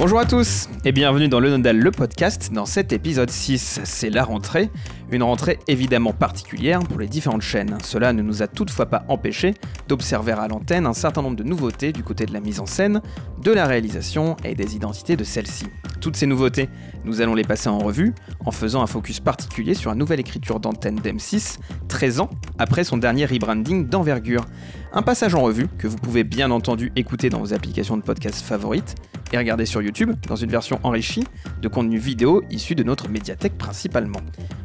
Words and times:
Bonjour 0.00 0.18
à 0.18 0.24
tous 0.24 0.66
et 0.84 0.92
bienvenue 0.92 1.28
dans 1.28 1.40
Le 1.40 1.50
Nodal, 1.50 1.78
le 1.78 1.90
podcast. 1.90 2.50
Dans 2.54 2.64
cet 2.64 2.94
épisode 2.94 3.28
6, 3.28 3.80
c'est 3.84 4.08
la 4.08 4.24
rentrée. 4.24 4.70
Une 5.10 5.22
rentrée 5.22 5.58
évidemment 5.68 6.12
particulière 6.12 6.80
pour 6.80 6.98
les 6.98 7.06
différentes 7.06 7.42
chaînes. 7.42 7.76
Cela 7.84 8.14
ne 8.14 8.22
nous 8.22 8.42
a 8.42 8.46
toutefois 8.46 8.86
pas 8.86 9.04
empêché 9.08 9.54
d'observer 9.88 10.32
à 10.32 10.48
l'antenne 10.48 10.86
un 10.86 10.94
certain 10.94 11.20
nombre 11.20 11.36
de 11.36 11.42
nouveautés 11.42 11.92
du 11.92 12.02
côté 12.02 12.24
de 12.24 12.32
la 12.32 12.40
mise 12.40 12.60
en 12.60 12.66
scène, 12.66 13.02
de 13.42 13.50
la 13.50 13.66
réalisation 13.66 14.36
et 14.42 14.54
des 14.54 14.74
identités 14.74 15.16
de 15.16 15.24
celles-ci. 15.24 15.66
Toutes 16.00 16.16
ces 16.16 16.26
nouveautés, 16.26 16.70
nous 17.04 17.20
allons 17.20 17.34
les 17.34 17.44
passer 17.44 17.68
en 17.68 17.78
revue 17.78 18.14
en 18.46 18.50
faisant 18.50 18.80
un 18.80 18.86
focus 18.86 19.20
particulier 19.20 19.74
sur 19.74 19.90
la 19.90 19.96
nouvelle 19.96 20.20
écriture 20.20 20.60
d'antenne 20.60 20.96
d'M6, 20.96 21.58
13 21.88 22.20
ans 22.20 22.30
après 22.58 22.84
son 22.84 22.96
dernier 22.96 23.26
rebranding 23.26 23.86
d'envergure. 23.86 24.46
Un 24.92 25.02
passage 25.02 25.34
en 25.34 25.42
revue 25.42 25.68
que 25.78 25.86
vous 25.86 25.98
pouvez 25.98 26.24
bien 26.24 26.50
entendu 26.50 26.90
écouter 26.96 27.28
dans 27.28 27.40
vos 27.40 27.52
applications 27.52 27.96
de 27.96 28.02
podcast 28.02 28.40
favorites 28.40 28.94
et 29.32 29.38
regarder 29.38 29.66
sur 29.66 29.82
YouTube 29.82 30.12
dans 30.26 30.36
une 30.36 30.50
version 30.50 30.69
enrichie 30.82 31.24
de 31.60 31.68
contenu 31.68 31.98
vidéo 31.98 32.42
issu 32.50 32.74
de 32.74 32.82
notre 32.82 33.08
médiathèque 33.08 33.56
principalement. 33.58 34.20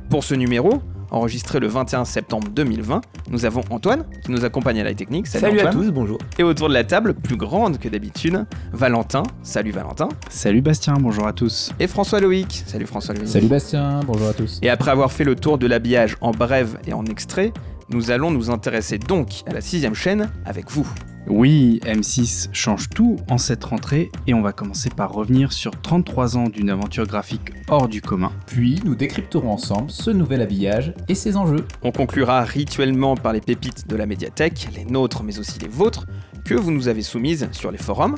Pour 0.10 0.24
ce 0.24 0.36
numéro, 0.36 0.82
enregistré 1.12 1.60
le 1.60 1.68
21 1.68 2.06
septembre 2.06 2.50
2020, 2.50 3.02
nous 3.30 3.46
avons 3.46 3.62
Antoine 3.70 4.06
qui 4.24 4.32
nous 4.32 4.46
accompagne 4.46 4.80
à 4.82 4.84
la 4.84 4.94
technique. 4.94 5.28
Salut, 5.28 5.60
à 5.60 5.68
tous, 5.68 5.92
bonjour. 5.92 6.18
Et 6.38 6.44
autour 6.44 6.70
de 6.70 6.74
la 6.74 6.84
table, 6.84 7.14
plus 7.14 7.38
grande 7.38 7.80
que 7.80 7.90
d'habitude, 7.90 8.46
Valentin. 8.74 9.24
Salut 9.44 9.72
Valentin. 9.72 10.10
Salut 10.30 10.62
Bastien, 10.62 10.94
bonjour 11.00 11.28
à 11.28 11.34
tous. 11.34 11.72
Et 11.80 11.88
François 11.88 12.20
Loïc. 12.20 12.64
Salut 12.66 12.86
François 12.86 13.14
Loïc. 13.14 13.28
Salut 13.28 13.48
Bastien, 13.48 14.02
bonjour 14.06 14.28
à 14.28 14.34
tous. 14.34 14.60
Et 14.62 14.70
après 14.70 14.92
avoir 14.92 15.12
fait 15.12 15.24
le 15.24 15.36
tour 15.36 15.58
de 15.58 15.68
l'habillage 15.68 16.18
en 16.22 16.32
brève 16.32 16.78
et 16.88 16.94
en 16.94 17.06
extrait, 17.06 17.52
nous 17.90 18.12
allons 18.12 18.32
nous 18.32 18.50
intéresser 18.50 18.98
donc 18.98 19.44
à 19.48 19.54
la 19.54 19.62
sixième 19.62 19.96
chaîne 19.96 20.32
avec 20.46 20.72
vous. 20.72 20.88
Oui, 21.28 21.80
M6 21.86 22.50
change 22.52 22.90
tout 22.90 23.18
en 23.32 23.40
cette 23.40 23.64
rentrée 23.64 24.12
et 24.28 24.36
on 24.36 24.42
va 24.42 24.54
commencer 24.54 24.90
par 24.90 25.12
revenir 25.12 25.54
sur 25.54 25.72
33 25.72 26.38
ans 26.38 26.50
d'une 26.50 26.70
aventure 26.70 27.08
graphique 27.08 27.52
hors 27.68 27.88
du 27.88 28.02
commun. 28.02 28.32
Puis 28.46 28.80
nous 28.86 28.96
décrypterons 28.96 29.52
ensemble 29.52 29.90
ce 29.90 30.12
nouvel 30.12 30.42
habillage 30.42 30.94
et 31.10 31.16
ses 31.16 31.36
enjeux. 31.36 31.66
On 31.82 31.92
conclura 31.92 32.44
rituellement 32.44 33.16
par 33.16 33.34
les 33.34 33.42
pépites 33.42 33.88
de 33.88 33.96
la 33.96 34.06
médiathèque, 34.06 34.68
les 34.76 34.86
nôtres 34.86 35.24
mais 35.24 35.40
aussi 35.40 35.60
les 35.60 35.68
vôtres, 35.68 36.06
que 36.46 36.54
vous 36.54 36.72
nous 36.72 36.88
avez 36.88 37.02
soumises 37.02 37.50
sur 37.52 37.72
les 37.72 37.80
forums. 37.80 38.16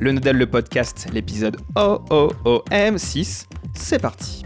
Le 0.00 0.10
Nodal 0.10 0.36
le 0.36 0.46
podcast, 0.46 1.08
l'épisode 1.12 1.58
OOOM6, 1.76 3.46
c'est 3.74 4.00
parti. 4.00 4.42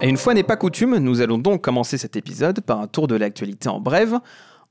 Et 0.00 0.08
une 0.08 0.16
fois 0.16 0.32
n'est 0.32 0.44
pas 0.44 0.56
coutume, 0.56 0.98
nous 0.98 1.22
allons 1.22 1.38
donc 1.38 1.60
commencer 1.62 1.98
cet 1.98 2.14
épisode 2.14 2.60
par 2.60 2.80
un 2.80 2.86
tour 2.86 3.08
de 3.08 3.16
l'actualité 3.16 3.68
en 3.68 3.80
brève, 3.80 4.20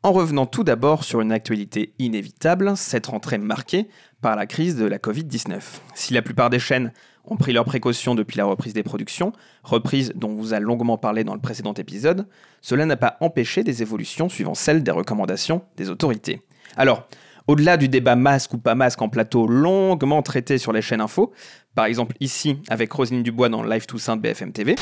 en 0.04 0.14
revenant 0.14 0.46
tout 0.46 0.64
d'abord 0.64 1.04
sur 1.04 1.20
une 1.20 1.34
actualité 1.34 1.94
inévitable, 2.00 2.78
cette 2.78 3.08
rentrée 3.08 3.38
marquée 3.38 3.90
par 4.22 4.38
la 4.38 4.46
crise 4.46 4.78
de 4.78 4.86
la 4.86 5.00
Covid-19. 5.00 5.60
Si 5.96 6.14
la 6.14 6.22
plupart 6.22 6.50
des 6.50 6.60
chaînes 6.60 6.94
ont 7.26 7.36
pris 7.36 7.52
leurs 7.52 7.66
précautions 7.66 8.16
depuis 8.16 8.38
la 8.38 8.46
reprise 8.46 8.74
des 8.74 8.84
productions, 8.84 9.34
reprise 9.64 10.14
dont 10.16 10.30
on 10.30 10.36
vous 10.36 10.54
a 10.54 10.62
longuement 10.62 10.98
parlé 10.98 11.26
dans 11.26 11.34
le 11.34 11.42
précédent 11.42 11.74
épisode, 11.74 12.26
cela 12.62 12.86
n'a 12.86 12.96
pas 12.96 13.18
empêché 13.20 13.64
des 13.64 13.82
évolutions 13.82 14.30
suivant 14.30 14.56
celles 14.56 14.82
des 14.82 14.92
recommandations 14.92 15.62
des 15.76 15.90
autorités. 15.90 16.42
Alors, 16.78 17.06
au-delà 17.48 17.76
du 17.76 17.90
débat 17.90 18.16
masque 18.16 18.54
ou 18.54 18.60
pas 18.60 18.76
masque 18.76 19.02
en 19.02 19.10
plateau 19.10 19.46
longuement 19.46 20.22
traité 20.22 20.58
sur 20.58 20.72
les 20.72 20.82
chaînes 20.82 21.02
info, 21.02 21.34
par 21.76 21.86
exemple 21.86 22.16
ici 22.22 22.60
avec 22.70 22.94
Roselyne 22.94 23.24
Dubois 23.24 23.50
dans 23.50 23.64
Live 23.64 23.88
Toussaint 23.88 24.16
de 24.16 24.22
BFM 24.22 24.54
TV, 24.54 24.76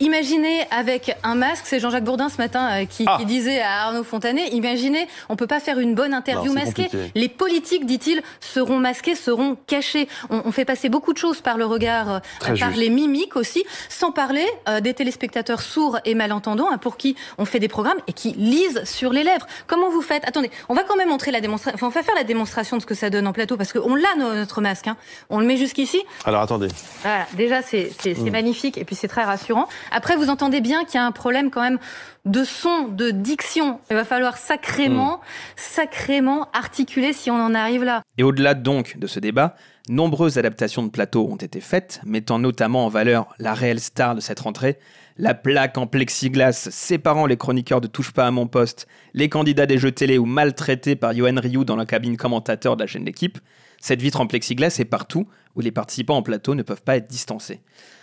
Imaginez 0.00 0.64
avec 0.70 1.16
un 1.24 1.34
masque, 1.34 1.64
c'est 1.66 1.80
Jean-Jacques 1.80 2.04
Bourdin 2.04 2.28
ce 2.28 2.38
matin 2.38 2.82
euh, 2.82 2.84
qui, 2.86 3.04
Ah. 3.06 3.16
qui 3.18 3.26
disait 3.26 3.60
à 3.60 3.86
Arnaud 3.86 4.04
Fontanet, 4.04 4.48
imaginez, 4.50 5.08
on 5.28 5.36
peut 5.36 5.46
pas 5.46 5.60
faire 5.60 5.78
une 5.80 5.94
bonne 5.94 6.14
interview 6.14 6.52
Non, 6.52 6.60
masquée. 6.60 6.84
compliqué. 6.84 7.10
Les 7.14 7.28
politiques, 7.28 7.84
dit-il, 7.86 8.22
seront 8.40 8.78
masqués, 8.78 9.14
seront 9.14 9.56
cachés. 9.66 10.08
On, 10.30 10.42
on 10.44 10.52
fait 10.52 10.64
passer 10.64 10.88
beaucoup 10.88 11.12
de 11.12 11.18
choses 11.18 11.40
par 11.40 11.56
le 11.58 11.64
regard, 11.66 12.10
euh, 12.10 12.18
Très 12.40 12.54
par 12.58 12.68
juste. 12.70 12.80
les 12.80 12.90
mimiques 12.90 13.34
aussi, 13.36 13.64
sans 13.88 14.12
parler 14.12 14.46
euh, 14.68 14.80
des 14.80 14.94
téléspectateurs 14.94 15.62
sourds 15.62 15.98
et 16.04 16.14
malentendants 16.14 16.68
hein, 16.70 16.78
pour 16.78 16.96
qui 16.96 17.16
on 17.38 17.44
fait 17.44 17.58
des 17.60 17.68
programmes 17.68 17.98
et 18.06 18.12
qui 18.12 18.32
lisent 18.32 18.84
sur 18.84 19.12
les 19.12 19.24
lèvres. 19.24 19.46
Comment 19.66 19.90
vous 19.90 20.02
faites? 20.02 20.22
Attendez, 20.28 20.50
on 20.68 20.74
va 20.74 20.84
quand 20.84 20.96
même 20.96 21.08
montrer 21.08 21.30
la 21.32 21.40
démonstration. 21.40 21.74
Enfin, 21.74 21.86
on 21.86 21.90
va 21.90 22.02
faire 22.02 22.14
la 22.14 22.24
démonstration 22.24 22.76
de 22.76 22.82
ce 22.82 22.86
que 22.86 22.94
ça 22.94 23.10
donne 23.10 23.26
en 23.26 23.32
plateau 23.32 23.56
parce 23.56 23.72
qu'on 23.72 23.94
l'a 23.94 24.14
no- 24.16 24.34
notre 24.34 24.60
masque. 24.60 24.86
hein. 24.86 24.96
On 25.30 25.40
le 25.40 25.46
met 25.46 25.56
jusqu'ici. 25.56 26.00
Alors 26.24 26.42
attendez, 26.42 26.68
Voilà, 27.02 27.26
déjà 27.34 27.62
c'est 27.62 27.90
Mm. 28.04 28.14
c'est 28.24 28.30
magnifique 28.30 28.78
et 28.78 28.84
puis 28.84 28.94
c'est 28.94 29.08
très 29.08 29.24
rassurant. 29.24 29.66
Après, 29.90 30.16
vous 30.16 30.28
entendez 30.30 30.60
bien 30.60 30.84
qu'il 30.84 30.94
y 30.94 30.98
a 30.98 31.06
un 31.06 31.12
problème 31.12 31.50
quand 31.50 31.62
même 31.62 31.78
de 32.24 32.44
son, 32.44 32.88
de 32.88 33.10
diction. 33.10 33.80
Il 33.90 33.96
va 33.96 34.04
falloir 34.04 34.36
sacrément, 34.36 35.16
Mm. 35.16 35.20
sacrément 35.56 36.48
articuler 36.52 37.12
si 37.12 37.30
on 37.30 37.36
en 37.40 37.54
arrive 37.54 37.84
là. 37.84 38.02
Et 38.18 38.22
au-delà 38.22 38.54
donc 38.54 38.98
de 38.98 39.06
ce 39.06 39.20
débat, 39.20 39.54
nombreuses 39.88 40.38
adaptations 40.38 40.82
de 40.82 40.90
plateaux 40.90 41.28
ont 41.30 41.36
été 41.36 41.60
faites, 41.60 42.00
mettant 42.04 42.38
notamment 42.38 42.84
en 42.86 42.88
valeur 42.88 43.34
la 43.38 43.54
réelle 43.54 43.80
star 43.80 44.14
de 44.14 44.20
cette 44.20 44.40
rentrée, 44.40 44.78
la 45.16 45.34
plaque 45.34 45.78
en 45.78 45.86
plexiglas 45.86 46.68
séparant 46.70 47.26
les 47.26 47.36
chroniqueurs 47.36 47.80
de 47.80 47.88
Touche 47.88 48.12
pas 48.12 48.26
à 48.26 48.30
mon 48.30 48.46
poste, 48.46 48.86
les 49.14 49.28
candidats 49.28 49.66
des 49.66 49.78
jeux 49.78 49.90
télé 49.92 50.16
ou 50.18 50.26
maltraités 50.26 50.94
par 50.96 51.12
Yohan 51.12 51.40
Ryu 51.40 51.64
dans 51.64 51.76
la 51.76 51.86
cabine 51.86 52.16
commentateur 52.16 52.76
de 52.76 52.82
la 52.82 52.86
chaîne 52.86 53.04
L'équipe. 53.04 53.38
Cette 53.80 54.02
vitre 54.02 54.20
en 54.20 54.26
plexiglas 54.26 54.76
est 54.78 54.84
partout 54.84 55.26
où 55.56 55.60
les 55.60 55.70
participants 55.72 56.16
en 56.16 56.22
plateau 56.22 56.54
ne 56.54 56.62
peuvent 56.62 56.82
pas 56.82 56.96
être 56.96 57.08
distancés. 57.08 57.60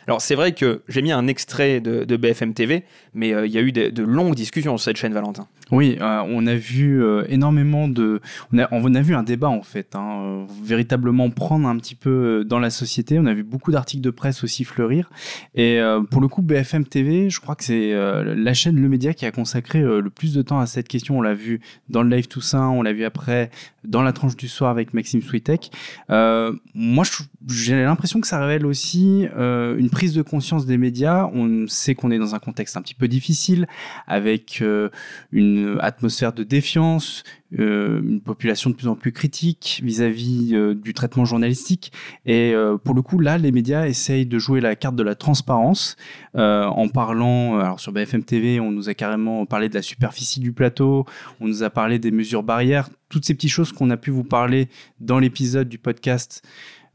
Alors 0.08 0.22
c'est 0.22 0.36
vrai 0.36 0.54
que 0.54 0.82
j'ai 0.88 1.02
mis 1.02 1.12
un 1.12 1.28
extrait 1.28 1.80
de, 1.80 2.16
BFM 2.16 2.54
TV, 2.54 2.84
mais 3.14 3.34
euh, 3.34 3.48
il 3.48 3.52
y 3.52 3.58
a 3.58 3.62
eu 3.62 3.72
de, 3.72 4.04
longues 4.04 4.36
discussions 4.36 4.78
sur 4.78 4.86
cette 4.86 4.98
chaîne 4.98 5.14
Valentin. 5.14 5.48
Oui, 5.72 5.98
euh, 6.00 6.24
on 6.28 6.46
a 6.46 6.56
vu 6.56 7.04
euh, 7.04 7.26
énormément 7.28 7.88
de... 7.88 8.22
On 8.52 8.96
a, 8.96 9.02
vu 9.02 9.16
un 9.16 9.24
débat 9.24 9.50
en 9.50 9.64
fait, 9.64 9.96
hein, 9.96 10.46
véritablement 10.64 11.30
prendre 11.30 11.68
un 11.68 11.78
petit 11.78 11.96
peu 11.96 12.46
dans 12.46 12.60
la 12.60 12.70
société. 12.70 13.18
On 13.20 13.26
a 13.26 13.34
vu 13.34 13.44
beaucoup 13.44 13.72
d'articles 13.72 14.04
de 14.04 14.12
presse 14.12 14.44
aussi 14.44 14.64
fleurir. 14.64 15.10
Et 15.56 15.80
pour 16.12 16.22
le 16.22 16.28
coup, 16.28 16.42
BFM 16.42 16.86
TV, 16.86 17.30
je 17.30 17.40
crois 17.40 17.56
que 17.56 17.64
c'est 17.64 17.94
la 17.94 18.54
chaîne 18.54 18.80
Le 18.80 18.88
Média 18.88 19.14
qui 19.14 19.26
a 19.26 19.32
consacré 19.32 19.82
le 19.82 20.10
plus 20.10 20.34
de 20.34 20.42
temps 20.42 20.60
à 20.60 20.66
cette 20.66 20.88
question. 20.88 21.18
On 21.18 21.22
l'a 21.22 21.34
vu 21.34 21.62
dans 21.90 22.04
le 22.04 22.10
live 22.10 22.28
Toussaint, 22.28 22.70
on 22.70 22.82
l'a 22.82 22.94
vu 22.94 23.04
après 23.04 23.50
dans 23.88 24.02
la 24.02 24.14
tranche 24.14 24.36
du 24.36 24.48
soir 24.48 24.72
avec 24.72 24.94
Maxime 24.94 25.22
Switek. 25.22 25.72
Euh, 26.10 26.54
moi, 26.74 27.06
j'ai 27.48 27.84
l'impression 27.84 28.22
que 28.22 28.28
ça 28.28 28.40
révèle 28.40 28.66
aussi 28.66 29.28
euh, 29.36 29.78
une 29.78 29.90
prise 29.90 30.14
de 30.14 30.22
conscience 30.22 30.66
des 30.66 30.78
médias. 30.78 31.30
On 31.34 31.68
sait 31.68 31.96
qu'on 31.96 32.12
est 32.12 32.20
dans 32.20 32.36
un 32.36 32.40
contexte 32.40 32.78
un 32.78 32.82
petit 32.82 32.96
peu 32.96 33.08
difficile, 33.08 33.68
avec 34.08 34.60
euh, 34.62 34.90
une 35.32 35.78
atmosphère 35.82 36.34
de 36.34 36.44
défiance, 36.44 37.24
une 37.52 38.22
population 38.22 38.70
de 38.70 38.76
plus 38.76 38.88
en 38.88 38.96
plus 38.96 39.12
critique 39.12 39.82
vis-à-vis 39.84 40.54
euh, 40.54 40.74
du 40.74 40.94
traitement 40.94 41.26
journalistique. 41.26 41.92
Et 42.26 42.54
euh, 42.54 42.78
pour 42.78 42.96
le 42.96 43.02
coup, 43.02 43.20
là, 43.20 43.38
les 43.38 43.52
médias 43.52 43.88
essayent 43.88 44.26
de 44.26 44.40
jouer 44.40 44.62
la 44.62 44.76
carte 44.76 44.96
de 44.96 45.04
la 45.04 45.16
transparence 45.16 45.96
euh, 46.36 46.66
en 46.66 46.88
parlant. 46.88 47.60
Alors 47.60 47.80
sur 47.80 47.92
BFM 47.92 48.24
TV, 48.24 48.60
on 48.60 48.72
nous 48.72 48.90
a 48.90 48.94
carrément 48.94 49.46
parlé 49.46 49.70
de 49.70 49.76
la 49.76 49.82
superficie 49.82 50.40
du 50.40 50.52
plateau, 50.52 51.06
on 51.40 51.48
nous 51.48 51.64
a 51.64 51.70
parlé 51.70 52.00
des 52.00 52.12
mesures 52.12 52.44
barrières, 52.44 52.90
toutes 53.10 53.26
ces 53.26 53.36
petites 53.36 53.52
choses 53.52 53.72
qu'on 53.72 53.90
a 53.90 53.98
pu 53.98 54.12
vous 54.12 54.24
parler 54.24 54.68
dans 55.00 55.20
l'épisode 55.20 55.70
du 55.70 55.78
podcast 55.78 56.44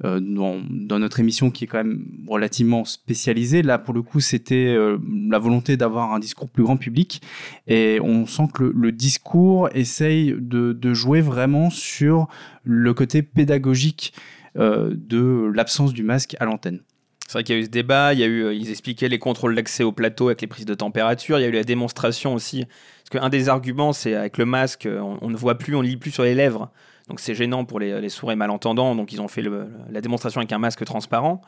euh, 0.02 0.18
dans, 0.18 0.98
notre 0.98 1.20
émission 1.20 1.50
qui 1.50 1.64
est 1.64 1.66
quand 1.66 1.78
même 1.78 2.06
relativement 2.26 2.86
spécialisée. 2.86 3.60
Là, 3.60 3.78
pour 3.78 3.92
le 3.92 4.00
coup, 4.00 4.20
c'était 4.20 4.74
euh, 4.74 4.96
la 5.28 5.38
volonté 5.38 5.76
d'avoir 5.76 6.14
un 6.14 6.18
discours 6.18 6.48
plus 6.48 6.62
grand 6.62 6.78
public. 6.78 7.20
Et 7.66 7.98
on 8.02 8.24
sent 8.24 8.48
que 8.54 8.64
le, 8.64 8.92
discours 8.92 9.68
essaye 9.74 10.34
de, 10.38 10.94
jouer 10.94 11.20
vraiment 11.20 11.68
sur 11.68 12.28
le 12.64 12.94
côté 12.94 13.22
pédagogique 13.22 14.14
euh, 14.56 14.94
de 14.94 15.50
l'absence 15.54 15.92
du 15.92 16.02
masque 16.02 16.34
à 16.40 16.46
l'antenne. 16.46 16.80
C'est 17.26 17.34
vrai 17.34 17.44
qu'il 17.44 17.54
y 17.54 17.58
a 17.58 17.60
eu 17.60 17.64
ce 17.66 17.70
débat, 17.70 18.14
il 18.14 18.20
y 18.20 18.24
a 18.24 18.26
eu, 18.26 18.54
ils 18.54 18.70
expliquaient 18.70 19.08
les 19.08 19.18
contrôles 19.18 19.54
d'accès 19.54 19.84
au 19.84 19.92
plateau 19.92 20.28
avec 20.28 20.40
les 20.40 20.46
prises 20.46 20.64
de 20.64 20.74
température, 20.74 21.38
il 21.38 21.42
y 21.42 21.44
a 21.44 21.48
eu 21.48 21.52
la 21.52 21.62
démonstration 21.62 22.34
aussi. 22.34 22.64
Parce 22.64 23.22
qu'un 23.22 23.28
des 23.28 23.48
arguments, 23.50 23.92
c'est 23.92 24.14
avec 24.14 24.38
le 24.38 24.46
masque, 24.46 24.88
on, 24.90 25.18
on 25.20 25.28
ne 25.28 25.36
voit 25.36 25.58
plus, 25.58 25.76
on 25.76 25.82
ne 25.82 25.88
lit 25.88 25.98
plus 25.98 26.10
sur 26.10 26.24
les 26.24 26.34
lèvres. 26.34 26.72
Donc 27.10 27.20
c'est 27.20 27.34
gênant 27.34 27.64
pour 27.64 27.80
les, 27.80 28.00
les 28.00 28.08
sourds 28.08 28.32
et 28.32 28.36
malentendants. 28.36 28.94
Donc 28.94 29.12
ils 29.12 29.20
ont 29.20 29.28
fait 29.28 29.42
la 29.90 30.00
démonstration 30.00 30.40
avec 30.40 30.52
un 30.52 30.58
masque 30.58 30.84
transparent. 30.84 31.42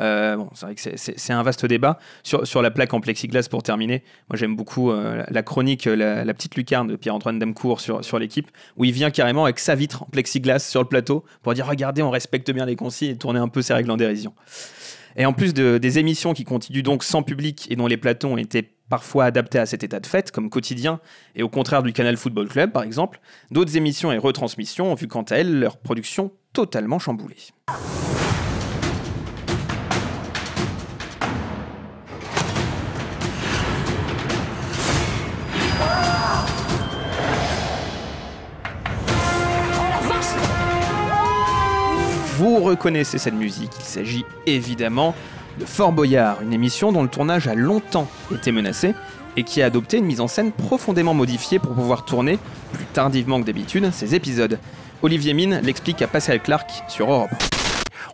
Euh, 0.00 0.36
c'est 0.54 0.66
vrai 0.66 0.74
que 0.74 0.80
c'est- 0.96 1.32
un 1.32 1.42
vaste 1.42 1.64
débat. 1.64 1.98
Sur, 2.22 2.60
la 2.60 2.70
plaque 2.70 2.92
en 2.92 3.00
plexiglas, 3.00 3.46
pour 3.50 3.62
terminer, 3.62 4.02
moi 4.28 4.36
j'aime 4.36 4.54
beaucoup 4.56 4.90
euh, 4.90 5.24
la, 5.30 5.42
chronique 5.42 5.84
la, 5.86 6.34
petite 6.34 6.56
lucarne 6.56 6.88
de 6.88 6.96
Pierre-Antoine 6.96 7.38
Damcourt 7.38 7.80
sur, 7.80 8.04
sur 8.04 8.18
l'équipe, 8.18 8.50
où 8.76 8.84
il 8.84 8.92
vient 8.92 9.10
carrément 9.10 9.44
avec 9.44 9.58
sa 9.58 9.74
vitre 9.74 10.02
en 10.02 10.06
plexiglas 10.06 10.58
sur 10.58 10.82
le 10.82 10.88
plateau 10.88 11.24
pour 11.42 11.54
dire 11.54 11.66
regardez, 11.66 12.02
on 12.02 12.10
respecte 12.10 12.50
bien 12.50 12.66
les 12.66 12.76
consignes 12.76 13.10
et 13.10 13.16
tourner 13.16 13.38
un 13.40 13.48
peu 13.48 13.62
ses 13.62 13.74
règles 13.74 13.90
en 13.90 13.96
dérision. 13.96 14.34
Et 15.16 15.24
en 15.24 15.32
plus 15.32 15.54
de- 15.54 15.78
des 15.78 15.98
émissions 15.98 16.34
qui 16.34 16.44
continuent 16.44 16.82
donc 16.82 17.02
sans 17.02 17.22
public 17.22 17.66
et 17.70 17.76
dont 17.76 17.86
les 17.86 17.96
plateaux 17.96 18.28
ont 18.28 18.36
été 18.36 18.75
parfois 18.88 19.24
adaptés 19.24 19.58
à 19.58 19.66
cet 19.66 19.84
état 19.84 20.00
de 20.00 20.06
fait, 20.06 20.30
comme 20.30 20.50
Quotidien, 20.50 21.00
et 21.34 21.42
au 21.42 21.48
contraire 21.48 21.82
du 21.82 21.92
Canal 21.92 22.16
Football 22.16 22.48
Club 22.48 22.72
par 22.72 22.82
exemple, 22.82 23.20
d'autres 23.50 23.76
émissions 23.76 24.12
et 24.12 24.18
retransmissions 24.18 24.92
ont 24.92 24.94
vu 24.94 25.08
quant 25.08 25.22
à 25.22 25.36
elles 25.36 25.58
leur 25.58 25.76
production 25.78 26.32
totalement 26.52 26.98
chamboulée. 26.98 27.36
Vous 42.38 42.62
reconnaissez 42.62 43.16
cette 43.16 43.34
musique, 43.34 43.72
il 43.78 43.84
s'agit 43.84 44.24
évidemment 44.44 45.14
de 45.58 45.64
Fort 45.64 45.92
Boyard, 45.92 46.42
une 46.42 46.52
émission 46.52 46.92
dont 46.92 47.02
le 47.02 47.08
tournage 47.08 47.48
a 47.48 47.54
longtemps 47.54 48.08
été 48.32 48.52
menacé 48.52 48.94
et 49.36 49.42
qui 49.42 49.62
a 49.62 49.66
adopté 49.66 49.98
une 49.98 50.06
mise 50.06 50.20
en 50.20 50.28
scène 50.28 50.52
profondément 50.52 51.14
modifiée 51.14 51.58
pour 51.58 51.72
pouvoir 51.74 52.04
tourner, 52.04 52.38
plus 52.72 52.86
tardivement 52.86 53.40
que 53.40 53.46
d'habitude, 53.46 53.90
ses 53.92 54.14
épisodes. 54.14 54.58
Olivier 55.02 55.34
Mine 55.34 55.60
l'explique 55.62 56.02
à 56.02 56.06
Pascal 56.06 56.40
Clark 56.40 56.70
sur 56.88 57.10
Europe. 57.10 57.55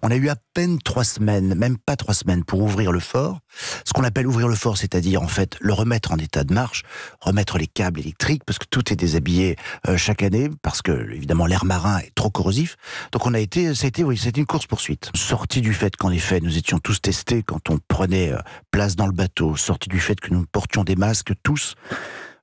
On 0.04 0.10
a 0.10 0.16
eu 0.16 0.28
à 0.28 0.36
peine 0.54 0.78
trois 0.80 1.04
semaines, 1.04 1.54
même 1.54 1.78
pas 1.78 1.94
trois 1.94 2.14
semaines, 2.14 2.44
pour 2.44 2.60
ouvrir 2.60 2.90
le 2.90 2.98
fort. 2.98 3.38
Ce 3.84 3.92
qu'on 3.92 4.02
appelle 4.02 4.26
ouvrir 4.26 4.48
le 4.48 4.56
fort, 4.56 4.76
c'est-à-dire 4.76 5.22
en 5.22 5.28
fait 5.28 5.56
le 5.60 5.72
remettre 5.72 6.10
en 6.10 6.16
état 6.16 6.42
de 6.42 6.52
marche, 6.52 6.82
remettre 7.20 7.56
les 7.56 7.68
câbles 7.68 8.00
électriques, 8.00 8.42
parce 8.44 8.58
que 8.58 8.66
tout 8.68 8.92
est 8.92 8.96
déshabillé 8.96 9.56
euh, 9.86 9.96
chaque 9.96 10.24
année, 10.24 10.50
parce 10.62 10.82
que 10.82 11.08
évidemment 11.12 11.46
l'air 11.46 11.64
marin 11.64 11.98
est 11.98 12.12
trop 12.16 12.30
corrosif. 12.30 12.76
Donc 13.12 13.26
on 13.26 13.34
a 13.34 13.38
été, 13.38 13.70
été, 13.70 14.02
oui, 14.02 14.16
c'était 14.16 14.40
une 14.40 14.46
course 14.46 14.66
poursuite. 14.66 15.10
Sorti 15.14 15.60
du 15.60 15.72
fait 15.72 15.94
qu'en 15.96 16.10
effet 16.10 16.40
nous 16.40 16.58
étions 16.58 16.80
tous 16.80 17.00
testés 17.00 17.44
quand 17.44 17.70
on 17.70 17.78
prenait 17.86 18.32
euh, 18.32 18.38
place 18.72 18.96
dans 18.96 19.06
le 19.06 19.12
bateau, 19.12 19.54
sorti 19.54 19.88
du 19.88 20.00
fait 20.00 20.18
que 20.18 20.34
nous 20.34 20.44
portions 20.50 20.82
des 20.82 20.96
masques 20.96 21.32
tous 21.44 21.76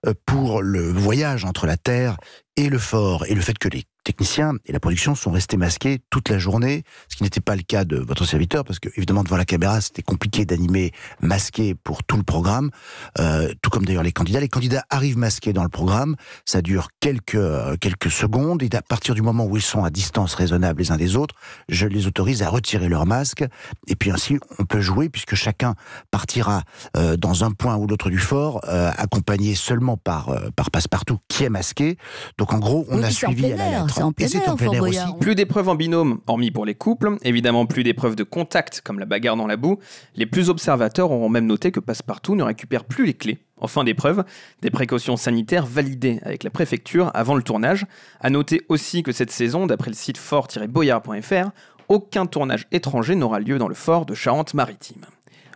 euh, 0.06 0.13
pour 0.25 0.61
le 0.61 0.94
voyage 0.94 1.44
entre 1.44 1.67
la 1.67 1.75
Terre 1.75 2.15
et 2.56 2.69
le 2.69 2.79
fort, 2.79 3.25
et 3.25 3.35
le 3.35 3.41
fait 3.41 3.57
que 3.57 3.67
les 3.67 3.83
techniciens 4.09 4.53
et 4.65 4.71
la 4.71 4.79
production 4.79 5.13
sont 5.13 5.29
restés 5.29 5.56
masqués 5.56 6.00
toute 6.09 6.29
la 6.29 6.39
journée, 6.39 6.83
ce 7.09 7.15
qui 7.15 7.21
n'était 7.21 7.41
pas 7.41 7.56
le 7.56 7.61
cas 7.61 7.85
de 7.85 7.97
votre 7.97 8.25
serviteur, 8.25 8.63
parce 8.63 8.79
que 8.79 8.89
évidemment 8.97 9.23
devant 9.23 9.38
la 9.38 9.45
caméra 9.45 9.79
c'était 9.81 10.01
compliqué 10.01 10.45
d'animer 10.45 10.91
masqué 11.21 11.75
pour 11.75 12.03
tout 12.03 12.17
le 12.17 12.23
programme, 12.23 12.71
euh, 13.19 13.53
tout 13.61 13.69
comme 13.69 13.85
d'ailleurs 13.85 14.01
les 14.01 14.11
candidats. 14.11 14.39
Les 14.39 14.50
candidats 14.50 14.83
arrivent 14.89 15.19
masqués 15.19 15.53
dans 15.53 15.61
le 15.61 15.69
programme, 15.69 16.15
ça 16.44 16.63
dure 16.63 16.88
quelques 17.00 17.35
euh, 17.35 17.75
quelques 17.79 18.09
secondes, 18.09 18.63
et 18.63 18.69
à 18.75 18.81
partir 18.81 19.13
du 19.13 19.21
moment 19.21 19.45
où 19.45 19.57
ils 19.57 19.61
sont 19.61 19.83
à 19.83 19.91
distance 19.91 20.33
raisonnable 20.33 20.81
les 20.81 20.91
uns 20.91 20.97
des 20.97 21.15
autres, 21.15 21.35
je 21.67 21.85
les 21.85 22.07
autorise 22.07 22.41
à 22.41 22.50
retirer 22.50 22.89
leur 22.89 23.06
masque, 23.06 23.45
et 23.88 23.95
puis 23.95 24.09
ainsi 24.09 24.39
on 24.57 24.65
peut 24.65 24.81
jouer 24.81 25.09
puisque 25.09 25.35
chacun 25.35 25.75
partira 26.09 26.63
euh, 26.97 27.15
dans 27.15 27.44
un 27.44 27.51
point 27.51 27.75
ou 27.75 27.85
l'autre 27.85 28.09
du 28.09 28.17
fort, 28.17 28.61
accompagné 28.97 29.53
seulement 29.53 29.97
par 29.97 30.33
par 30.56 30.71
passe-partout 30.71 31.19
qui 31.27 31.44
est 31.44 31.50
masqué. 31.50 31.97
Donc 32.39 32.53
en 32.53 32.57
gros 32.57 32.88
on 32.89 32.97
Oui, 32.97 33.03
a 33.03 33.11
suivi 33.11 33.53
à 33.53 33.56
la 33.56 33.69
lettre. 33.69 33.99
C'est 34.00 34.04
en 34.04 34.12
plein 34.12 34.25
et 34.25 34.30
c'est 34.30 34.38
air, 34.38 34.50
en 34.50 34.56
plein 34.56 34.66
Fort 34.66 34.75
air 34.75 34.81
aussi. 34.84 34.92
Boyard. 34.98 35.18
Plus 35.19 35.36
d'épreuves 35.36 35.69
en 35.69 35.75
binôme, 35.75 36.19
hormis 36.28 36.51
pour 36.51 36.66
les 36.66 36.75
couples, 36.75 37.18
évidemment 37.24 37.66
plus 37.66 37.84
d'épreuves 37.84 38.16
de 38.16 38.24
contact 38.24 38.81
comme 38.84 39.00
la 39.00 39.06
bagarre 39.06 39.36
dans 39.36 39.48
la 39.48 39.57
boue. 39.57 39.78
Les 40.16 40.25
plus 40.25 40.50
observateurs 40.50 41.12
auront 41.12 41.30
même 41.30 41.46
noté 41.46 41.72
que 41.72 41.80
Passepartout 41.80 42.36
ne 42.36 42.44
récupère 42.44 42.86
plus 42.86 43.06
les 43.06 43.13
clés. 43.13 43.40
En 43.57 43.68
fin 43.68 43.84
d'épreuve, 43.84 44.24
des 44.62 44.69
précautions 44.69 45.18
sanitaires 45.18 45.66
validées 45.66 46.19
avec 46.24 46.44
la 46.44 46.50
préfecture 46.50 47.12
avant 47.13 47.36
le 47.36 47.44
tournage. 47.44 47.86
À 48.22 48.30
noter 48.30 48.62
aussi 48.69 49.04
que 49.04 49.12
cette 49.12 49.31
saison, 49.31 49.68
d'après 49.68 49.90
le 49.90 49.96
site 49.96 50.18
fort-boyard.fr, 50.18 51.50
aucun 51.90 52.25
tournage 52.25 52.68
étranger 52.72 53.16
n'aura 53.16 53.40
lieu 53.40 53.57
dans 53.57 53.68
le 53.68 53.75
fort 53.75 54.06
de 54.06 54.13
Charente-Maritime. 54.13 55.06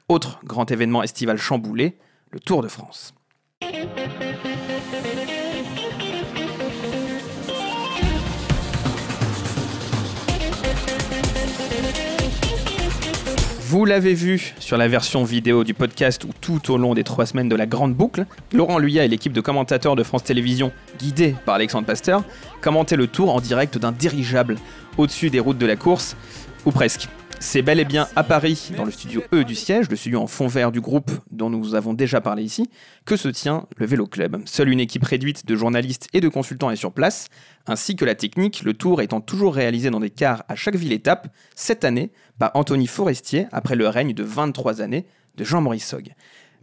Autre 0.10 0.40
grand 0.44 0.70
événement 0.70 1.04
estival 1.04 1.38
chamboulé, 1.38 1.98
le 2.32 2.40
Tour 2.40 2.62
de 2.62 2.68
France. 2.68 3.14
Vous 13.74 13.86
l'avez 13.86 14.14
vu 14.14 14.54
sur 14.60 14.78
la 14.78 14.88
version 14.88 15.24
vidéo 15.24 15.64
du 15.64 15.74
podcast 15.74 16.26
ou 16.26 16.30
tout 16.40 16.72
au 16.72 16.78
long 16.78 16.94
des 16.94 17.04
trois 17.04 17.26
semaines 17.26 17.50
de 17.50 17.56
la 17.56 17.66
Grande 17.66 17.96
Boucle, 17.96 18.28
Laurent 18.54 18.78
Luyat 18.78 19.04
et 19.04 19.08
l'équipe 19.08 19.34
de 19.34 19.42
commentateurs 19.42 19.96
de 19.96 20.04
France 20.04 20.24
Télévisions, 20.24 20.72
guidés 21.00 21.36
par 21.44 21.56
Alexandre 21.56 21.88
Pasteur, 21.88 22.24
commentaient 22.62 22.96
le 22.96 23.08
tour 23.08 23.34
en 23.34 23.42
direct 23.42 23.80
d'un 23.80 23.92
dirigeable 23.92 24.58
au-dessus 25.00 25.32
des 25.32 25.40
routes 25.40 25.58
de 25.58 25.66
la 25.66 25.76
course, 25.76 26.16
ou 26.68 26.72
presque. 26.72 27.10
C'est 27.46 27.62
bel 27.62 27.80
et 27.80 27.86
bien 27.86 28.08
à 28.16 28.24
Paris, 28.24 28.72
dans 28.78 28.86
le 28.86 28.90
studio 28.90 29.22
E 29.34 29.44
du 29.44 29.54
siège, 29.54 29.90
le 29.90 29.98
studio 29.98 30.22
en 30.22 30.28
fond 30.28 30.48
vert 30.48 30.72
du 30.72 30.80
groupe 30.80 31.12
dont 31.30 31.50
nous 31.50 31.76
avons 31.76 31.94
déjà 31.94 32.22
parlé 32.22 32.42
ici, 32.42 32.68
que 33.06 33.18
se 33.18 33.28
tient 33.28 33.68
le 33.76 33.86
Vélo 33.86 34.08
Club. 34.08 34.42
Seule 34.46 34.70
une 34.70 34.80
équipe 34.80 35.04
réduite 35.04 35.46
de 35.46 35.56
journalistes 35.56 36.08
et 36.14 36.22
de 36.22 36.30
consultants 36.30 36.72
est 36.72 36.78
sur 36.78 36.94
place, 36.94 37.28
ainsi 37.68 37.96
que 37.96 38.06
la 38.06 38.16
technique, 38.16 38.64
le 38.64 38.74
tour 38.74 39.02
étant 39.02 39.20
toujours 39.20 39.54
réalisé 39.54 39.92
dans 39.92 40.00
des 40.00 40.10
cars 40.10 40.46
à 40.48 40.56
chaque 40.56 40.78
ville-étape, 40.78 41.28
cette 41.54 41.84
année 41.84 42.12
par 42.40 42.52
Anthony 42.56 42.88
Forestier, 42.88 43.46
après 43.52 43.76
le 43.76 43.88
règne 43.90 44.14
de 44.14 44.24
23 44.24 44.82
années 44.82 45.06
de 45.36 45.44
Jean-Maurice 45.44 45.86
Sogg. 45.86 46.14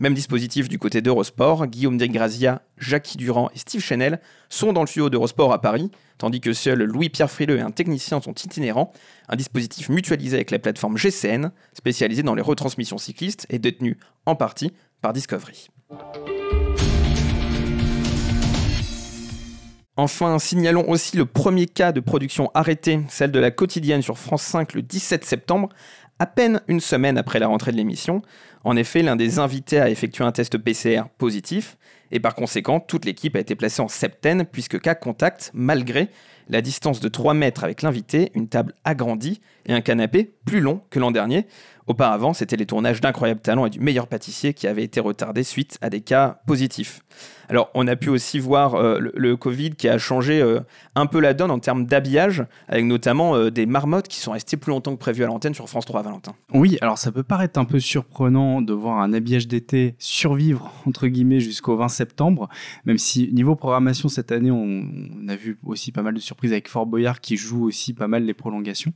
Même 0.00 0.14
dispositif 0.14 0.70
du 0.70 0.78
côté 0.78 1.02
d'Eurosport, 1.02 1.66
Guillaume 1.66 1.98
Desgrazia, 1.98 2.62
Jackie 2.78 3.18
Durand 3.18 3.50
et 3.54 3.58
Steve 3.58 3.82
Chenel 3.82 4.18
sont 4.48 4.72
dans 4.72 4.80
le 4.80 4.86
studio 4.86 5.10
d'Eurosport 5.10 5.52
à 5.52 5.60
Paris, 5.60 5.90
tandis 6.16 6.40
que 6.40 6.54
seuls 6.54 6.82
Louis-Pierre 6.82 7.30
Frileux 7.30 7.58
et 7.58 7.60
un 7.60 7.70
technicien 7.70 8.18
sont 8.22 8.32
itinérants, 8.32 8.94
un 9.28 9.36
dispositif 9.36 9.90
mutualisé 9.90 10.36
avec 10.36 10.52
la 10.52 10.58
plateforme 10.58 10.96
GCN, 10.96 11.50
spécialisée 11.74 12.22
dans 12.22 12.34
les 12.34 12.40
retransmissions 12.40 12.96
cyclistes 12.96 13.46
et 13.50 13.58
détenu 13.58 13.98
en 14.24 14.36
partie 14.36 14.72
par 15.02 15.12
Discovery. 15.12 15.68
Enfin, 19.98 20.38
signalons 20.38 20.88
aussi 20.88 21.18
le 21.18 21.26
premier 21.26 21.66
cas 21.66 21.92
de 21.92 22.00
production 22.00 22.50
arrêté, 22.54 23.00
celle 23.10 23.32
de 23.32 23.38
la 23.38 23.50
quotidienne 23.50 24.00
sur 24.00 24.16
France 24.16 24.44
5 24.44 24.72
le 24.72 24.80
17 24.80 25.26
septembre, 25.26 25.68
à 26.20 26.26
peine 26.26 26.60
une 26.68 26.80
semaine 26.80 27.18
après 27.18 27.38
la 27.38 27.48
rentrée 27.48 27.72
de 27.72 27.78
l'émission. 27.78 28.22
En 28.62 28.76
effet, 28.76 29.02
l'un 29.02 29.16
des 29.16 29.38
invités 29.38 29.80
a 29.80 29.88
effectué 29.88 30.24
un 30.24 30.32
test 30.32 30.58
PCR 30.58 31.04
positif, 31.16 31.78
et 32.12 32.20
par 32.20 32.34
conséquent, 32.34 32.80
toute 32.80 33.04
l'équipe 33.04 33.36
a 33.36 33.40
été 33.40 33.54
placée 33.54 33.80
en 33.80 33.88
septaine, 33.88 34.44
puisque 34.44 34.80
cas 34.80 34.94
contact, 34.94 35.50
malgré 35.54 36.08
la 36.48 36.60
distance 36.60 37.00
de 37.00 37.08
3 37.08 37.34
mètres 37.34 37.64
avec 37.64 37.82
l'invité, 37.82 38.32
une 38.34 38.48
table 38.48 38.74
agrandie 38.84 39.40
et 39.66 39.72
un 39.72 39.80
canapé 39.80 40.34
plus 40.44 40.60
long 40.60 40.80
que 40.90 40.98
l'an 40.98 41.12
dernier. 41.12 41.46
Auparavant, 41.86 42.32
c'était 42.32 42.56
les 42.56 42.66
tournages 42.66 43.00
d'Incroyable 43.00 43.40
Talent 43.40 43.66
et 43.66 43.70
du 43.70 43.80
meilleur 43.80 44.06
pâtissier 44.06 44.54
qui 44.54 44.66
avaient 44.66 44.84
été 44.84 45.00
retardés 45.00 45.44
suite 45.44 45.78
à 45.80 45.90
des 45.90 46.00
cas 46.00 46.40
positifs. 46.46 47.02
Alors, 47.50 47.68
on 47.74 47.88
a 47.88 47.96
pu 47.96 48.10
aussi 48.10 48.38
voir 48.38 48.76
euh, 48.76 49.00
le, 49.12 49.36
Covid 49.36 49.70
qui 49.70 49.88
a 49.88 49.98
changé 49.98 50.40
euh, 50.40 50.60
un 50.94 51.06
peu 51.06 51.18
la 51.18 51.34
donne 51.34 51.50
en 51.50 51.58
termes 51.58 51.84
d'habillage, 51.84 52.44
avec 52.68 52.84
notamment 52.84 53.34
euh, 53.34 53.50
des 53.50 53.66
marmottes 53.66 54.06
qui 54.06 54.20
sont 54.20 54.30
restées 54.30 54.56
plus 54.56 54.70
longtemps 54.70 54.92
que 54.92 55.00
prévu 55.00 55.24
à 55.24 55.26
l'antenne 55.26 55.52
sur 55.52 55.68
France 55.68 55.84
3, 55.84 56.02
Valentin. 56.02 56.32
Oui, 56.54 56.78
alors 56.80 56.96
ça 56.96 57.10
peut 57.10 57.24
paraître 57.24 57.58
un 57.58 57.64
peu 57.64 57.80
surprenant 57.80 58.62
de 58.62 58.72
voir 58.72 59.00
un 59.00 59.12
habillage 59.12 59.48
d'été 59.48 59.96
survivre, 59.98 60.72
entre 60.86 61.08
guillemets, 61.08 61.40
jusqu'au 61.40 61.76
20 61.76 61.88
septembre, 61.88 62.48
même 62.84 62.98
si 62.98 63.28
niveau 63.32 63.56
programmation 63.56 64.08
cette 64.08 64.30
année, 64.30 64.52
on, 64.52 64.84
on 65.20 65.28
a 65.28 65.34
vu 65.34 65.58
aussi 65.64 65.90
pas 65.90 66.02
mal 66.02 66.14
de 66.14 66.20
surprises 66.20 66.52
avec 66.52 66.68
Fort 66.68 66.86
Boyard 66.86 67.20
qui 67.20 67.36
joue 67.36 67.64
aussi 67.64 67.94
pas 67.94 68.06
mal 68.06 68.24
les 68.24 68.34
prolongations. 68.34 68.92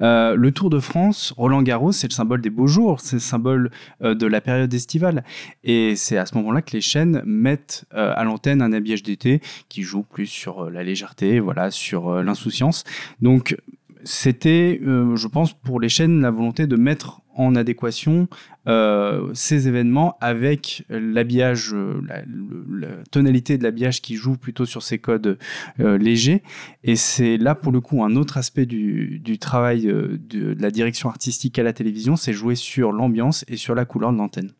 Le 0.00 0.48
Tour 0.48 0.70
de 0.70 0.78
France, 0.78 1.34
Roland 1.36 1.62
Garros, 1.62 1.92
c'est 1.92 2.08
le 2.08 2.14
symbole 2.14 2.27
des 2.36 2.50
beaux 2.50 2.66
jours, 2.66 3.00
c'est 3.00 3.16
le 3.16 3.20
symbole 3.20 3.70
euh, 4.02 4.14
de 4.14 4.26
la 4.26 4.40
période 4.40 4.72
estivale. 4.74 5.24
Et 5.64 5.96
c'est 5.96 6.18
à 6.18 6.26
ce 6.26 6.36
moment-là 6.36 6.60
que 6.60 6.72
les 6.72 6.82
chaînes 6.82 7.22
mettent 7.24 7.86
euh, 7.94 8.12
à 8.14 8.24
l'antenne 8.24 8.60
un 8.60 8.72
habillage 8.72 9.02
d'été 9.02 9.40
qui 9.68 9.82
joue 9.82 10.02
plus 10.02 10.26
sur 10.26 10.64
euh, 10.66 10.70
la 10.70 10.82
légèreté, 10.82 11.40
voilà, 11.40 11.70
sur 11.70 12.22
l'insouciance. 12.22 12.84
Donc 13.22 13.56
c'était, 14.04 14.80
je 14.82 15.26
pense, 15.26 15.52
pour 15.52 15.80
les 15.80 15.88
chaînes, 15.88 16.20
la 16.20 16.30
volonté 16.30 16.66
de 16.66 16.76
mettre 16.76 17.20
en 17.38 17.54
adéquation 17.54 18.28
euh, 18.66 19.30
ces 19.32 19.68
événements 19.68 20.18
avec 20.20 20.84
l'habillage, 20.90 21.72
euh, 21.72 22.02
la, 22.06 22.88
tonalité 23.10 23.56
de 23.56 23.62
l'habillage 23.62 24.02
qui 24.02 24.16
joue 24.16 24.36
plutôt 24.36 24.66
sur 24.66 24.82
ces 24.82 24.98
codes 24.98 25.38
euh, 25.80 25.96
légers. 25.96 26.42
Et 26.84 26.96
c'est 26.96 27.38
là, 27.38 27.54
pour 27.54 27.72
le 27.72 27.80
coup, 27.80 28.04
un 28.04 28.14
autre 28.16 28.36
aspect 28.36 28.66
du, 28.66 29.38
travail 29.40 29.82
de, 29.82 30.20
de 30.28 30.56
la 30.60 30.70
direction 30.70 31.08
artistique 31.08 31.58
à 31.58 31.62
la 31.62 31.72
télévision, 31.72 32.16
c'est 32.16 32.32
jouer 32.32 32.56
sur 32.56 32.92
l'ambiance 32.92 33.44
et 33.48 33.56
sur 33.56 33.74
la 33.74 33.84
couleur 33.84 34.12
de 34.12 34.18
l'antenne. 34.18 34.50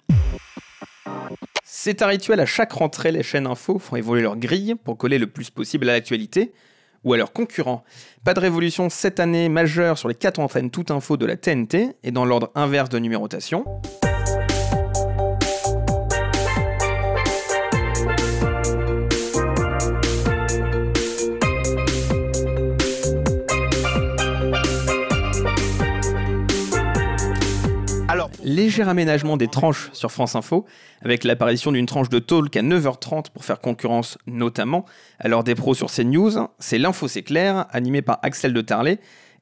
C'est 1.64 2.02
un 2.02 2.06
rituel 2.06 2.40
à 2.40 2.46
chaque 2.46 2.72
rentrée, 2.72 3.12
les 3.12 3.22
chaînes 3.22 3.46
info 3.46 3.78
font 3.78 3.96
évoluer 3.96 4.22
leur 4.22 4.36
grille 4.36 4.74
pour 4.84 4.96
coller 4.96 5.18
le 5.18 5.26
plus 5.26 5.50
possible 5.50 5.88
à 5.88 5.92
l'actualité 5.92 6.52
ou 7.04 7.12
à 7.12 7.16
leurs 7.16 7.32
concurrents. 7.32 7.84
Pas 8.24 8.34
de 8.34 8.40
révolution 8.40 8.90
cette 8.90 9.20
année 9.20 9.48
majeure 9.48 9.98
sur 9.98 10.08
les 10.08 10.14
quatre 10.14 10.38
antennes 10.38 10.70
tout 10.70 10.86
info 10.90 11.16
de 11.16 11.26
la 11.26 11.36
TNT 11.36 11.96
et 12.02 12.10
dans 12.10 12.24
l'ordre 12.24 12.50
inverse 12.54 12.88
de 12.88 12.98
numérotation. 12.98 13.64
Léger 28.48 28.82
aménagement 28.82 29.36
des 29.36 29.48
tranches 29.48 29.90
sur 29.92 30.10
France 30.10 30.34
Info, 30.34 30.64
avec 31.02 31.24
l'apparition 31.24 31.70
d'une 31.70 31.86
tranche 31.86 32.08
de 32.08 32.18
talk 32.18 32.56
à 32.56 32.62
9h30 32.62 33.30
pour 33.32 33.44
faire 33.44 33.60
concurrence 33.60 34.18
notamment 34.26 34.84
à 35.18 35.28
l'heure 35.28 35.44
des 35.44 35.54
pros 35.54 35.74
sur 35.74 35.90
CNews. 35.90 36.48
C'est 36.58 36.78
l'info 36.78 37.06
c'est 37.06 37.22
clair, 37.22 37.66
animé 37.70 38.02
par 38.02 38.18
Axel 38.22 38.52
de 38.52 38.60
Tarlet, 38.60 38.98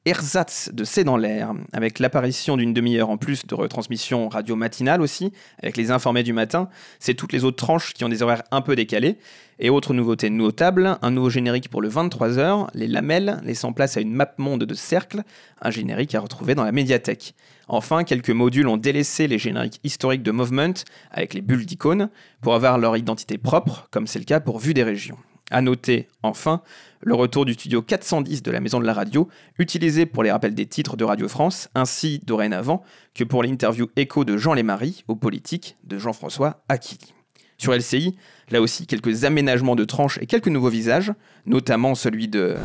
ersatz 0.07 0.69
de 0.73 0.85
C'est 0.85 1.03
dans 1.03 1.17
l'air, 1.17 1.53
avec 1.73 1.99
l'apparition 1.99 2.55
d'une 2.55 2.73
demi-heure 2.73 3.09
en 3.09 3.17
plus 3.17 3.45
de 3.45 3.53
retransmission 3.53 4.29
radio 4.29 4.55
matinale 4.55 5.01
aussi, 5.01 5.33
avec 5.61 5.75
les 5.75 5.91
informés 5.91 6.23
du 6.23 6.31
matin. 6.31 6.69
C'est 6.99 7.13
toutes 7.13 7.33
les 7.33 7.43
autres 7.43 7.57
tranches 7.57 7.93
qui 7.93 8.05
ont 8.05 8.09
des 8.09 8.23
horaires 8.23 8.43
un 8.51 8.61
peu 8.61 8.75
décalés. 8.75 9.17
Et 9.59 9.69
autre 9.69 9.93
nouveauté 9.93 10.29
notable, 10.29 10.97
un 11.01 11.11
nouveau 11.11 11.29
générique 11.29 11.69
pour 11.69 11.81
le 11.81 11.89
23h, 11.89 12.67
les 12.73 12.87
lamelles, 12.87 13.41
laissant 13.43 13.73
place 13.73 13.97
à 13.97 14.01
une 14.01 14.13
map 14.13 14.33
monde 14.37 14.63
de 14.63 14.75
cercle, 14.75 15.23
un 15.61 15.71
générique 15.71 16.15
à 16.15 16.21
retrouver 16.21 16.55
dans 16.55 16.63
la 16.63 16.71
médiathèque. 16.71 17.33
Enfin, 17.67 18.03
quelques 18.03 18.29
modules 18.29 18.67
ont 18.67 18.77
délaissé 18.77 19.27
les 19.27 19.39
génériques 19.39 19.81
historiques 19.83 20.23
de 20.23 20.31
Movement 20.31 20.73
avec 21.11 21.33
les 21.33 21.41
bulles 21.41 21.65
d'icônes 21.65 22.09
pour 22.41 22.53
avoir 22.53 22.77
leur 22.77 22.95
identité 22.95 23.37
propre, 23.37 23.87
comme 23.91 24.07
c'est 24.07 24.19
le 24.19 24.25
cas 24.25 24.39
pour 24.39 24.59
Vue 24.59 24.73
des 24.73 24.83
régions. 24.83 25.17
À 25.49 25.61
noter, 25.61 26.07
enfin, 26.23 26.61
le 27.01 27.15
retour 27.15 27.45
du 27.45 27.53
studio 27.53 27.81
410 27.81 28.43
de 28.43 28.51
la 28.51 28.59
Maison 28.59 28.79
de 28.79 28.85
la 28.85 28.93
Radio, 28.93 29.29
utilisé 29.59 30.05
pour 30.05 30.23
les 30.23 30.31
rappels 30.31 30.53
des 30.53 30.65
titres 30.65 30.97
de 30.97 31.05
Radio 31.05 31.29
France, 31.29 31.69
ainsi 31.73 32.19
dorénavant 32.25 32.83
que 33.13 33.23
pour 33.23 33.43
l'interview 33.43 33.87
écho 33.95 34.25
de 34.25 34.35
Jean 34.35 34.53
Lémarie 34.53 35.03
aux 35.07 35.15
politiques 35.15 35.77
de 35.85 35.97
Jean-François 35.97 36.63
Aquili. 36.67 37.13
Sur 37.57 37.73
LCI, 37.73 38.15
là 38.51 38.61
aussi 38.61 38.87
quelques 38.87 39.23
aménagements 39.23 39.75
de 39.75 39.85
tranches 39.85 40.19
et 40.21 40.25
quelques 40.25 40.47
nouveaux 40.49 40.69
visages, 40.69 41.13
notamment 41.45 41.95
celui 41.95 42.27
de... 42.27 42.55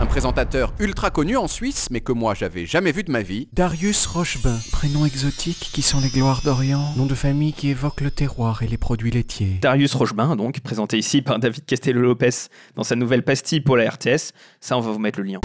Un 0.00 0.06
présentateur 0.06 0.72
ultra 0.78 1.10
connu 1.10 1.36
en 1.36 1.46
Suisse, 1.46 1.88
mais 1.90 2.00
que 2.00 2.12
moi 2.12 2.32
j'avais 2.32 2.64
jamais 2.64 2.90
vu 2.90 3.04
de 3.04 3.10
ma 3.10 3.20
vie. 3.20 3.48
Darius 3.52 4.06
Rochebin, 4.06 4.58
prénom 4.72 5.04
exotique 5.04 5.70
qui 5.74 5.82
sont 5.82 6.00
les 6.00 6.08
gloires 6.08 6.40
d'Orient, 6.42 6.94
nom 6.96 7.04
de 7.04 7.14
famille 7.14 7.52
qui 7.52 7.68
évoque 7.68 8.00
le 8.00 8.10
terroir 8.10 8.62
et 8.62 8.66
les 8.66 8.78
produits 8.78 9.10
laitiers. 9.10 9.58
Darius 9.60 9.92
Rochebin, 9.94 10.36
donc, 10.36 10.60
présenté 10.60 10.96
ici 10.96 11.20
par 11.20 11.38
David 11.38 11.66
Castello-Lopez 11.66 12.48
dans 12.76 12.82
sa 12.82 12.96
nouvelle 12.96 13.22
pastille 13.22 13.60
pour 13.60 13.76
la 13.76 13.90
RTS. 13.90 14.32
Ça, 14.60 14.78
on 14.78 14.80
va 14.80 14.90
vous 14.90 14.98
mettre 14.98 15.20
le 15.20 15.26
lien. 15.26 15.40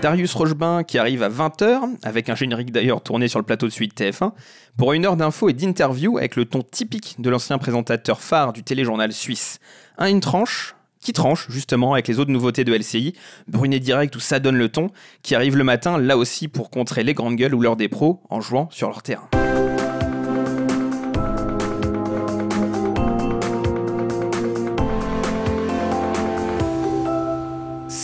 Darius 0.00 0.32
Rochebin 0.32 0.82
qui 0.82 0.98
arrive 0.98 1.22
à 1.22 1.28
20h, 1.28 1.80
avec 2.02 2.30
un 2.30 2.34
générique 2.34 2.72
d'ailleurs 2.72 3.02
tourné 3.02 3.28
sur 3.28 3.38
le 3.38 3.44
plateau 3.44 3.66
de 3.66 3.72
suite 3.72 3.98
TF1, 4.00 4.32
pour 4.78 4.94
une 4.94 5.04
heure 5.04 5.16
d'infos 5.16 5.50
et 5.50 5.52
d'interview 5.52 6.16
avec 6.16 6.36
le 6.36 6.46
ton 6.46 6.62
typique 6.62 7.16
de 7.18 7.28
l'ancien 7.28 7.58
présentateur 7.58 8.20
phare 8.20 8.54
du 8.54 8.62
téléjournal 8.62 9.12
suisse. 9.12 9.58
Un 9.98 10.08
une 10.08 10.20
tranche, 10.20 10.74
qui 11.00 11.12
tranche 11.12 11.50
justement 11.50 11.92
avec 11.92 12.08
les 12.08 12.18
autres 12.18 12.30
nouveautés 12.30 12.64
de 12.64 12.74
LCI, 12.74 13.14
Brunet 13.48 13.80
Direct 13.80 14.14
où 14.16 14.20
ça 14.20 14.38
donne 14.38 14.56
le 14.56 14.68
ton, 14.70 14.90
qui 15.22 15.34
arrive 15.34 15.56
le 15.56 15.64
matin 15.64 15.98
là 15.98 16.16
aussi 16.16 16.48
pour 16.48 16.70
contrer 16.70 17.02
les 17.02 17.14
grandes 17.14 17.36
gueules 17.36 17.54
ou 17.54 17.60
l'heure 17.60 17.76
des 17.76 17.88
pros 17.88 18.22
en 18.30 18.40
jouant 18.40 18.68
sur 18.70 18.88
leur 18.88 19.02
terrain. 19.02 19.28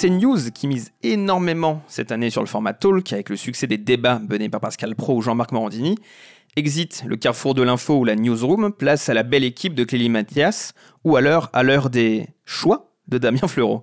CNews, 0.06 0.52
qui 0.54 0.68
mise 0.68 0.92
énormément 1.02 1.82
cette 1.88 2.12
année 2.12 2.30
sur 2.30 2.40
le 2.40 2.46
format 2.46 2.74
talk, 2.74 3.12
avec 3.12 3.28
le 3.28 3.34
succès 3.34 3.66
des 3.66 3.76
débats 3.76 4.20
menés 4.20 4.48
par 4.48 4.60
Pascal 4.60 4.94
Pro 4.94 5.16
ou 5.16 5.20
Jean-Marc 5.20 5.50
Morandini, 5.50 5.96
exit 6.54 7.02
le 7.06 7.16
carrefour 7.16 7.54
de 7.54 7.62
l'info 7.62 7.98
ou 7.98 8.04
la 8.04 8.14
newsroom, 8.14 8.72
place 8.72 9.08
à 9.08 9.14
la 9.14 9.24
belle 9.24 9.42
équipe 9.42 9.74
de 9.74 9.82
Clélie 9.82 10.08
Mathias, 10.08 10.74
ou 11.02 11.16
alors 11.16 11.50
à 11.52 11.64
l'heure 11.64 11.90
des 11.90 12.28
choix 12.44 12.92
de 13.08 13.18
Damien 13.18 13.48
Fleureau. 13.48 13.82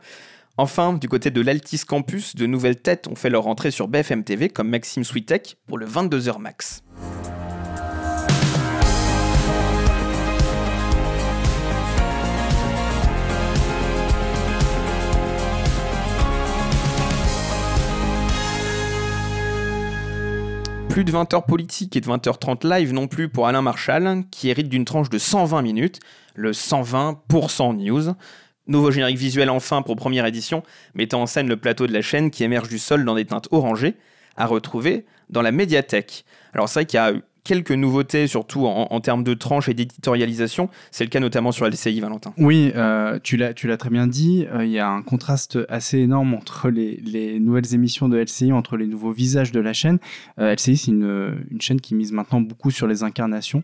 Enfin, 0.57 0.93
du 0.93 1.09
côté 1.09 1.29
de 1.29 1.41
l'Altis 1.41 1.81
Campus, 1.85 2.35
de 2.35 2.45
nouvelles 2.45 2.81
têtes 2.81 3.09
ont 3.09 3.15
fait 3.15 3.29
leur 3.29 3.47
entrée 3.47 3.71
sur 3.71 3.89
BFM 3.89 4.23
TV, 4.23 4.47
comme 4.47 4.69
Maxime 4.69 5.03
Switek 5.03 5.57
pour 5.67 5.77
le 5.77 5.85
22h 5.85 6.39
max. 6.39 6.83
Plus 20.93 21.05
de 21.05 21.11
20h 21.11 21.47
politique 21.47 21.95
et 21.95 22.01
de 22.01 22.05
20h30 22.05 22.69
live 22.69 22.93
non 22.93 23.07
plus 23.07 23.27
pour 23.27 23.47
Alain 23.47 23.63
Marchal, 23.63 24.25
qui 24.29 24.49
hérite 24.49 24.69
d'une 24.69 24.85
tranche 24.85 25.09
de 25.09 25.17
120 25.17 25.63
minutes, 25.63 25.99
le 26.35 26.51
120% 26.51 27.75
news. 27.77 28.13
Nouveau 28.67 28.91
générique 28.91 29.17
visuel 29.17 29.49
enfin 29.49 29.81
pour 29.81 29.95
première 29.95 30.27
édition, 30.27 30.61
mettant 30.93 31.23
en 31.23 31.25
scène 31.25 31.47
le 31.47 31.57
plateau 31.57 31.87
de 31.87 31.93
la 31.93 32.03
chaîne 32.03 32.29
qui 32.29 32.43
émerge 32.43 32.69
du 32.69 32.77
sol 32.77 33.05
dans 33.05 33.15
des 33.15 33.25
teintes 33.25 33.47
orangées, 33.49 33.95
à 34.37 34.45
retrouver 34.45 35.07
dans 35.31 35.41
la 35.41 35.51
médiathèque. 35.51 36.25
Alors 36.53 36.69
c'est 36.69 36.81
vrai 36.81 36.85
qu'il 36.85 36.97
y 36.97 37.01
a 37.01 37.13
quelques 37.43 37.71
nouveautés, 37.71 38.27
surtout 38.27 38.65
en, 38.65 38.99
termes 39.01 39.23
de 39.23 39.33
tranches 39.33 39.67
et 39.67 39.73
d'éditorialisation. 39.73 40.69
C'est 40.91 41.03
le 41.03 41.09
cas 41.09 41.19
notamment 41.19 41.51
sur 41.51 41.67
LCI, 41.67 41.99
Valentin. 41.99 42.33
Oui, 42.37 42.71
euh, 42.75 43.19
tu 43.21 43.37
l'as 43.37 43.77
très 43.77 43.89
bien 43.89 44.07
dit. 44.07 44.45
Euh, 44.53 44.65
il 44.65 44.71
y 44.71 44.79
a 44.79 44.89
un 44.89 45.01
contraste 45.01 45.59
assez 45.67 45.99
énorme 45.99 46.33
entre 46.33 46.69
les, 46.69 47.01
les, 47.03 47.39
nouvelles 47.39 47.73
émissions 47.73 48.07
de 48.07 48.17
LCI, 48.17 48.53
entre 48.53 48.77
les 48.77 48.87
nouveaux 48.87 49.11
visages 49.11 49.51
de 49.51 49.59
la 49.59 49.73
chaîne. 49.73 49.99
Euh, 50.39 50.53
LCI, 50.53 50.77
c'est 50.77 50.91
une, 50.91 51.43
une, 51.51 51.61
chaîne 51.61 51.81
qui 51.81 51.95
mise 51.95 52.11
maintenant 52.13 52.39
beaucoup 52.39 52.71
sur 52.71 52.87
les 52.87 53.03
incarnations. 53.03 53.63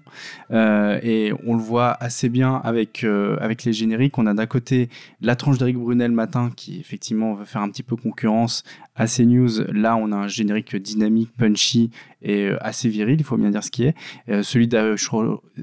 et 0.51 1.31
on 1.45 1.55
le 1.55 1.61
voit 1.61 1.91
assez 2.01 2.29
bien 2.29 2.61
avec, 2.63 3.05
avec 3.39 3.63
les 3.63 3.73
génériques. 3.73 4.17
On 4.17 4.25
a 4.25 4.33
d'un 4.33 4.45
côté 4.45 4.89
la 5.21 5.35
tranche 5.35 5.57
d'Eric 5.57 5.77
Brunel 5.77 6.11
matin, 6.11 6.51
qui 6.55 6.79
effectivement 6.79 7.33
veut 7.33 7.45
faire 7.45 7.61
un 7.61 7.69
petit 7.69 7.83
peu 7.83 7.95
concurrence 7.95 8.63
à 8.99 9.07
CNews. 9.07 9.63
Là, 9.73 9.95
on 9.95 10.11
a 10.11 10.15
un 10.15 10.27
générique 10.27 10.75
dynamique, 10.75 11.31
punchy 11.35 11.89
et 12.21 12.49
assez 12.59 12.89
viril, 12.89 13.15
il 13.19 13.23
faut 13.23 13.37
bien 13.37 13.49
dire 13.49 13.63
qui 13.69 13.83
est. 13.83 13.95
Euh, 14.29 14.43
celui, 14.43 14.67
de, 14.67 14.95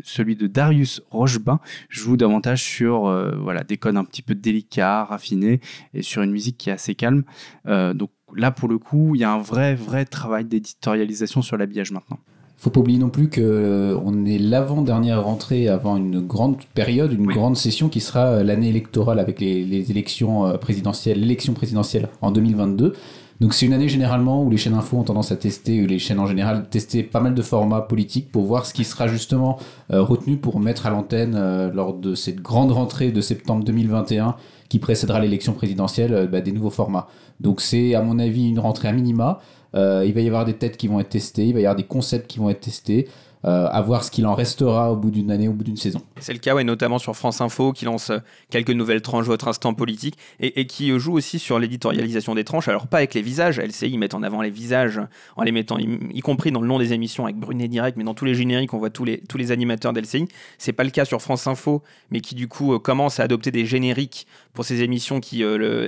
celui 0.02 0.36
de 0.36 0.46
Darius 0.46 1.02
Rochebin 1.10 1.60
joue 1.88 2.16
davantage 2.16 2.62
sur 2.62 3.06
euh, 3.06 3.36
voilà, 3.36 3.64
des 3.64 3.76
codes 3.76 3.96
un 3.96 4.04
petit 4.04 4.22
peu 4.22 4.34
délicats, 4.34 5.04
raffinés, 5.04 5.60
et 5.94 6.02
sur 6.02 6.22
une 6.22 6.30
musique 6.30 6.56
qui 6.56 6.70
est 6.70 6.72
assez 6.72 6.94
calme. 6.94 7.24
Euh, 7.66 7.94
donc 7.94 8.10
là, 8.34 8.50
pour 8.50 8.68
le 8.68 8.78
coup, 8.78 9.14
il 9.14 9.20
y 9.20 9.24
a 9.24 9.32
un 9.32 9.38
vrai, 9.38 9.74
vrai 9.74 10.04
travail 10.04 10.44
d'éditorialisation 10.44 11.42
sur 11.42 11.56
l'habillage 11.56 11.92
maintenant 11.92 12.18
faut 12.58 12.70
pas 12.70 12.80
oublier 12.80 12.98
non 12.98 13.10
plus 13.10 13.28
que 13.28 13.94
on 14.02 14.24
est 14.24 14.38
l'avant-dernière 14.38 15.22
rentrée 15.22 15.68
avant 15.68 15.98
une 15.98 16.26
grande 16.26 16.56
période, 16.72 17.12
une 17.12 17.26
grande 17.26 17.54
session 17.54 17.90
qui 17.90 18.00
sera 18.00 18.42
l'année 18.42 18.70
électorale 18.70 19.18
avec 19.18 19.40
les, 19.40 19.62
les 19.62 19.90
élections 19.90 20.56
présidentielles, 20.58 21.20
l'élection 21.20 21.52
présidentielle 21.52 22.08
en 22.22 22.30
2022. 22.30 22.94
Donc 23.40 23.52
c'est 23.52 23.66
une 23.66 23.74
année 23.74 23.88
généralement 23.88 24.42
où 24.42 24.50
les 24.50 24.56
chaînes 24.56 24.74
info 24.74 24.96
ont 24.96 25.02
tendance 25.02 25.30
à 25.30 25.36
tester, 25.36 25.82
ou 25.82 25.86
les 25.86 25.98
chaînes 25.98 26.18
en 26.18 26.26
général 26.26 26.68
tester 26.68 27.02
pas 27.02 27.20
mal 27.20 27.34
de 27.34 27.42
formats 27.42 27.82
politiques 27.82 28.30
pour 28.32 28.44
voir 28.44 28.64
ce 28.64 28.72
qui 28.72 28.84
sera 28.84 29.08
justement 29.08 29.58
euh, 29.92 30.02
retenu 30.02 30.36
pour 30.36 30.58
mettre 30.58 30.86
à 30.86 30.90
l'antenne 30.90 31.34
euh, 31.36 31.70
lors 31.70 31.94
de 31.94 32.14
cette 32.14 32.40
grande 32.40 32.72
rentrée 32.72 33.10
de 33.10 33.20
septembre 33.20 33.64
2021 33.64 34.36
qui 34.68 34.78
précédera 34.78 35.20
l'élection 35.20 35.52
présidentielle 35.52 36.14
euh, 36.14 36.26
bah, 36.26 36.40
des 36.40 36.52
nouveaux 36.52 36.70
formats. 36.70 37.08
Donc 37.40 37.60
c'est 37.60 37.94
à 37.94 38.02
mon 38.02 38.18
avis 38.18 38.48
une 38.48 38.58
rentrée 38.58 38.88
à 38.88 38.92
minima. 38.92 39.40
il 39.74 40.12
va 40.14 40.20
y 40.22 40.26
avoir 40.26 40.46
des 40.46 40.54
têtes 40.54 40.78
qui 40.78 40.88
vont 40.88 41.00
être 41.00 41.10
testées, 41.10 41.46
il 41.48 41.52
va 41.52 41.60
y 41.60 41.66
avoir 41.66 41.76
des 41.76 41.84
concepts 41.84 42.26
qui 42.26 42.38
vont 42.38 42.48
être 42.48 42.60
testés. 42.60 43.08
Euh, 43.46 43.68
à 43.70 43.80
voir 43.80 44.02
ce 44.02 44.10
qu'il 44.10 44.26
en 44.26 44.34
restera 44.34 44.90
au 44.90 44.96
bout 44.96 45.12
d'une 45.12 45.30
année, 45.30 45.46
au 45.46 45.52
bout 45.52 45.62
d'une 45.62 45.76
saison. 45.76 46.00
C'est 46.18 46.32
le 46.32 46.40
cas, 46.40 46.60
notamment 46.64 46.98
sur 46.98 47.14
France 47.14 47.40
Info, 47.40 47.72
qui 47.72 47.84
lance 47.84 48.10
euh, 48.10 48.18
quelques 48.50 48.70
nouvelles 48.70 49.02
tranches 49.02 49.26
votre 49.26 49.46
instant 49.46 49.72
politique, 49.72 50.18
et, 50.40 50.66
qui 50.66 50.98
joue 50.98 51.12
aussi 51.12 51.38
sur 51.38 51.60
l'éditorialisation 51.60 52.34
des 52.34 52.42
tranches. 52.42 52.66
Alors 52.66 52.88
pas 52.88 52.96
avec 52.96 53.14
les 53.14 53.22
visages, 53.22 53.60
LCI 53.60 53.98
mettent 53.98 54.14
en 54.14 54.24
avant 54.24 54.42
les 54.42 54.50
visages, 54.50 55.00
en 55.36 55.44
les 55.44 55.52
mettant, 55.52 55.78
y, 55.78 56.20
compris 56.22 56.50
dans 56.50 56.60
le 56.60 56.66
nom 56.66 56.80
des 56.80 56.92
émissions 56.92 57.22
avec 57.22 57.36
Brunet 57.36 57.68
Direct, 57.68 57.96
mais 57.96 58.02
dans 58.02 58.14
tous 58.14 58.24
les 58.24 58.34
génériques, 58.34 58.74
on 58.74 58.78
voit 58.78 58.90
tous 58.90 59.04
les, 59.04 59.52
animateurs 59.52 59.92
d'LCI. 59.92 60.26
C'est 60.58 60.72
pas 60.72 60.82
le 60.82 60.90
cas 60.90 61.04
sur 61.04 61.22
France 61.22 61.46
Info, 61.46 61.84
mais 62.10 62.20
qui 62.20 62.34
du 62.34 62.48
coup 62.48 62.74
euh, 62.74 62.80
commence 62.80 63.20
à 63.20 63.22
adopter 63.22 63.52
des 63.52 63.64
génériques 63.64 64.26
pour 64.56 64.64
ces 64.64 64.82
émissions 64.82 65.20
qui, 65.20 65.44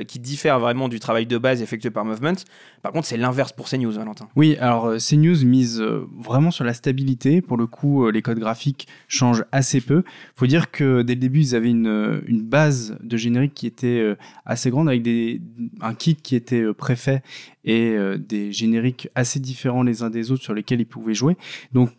qui 0.06 0.18
diffèrent 0.20 0.60
vraiment 0.60 0.88
du 0.88 1.00
travail 1.00 1.26
de 1.26 1.38
base 1.38 1.62
effectué 1.62 1.90
par 1.90 2.04
Movement. 2.04 2.37
Par 2.82 2.92
contre, 2.92 3.08
c'est 3.08 3.16
l'inverse 3.16 3.52
pour 3.52 3.68
CNews, 3.68 3.90
Valentin. 3.90 4.28
Oui, 4.37 4.56
alors 4.60 4.94
CNews 4.98 5.44
mise 5.44 5.80
vraiment 5.80 6.52
sur 6.52 6.64
la 6.64 6.75
stabilité 6.75 7.08
pour 7.48 7.56
le 7.56 7.66
coup, 7.66 8.06
euh, 8.06 8.12
les 8.12 8.22
codes 8.22 8.38
graphiques 8.38 8.87
changent 9.08 9.44
assez 9.52 9.80
peu. 9.80 10.04
Il 10.06 10.38
faut 10.38 10.46
dire 10.46 10.70
que 10.70 11.02
dès 11.02 11.14
le 11.14 11.20
début, 11.20 11.40
ils 11.40 11.54
avaient 11.54 11.70
une, 11.70 12.22
base 12.42 12.96
de 13.02 13.16
générique 13.16 13.54
qui 13.54 13.66
était 13.66 14.00
euh, 14.00 14.16
assez 14.46 14.70
grande, 14.70 14.88
avec 14.88 15.02
des, 15.02 15.40
un 15.80 15.94
kit 15.94 16.14
qui 16.14 16.37
était 16.37 16.62
euh, 16.62 16.75
préfet 16.75 17.22
et 17.64 17.96
des 18.16 18.50
génériques 18.50 19.10
assez 19.14 19.40
différents 19.40 19.82
les 19.82 20.02
uns 20.02 20.08
des 20.08 20.30
autres 20.30 20.42
sur 20.42 20.54
lesquels 20.54 20.80
ils 20.80 20.87
pouvaient 20.87 21.12
jouer. 21.12 21.37
Donc, 21.72 21.90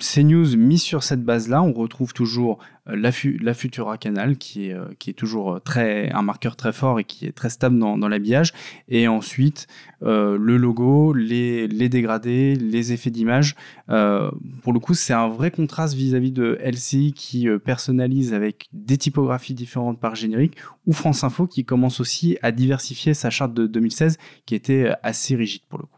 CNews 0.00 0.56
mis 0.56 0.78
sur 0.78 1.02
cette 1.02 1.22
base-là, 1.22 1.62
on 1.62 1.72
retrouve 1.72 2.12
toujours 2.12 2.58
euh, 2.88 2.96
la, 2.96 3.10
la, 3.40 3.54
Futura 3.54 3.98
Canal 3.98 4.36
qui 4.36 4.68
est, 4.68 4.74
euh, 4.74 4.86
toujours 5.16 5.54
euh, 5.54 5.58
très, 5.60 6.10
un 6.10 6.22
marqueur 6.22 6.56
très 6.56 6.72
fort 6.72 6.98
et 6.98 7.04
qui 7.04 7.26
est 7.26 7.32
très 7.32 7.50
stable 7.50 7.78
dans, 7.78 8.08
l'habillage. 8.08 8.52
Et 8.88 9.08
ensuite, 9.08 9.66
le 10.00 10.56
logo, 10.56 11.12
les, 11.12 11.68
les, 11.68 11.88
dégradés, 11.88 12.54
les 12.54 12.92
effets 12.92 13.10
d'image. 13.10 13.54
pour 13.88 14.72
le 14.72 14.78
coup, 14.78 14.94
c'est 14.94 15.12
un 15.12 15.28
vrai 15.28 15.50
contraste 15.50 15.94
vis-à-vis 15.94 16.30
de 16.30 16.58
LCI 16.62 17.12
qui 17.12 17.48
personnalise 17.64 18.32
avec 18.32 18.68
des 18.72 18.96
typographies 18.96 19.54
différentes 19.54 19.98
par 19.98 20.14
générique 20.14 20.56
ou 20.86 20.92
France 20.92 21.24
Info 21.24 21.46
qui 21.46 21.64
commence 21.64 21.98
aussi 22.00 22.38
à 22.42 22.52
diversifier 22.52 23.14
sa 23.14 23.30
charte 23.30 23.54
de 23.54 23.66
2016 23.66 24.18
qui 24.44 24.54
était 24.54 24.92
assez 25.02 25.34
rigide 25.34 25.62
pour 25.68 25.80
le 25.80 25.84
coup. 25.86 25.90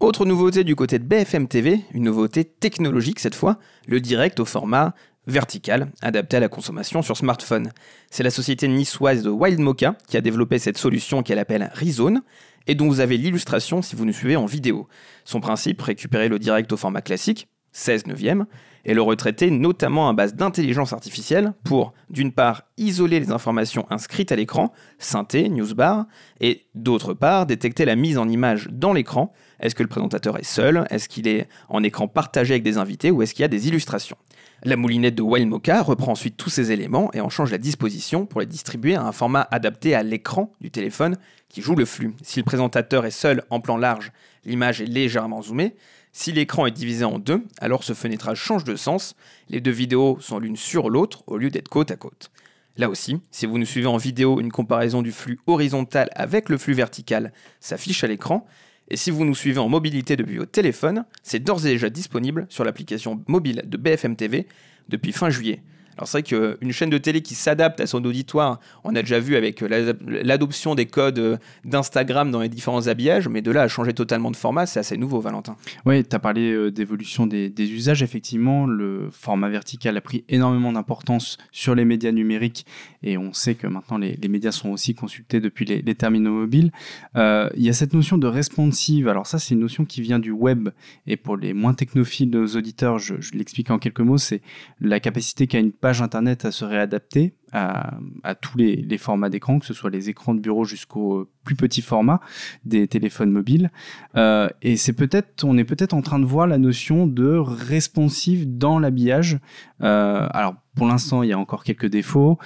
Autre 0.00 0.24
nouveauté 0.24 0.64
du 0.64 0.76
côté 0.76 0.98
de 0.98 1.04
BFM 1.04 1.46
TV, 1.46 1.80
une 1.92 2.04
nouveauté 2.04 2.42
technologique 2.42 3.20
cette 3.20 3.34
fois, 3.34 3.58
le 3.86 4.00
direct 4.00 4.40
au 4.40 4.46
format 4.46 4.94
vertical, 5.26 5.92
adapté 6.00 6.38
à 6.38 6.40
la 6.40 6.48
consommation 6.48 7.02
sur 7.02 7.18
smartphone. 7.18 7.70
C'est 8.10 8.22
la 8.22 8.30
société 8.30 8.66
niçoise 8.66 9.22
de 9.22 9.28
Wild 9.28 9.58
Mocha 9.58 9.96
qui 10.08 10.16
a 10.16 10.22
développé 10.22 10.58
cette 10.58 10.78
solution 10.78 11.22
qu'elle 11.22 11.38
appelle 11.38 11.70
Rezone 11.74 12.22
et 12.66 12.74
dont 12.74 12.88
vous 12.88 13.00
avez 13.00 13.18
l'illustration 13.18 13.82
si 13.82 13.94
vous 13.94 14.06
nous 14.06 14.14
suivez 14.14 14.36
en 14.36 14.46
vidéo. 14.46 14.88
Son 15.26 15.40
principe, 15.40 15.82
récupérer 15.82 16.28
le 16.28 16.38
direct 16.38 16.72
au 16.72 16.78
format 16.78 17.02
classique, 17.02 17.48
16 17.72 18.06
neuvième, 18.06 18.46
et 18.86 18.94
le 18.94 19.02
retraiter 19.02 19.50
notamment 19.50 20.08
à 20.08 20.14
base 20.14 20.34
d'intelligence 20.34 20.94
artificielle 20.94 21.52
pour, 21.62 21.92
d'une 22.08 22.32
part, 22.32 22.62
isoler 22.78 23.20
les 23.20 23.30
informations 23.32 23.86
inscrites 23.90 24.32
à 24.32 24.36
l'écran, 24.36 24.72
synthé, 24.98 25.50
newsbar, 25.50 26.06
et 26.40 26.66
d'autre 26.74 27.12
part, 27.12 27.44
détecter 27.44 27.84
la 27.84 27.96
mise 27.96 28.16
en 28.16 28.28
image 28.28 28.68
dans 28.72 28.94
l'écran. 28.94 29.32
Est-ce 29.60 29.74
que 29.74 29.82
le 29.82 29.88
présentateur 29.88 30.38
est 30.38 30.44
seul? 30.44 30.86
Est-ce 30.90 31.08
qu'il 31.08 31.28
est 31.28 31.48
en 31.68 31.82
écran 31.82 32.08
partagé 32.08 32.54
avec 32.54 32.62
des 32.62 32.78
invités? 32.78 33.10
Ou 33.10 33.22
est-ce 33.22 33.34
qu'il 33.34 33.42
y 33.42 33.44
a 33.44 33.48
des 33.48 33.68
illustrations? 33.68 34.16
La 34.64 34.76
moulinette 34.76 35.14
de 35.14 35.22
Wild 35.22 35.48
Mocha 35.48 35.82
reprend 35.82 36.12
ensuite 36.12 36.36
tous 36.36 36.50
ces 36.50 36.72
éléments 36.72 37.10
et 37.14 37.20
en 37.20 37.30
change 37.30 37.50
la 37.50 37.58
disposition 37.58 38.26
pour 38.26 38.40
les 38.40 38.46
distribuer 38.46 38.94
à 38.94 39.02
un 39.02 39.12
format 39.12 39.46
adapté 39.50 39.94
à 39.94 40.02
l'écran 40.02 40.52
du 40.60 40.70
téléphone 40.70 41.16
qui 41.48 41.62
joue 41.62 41.74
le 41.74 41.86
flux. 41.86 42.14
Si 42.22 42.40
le 42.40 42.44
présentateur 42.44 43.06
est 43.06 43.10
seul 43.10 43.42
en 43.50 43.60
plan 43.60 43.76
large, 43.76 44.12
l'image 44.44 44.82
est 44.82 44.86
légèrement 44.86 45.40
zoomée. 45.42 45.76
Si 46.12 46.32
l'écran 46.32 46.66
est 46.66 46.72
divisé 46.72 47.04
en 47.04 47.18
deux, 47.18 47.44
alors 47.60 47.84
ce 47.84 47.94
fenêtrage 47.94 48.38
change 48.38 48.64
de 48.64 48.76
sens, 48.76 49.14
les 49.48 49.60
deux 49.60 49.70
vidéos 49.70 50.18
sont 50.20 50.38
l'une 50.38 50.56
sur 50.56 50.90
l'autre 50.90 51.22
au 51.26 51.38
lieu 51.38 51.50
d'être 51.50 51.68
côte 51.68 51.90
à 51.90 51.96
côte. 51.96 52.30
Là 52.76 52.88
aussi, 52.88 53.20
si 53.30 53.46
vous 53.46 53.58
nous 53.58 53.66
suivez 53.66 53.86
en 53.86 53.96
vidéo, 53.96 54.40
une 54.40 54.52
comparaison 54.52 55.02
du 55.02 55.12
flux 55.12 55.38
horizontal 55.46 56.08
avec 56.14 56.48
le 56.48 56.58
flux 56.58 56.74
vertical 56.74 57.32
s'affiche 57.60 58.04
à 58.04 58.06
l'écran, 58.06 58.46
et 58.90 58.96
si 58.96 59.10
vous 59.10 59.24
nous 59.24 59.34
suivez 59.34 59.58
en 59.58 59.68
mobilité 59.68 60.16
depuis 60.16 60.36
votre 60.36 60.50
téléphone, 60.50 61.04
c'est 61.22 61.38
d'ores 61.38 61.64
et 61.64 61.70
déjà 61.70 61.90
disponible 61.90 62.46
sur 62.48 62.64
l'application 62.64 63.22
mobile 63.28 63.62
de 63.64 63.76
BFM 63.76 64.16
TV 64.16 64.46
depuis 64.88 65.12
fin 65.12 65.30
juillet. 65.30 65.62
Alors 66.00 66.08
c'est 66.08 66.26
vrai 66.30 66.56
qu'une 66.58 66.72
chaîne 66.72 66.88
de 66.88 66.96
télé 66.96 67.20
qui 67.20 67.34
s'adapte 67.34 67.78
à 67.78 67.86
son 67.86 68.02
auditoire, 68.06 68.58
on 68.84 68.96
a 68.96 69.02
déjà 69.02 69.20
vu 69.20 69.36
avec 69.36 69.60
l'adoption 69.60 70.74
des 70.74 70.86
codes 70.86 71.18
euh, 71.18 71.36
d'Instagram 71.66 72.30
dans 72.30 72.40
les 72.40 72.48
différents 72.48 72.86
habillages, 72.86 73.28
mais 73.28 73.42
de 73.42 73.50
là 73.50 73.60
à 73.60 73.68
changer 73.68 73.92
totalement 73.92 74.30
de 74.30 74.36
format, 74.36 74.64
c'est 74.64 74.80
assez 74.80 74.96
nouveau, 74.96 75.20
Valentin. 75.20 75.56
Oui, 75.84 76.02
tu 76.02 76.16
as 76.16 76.18
parlé 76.18 76.52
euh, 76.52 76.70
d'évolution 76.70 77.26
des, 77.26 77.52
usages. 77.58 78.02
Effectivement, 78.02 78.64
le 78.64 79.10
format 79.12 79.50
vertical 79.50 79.94
a 79.94 80.00
pris 80.00 80.24
énormément 80.30 80.72
d'importance 80.72 81.36
sur 81.52 81.74
les 81.74 81.84
médias 81.84 82.12
numériques 82.12 82.64
et 83.02 83.18
on 83.18 83.34
sait 83.34 83.54
que 83.54 83.66
maintenant 83.66 83.98
les, 83.98 84.16
médias 84.26 84.52
sont 84.52 84.70
aussi 84.70 84.94
consultés 84.94 85.38
depuis 85.38 85.66
les, 85.66 85.94
terminaux 85.94 86.32
mobiles. 86.32 86.72
Euh, 87.16 87.50
il 87.56 87.62
y 87.62 87.68
a 87.68 87.74
cette 87.74 87.92
notion 87.92 88.16
de 88.16 88.26
responsive. 88.26 89.06
Alors 89.06 89.26
ça, 89.26 89.38
c'est 89.38 89.52
une 89.52 89.60
notion 89.60 89.84
qui 89.84 90.00
vient 90.00 90.18
du 90.18 90.30
web 90.30 90.70
et 91.06 91.18
pour 91.18 91.36
les 91.36 91.52
moins 91.52 91.74
technophiles 91.74 92.34
auditeurs, 92.34 92.98
je, 92.98 93.16
je 93.20 93.32
l'explique 93.32 93.70
en 93.70 93.78
quelques 93.78 94.00
mots, 94.00 94.16
c'est 94.16 94.40
la 94.80 94.98
capacité 94.98 95.46
qu'a 95.46 95.58
une 95.58 95.72
page 95.72 95.89
internet 96.02 96.44
à 96.44 96.52
se 96.52 96.64
réadapter 96.64 97.34
à, 97.52 97.98
tous 98.40 98.56
les, 98.56 98.98
formats 98.98 99.28
d'écran, 99.28 99.58
que 99.58 99.66
ce 99.66 99.74
soit 99.74 99.90
les 99.90 100.08
écrans 100.08 100.34
de 100.34 100.40
bureau 100.40 100.64
jusqu'au 100.64 101.28
plus 101.44 101.56
petit 101.56 101.82
format 101.82 102.20
des 102.64 102.86
téléphones 102.86 103.30
mobiles. 103.30 103.70
Euh, 104.16 104.48
et 104.62 104.76
c'est 104.76 104.92
peut-être, 104.92 105.44
on 105.44 105.58
est 105.58 105.64
peut-être 105.64 105.94
en 105.94 106.02
train 106.02 106.20
de 106.20 106.24
voir 106.24 106.46
la 106.46 106.58
notion 106.58 107.06
de 107.06 107.36
responsive 107.36 108.56
dans 108.56 108.78
l'habillage. 108.78 109.38
Euh, 109.82 110.28
alors 110.30 110.54
pour 110.76 110.86
l'instant, 110.86 111.22
il 111.22 111.30
y 111.30 111.32
a 111.32 111.38
encore 111.38 111.64
quelques 111.64 111.88
défauts. 111.88 112.38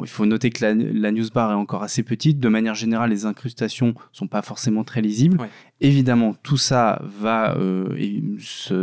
Il 0.00 0.08
faut 0.08 0.26
noter 0.26 0.50
que 0.50 0.64
la, 0.64 0.74
la, 0.74 1.12
newsbar 1.12 1.52
est 1.52 1.54
encore 1.54 1.82
assez 1.82 2.02
petite. 2.02 2.40
De 2.40 2.48
manière 2.48 2.74
générale, 2.74 3.10
les 3.10 3.26
incrustations 3.26 3.94
sont 4.12 4.26
pas 4.26 4.42
forcément 4.42 4.82
très 4.82 5.00
lisibles. 5.00 5.38
Évidemment, 5.80 6.34
tout 6.42 6.56
ça 6.56 7.00
va 7.20 7.56
euh, 7.56 8.36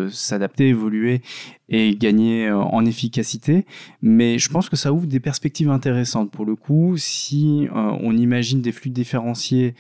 s'adapter, 0.10 0.70
évoluer 0.70 1.22
et 1.70 1.96
gagner 1.96 2.48
euh, 2.48 2.58
en 2.58 2.86
efficacité. 2.86 3.66
Mais 4.02 4.40
je 4.40 4.50
pense 4.50 4.70
que 4.70 4.76
ça 4.76 4.94
ouvre 4.94 5.08
des 5.08 5.20
perspectives 5.20 5.70
intéressantes 5.70 6.32
pour 6.32 6.46
le 6.46 6.56
coup. 6.56 6.96
Si 6.98 7.68
euh, 7.68 7.72
on 7.76 8.16
imagine 8.16 8.62
des 8.62 8.72
flux 8.72 8.92
différenciés 8.92 9.76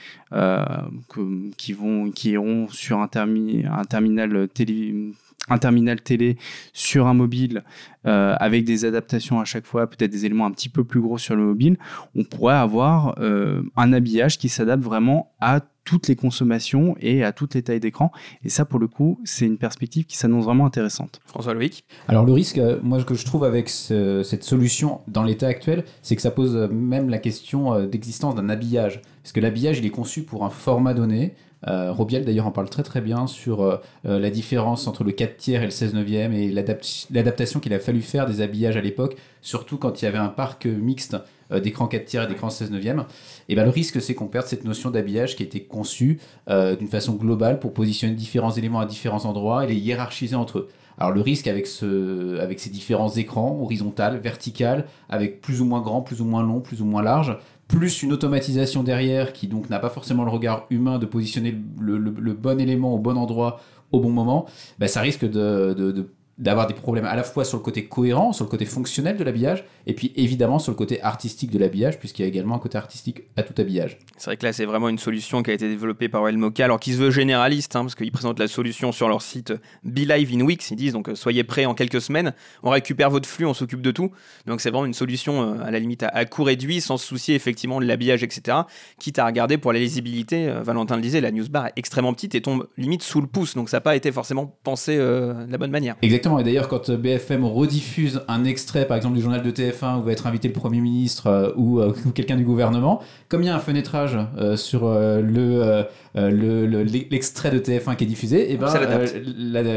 qui 1.58 1.74
vont, 1.74 2.12
qui 2.12 2.32
iront 2.32 2.68
sur 2.70 3.00
un, 3.00 3.10
un 3.14 3.84
terminal 3.86 4.48
télé 4.54 5.14
un 5.50 5.58
terminal 5.58 6.02
télé 6.02 6.38
sur 6.74 7.08
un 7.08 7.14
mobile 7.14 7.64
euh, 8.06 8.36
avec 8.40 8.64
des 8.64 8.86
adaptations 8.86 9.40
à 9.40 9.46
chaque 9.46 9.66
fois, 9.66 9.88
peut-être 9.88 10.12
des 10.12 10.26
éléments 10.26 10.46
un 10.46 10.52
petit 10.52 10.70
peu 10.70 10.84
plus 10.84 11.02
gros 11.02 11.18
sur 11.18 11.36
le 11.36 11.44
mobile, 11.44 11.78
on 12.16 12.24
pourrait 12.24 12.56
avoir 12.56 13.16
euh, 13.20 13.64
un 13.76 13.94
habillage 13.94 14.38
qui 14.38 14.50
s'adapte 14.50 14.84
vraiment 14.84 15.32
à 15.40 15.62
toutes 15.84 16.08
les 16.08 16.16
consommations 16.16 16.96
et 17.00 17.24
à 17.24 17.32
toutes 17.32 17.56
les 17.56 17.64
tailles 17.64 17.80
d'écran. 17.80 18.12
Et 18.44 18.50
ça, 18.50 18.66
pour 18.66 18.80
le 18.80 18.88
coup, 18.88 19.20
c'est 19.24 19.46
une 19.46 19.58
perspective 19.58 20.06
qui 20.06 20.16
s'annonce 20.16 20.46
vraiment 20.46 20.68
intéressante. 20.68 21.20
François 21.26 21.56
Loïc 21.56 21.86
Alors 22.08 22.24
le 22.24 22.34
risque, 22.34 22.60
euh, 22.60 22.78
moi, 22.84 23.00
ce 23.00 23.06
que 23.06 23.16
je 23.16 23.26
trouve 23.26 23.44
avec 23.44 23.68
cette 23.68 24.44
solution 24.44 25.02
dans 25.08 25.24
l'état 25.24 25.48
actuel, 25.48 25.86
c'est 26.04 26.16
que 26.16 26.22
ça 26.22 26.32
pose 26.32 26.70
même 26.72 27.10
la 27.10 27.18
question 27.18 27.86
d'existence 27.88 28.36
d'un 28.36 28.50
habillage. 28.50 29.02
Parce 29.24 29.34
que 29.34 29.40
l'habillage, 29.40 29.80
il 29.80 29.86
est 29.86 29.92
conçu 29.92 30.22
pour 30.22 30.46
un 30.46 30.50
format 30.50 30.94
donné, 30.94 31.34
euh, 31.68 31.92
Robiel 31.92 32.26
d'ailleurs 32.26 32.48
en 32.48 32.52
parle 32.52 32.70
très 32.70 32.84
très 32.84 33.02
bien 33.02 33.28
sur 33.28 33.62
euh, 33.62 33.78
euh, 34.06 34.20
la 34.20 34.30
différence 34.30 34.88
entre 34.88 35.04
le 35.04 35.12
4 35.12 35.38
tiers 35.38 35.62
et 35.62 35.66
le 35.66 35.72
16 35.72 35.94
neuvième 35.94 36.34
et 36.34 36.52
l'adaptation 36.52 37.60
qu'il 37.60 37.74
a 37.74 37.80
fallu 37.80 38.02
faire 38.02 38.26
des 38.26 38.42
habillages 38.42 38.78
à 38.78 38.82
l'époque, 38.82 39.16
surtout 39.42 39.78
quand 39.78 40.02
il 40.02 40.06
y 40.06 40.08
avait 40.08 40.18
un 40.18 40.30
parc 40.30 40.66
mixte 40.66 41.18
d'écran 41.52 41.88
4 41.88 42.06
tiers 42.06 42.24
et 42.24 42.28
d'écran 42.28 42.50
16 42.50 42.72
neuvième. 42.72 43.04
Et 43.50 43.56
ben, 43.56 43.66
le 43.66 43.70
risque 43.70 44.02
c'est 44.02 44.16
qu'on 44.16 44.28
perde 44.28 44.48
cette 44.48 44.64
notion 44.64 44.90
d'habillage 44.90 45.36
qui 45.36 45.44
a 45.44 45.46
été 45.46 45.62
conçue 45.64 46.20
d'une 46.48 46.88
façon 46.88 47.14
globale 47.16 47.60
pour 47.60 47.74
positionner 47.74 48.14
différents 48.16 48.52
éléments 48.52 48.80
à 48.80 48.86
différents 48.86 49.26
endroits 49.26 49.66
et 49.66 49.68
les 49.68 49.76
hiérarchiser 49.76 50.36
entre 50.36 50.60
eux. 50.60 50.70
Alors 50.98 51.12
le 51.12 51.22
risque 51.22 51.48
avec, 51.48 51.68
ce, 51.68 52.40
avec 52.40 52.60
ces 52.60 52.70
différents 52.70 53.10
écrans, 53.10 53.60
horizontal, 53.62 54.18
vertical, 54.18 54.86
avec 55.10 55.42
plus 55.42 55.60
ou 55.60 55.66
moins 55.66 55.82
grand, 55.82 56.02
plus 56.02 56.22
ou 56.22 56.26
moins 56.26 56.44
long, 56.44 56.60
plus 56.60 56.82
ou 56.82 56.86
moins 56.86 57.02
large, 57.02 57.38
plus 57.72 58.04
une 58.04 58.14
automatisation 58.14 58.84
derrière 58.84 59.34
qui 59.34 59.48
donc 59.48 59.70
n'a 59.70 59.80
pas 59.80 59.90
forcément 59.90 60.24
le 60.24 60.30
regard 60.30 60.66
humain 60.70 61.00
de 61.00 61.06
positionner 61.06 61.56
le, 61.80 62.34
bon 62.34 62.60
élément 62.60 62.94
au 62.94 63.00
bon 63.00 63.18
endroit 63.18 63.60
au 63.92 64.00
bon 64.00 64.12
moment, 64.12 64.46
bah, 64.80 64.88
ça 64.88 65.02
risque 65.02 65.30
de 65.30 66.08
d'avoir 66.42 66.68
des 66.68 66.74
problèmes 66.74 67.06
à 67.06 67.16
la 67.16 67.24
fois 67.24 67.46
sur 67.46 67.58
le 67.58 67.64
côté 67.64 67.86
cohérent, 67.86 68.34
sur 68.34 68.46
le 68.46 68.50
côté 68.50 68.66
fonctionnel 68.66 69.16
de 69.16 69.24
l'habillage, 69.24 69.64
et 69.88 69.94
puis 69.94 70.12
évidemment 70.16 70.60
sur 70.60 70.72
le 70.72 70.76
côté 70.76 71.02
artistique 71.02 71.52
de 71.52 71.60
l'habillage, 71.60 72.00
puisqu'il 72.00 72.24
y 72.24 72.26
a 72.26 72.28
également 72.28 72.56
un 72.56 72.60
côté 72.60 72.78
artistique 72.78 73.24
à 73.38 73.44
tout 73.44 73.54
habillage. 73.58 74.00
C'est 74.18 74.26
vrai 74.26 74.38
que 74.38 74.46
là, 74.46 74.52
c'est 74.52 74.66
vraiment 74.66 74.90
une 74.90 74.98
solution 74.98 75.44
qui 75.44 75.52
a 75.52 75.54
été 75.54 75.70
développée 75.70 76.10
par 76.10 76.24
Mocha, 76.24 76.66
alors 76.66 76.80
qu'ils 76.80 76.96
se 76.96 77.00
veut 77.00 77.12
généraliste, 77.12 77.76
hein, 77.76 77.82
parce 77.82 77.96
qu'ils 77.96 78.12
présentent 78.12 78.40
la 78.40 78.48
solution 78.48 78.92
sur 78.92 79.08
leur 79.08 79.22
site 79.22 79.54
Be 79.84 80.00
Live 80.00 80.32
in 80.34 80.42
Weeks. 80.42 80.72
Ils 80.72 80.76
disent 80.76 80.94
donc 80.94 81.10
soyez 81.14 81.44
prêts 81.44 81.66
en 81.66 81.74
quelques 81.74 82.02
semaines, 82.02 82.34
on 82.64 82.72
récupère 82.72 83.10
votre 83.10 83.28
flux, 83.28 83.46
on 83.46 83.54
s'occupe 83.54 83.82
de 83.82 83.92
tout. 83.92 84.12
Donc 84.48 84.62
c'est 84.62 84.70
vraiment 84.70 84.86
une 84.86 84.94
solution 84.94 85.42
euh, 85.42 85.64
à 85.64 85.72
la 85.72 85.80
limite 85.80 86.04
à, 86.04 86.26
coût 86.26 86.44
réduit, 86.44 86.82
sans 86.82 86.98
se 86.98 87.06
soucier 87.06 87.36
effectivement 87.36 87.80
de 87.80 87.86
l'habillage, 87.86 88.24
etc. 88.24 88.60
Quitte 89.00 89.20
à 89.20 89.26
regarder 89.26 89.58
pour 89.58 89.74
la 89.74 89.80
lisibilité, 89.80 90.48
euh, 90.50 90.64
Valentin 90.64 90.96
le 90.96 91.02
disait, 91.02 91.22
la 91.22 91.32
newsbar 91.32 91.68
est 91.68 91.74
extrêmement 91.76 92.14
petite 92.14 92.36
et 92.36 92.42
tombe 92.42 92.68
limite 92.78 93.04
sous 93.04 93.22
le 93.22 93.28
pouce, 93.28 93.56
donc 93.56 93.70
ça 93.70 93.78
n'a 93.78 93.82
pas 93.82 93.96
été 93.96 94.12
forcément 94.12 94.58
pensé 94.64 94.98
euh, 94.98 95.46
de 95.46 95.52
la 95.52 95.58
bonne 95.58 95.72
manière. 95.72 95.96
Exactement, 96.02 96.31
et 96.40 96.44
d'ailleurs 96.44 96.68
quand 96.68 96.92
BFM 96.92 97.46
rediffuse 97.46 98.22
un 98.28 98.44
extrait, 98.44 98.86
par 98.88 98.98
exemple, 98.98 99.16
du 99.16 99.22
journal 99.22 99.42
de 99.42 99.52
TF1 99.52 100.00
où 100.00 100.04
va 100.04 100.12
être 100.12 100.28
invité 100.28 100.48
le 100.48 100.54
Premier 100.54 100.82
ministre 100.82 101.28
euh, 101.28 101.50
euh, 101.50 101.94
ou, 102.06 102.12
quelqu'un 102.12 102.36
du 102.36 102.44
gouvernement, 102.44 103.02
comme 103.30 103.42
il 103.42 103.48
y 103.48 103.50
a 103.50 103.56
un 103.56 103.60
fenêtrage 103.60 104.18
euh, 104.38 104.56
sur 104.58 104.90
le 104.90 105.86
l'extrait 106.14 107.52
de 107.52 107.60
TF1 107.60 107.96
qui 107.96 108.04
est 108.04 108.08
diffusé, 108.08 108.52
et 108.52 108.54
eh 108.54 108.58
ben, 108.58 108.74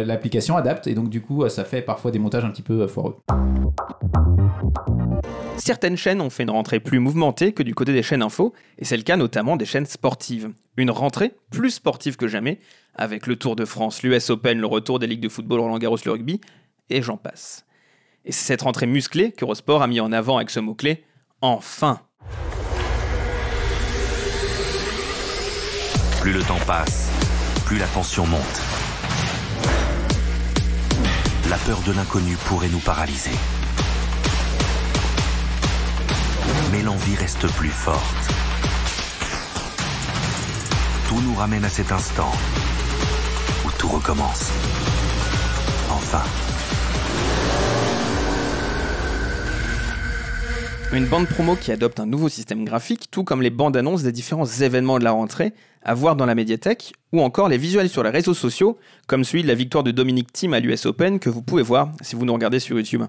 l'application 0.04 0.56
adapte 0.56 0.86
et 0.86 0.94
donc 0.94 1.08
du 1.08 1.20
coup 1.20 1.48
ça 1.48 1.64
fait 1.64 1.82
parfois 1.82 2.10
des 2.10 2.18
montages 2.18 2.44
un 2.44 2.50
petit 2.50 2.62
peu 2.62 2.86
foireux. 2.86 3.16
Certaines 5.56 5.96
chaînes 5.96 6.20
ont 6.20 6.30
fait 6.30 6.42
une 6.42 6.50
rentrée 6.50 6.80
plus 6.80 6.98
mouvementée 6.98 7.52
que 7.52 7.62
du 7.62 7.74
côté 7.74 7.92
des 7.92 8.02
chaînes 8.02 8.22
info, 8.22 8.52
et 8.78 8.84
c'est 8.84 8.96
le 8.96 9.04
cas 9.04 9.16
notamment 9.16 9.56
des 9.56 9.64
chaînes 9.64 9.86
sportives. 9.86 10.50
Une 10.76 10.90
rentrée 10.90 11.32
plus 11.50 11.70
sportive 11.70 12.16
que 12.16 12.26
jamais, 12.26 12.58
avec 12.94 13.26
le 13.26 13.36
Tour 13.36 13.56
de 13.56 13.64
France, 13.64 14.02
l'US 14.02 14.30
Open, 14.30 14.58
le 14.58 14.66
retour 14.66 14.98
des 14.98 15.06
ligues 15.06 15.22
de 15.22 15.28
football, 15.28 15.60
Roland 15.60 15.78
Garros, 15.78 15.98
le 16.04 16.12
rugby, 16.12 16.40
et 16.90 17.02
j'en 17.02 17.16
passe. 17.16 17.66
Et 18.24 18.32
c'est 18.32 18.44
cette 18.44 18.62
rentrée 18.62 18.86
musclée 18.86 19.32
qu'Eurosport 19.32 19.82
a 19.82 19.86
mis 19.86 20.00
en 20.00 20.12
avant 20.12 20.36
avec 20.36 20.50
ce 20.50 20.60
mot-clé 20.60 21.04
Enfin 21.40 22.00
Plus 26.20 26.32
le 26.32 26.42
temps 26.42 26.60
passe, 26.66 27.10
plus 27.66 27.76
la 27.76 27.86
tension 27.86 28.26
monte. 28.26 28.40
La 31.50 31.56
peur 31.58 31.82
de 31.86 31.92
l'inconnu 31.92 32.34
pourrait 32.46 32.70
nous 32.70 32.78
paralyser. 32.78 33.30
Mais 36.72 36.82
l'envie 36.82 37.14
reste 37.16 37.46
plus 37.56 37.68
forte. 37.68 38.32
Tout 41.08 41.20
nous 41.20 41.34
ramène 41.34 41.64
à 41.64 41.68
cet 41.68 41.92
instant 41.92 42.32
recommence. 43.86 44.50
Enfin. 45.90 46.22
Une 50.92 51.06
bande 51.06 51.26
promo 51.26 51.56
qui 51.56 51.72
adopte 51.72 51.98
un 51.98 52.06
nouveau 52.06 52.28
système 52.28 52.64
graphique, 52.64 53.10
tout 53.10 53.24
comme 53.24 53.42
les 53.42 53.50
bandes 53.50 53.76
annonces 53.76 54.02
des 54.02 54.12
différents 54.12 54.46
événements 54.46 54.98
de 54.98 55.04
la 55.04 55.10
rentrée, 55.10 55.52
à 55.82 55.94
voir 55.94 56.14
dans 56.14 56.26
la 56.26 56.34
médiathèque, 56.34 56.92
ou 57.12 57.20
encore 57.20 57.48
les 57.48 57.58
visuels 57.58 57.88
sur 57.88 58.02
les 58.02 58.10
réseaux 58.10 58.34
sociaux, 58.34 58.78
comme 59.06 59.24
celui 59.24 59.42
de 59.42 59.48
la 59.48 59.54
victoire 59.54 59.82
de 59.82 59.90
Dominic 59.90 60.32
Thiem 60.32 60.54
à 60.54 60.60
l'US 60.60 60.86
Open 60.86 61.18
que 61.18 61.30
vous 61.30 61.42
pouvez 61.42 61.62
voir 61.62 61.90
si 62.00 62.14
vous 62.16 62.24
nous 62.24 62.32
regardez 62.32 62.60
sur 62.60 62.76
YouTube. 62.76 63.02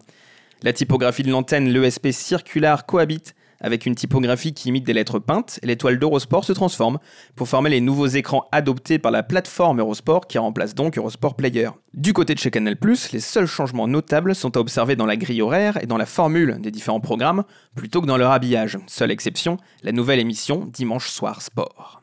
La 0.64 0.74
typographie 0.74 1.24
de 1.24 1.30
l'antenne, 1.30 1.70
l'ESP 1.70 2.12
circulaire, 2.12 2.86
cohabite 2.86 3.36
avec 3.62 3.86
une 3.86 3.96
typographie 3.96 4.54
qui 4.54 4.70
imite 4.70 4.86
des 4.86 4.94
lettres 4.94 5.20
peintes, 5.20 5.60
l'étoile 5.63 6.00
d'Eurosport 6.00 6.44
se 6.44 6.54
transforme 6.54 7.00
pour 7.36 7.48
former 7.48 7.70
les 7.70 7.82
nouveaux 7.82 8.08
écrans 8.08 8.48
adoptés 8.52 9.00
par 9.00 9.12
la 9.12 9.24
plateforme 9.24 9.80
Eurosport 9.80 10.28
qui 10.28 10.38
remplace 10.38 10.76
donc 10.76 10.98
Eurosport 10.98 11.36
Player. 11.36 11.70
Du 11.94 12.13
côté 12.13 12.34
de 12.34 12.39
chez 12.39 12.52
Canal+, 12.52 12.78
les 13.13 13.20
seuls 13.20 13.48
changements 13.48 13.88
notables 13.88 14.36
sont 14.36 14.58
à 14.58 14.60
observer 14.60 14.96
dans 14.96 15.06
la 15.06 15.18
grille 15.18 15.41
horaire 15.41 15.82
et 15.82 15.88
dans 15.88 15.98
la 15.98 16.06
formule 16.06 16.58
des 16.60 16.72
différents 16.72 17.00
programmes, 17.00 17.44
plutôt 17.76 18.02
que 18.02 18.08
dans 18.08 18.18
leur 18.18 18.32
habillage. 18.32 18.78
Seule 18.88 19.12
exception, 19.12 19.58
la 19.84 19.91
nouvelle 19.91 20.20
émission 20.20 20.70
Dimanche 20.72 21.10
Soir 21.10 21.41
Sport. 21.41 22.02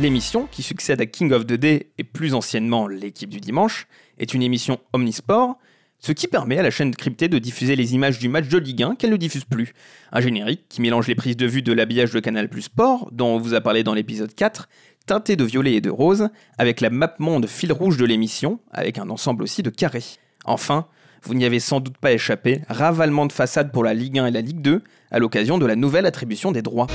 L'émission, 0.00 0.48
qui 0.50 0.64
succède 0.64 1.00
à 1.00 1.06
King 1.06 1.30
of 1.32 1.46
the 1.46 1.52
Day 1.52 1.90
et 1.98 2.04
plus 2.04 2.34
anciennement 2.34 2.88
l'équipe 2.88 3.30
du 3.30 3.38
dimanche, 3.38 3.86
est 4.18 4.34
une 4.34 4.42
émission 4.42 4.80
omnisport, 4.92 5.56
ce 6.00 6.10
qui 6.10 6.26
permet 6.26 6.58
à 6.58 6.62
la 6.62 6.72
chaîne 6.72 6.94
cryptée 6.96 7.28
de 7.28 7.38
diffuser 7.38 7.76
les 7.76 7.94
images 7.94 8.18
du 8.18 8.28
match 8.28 8.48
de 8.48 8.58
Ligue 8.58 8.82
1 8.82 8.96
qu'elle 8.96 9.12
ne 9.12 9.16
diffuse 9.16 9.44
plus. 9.44 9.72
Un 10.10 10.20
générique 10.20 10.64
qui 10.68 10.80
mélange 10.82 11.06
les 11.06 11.14
prises 11.14 11.36
de 11.36 11.46
vue 11.46 11.62
de 11.62 11.72
l'habillage 11.72 12.10
de 12.10 12.18
Canal 12.18 12.48
Plus 12.48 12.62
Sport, 12.62 13.08
dont 13.12 13.36
on 13.36 13.38
vous 13.38 13.54
a 13.54 13.60
parlé 13.60 13.84
dans 13.84 13.94
l'épisode 13.94 14.34
4, 14.34 14.68
teinté 15.06 15.36
de 15.36 15.44
violet 15.44 15.74
et 15.74 15.80
de 15.80 15.90
rose, 15.90 16.28
avec 16.58 16.80
la 16.80 16.90
map 16.90 17.14
monde 17.20 17.46
fil 17.46 17.72
rouge 17.72 17.96
de 17.96 18.04
l'émission, 18.04 18.58
avec 18.72 18.98
un 18.98 19.08
ensemble 19.10 19.44
aussi 19.44 19.62
de 19.62 19.70
carrés. 19.70 20.18
Enfin, 20.44 20.88
vous 21.22 21.34
n'y 21.34 21.44
avez 21.44 21.60
sans 21.60 21.78
doute 21.78 21.98
pas 21.98 22.12
échappé, 22.12 22.62
ravalement 22.68 23.26
de 23.26 23.32
façade 23.32 23.70
pour 23.70 23.84
la 23.84 23.94
Ligue 23.94 24.18
1 24.18 24.26
et 24.26 24.30
la 24.32 24.40
Ligue 24.40 24.60
2, 24.60 24.82
à 25.12 25.18
l'occasion 25.20 25.56
de 25.56 25.66
la 25.66 25.76
nouvelle 25.76 26.04
attribution 26.04 26.50
des 26.50 26.62
droits. 26.62 26.88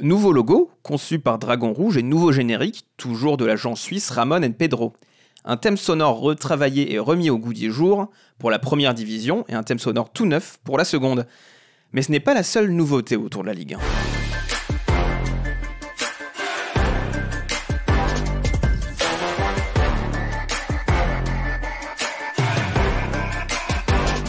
Nouveau 0.00 0.32
logo, 0.32 0.70
conçu 0.84 1.18
par 1.18 1.40
Dragon 1.40 1.72
Rouge 1.72 1.96
et 1.96 2.04
nouveau 2.04 2.30
générique, 2.30 2.86
toujours 2.96 3.36
de 3.36 3.44
l'agent 3.44 3.74
suisse 3.74 4.10
Ramon 4.10 4.44
and 4.44 4.52
Pedro. 4.52 4.92
Un 5.44 5.56
thème 5.56 5.76
sonore 5.76 6.20
retravaillé 6.20 6.92
et 6.92 7.00
remis 7.00 7.30
au 7.30 7.38
goût 7.38 7.52
du 7.52 7.72
jour 7.72 8.08
pour 8.38 8.52
la 8.52 8.60
première 8.60 8.94
division 8.94 9.44
et 9.48 9.54
un 9.54 9.64
thème 9.64 9.80
sonore 9.80 10.12
tout 10.12 10.24
neuf 10.24 10.60
pour 10.62 10.78
la 10.78 10.84
seconde. 10.84 11.26
Mais 11.92 12.02
ce 12.02 12.12
n'est 12.12 12.20
pas 12.20 12.32
la 12.32 12.44
seule 12.44 12.70
nouveauté 12.70 13.16
autour 13.16 13.42
de 13.42 13.48
la 13.48 13.54
Ligue 13.54 13.74
1. 13.74 13.78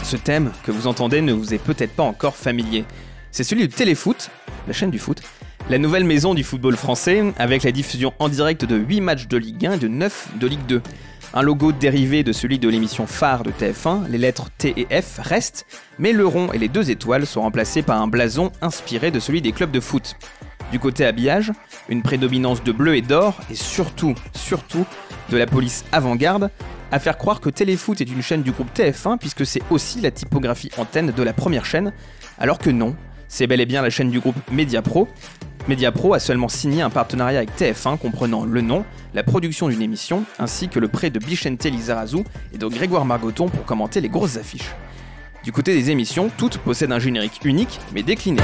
Ce 0.02 0.16
thème 0.16 0.50
que 0.64 0.72
vous 0.72 0.88
entendez 0.88 1.20
ne 1.20 1.32
vous 1.32 1.54
est 1.54 1.62
peut-être 1.62 1.92
pas 1.92 2.02
encore 2.02 2.34
familier. 2.34 2.84
C'est 3.30 3.44
celui 3.44 3.68
de 3.68 3.72
Téléfoot, 3.72 4.32
la 4.66 4.72
chaîne 4.72 4.90
du 4.90 4.98
foot, 4.98 5.22
la 5.68 5.78
nouvelle 5.78 6.04
maison 6.04 6.34
du 6.34 6.42
football 6.42 6.76
français, 6.76 7.22
avec 7.38 7.62
la 7.62 7.72
diffusion 7.72 8.12
en 8.18 8.28
direct 8.28 8.64
de 8.64 8.76
8 8.76 9.00
matchs 9.00 9.28
de 9.28 9.36
Ligue 9.36 9.66
1 9.66 9.72
et 9.72 9.78
de 9.78 9.88
9 9.88 10.30
de 10.40 10.46
Ligue 10.46 10.66
2. 10.66 10.82
Un 11.32 11.42
logo 11.42 11.70
dérivé 11.70 12.24
de 12.24 12.32
celui 12.32 12.58
de 12.58 12.68
l'émission 12.68 13.06
phare 13.06 13.44
de 13.44 13.50
TF1, 13.50 14.08
les 14.08 14.18
lettres 14.18 14.48
T 14.58 14.74
et 14.76 15.00
F 15.00 15.20
restent, 15.22 15.64
mais 15.98 16.12
le 16.12 16.26
rond 16.26 16.52
et 16.52 16.58
les 16.58 16.68
deux 16.68 16.90
étoiles 16.90 17.24
sont 17.24 17.42
remplacés 17.42 17.82
par 17.82 18.02
un 18.02 18.08
blason 18.08 18.50
inspiré 18.62 19.12
de 19.12 19.20
celui 19.20 19.40
des 19.40 19.52
clubs 19.52 19.70
de 19.70 19.78
foot. 19.78 20.16
Du 20.72 20.80
côté 20.80 21.04
habillage, 21.04 21.52
une 21.88 22.02
prédominance 22.02 22.64
de 22.64 22.72
bleu 22.72 22.96
et 22.96 23.02
d'or, 23.02 23.38
et 23.48 23.54
surtout, 23.54 24.14
surtout, 24.34 24.86
de 25.30 25.36
la 25.36 25.46
police 25.46 25.84
avant-garde, 25.92 26.50
à 26.90 26.98
faire 26.98 27.16
croire 27.16 27.40
que 27.40 27.50
Téléfoot 27.50 28.00
est 28.00 28.10
une 28.10 28.22
chaîne 28.22 28.42
du 28.42 28.50
groupe 28.50 28.74
TF1 28.74 29.18
puisque 29.18 29.46
c'est 29.46 29.62
aussi 29.70 30.00
la 30.00 30.10
typographie 30.10 30.70
antenne 30.78 31.12
de 31.12 31.22
la 31.22 31.32
première 31.32 31.64
chaîne, 31.64 31.92
alors 32.38 32.58
que 32.58 32.70
non, 32.70 32.96
c'est 33.30 33.46
bel 33.46 33.60
et 33.60 33.66
bien 33.66 33.80
la 33.80 33.90
chaîne 33.90 34.10
du 34.10 34.18
groupe 34.18 34.36
Mediapro, 34.50 35.08
Mediapro 35.68 36.14
a 36.14 36.18
seulement 36.18 36.48
signé 36.48 36.82
un 36.82 36.90
partenariat 36.90 37.38
avec 37.38 37.56
TF1 37.56 37.96
comprenant 37.96 38.44
le 38.44 38.60
nom, 38.60 38.84
la 39.14 39.22
production 39.22 39.68
d'une 39.68 39.82
émission, 39.82 40.24
ainsi 40.40 40.68
que 40.68 40.80
le 40.80 40.88
prêt 40.88 41.10
de 41.10 41.20
Bichente 41.20 41.64
Lizarazu 41.64 42.24
et 42.52 42.58
de 42.58 42.66
Grégoire 42.66 43.04
Margoton 43.04 43.48
pour 43.48 43.64
commenter 43.64 44.00
les 44.00 44.08
grosses 44.08 44.36
affiches. 44.36 44.74
Du 45.44 45.52
côté 45.52 45.74
des 45.74 45.90
émissions, 45.90 46.28
toutes 46.36 46.58
possèdent 46.58 46.90
un 46.90 46.98
générique 46.98 47.40
unique, 47.44 47.78
mais 47.94 48.02
décliné. 48.02 48.42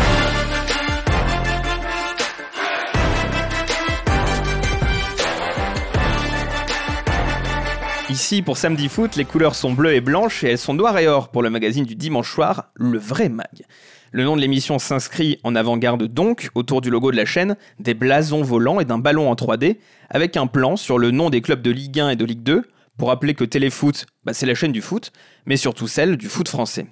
Ici, 8.08 8.40
pour 8.40 8.56
Samedi 8.56 8.88
Foot, 8.88 9.16
les 9.16 9.24
couleurs 9.24 9.56
sont 9.56 9.72
bleues 9.72 9.94
et 9.94 10.00
blanches 10.00 10.44
et 10.44 10.50
elles 10.50 10.58
sont 10.58 10.74
noires 10.74 10.96
et 10.98 11.08
or 11.08 11.28
pour 11.30 11.42
le 11.42 11.50
magazine 11.50 11.84
du 11.84 11.96
dimanche 11.96 12.32
soir, 12.32 12.70
le 12.76 12.98
vrai 12.98 13.28
mag. 13.28 13.64
Le 14.12 14.24
nom 14.24 14.36
de 14.36 14.40
l'émission 14.40 14.78
s'inscrit 14.78 15.38
en 15.42 15.54
avant-garde 15.54 16.04
donc, 16.04 16.50
autour 16.54 16.80
du 16.80 16.90
logo 16.90 17.10
de 17.10 17.16
la 17.16 17.24
chaîne, 17.24 17.56
des 17.80 17.94
blasons 17.94 18.42
volants 18.42 18.80
et 18.80 18.84
d'un 18.84 18.98
ballon 18.98 19.30
en 19.30 19.34
3D, 19.34 19.78
avec 20.10 20.36
un 20.36 20.46
plan 20.46 20.76
sur 20.76 20.98
le 20.98 21.10
nom 21.10 21.28
des 21.28 21.40
clubs 21.40 21.60
de 21.60 21.70
Ligue 21.70 21.98
1 21.98 22.10
et 22.10 22.16
de 22.16 22.24
Ligue 22.24 22.42
2, 22.42 22.62
pour 22.98 23.08
rappeler 23.08 23.34
que 23.34 23.44
Téléfoot, 23.44 24.06
bah, 24.24 24.32
c'est 24.32 24.46
la 24.46 24.54
chaîne 24.54 24.72
du 24.72 24.80
foot, 24.80 25.12
mais 25.44 25.56
surtout 25.56 25.88
celle 25.88 26.16
du 26.16 26.28
foot 26.28 26.48
français. 26.48 26.86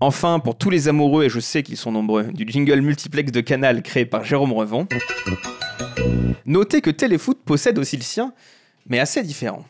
Enfin, 0.00 0.40
pour 0.40 0.58
tous 0.58 0.68
les 0.68 0.88
amoureux, 0.88 1.24
et 1.24 1.28
je 1.28 1.38
sais 1.38 1.62
qu'ils 1.62 1.76
sont 1.76 1.92
nombreux, 1.92 2.24
du 2.24 2.44
jingle 2.46 2.80
multiplex 2.80 3.30
de 3.30 3.40
Canal 3.40 3.82
créé 3.82 4.04
par 4.04 4.24
Jérôme 4.24 4.52
Revon, 4.52 4.88
notez 6.44 6.80
que 6.80 6.90
Téléfoot 6.90 7.38
possède 7.44 7.78
aussi 7.78 7.96
le 7.96 8.02
sien, 8.02 8.34
mais 8.86 8.98
assez 8.98 9.22
différent. 9.22 9.64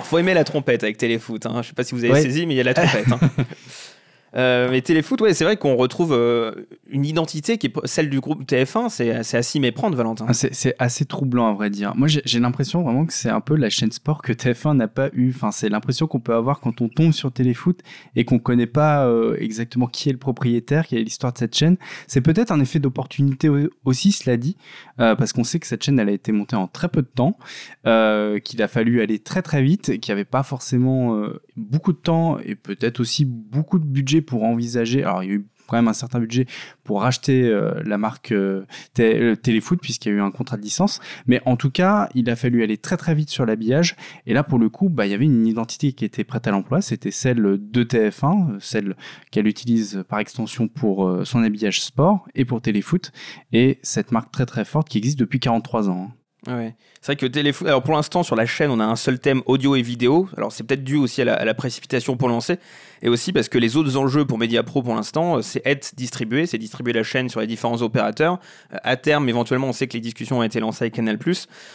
Alors, 0.00 0.06
faut 0.06 0.18
aimer 0.18 0.32
la 0.34 0.44
trompette 0.44 0.82
avec 0.82 0.96
Téléfoot. 0.96 1.44
Hein. 1.46 1.60
Je 1.62 1.68
sais 1.68 1.74
pas 1.74 1.84
si 1.84 1.94
vous 1.94 2.02
avez 2.04 2.14
Ouais. 2.14 2.22
saisi, 2.22 2.46
mais 2.46 2.54
il 2.54 2.56
y 2.56 2.60
a 2.60 2.64
la 2.64 2.72
trompette. 2.74 3.06
hein. 3.12 3.20
Euh, 4.36 4.68
mais 4.70 4.80
Téléfoot, 4.80 5.20
ouais, 5.20 5.34
c'est 5.34 5.44
vrai 5.44 5.56
qu'on 5.56 5.76
retrouve 5.76 6.12
euh, 6.12 6.52
une 6.88 7.04
identité 7.04 7.58
qui 7.58 7.66
est 7.66 7.72
celle 7.84 8.08
du 8.10 8.20
groupe 8.20 8.44
TF1. 8.44 8.88
C'est 8.88 9.22
c'est 9.24 9.56
à 9.56 9.60
méprendre, 9.60 9.96
Valentin. 9.96 10.26
Ah, 10.28 10.34
C'est 10.34 10.74
assez 10.78 11.04
troublant 11.04 11.48
à 11.48 11.52
vrai 11.54 11.70
dire. 11.70 11.94
Moi 11.96 12.08
j'ai 12.08 12.40
l'impression 12.40 12.82
vraiment 12.82 13.06
que 13.06 13.12
c'est 13.12 13.28
un 13.30 13.40
peu 13.40 13.56
la 13.56 13.70
chaîne 13.70 13.90
sport 13.92 14.22
que 14.22 14.32
TF1 14.32 14.76
n'a 14.76 14.88
pas 14.88 15.08
eu. 15.12 15.30
Enfin, 15.30 15.50
c'est 15.50 15.68
l'impression 15.68 16.06
qu'on 16.06 16.20
peut 16.20 16.34
avoir 16.34 16.60
quand 16.60 16.80
on 16.80 16.88
tombe 16.88 17.12
sur 17.12 17.32
Téléfoot 17.32 17.78
et 18.16 18.24
qu'on 18.24 18.38
connaît 18.38 18.66
pas 18.66 19.06
euh, 19.06 19.36
exactement 19.38 19.86
qui 19.86 20.08
est 20.08 20.12
le 20.12 20.18
propriétaire, 20.18 20.86
quelle 20.86 21.00
est 21.00 21.04
l'histoire 21.04 21.32
de 21.32 21.38
cette 21.38 21.56
chaîne. 21.56 21.76
C'est 22.06 22.20
peut-être 22.20 22.52
un 22.52 22.60
effet 22.60 22.78
d'opportunité 22.78 23.48
au- 23.48 23.68
aussi, 23.84 24.12
cela 24.12 24.36
dit, 24.36 24.56
euh, 25.00 25.16
parce 25.16 25.32
qu'on 25.32 25.44
sait 25.44 25.58
que 25.58 25.66
cette 25.66 25.82
chaîne 25.82 25.98
elle 25.98 26.08
a 26.08 26.12
été 26.12 26.32
montée 26.32 26.56
en 26.56 26.66
très 26.68 26.88
peu 26.88 27.02
de 27.02 27.08
temps, 27.12 27.36
euh, 27.86 28.38
qu'il 28.38 28.62
a 28.62 28.68
fallu 28.68 29.00
aller 29.02 29.18
très 29.18 29.42
très 29.42 29.62
vite, 29.62 29.98
qu'il 30.00 30.12
n'y 30.12 30.20
avait 30.20 30.24
pas 30.24 30.42
forcément 30.42 31.16
euh, 31.16 31.40
beaucoup 31.56 31.92
de 31.92 31.98
temps 31.98 32.38
et 32.38 32.54
peut-être 32.54 33.00
aussi 33.00 33.24
beaucoup 33.24 33.78
de 33.78 33.84
budget 33.84 34.19
pour 34.20 34.44
envisager. 34.44 35.02
Alors 35.02 35.22
il 35.22 35.28
y 35.28 35.32
a 35.32 35.36
eu 35.36 35.46
quand 35.70 35.76
même 35.76 35.88
un 35.88 35.92
certain 35.92 36.18
budget 36.18 36.46
pour 36.82 37.02
racheter 37.02 37.44
euh, 37.44 37.80
la 37.84 37.96
marque 37.96 38.32
euh, 38.32 38.64
euh, 38.98 39.36
Téléfoot 39.36 39.80
puisqu'il 39.80 40.08
y 40.08 40.12
a 40.12 40.16
eu 40.16 40.20
un 40.20 40.32
contrat 40.32 40.56
de 40.56 40.62
licence. 40.62 41.00
Mais 41.26 41.40
en 41.46 41.56
tout 41.56 41.70
cas, 41.70 42.08
il 42.14 42.28
a 42.28 42.36
fallu 42.36 42.62
aller 42.62 42.76
très 42.76 42.96
très 42.96 43.14
vite 43.14 43.30
sur 43.30 43.46
l'habillage. 43.46 43.94
Et 44.26 44.34
là, 44.34 44.42
pour 44.42 44.58
le 44.58 44.68
coup, 44.68 44.88
bah, 44.88 45.06
il 45.06 45.12
y 45.12 45.14
avait 45.14 45.24
une 45.24 45.46
identité 45.46 45.92
qui 45.92 46.04
était 46.04 46.24
prête 46.24 46.46
à 46.48 46.50
l'emploi. 46.50 46.80
C'était 46.80 47.12
celle 47.12 47.58
de 47.60 47.84
TF1, 47.84 48.54
euh, 48.54 48.56
celle 48.60 48.96
qu'elle 49.30 49.46
utilise 49.46 50.04
par 50.08 50.18
extension 50.18 50.66
pour 50.66 51.20
son 51.24 51.42
habillage 51.42 51.80
sport 51.82 52.26
et 52.34 52.44
pour 52.44 52.60
Téléfoot. 52.60 53.12
Et 53.52 53.78
cette 53.82 54.10
marque 54.10 54.32
très 54.32 54.46
très 54.46 54.64
forte 54.64 54.88
qui 54.88 54.98
existe 54.98 55.18
depuis 55.18 55.38
43 55.38 55.88
ans. 55.88 56.10
hein. 56.10 56.19
Ouais. 56.46 56.74
C'est 57.02 57.12
vrai 57.12 57.16
que 57.16 57.26
Téléfoot. 57.26 57.68
Alors 57.68 57.82
pour 57.82 57.94
l'instant, 57.94 58.22
sur 58.22 58.34
la 58.34 58.46
chaîne, 58.46 58.70
on 58.70 58.80
a 58.80 58.84
un 58.84 58.96
seul 58.96 59.18
thème 59.18 59.42
audio 59.44 59.76
et 59.76 59.82
vidéo. 59.82 60.26
Alors 60.36 60.52
c'est 60.52 60.64
peut-être 60.64 60.82
dû 60.82 60.96
aussi 60.96 61.20
à 61.20 61.26
la, 61.26 61.34
à 61.34 61.44
la 61.44 61.52
précipitation 61.52 62.16
pour 62.16 62.28
lancer. 62.28 62.56
Et 63.02 63.08
aussi 63.10 63.32
parce 63.32 63.48
que 63.48 63.58
les 63.58 63.76
autres 63.76 63.96
enjeux 63.98 64.24
pour 64.24 64.38
Mediapro 64.38 64.82
pour 64.82 64.94
l'instant, 64.94 65.36
euh, 65.36 65.42
c'est 65.42 65.60
être 65.66 65.92
distribué, 65.96 66.46
c'est 66.46 66.56
distribuer 66.56 66.94
la 66.94 67.02
chaîne 67.02 67.28
sur 67.28 67.40
les 67.40 67.46
différents 67.46 67.82
opérateurs. 67.82 68.38
Euh, 68.72 68.78
À 68.84 68.96
terme, 68.96 69.28
éventuellement, 69.28 69.68
on 69.68 69.72
sait 69.72 69.86
que 69.86 69.94
les 69.94 70.00
discussions 70.00 70.38
ont 70.38 70.42
été 70.42 70.60
lancées 70.60 70.84
avec 70.84 70.94
Canal. 70.94 71.18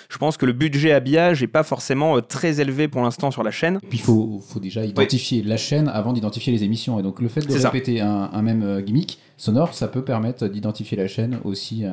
Je 0.09 0.17
pense 0.17 0.37
que 0.37 0.45
le 0.47 0.53
budget 0.53 0.91
habillage 0.93 1.41
n'est 1.41 1.47
pas 1.47 1.63
forcément 1.63 2.17
euh, 2.17 2.21
très 2.21 2.59
élevé 2.59 2.87
pour 2.87 3.01
l'instant 3.03 3.29
sur 3.29 3.43
la 3.43 3.51
chaîne. 3.51 3.79
Et 3.83 3.87
puis 3.87 3.99
il 3.99 4.03
faut, 4.03 4.41
faut 4.47 4.59
déjà 4.59 4.83
identifier 4.83 5.43
la 5.43 5.57
chaîne 5.57 5.89
avant 5.89 6.11
d'identifier 6.11 6.51
les 6.51 6.63
émissions. 6.63 6.99
Et 6.99 7.03
donc 7.03 7.21
le 7.21 7.27
fait 7.27 7.41
de 7.41 7.53
répéter 7.53 8.01
un, 8.01 8.29
un 8.33 8.41
même 8.41 8.81
gimmick 8.81 9.19
sonore, 9.37 9.73
ça 9.75 9.87
peut 9.87 10.03
permettre 10.03 10.47
d'identifier 10.47 10.97
la 10.97 11.07
chaîne 11.07 11.39
aussi 11.43 11.83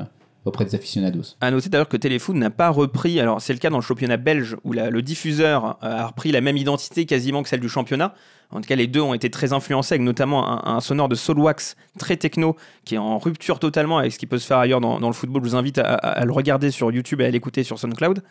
auprès 0.44 0.64
des 0.64 0.74
aficionados. 0.74 1.36
À 1.40 1.50
noter 1.50 1.68
d'ailleurs 1.68 1.88
que 1.88 1.96
Téléfoot 1.96 2.34
n'a 2.34 2.50
pas 2.50 2.70
repris, 2.70 3.20
alors 3.20 3.40
c'est 3.40 3.52
le 3.52 3.58
cas 3.58 3.70
dans 3.70 3.78
le 3.78 3.82
championnat 3.82 4.16
belge 4.16 4.56
où 4.64 4.72
le 4.72 5.02
diffuseur 5.02 5.78
euh, 5.82 5.98
a 5.98 6.06
repris 6.08 6.32
la 6.32 6.40
même 6.40 6.56
identité 6.56 7.06
quasiment 7.06 7.42
que 7.42 7.48
celle 7.48 7.60
du 7.60 7.68
championnat. 7.68 8.14
En 8.50 8.60
tout 8.60 8.68
cas, 8.68 8.76
les 8.76 8.86
deux 8.86 9.00
ont 9.00 9.14
été 9.14 9.30
très 9.30 9.52
influencés 9.54 9.94
avec 9.94 10.02
notamment 10.02 10.66
un, 10.68 10.80
sonore 10.80 11.08
de 11.08 11.14
Soulwax 11.14 11.74
très 11.98 12.16
techno 12.16 12.56
qui 12.84 12.96
est 12.96 12.98
en 12.98 13.18
rupture 13.18 13.58
totalement 13.58 13.96
avec 13.96 14.12
ce 14.12 14.18
qui 14.18 14.26
peut 14.26 14.38
se 14.38 14.46
faire 14.46 14.58
ailleurs 14.58 14.80
dans, 14.80 14.98
le 14.98 15.12
football. 15.14 15.42
Je 15.42 15.50
vous 15.50 15.56
invite 15.56 15.78
à, 15.78 16.22
le 16.24 16.32
regarder 16.32 16.70
sur 16.70 16.92
YouTube 16.92 17.22
et 17.22 17.24
à 17.24 17.30
l'écouter 17.30 17.64
sur 17.64 17.78
SoundCloud. 17.78 18.22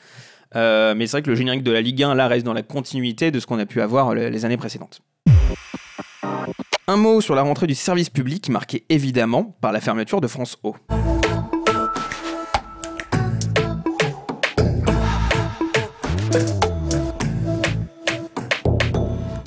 Euh, 0.56 0.94
mais 0.96 1.08
c'est 1.08 1.14
vrai 1.14 1.22
que 1.24 1.30
le 1.32 1.36
générique 1.36 1.64
de 1.64 1.72
la 1.72 1.82
Ligue 1.82 2.04
1 2.04 2.14
là 2.14 2.28
reste 2.28 2.46
dans 2.46 2.54
la 2.54 2.62
continuité 2.62 3.32
de 3.32 3.40
ce 3.40 3.48
qu'on 3.48 3.58
a 3.58 3.66
pu 3.66 3.82
avoir 3.82 4.14
le- 4.14 4.30
les 4.30 4.46
années 4.46 4.58
précédentes. 4.58 5.02
Un 6.88 6.98
mot 6.98 7.22
sur 7.22 7.36
la 7.36 7.42
rentrée 7.42 7.68
du 7.68 7.76
service 7.76 8.10
public 8.10 8.50
marqué 8.50 8.84
évidemment 8.90 9.56
par 9.62 9.72
la 9.72 9.80
fermeture 9.80 10.22
de 10.22 10.28
France 10.28 10.58
O. 10.62 10.76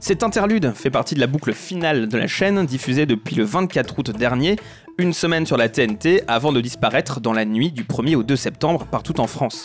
Cet 0.05 0.23
interlude 0.23 0.73
fait 0.75 0.91
partie 0.91 1.15
de 1.15 1.21
la 1.21 1.27
boucle 1.27 1.55
finale 1.55 2.09
de 2.09 2.19
la 2.19 2.27
chaîne 2.27 2.67
diffusée 2.67 3.07
depuis 3.07 3.37
le 3.37 3.45
24 3.45 3.99
août 3.99 4.11
dernier, 4.11 4.57
une 4.99 5.15
semaine 5.15 5.47
sur 5.47 5.57
la 5.57 5.71
TNT 5.71 6.25
avant 6.29 6.53
de 6.53 6.61
disparaître 6.61 7.21
dans 7.21 7.33
la 7.33 7.47
nuit 7.47 7.73
du 7.73 7.85
1er 7.85 8.15
au 8.15 8.23
2 8.23 8.37
septembre 8.37 8.85
partout 8.85 9.19
en 9.19 9.27
France. 9.27 9.65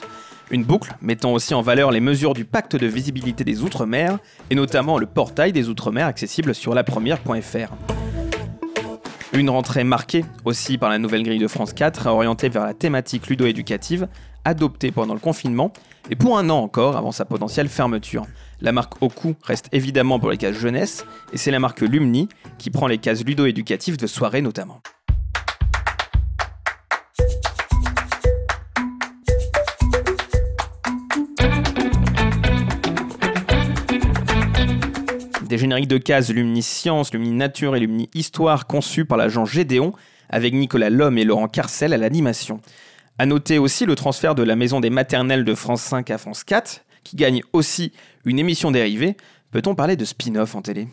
Une 0.49 0.63
boucle 0.63 0.93
mettant 1.01 1.33
aussi 1.33 1.53
en 1.53 1.61
valeur 1.61 1.91
les 1.91 1.99
mesures 1.99 2.33
du 2.33 2.45
pacte 2.45 2.77
de 2.77 2.87
visibilité 2.87 3.43
des 3.43 3.63
Outre-mer 3.63 4.17
et 4.49 4.55
notamment 4.55 4.97
le 4.97 5.07
portail 5.07 5.51
des 5.51 5.67
Outre-mer 5.67 6.07
accessible 6.07 6.55
sur 6.55 6.73
lapremière.fr. 6.73 7.75
Une 9.33 9.49
rentrée 9.49 9.83
marquée 9.83 10.23
aussi 10.45 10.77
par 10.77 10.89
la 10.89 10.97
nouvelle 10.97 11.23
grille 11.23 11.37
de 11.37 11.47
France 11.47 11.73
4 11.73 12.07
orientée 12.07 12.47
vers 12.47 12.63
la 12.63 12.73
thématique 12.73 13.27
ludo-éducative 13.27 14.07
adoptée 14.45 14.91
pendant 14.91 15.13
le 15.13 15.19
confinement 15.19 15.71
et 16.09 16.15
pour 16.15 16.37
un 16.37 16.49
an 16.49 16.59
encore 16.59 16.97
avant 16.97 17.11
sa 17.11 17.25
potentielle 17.25 17.69
fermeture. 17.69 18.25
La 18.61 18.71
marque 18.71 19.01
Oku 19.01 19.35
reste 19.43 19.67
évidemment 19.71 20.19
pour 20.19 20.29
les 20.29 20.37
cases 20.37 20.57
jeunesse 20.57 21.05
et 21.31 21.37
c'est 21.37 21.51
la 21.51 21.59
marque 21.59 21.81
Lumni 21.81 22.27
qui 22.57 22.69
prend 22.71 22.87
les 22.87 22.97
cases 22.97 23.23
ludo-éducatives 23.23 23.97
de 23.97 24.07
soirée 24.07 24.41
notamment. 24.41 24.81
Des 35.47 35.57
génériques 35.57 35.87
de 35.87 35.97
cases 35.97 36.29
Lumni 36.29 36.61
Science, 36.61 37.11
Lumni 37.11 37.31
Nature 37.31 37.75
et 37.75 37.79
Lumni 37.79 38.07
Histoire 38.13 38.67
conçus 38.67 39.05
par 39.05 39.17
l'agent 39.17 39.45
Gédéon 39.45 39.93
avec 40.29 40.53
Nicolas 40.53 40.91
Lhomme 40.91 41.17
et 41.17 41.23
Laurent 41.23 41.47
Carcel 41.47 41.91
à 41.91 41.97
l'animation. 41.97 42.61
A 43.21 43.25
noter 43.25 43.57
aussi 43.57 43.85
le 43.85 43.95
transfert 43.95 44.33
de 44.33 44.43
la 44.43 44.55
maison 44.55 44.79
des 44.79 44.89
maternelles 44.89 45.43
de 45.43 45.53
France 45.53 45.81
5 45.81 46.09
à 46.09 46.17
France 46.17 46.45
4, 46.45 46.85
qui 47.03 47.17
gagne 47.17 47.41
aussi 47.51 47.91
une 48.23 48.39
émission 48.39 48.71
dérivée. 48.71 49.17
Peut-on 49.51 49.75
parler 49.75 49.97
de 49.97 50.05
spin-off 50.05 50.55
en 50.55 50.61
télé? 50.61 50.87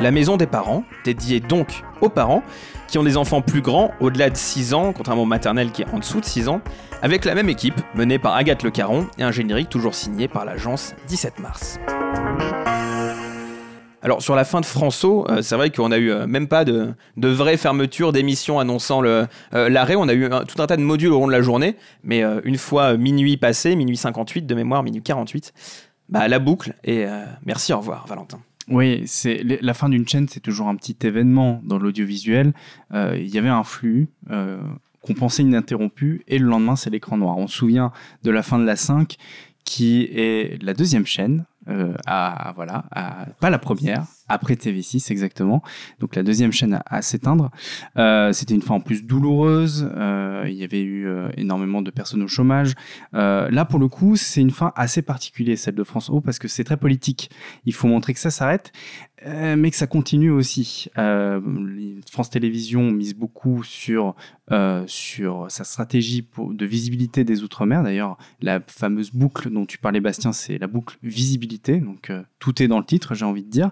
La 0.00 0.10
maison 0.10 0.36
des 0.36 0.48
parents, 0.48 0.82
dédiée 1.04 1.38
donc 1.38 1.84
aux 2.00 2.08
parents 2.08 2.42
qui 2.88 2.98
ont 2.98 3.04
des 3.04 3.16
enfants 3.16 3.42
plus 3.42 3.62
grands, 3.62 3.92
au-delà 4.00 4.28
de 4.28 4.36
6 4.36 4.74
ans, 4.74 4.92
contrairement 4.92 5.22
aux 5.22 5.26
maternelles 5.26 5.70
qui 5.70 5.82
est 5.82 5.88
en 5.92 6.00
dessous 6.00 6.18
de 6.18 6.24
6 6.24 6.48
ans, 6.48 6.62
avec 7.00 7.24
la 7.24 7.36
même 7.36 7.48
équipe, 7.48 7.80
menée 7.94 8.18
par 8.18 8.34
Agathe 8.34 8.64
Le 8.64 8.72
Caron, 8.72 9.06
et 9.18 9.22
un 9.22 9.30
générique 9.30 9.68
toujours 9.68 9.94
signé 9.94 10.26
par 10.26 10.44
l'agence 10.44 10.94
17 11.06 11.38
mars. 11.38 11.78
Alors 14.04 14.20
sur 14.22 14.34
la 14.36 14.44
fin 14.44 14.60
de 14.60 14.66
François, 14.66 15.30
euh, 15.30 15.40
c'est 15.42 15.56
vrai 15.56 15.70
qu'on 15.70 15.90
a 15.90 15.96
eu 15.96 16.10
euh, 16.10 16.26
même 16.26 16.46
pas 16.46 16.66
de, 16.66 16.92
de 17.16 17.28
vraie 17.28 17.56
fermeture 17.56 18.12
d'émission 18.12 18.58
annonçant 18.60 19.02
euh, 19.02 19.24
l'arrêt. 19.52 19.96
On 19.96 20.06
a 20.08 20.12
eu 20.12 20.26
un- 20.26 20.44
tout 20.44 20.60
un 20.62 20.66
tas 20.66 20.76
de 20.76 20.82
modules 20.82 21.10
au 21.10 21.18
long 21.20 21.26
de 21.26 21.32
la 21.32 21.40
journée, 21.40 21.76
mais 22.02 22.22
une 22.44 22.58
fois 22.58 22.98
minuit 22.98 23.38
passé, 23.38 23.74
minuit 23.76 23.96
58 23.96 24.42
de 24.46 24.54
mémoire, 24.54 24.82
minuit 24.82 25.02
48, 25.02 25.54
bah 26.10 26.28
la 26.28 26.38
boucle 26.38 26.74
et 26.84 27.06
merci, 27.46 27.72
au 27.72 27.78
revoir 27.78 28.06
Valentin. 28.06 28.40
Oui, 28.68 29.02
c'est 29.06 29.42
la 29.42 29.74
fin 29.74 29.88
d'une 29.88 30.06
chaîne, 30.06 30.28
c'est 30.28 30.40
toujours 30.40 30.68
un 30.68 30.76
petit 30.76 30.96
événement 31.02 31.60
dans 31.64 31.78
l'audiovisuel. 31.78 32.52
Il 32.94 33.28
y 33.28 33.38
avait 33.38 33.48
un 33.48 33.64
flux 33.64 34.08
qu'on 34.28 35.14
pensait 35.14 35.42
ininterrompu 35.42 36.22
et 36.28 36.38
le 36.38 36.46
lendemain, 36.46 36.76
c'est 36.76 36.90
l'écran 36.90 37.16
noir. 37.16 37.38
On 37.38 37.46
se 37.46 37.56
souvient 37.56 37.90
de 38.22 38.30
la 38.30 38.42
fin 38.42 38.58
de 38.58 38.64
la 38.64 38.76
5 38.76 39.16
qui 39.64 40.02
est 40.12 40.62
la 40.62 40.74
deuxième 40.74 41.06
chaîne, 41.06 41.46
à, 42.06 42.52
voilà, 42.56 42.84
à- 42.90 43.26
pas 43.40 43.50
la 43.50 43.58
première, 43.58 44.04
après 44.28 44.54
TV6 44.54 45.10
exactement. 45.10 45.62
Donc 46.00 46.16
la 46.16 46.22
deuxième 46.22 46.52
chaîne 46.52 46.80
à, 46.86 47.02
s'éteindre. 47.02 47.50
Euh, 47.98 48.32
C'était 48.32 48.54
une 48.54 48.62
fin 48.62 48.74
en 48.74 48.80
plus 48.80 49.04
douloureuse. 49.04 49.90
euh, 49.96 50.44
il 50.46 50.54
y 50.54 50.64
avait 50.64 50.82
eu 50.82 51.06
euh, 51.06 51.28
énormément 51.36 51.82
de 51.82 51.90
personnes 51.90 52.22
au 52.22 52.28
chômage. 52.28 52.74
Là, 53.12 53.64
pour 53.64 53.78
le 53.78 53.88
coup, 53.88 54.16
c'est 54.16 54.40
une 54.40 54.50
fin 54.50 54.72
assez 54.76 55.02
particulière, 55.02 55.58
celle 55.58 55.74
de 55.74 55.84
France 55.84 56.10
O, 56.10 56.20
parce 56.20 56.38
que 56.38 56.48
c'est 56.48 56.64
très 56.64 56.76
politique. 56.76 57.30
Il 57.64 57.74
faut 57.74 57.88
montrer 57.88 58.14
que 58.14 58.20
ça 58.20 58.30
s'arrête, 58.30 58.72
mais 59.26 59.70
que 59.70 59.76
ça 59.76 59.86
continue 59.86 60.30
aussi. 60.30 60.88
France 60.94 62.30
Télévisions 62.30 62.90
mise 62.90 63.14
beaucoup 63.14 63.62
sur, 63.62 64.14
sur 64.86 65.46
sa 65.48 65.64
stratégie 65.64 66.26
de 66.38 66.66
visibilité 66.66 67.24
des 67.24 67.42
Outre-mer. 67.42 67.82
D'ailleurs, 67.82 68.18
la 68.40 68.60
fameuse 68.66 69.10
boucle 69.12 69.50
dont 69.50 69.66
tu 69.66 69.78
parlais, 69.78 70.00
Bastien, 70.00 70.32
c'est 70.32 70.58
la 70.58 70.66
boucle 70.66 70.96
visibilité. 71.02 71.78
Donc, 71.78 72.12
tout 72.38 72.62
est 72.62 72.68
dans 72.68 72.78
le 72.78 72.86
titre, 72.86 73.14
j'ai 73.14 73.24
envie 73.24 73.44
de 73.44 73.50
dire. 73.50 73.70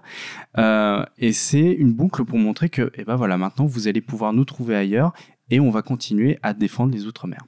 Euh, 0.57 1.03
et 1.17 1.33
c'est 1.33 1.71
une 1.71 1.93
boucle 1.93 2.23
pour 2.25 2.37
montrer 2.37 2.69
que, 2.69 2.91
eh 2.95 3.03
ben 3.03 3.15
voilà, 3.15 3.37
maintenant, 3.37 3.65
vous 3.65 3.87
allez 3.87 4.01
pouvoir 4.01 4.33
nous 4.33 4.45
trouver 4.45 4.75
ailleurs 4.75 5.13
et 5.49 5.59
on 5.59 5.69
va 5.69 5.81
continuer 5.81 6.37
à 6.43 6.53
défendre 6.53 6.93
les 6.93 7.05
Outre-mer. 7.05 7.39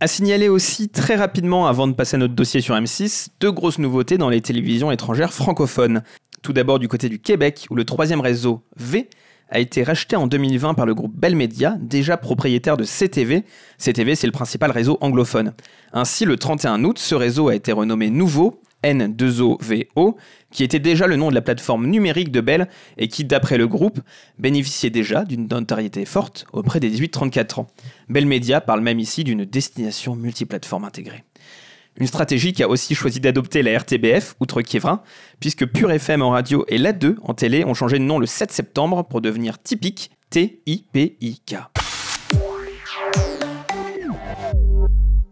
À 0.00 0.06
signaler 0.06 0.48
aussi 0.48 0.88
très 0.88 1.14
rapidement, 1.14 1.66
avant 1.66 1.86
de 1.86 1.92
passer 1.92 2.16
à 2.16 2.18
notre 2.18 2.34
dossier 2.34 2.62
sur 2.62 2.74
M6, 2.74 3.28
deux 3.38 3.52
grosses 3.52 3.78
nouveautés 3.78 4.16
dans 4.16 4.30
les 4.30 4.40
télévisions 4.40 4.90
étrangères 4.90 5.32
francophones. 5.32 6.02
Tout 6.42 6.54
d'abord 6.54 6.78
du 6.78 6.88
côté 6.88 7.10
du 7.10 7.18
Québec, 7.18 7.66
où 7.68 7.74
le 7.74 7.84
troisième 7.84 8.20
réseau 8.20 8.62
V 8.76 9.10
a 9.50 9.58
été 9.58 9.82
racheté 9.82 10.16
en 10.16 10.26
2020 10.26 10.72
par 10.74 10.86
le 10.86 10.94
groupe 10.94 11.14
Bell 11.14 11.36
Media, 11.36 11.76
déjà 11.80 12.16
propriétaire 12.16 12.78
de 12.78 12.84
CTV. 12.84 13.44
CTV, 13.78 14.14
c'est 14.14 14.26
le 14.26 14.32
principal 14.32 14.70
réseau 14.70 14.96
anglophone. 15.02 15.52
Ainsi, 15.92 16.24
le 16.24 16.36
31 16.36 16.82
août, 16.84 16.98
ce 16.98 17.14
réseau 17.14 17.48
a 17.48 17.54
été 17.54 17.72
renommé 17.72 18.08
Nouveau, 18.08 18.62
N2OVO, 18.82 20.16
qui 20.50 20.64
était 20.64 20.78
déjà 20.78 21.06
le 21.06 21.16
nom 21.16 21.28
de 21.28 21.34
la 21.34 21.42
plateforme 21.42 21.86
numérique 21.86 22.30
de 22.30 22.40
Bell 22.40 22.68
et 22.96 23.08
qui, 23.08 23.24
d'après 23.24 23.58
le 23.58 23.68
groupe, 23.68 24.00
bénéficiait 24.38 24.90
déjà 24.90 25.24
d'une 25.24 25.46
notoriété 25.48 26.04
forte 26.04 26.46
auprès 26.52 26.80
des 26.80 26.90
18-34 26.90 27.60
ans. 27.60 27.66
Bell 28.08 28.26
Media 28.26 28.60
parle 28.60 28.80
même 28.80 28.98
ici 28.98 29.24
d'une 29.24 29.44
destination 29.44 30.16
multiplateforme 30.16 30.84
intégrée. 30.84 31.24
Une 31.96 32.06
stratégie 32.06 32.52
qui 32.52 32.62
a 32.62 32.68
aussi 32.68 32.94
choisi 32.94 33.20
d'adopter 33.20 33.62
la 33.62 33.78
RTBF, 33.78 34.36
outre 34.40 34.62
Kievrin, 34.62 35.02
puisque 35.40 35.66
Pure 35.66 35.90
FM 35.90 36.22
en 36.22 36.30
radio 36.30 36.64
et 36.68 36.78
la 36.78 36.92
2 36.92 37.16
en 37.22 37.34
télé 37.34 37.64
ont 37.64 37.74
changé 37.74 37.98
de 37.98 38.04
nom 38.04 38.18
le 38.18 38.26
7 38.26 38.52
septembre 38.52 39.04
pour 39.04 39.20
devenir 39.20 39.60
Typique, 39.60 40.10
T-I-P-I-K. 40.30 41.79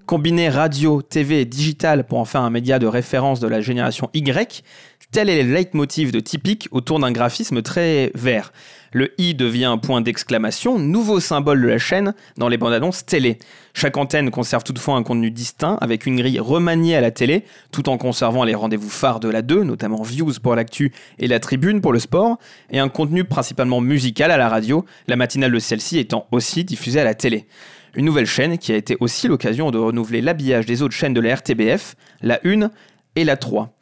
Combiner 0.09 0.49
radio, 0.49 1.03
TV 1.03 1.43
et 1.43 1.45
digital 1.45 2.07
pour 2.07 2.19
en 2.19 2.25
faire 2.25 2.41
un 2.41 2.49
média 2.49 2.79
de 2.79 2.87
référence 2.87 3.41
de 3.41 3.47
la 3.47 3.61
génération 3.61 4.09
Y, 4.15 4.65
tel 5.13 5.29
est 5.29 5.43
le 5.43 5.53
leitmotiv 5.53 6.13
de 6.13 6.21
Typique 6.21 6.67
autour 6.71 6.99
d'un 6.99 7.13
graphisme 7.13 7.61
très 7.61 8.11
vert. 8.15 8.55
Le 8.93 9.13
i 9.19 9.35
devient 9.35 9.67
un 9.67 9.77
point 9.77 10.01
d'exclamation, 10.01 10.79
nouveau 10.79 11.21
symbole 11.21 11.61
de 11.61 11.69
la 11.69 11.77
chaîne 11.77 12.15
dans 12.39 12.49
les 12.49 12.57
bandes 12.57 12.73
annonces 12.73 13.05
télé. 13.05 13.39
Chaque 13.75 13.99
antenne 13.99 14.31
conserve 14.31 14.65
toutefois 14.65 14.95
un 14.95 15.03
contenu 15.03 15.31
distinct 15.31 15.77
avec 15.83 16.07
une 16.07 16.17
grille 16.17 16.41
remaniée 16.41 16.97
à 16.97 17.03
la 17.03 17.11
télé, 17.11 17.45
tout 17.71 17.91
en 17.91 17.99
conservant 17.99 18.45
les 18.45 18.55
rendez-vous 18.55 18.89
phares 18.89 19.21
de 19.21 19.29
la 19.29 19.43
2, 19.43 19.63
notamment 19.63 20.01
Views 20.01 20.33
pour 20.43 20.55
l'actu 20.55 20.91
et 21.19 21.29
la 21.29 21.39
Tribune 21.39 21.83
pour 21.83 21.93
le 21.93 21.99
sport, 21.99 22.39
et 22.71 22.79
un 22.79 22.89
contenu 22.89 23.25
principalement 23.25 23.83
musical 23.83 24.31
à 24.31 24.39
la 24.39 24.49
radio, 24.49 24.87
la 25.07 25.17
matinale 25.17 25.53
de 25.53 25.59
celle-ci 25.59 25.99
étant 25.99 26.27
aussi 26.33 26.65
diffusée 26.65 27.01
à 27.01 27.05
la 27.05 27.15
télé. 27.15 27.47
Une 27.99 28.05
nouvelle 28.05 28.27
chaîne 28.27 28.59
qui 28.59 28.71
a 28.71 28.77
été 28.77 28.97
aussi 29.01 29.27
l'occasion 29.27 29.73
de 29.73 29.79
renouveler 29.79 30.21
l'habillage 30.21 30.67
des 30.67 30.83
autres 30.83 30.95
chaînes 30.95 31.15
de 31.15 31.21
la 31.21 31.35
RTBF, 31.35 31.97
la 32.23 32.39
1 32.45 32.71
et 33.17 33.25
la 33.25 33.37
3. 33.37 33.77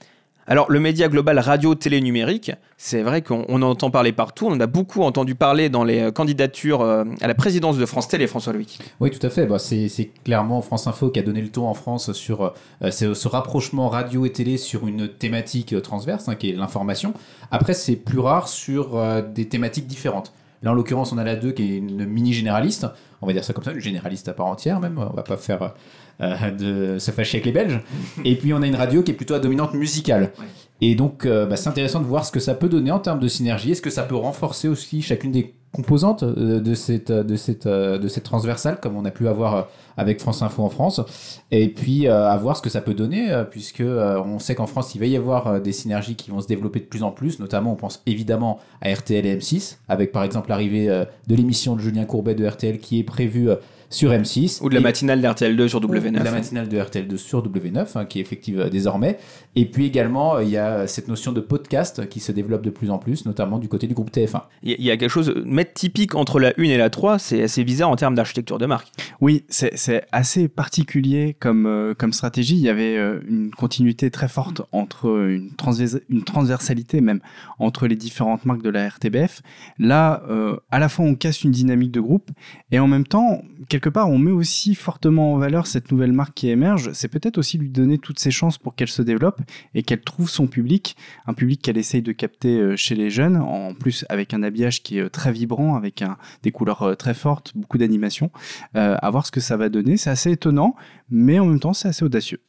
Alors 0.47 0.71
le 0.73 0.81
média 0.81 1.09
global 1.09 1.39
radio-télé 1.39 2.01
numérique, 2.01 2.51
c'est 2.79 3.03
vrai 3.03 3.21
qu'on 3.21 3.45
on 3.49 3.61
en 3.61 3.73
entend 3.73 3.91
parler 3.91 4.13
partout, 4.13 4.47
on 4.49 4.59
a 4.59 4.67
beaucoup 4.67 5.03
entendu 5.03 5.35
parler 5.35 5.69
dans 5.69 5.85
les 5.85 6.01
euh, 6.01 6.13
candidatures 6.13 6.81
euh, 6.81 7.05
à 7.21 7.29
la 7.29 7.35
présidence 7.35 7.77
de 7.77 7.85
France 7.85 8.09
Télé, 8.09 8.27
François 8.27 8.55
Louis. 8.55 8.79
Oui, 9.01 9.11
tout 9.11 9.27
à 9.27 9.29
fait. 9.29 9.45
Bah, 9.45 9.59
c'est 9.59 10.11
clairement 10.25 10.63
France 10.63 10.87
Info 10.87 11.11
qui 11.11 11.19
a 11.19 11.23
donné 11.23 11.43
le 11.43 11.51
ton 11.51 11.67
en 11.67 11.75
France 11.75 12.13
sur 12.13 12.55
euh, 12.81 12.91
ce, 12.91 13.29
rapprochement 13.29 13.91
radio 13.91 14.25
et 14.25 14.33
télé 14.33 14.57
sur 14.57 14.89
une 14.89 15.09
thématique 15.09 15.83
transverse, 15.83 16.27
hein, 16.29 16.37
qui 16.37 16.49
est 16.49 16.55
l'information. 16.55 17.13
Après, 17.51 17.75
c'est 17.75 17.97
plus 17.97 18.21
rare 18.21 18.49
sur 18.49 18.99
des 19.35 19.47
thématiques 19.47 19.87
différentes. 19.87 20.33
Là, 20.63 20.71
en 20.71 20.75
l'occurrence, 20.75 21.13
on 21.13 21.19
a 21.19 21.25
la 21.25 21.37
2 21.37 21.53
qui 21.53 21.63
est 21.63 21.77
une 21.77 22.07
mini 22.07 22.33
généraliste. 22.33 22.87
On 23.23 23.27
va 23.27 23.33
dire 23.33 23.45
ça 23.45 23.53
comme 23.53 23.65
ça, 23.65 23.73
une 23.73 23.81
généraliste 23.81 24.29
à 24.29 24.33
part 24.33 24.47
entière 24.47 24.81
même. 24.81 24.99
On 24.99 25.15
va 25.15 25.23
pas 25.23 25.37
faire 25.37 25.75
euh, 26.21 26.51
de 26.51 26.99
se 26.99 27.11
fâcher 27.11 27.39
avec 27.39 27.47
les 27.47 27.53
Belges. 27.53 27.81
Et 28.25 28.37
puis, 28.37 28.53
on 28.53 28.63
a 28.63 28.67
une 28.67 28.77
radio 28.77 29.03
qui 29.03 29.11
est 29.11 29.15
plutôt 29.15 29.35
à 29.35 29.39
dominante 29.39 29.75
musicale. 29.75 30.33
Et 30.81 30.95
donc, 30.95 31.25
euh, 31.25 31.47
bah, 31.47 31.57
c'est 31.57 31.69
intéressant 31.69 32.01
de 32.01 32.07
voir 32.07 32.25
ce 32.25 32.33
que 32.33 32.41
ça 32.41 32.55
peut 32.55 32.69
donner 32.69 32.91
en 32.91 32.99
termes 32.99 33.21
de 33.21 33.29
synergie. 33.29 33.73
Est-ce 33.73 33.83
que 33.83 33.91
ça 33.91 34.03
peut 34.03 34.17
renforcer 34.17 34.69
aussi 34.69 35.03
chacune 35.03 35.33
des 35.33 35.55
composante 35.77 36.23
euh, 36.23 36.61
de 36.61 36.75
cette, 36.75 37.13
de, 37.13 37.37
cette, 37.37 37.67
euh, 37.67 37.99
de 37.99 38.09
cette 38.09 38.25
transversale, 38.25 38.81
comme 38.81 38.97
on 38.97 39.05
a 39.05 39.11
pu 39.11 39.29
avoir 39.29 39.55
euh, 39.55 39.63
avec 39.99 40.21
France 40.21 40.43
Info 40.43 40.63
en 40.63 40.71
France, 40.71 41.01
et 41.51 41.69
puis 41.69 42.09
euh, 42.09 42.29
à 42.29 42.37
voir 42.39 42.57
ce 42.57 42.63
que 42.63 42.71
ça 42.71 42.81
peut 42.81 42.95
donner, 42.95 43.31
euh, 43.31 43.45
puisque 43.45 43.83
euh, 43.83 44.21
on 44.25 44.39
sait 44.39 44.55
qu'en 44.55 44.67
France, 44.67 44.95
il 44.95 44.99
va 44.99 45.07
y 45.07 45.17
avoir 45.17 45.47
euh, 45.47 45.61
des 45.61 45.73
synergies 45.73 46.17
qui 46.17 46.31
vont 46.31 46.41
se 46.41 46.47
développer 46.47 46.81
de 46.81 46.87
plus 46.87 47.03
en 47.03 47.11
plus, 47.11 47.39
notamment 47.39 47.73
on 47.73 47.77
pense 47.77 48.03
évidemment 48.07 48.59
à 48.81 48.93
RTL 48.93 49.27
et 49.27 49.37
M6, 49.37 49.77
avec 49.89 50.13
par 50.13 50.25
exemple 50.25 50.49
l'arrivée 50.49 50.89
euh, 50.89 51.05
de 51.27 51.35
l'émission 51.35 51.77
de 51.77 51.81
Julien 51.81 52.05
Courbet 52.05 52.35
de 52.35 52.47
RTL 52.47 52.79
qui 52.79 52.99
est 52.99 53.05
prévue 53.05 53.51
euh, 53.51 53.57
sur 53.91 54.11
M6. 54.11 54.63
Ou 54.63 54.69
de 54.69 54.75
la 54.75 54.81
matinale 54.81 55.21
d'RTL2 55.21 55.69
sur 55.69 55.79
ou 55.85 55.87
W9. 55.89 56.11
de 56.19 56.25
la 56.25 56.31
matinale 56.31 56.69
de 56.69 56.79
RTL2 56.79 57.17
sur 57.17 57.43
W9, 57.49 57.87
hein, 57.95 58.05
qui 58.05 58.19
est 58.19 58.23
effective 58.23 58.61
euh, 58.61 58.69
désormais. 58.69 59.19
Et 59.55 59.65
puis 59.67 59.87
également, 59.87 60.37
euh, 60.37 60.43
il 60.45 60.51
y 60.51 60.57
a 60.57 60.87
cette 60.87 61.09
notion 61.09 61.33
de 61.33 61.41
podcast 61.41 62.09
qui 62.09 62.21
se 62.21 62.33
développe 62.33 62.63
de 62.63 62.71
plus 62.71 62.91
en 62.91 62.99
plus, 62.99 63.27
notamment 63.27 63.59
du 63.59 63.69
côté 63.69 63.87
du 63.87 63.95
groupe 63.95 64.11
TF1. 64.11 64.43
Il 64.63 64.81
y 64.83 64.91
a- 64.91 64.97
quelque 64.97 65.11
chose, 65.11 65.33
mettre 65.45 65.73
typique 65.75 66.15
entre 66.15 66.41
la 66.41 66.53
1 66.59 66.63
et 66.65 66.77
la 66.77 66.91
3, 66.91 67.19
c'est 67.19 67.43
assez 67.43 67.65
bizarre 67.65 67.91
en 67.91 67.97
termes 67.97 68.15
d'architecture 68.15 68.59
de 68.59 68.67
marque. 68.67 68.89
Oui, 69.21 69.45
c'est 69.49 70.05
assez 70.13 70.49
particulier 70.49 71.37
comme, 71.39 71.67
euh, 71.67 71.95
comme 71.95 72.13
stratégie. 72.13 72.55
Il 72.57 72.63
y 72.63 72.69
avait 72.69 72.97
euh, 72.97 73.21
une 73.29 73.51
continuité 73.51 74.11
très 74.11 74.29
forte 74.29 74.63
entre 74.73 75.09
euh, 75.09 75.37
une, 75.37 75.51
transvers- 75.57 76.01
une 76.09 76.25
transversalité 76.25 77.01
même 77.01 77.21
entre 77.59 77.87
les 77.87 77.97
différentes 77.97 78.45
marques 78.47 78.63
de 78.63 78.71
la 78.71 78.89
RTBF. 78.89 79.43
Là, 79.79 80.23
euh, 80.29 80.57
à 80.71 80.79
la 80.79 80.89
fois 80.89 81.05
on 81.05 81.15
casse 81.15 81.45
une 81.45 81.51
dynamique 81.51 81.91
de 81.93 82.01
groupe 82.01 82.31
et 82.73 82.79
en 82.79 82.87
même 82.89 83.07
temps, 83.07 83.43
quelque 83.69 83.76
part, 83.89 84.11
on 84.11 84.19
met 84.19 84.31
aussi 84.31 84.75
fortement 84.75 85.35
en 85.35 85.39
valeur 85.39 85.67
cette 85.67 85.91
nouvelle 85.93 86.13
marque 86.13 86.35
qui 86.35 86.49
émerge. 86.49 86.91
C'est 86.93 87.09
peut-être 87.09 87.39
aussi 87.39 87.59
lui 87.59 87.71
donner 87.71 87.99
toutes 87.99 88.19
ses 88.19 88.31
chances 88.31 88.59
pour 88.59 88.75
qu'elle 88.75 88.89
se 88.89 89.03
développe 89.03 89.41
et 89.75 89.83
qu'elle 89.83 90.01
trouve 90.01 90.29
son 90.31 90.47
public, 90.47 90.97
un 91.27 91.35
public 91.35 91.63
qu'elle 91.63 91.79
essaye 91.79 92.03
de 92.03 92.13
capter 92.13 92.59
euh, 92.59 92.77
chez 92.77 92.95
les 92.95 93.11
jeunes, 93.11 93.37
en 93.37 93.75
plus 93.75 94.05
avec 94.09 94.35
un 94.35 94.43
habillage 94.43 94.83
qui 94.83 94.99
est 94.99 95.03
euh, 95.03 95.09
très 95.09 95.33
vibrant, 95.33 95.77
avec 95.77 96.05
des 96.43 96.53
couleurs 96.53 96.83
euh, 96.83 96.95
très 96.95 97.15
fortes, 97.15 97.53
beaucoup 97.55 97.79
d'animation. 97.79 98.31
Euh, 98.77 98.97
à 99.01 99.11
voir 99.11 99.27
ce 99.27 99.31
que 99.31 99.41
ça 99.41 99.57
va 99.57 99.69
donner. 99.69 99.97
C'est 99.97 100.11
assez 100.11 100.33
étonnant, 100.33 100.75
mais 101.11 101.39
en 101.39 101.47
même 101.47 101.61
temps, 101.61 101.73
c'est 101.73 101.89
assez 101.89 102.05
audacieux. 102.05 102.41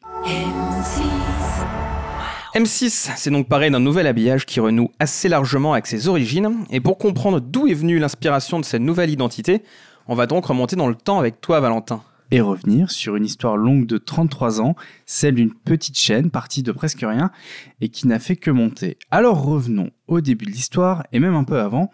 M6, 2.55 3.11
c'est 3.15 3.29
donc 3.29 3.47
pareil 3.47 3.69
d'un 3.69 3.79
nouvel 3.79 4.07
habillage 4.07 4.45
qui 4.45 4.59
renoue 4.59 4.89
assez 4.99 5.29
largement 5.29 5.73
avec 5.73 5.85
ses 5.85 6.07
origines. 6.07 6.63
Et 6.71 6.79
pour 6.79 6.97
comprendre 6.97 7.39
d'où 7.39 7.67
est 7.67 7.73
venue 7.73 7.99
l'inspiration 7.99 8.59
de 8.59 8.65
cette 8.65 8.81
nouvelle 8.81 9.09
identité, 9.09 9.61
on 10.08 10.15
va 10.15 10.28
donc 10.28 10.46
remonter 10.46 10.76
dans 10.76 10.88
le 10.88 10.96
temps 10.96 11.20
avec 11.20 11.41
toi, 11.41 11.60
Valentin. 11.60 12.02
Et 12.30 12.41
revenir 12.41 12.91
sur 12.91 13.15
une 13.15 13.24
histoire 13.24 13.56
longue 13.56 13.86
de 13.86 13.98
33 13.98 14.60
ans, 14.60 14.76
celle 15.06 15.36
d'une 15.36 15.54
petite 15.54 15.98
chaîne 15.98 16.30
partie 16.30 16.62
de 16.62 16.74
presque 16.74 17.00
rien 17.00 17.32
et 17.80 17.88
qui 17.88 18.06
n'a 18.06 18.20
fait 18.20 18.36
que 18.36 18.52
monter. 18.52 18.98
Alors 19.12 19.41
revenons 19.46 19.91
au 20.08 20.20
début 20.20 20.43
de 20.43 20.52
l'histoire 20.52 21.04
et 21.13 21.20
même 21.20 21.36
un 21.36 21.46
peu 21.46 21.58
avant. 21.58 21.89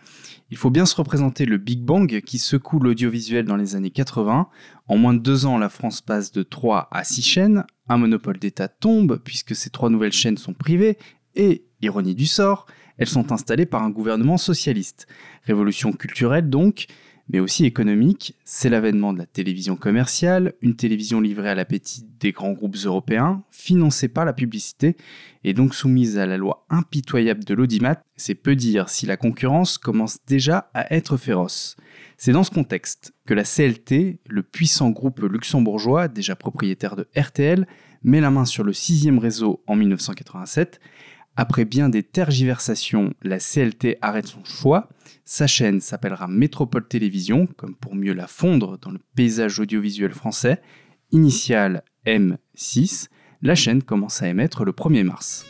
Il 0.49 0.58
faut 0.58 0.71
bien 0.71 0.88
se 0.88 0.95
représenter 0.95 1.45
le 1.45 1.58
Big 1.58 1.82
Bang 1.82 2.21
qui 2.21 2.39
secoue 2.39 2.80
l'audiovisuel 2.80 3.45
dans 3.45 3.58
les 3.58 3.76
années 3.76 3.91
80. 3.91 4.47
En 4.88 4.97
moins 4.97 5.13
de 5.13 5.19
deux 5.19 5.45
ans, 5.45 5.60
la 5.60 5.69
France 5.69 6.02
passe 6.02 6.32
de 6.32 6.41
3 6.41 6.88
à 6.91 7.04
6 7.04 7.21
chaînes. 7.21 7.65
Un 7.88 7.97
monopole 7.97 8.39
d'État 8.39 8.67
tombe 8.67 9.21
puisque 9.23 9.56
ces 9.56 9.69
trois 9.69 9.91
nouvelles 9.91 10.13
chaînes 10.13 10.38
sont 10.38 10.54
privées 10.54 10.97
et, 11.36 11.65
ironie 11.82 12.15
du 12.15 12.26
sort, 12.26 12.65
elles 12.97 13.08
sont 13.08 13.32
installées 13.32 13.65
par 13.65 13.84
un 13.84 13.89
gouvernement 13.89 14.38
socialiste. 14.38 15.08
Révolution 15.43 15.91
culturelle 15.91 16.49
donc, 16.49 16.88
mais 17.29 17.39
aussi 17.39 17.65
économique. 17.65 18.36
C'est 18.43 18.69
l'avènement 18.69 19.13
de 19.13 19.17
la 19.19 19.25
télévision 19.25 19.75
commerciale, 19.75 20.53
une 20.62 20.75
télévision 20.75 21.21
livrée 21.21 21.49
à 21.49 21.55
l'appétit 21.55 22.05
des 22.19 22.31
grands 22.31 22.51
groupes 22.51 22.77
européens, 22.83 23.43
financée 23.49 24.07
par 24.07 24.25
la 24.25 24.33
publicité 24.33 24.95
et 25.43 25.53
donc 25.53 25.73
soumise 25.75 26.17
à 26.17 26.25
la 26.25 26.38
loi 26.38 26.65
impitoyable 26.69 27.43
de 27.43 27.53
l'audimat. 27.53 28.01
C'est 28.15 28.36
peu 28.36 28.55
dire 28.55 28.89
si 28.89 29.05
la 29.05 29.17
concurrence 29.17 29.77
commence 29.77 30.19
déjà 30.27 30.69
à 30.73 30.93
être 30.93 31.17
féroce. 31.17 31.75
C'est 32.17 32.31
dans 32.31 32.43
ce 32.43 32.51
contexte 32.51 33.13
que 33.25 33.33
la 33.33 33.43
CLT, 33.43 34.19
le 34.27 34.43
puissant 34.43 34.89
groupe 34.91 35.19
luxembourgeois, 35.19 36.07
déjà 36.07 36.36
propriétaire 36.36 36.95
de 36.95 37.07
RTL, 37.17 37.67
met 38.03 38.21
la 38.21 38.31
main 38.31 38.45
sur 38.45 38.63
le 38.63 38.73
sixième 38.73 39.19
réseau 39.19 39.63
en 39.67 39.75
1987. 39.75 40.79
Après 41.35 41.65
bien 41.65 41.89
des 41.89 42.03
tergiversations, 42.03 43.13
la 43.23 43.39
CLT 43.39 43.97
arrête 44.01 44.27
son 44.27 44.43
choix. 44.45 44.89
Sa 45.25 45.47
chaîne 45.47 45.81
s'appellera 45.81 46.27
Métropole 46.27 46.87
Télévision, 46.87 47.47
comme 47.57 47.75
pour 47.75 47.95
mieux 47.95 48.13
la 48.13 48.27
fondre 48.27 48.77
dans 48.77 48.91
le 48.91 48.99
paysage 49.15 49.59
audiovisuel 49.59 50.11
français. 50.13 50.61
Initiale 51.11 51.83
M6, 52.05 53.07
la 53.41 53.55
chaîne 53.55 53.81
commence 53.81 54.21
à 54.21 54.27
émettre 54.27 54.63
le 54.63 54.73
1er 54.73 55.03
mars. 55.03 55.45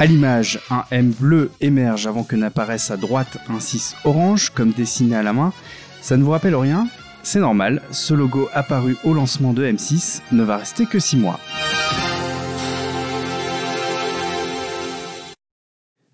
À 0.00 0.06
l'image, 0.06 0.58
un 0.70 0.84
M 0.90 1.10
bleu 1.10 1.50
émerge 1.60 2.06
avant 2.06 2.24
que 2.24 2.34
n'apparaisse 2.34 2.90
à 2.90 2.96
droite 2.96 3.36
un 3.50 3.60
6 3.60 3.96
orange, 4.06 4.48
comme 4.48 4.70
dessiné 4.70 5.14
à 5.14 5.22
la 5.22 5.34
main. 5.34 5.52
Ça 6.00 6.16
ne 6.16 6.24
vous 6.24 6.30
rappelle 6.30 6.56
rien? 6.56 6.88
C'est 7.22 7.38
normal, 7.38 7.82
ce 7.90 8.14
logo 8.14 8.48
apparu 8.54 8.96
au 9.04 9.12
lancement 9.12 9.52
de 9.52 9.62
M6 9.62 10.22
ne 10.32 10.42
va 10.42 10.56
rester 10.56 10.86
que 10.86 10.98
6 10.98 11.18
mois. 11.18 11.38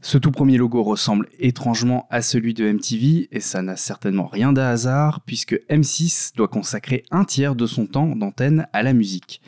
Ce 0.01 0.19
tout 0.19 0.33
premier 0.33 0.57
logo 0.57 0.83
ressemble 0.83 1.29
étrangement 1.39 2.09
à 2.11 2.23
celui 2.23 2.55
de 2.55 2.69
MTV 2.69 3.29
et 3.31 3.41
ça 3.41 3.63
n'a 3.63 3.77
certainement 3.77 4.27
rien 4.27 4.53
de 4.53 4.61
hasard 4.61 5.21
puisque 5.25 5.61
M6 5.71 6.35
doit 6.35 6.49
consacrer 6.49 7.05
un 7.13 7.23
tiers 7.23 7.55
de 7.55 7.67
son 7.67 7.87
temps 7.87 8.17
d'antenne 8.17 8.67
à 8.73 8.83
la 8.83 8.93
musique. 8.93 9.41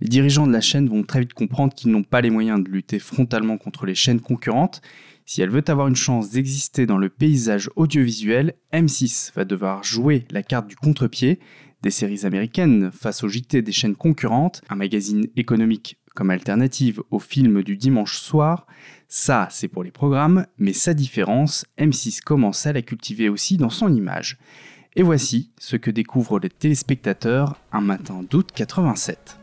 Les 0.00 0.08
dirigeants 0.08 0.46
de 0.46 0.52
la 0.52 0.60
chaîne 0.60 0.88
vont 0.88 1.02
très 1.02 1.20
vite 1.20 1.34
comprendre 1.34 1.74
qu'ils 1.74 1.90
n'ont 1.90 2.04
pas 2.04 2.20
les 2.20 2.30
moyens 2.30 2.62
de 2.62 2.68
lutter 2.68 2.98
frontalement 2.98 3.58
contre 3.58 3.84
les 3.84 3.96
chaînes 3.96 4.20
concurrentes. 4.20 4.80
Si 5.26 5.42
elle 5.42 5.50
veut 5.50 5.64
avoir 5.68 5.88
une 5.88 5.96
chance 5.96 6.30
d'exister 6.30 6.86
dans 6.86 6.98
le 6.98 7.08
paysage 7.08 7.68
audiovisuel, 7.74 8.54
M6 8.72 9.32
va 9.34 9.44
devoir 9.44 9.82
jouer 9.82 10.24
la 10.30 10.42
carte 10.42 10.68
du 10.68 10.76
contre-pied, 10.76 11.40
des 11.82 11.90
séries 11.90 12.24
américaines 12.24 12.90
face 12.92 13.24
au 13.24 13.28
JT 13.28 13.62
des 13.62 13.72
chaînes 13.72 13.96
concurrentes, 13.96 14.62
un 14.68 14.76
magazine 14.76 15.26
économique 15.36 15.98
comme 16.14 16.30
alternative 16.30 17.00
au 17.10 17.18
film 17.18 17.62
du 17.62 17.76
dimanche 17.76 18.18
soir. 18.18 18.66
Ça, 19.06 19.48
c'est 19.50 19.68
pour 19.68 19.84
les 19.84 19.92
programmes, 19.92 20.46
mais 20.58 20.72
sa 20.72 20.94
différence, 20.94 21.64
M6 21.78 22.22
commence 22.22 22.66
à 22.66 22.72
la 22.72 22.82
cultiver 22.82 23.28
aussi 23.28 23.56
dans 23.56 23.70
son 23.70 23.94
image. 23.94 24.38
Et 24.96 25.02
voici 25.02 25.52
ce 25.58 25.76
que 25.76 25.90
découvrent 25.90 26.40
les 26.40 26.50
téléspectateurs 26.50 27.60
un 27.70 27.80
matin 27.80 28.24
d'août 28.28 28.50
87. 28.52 29.37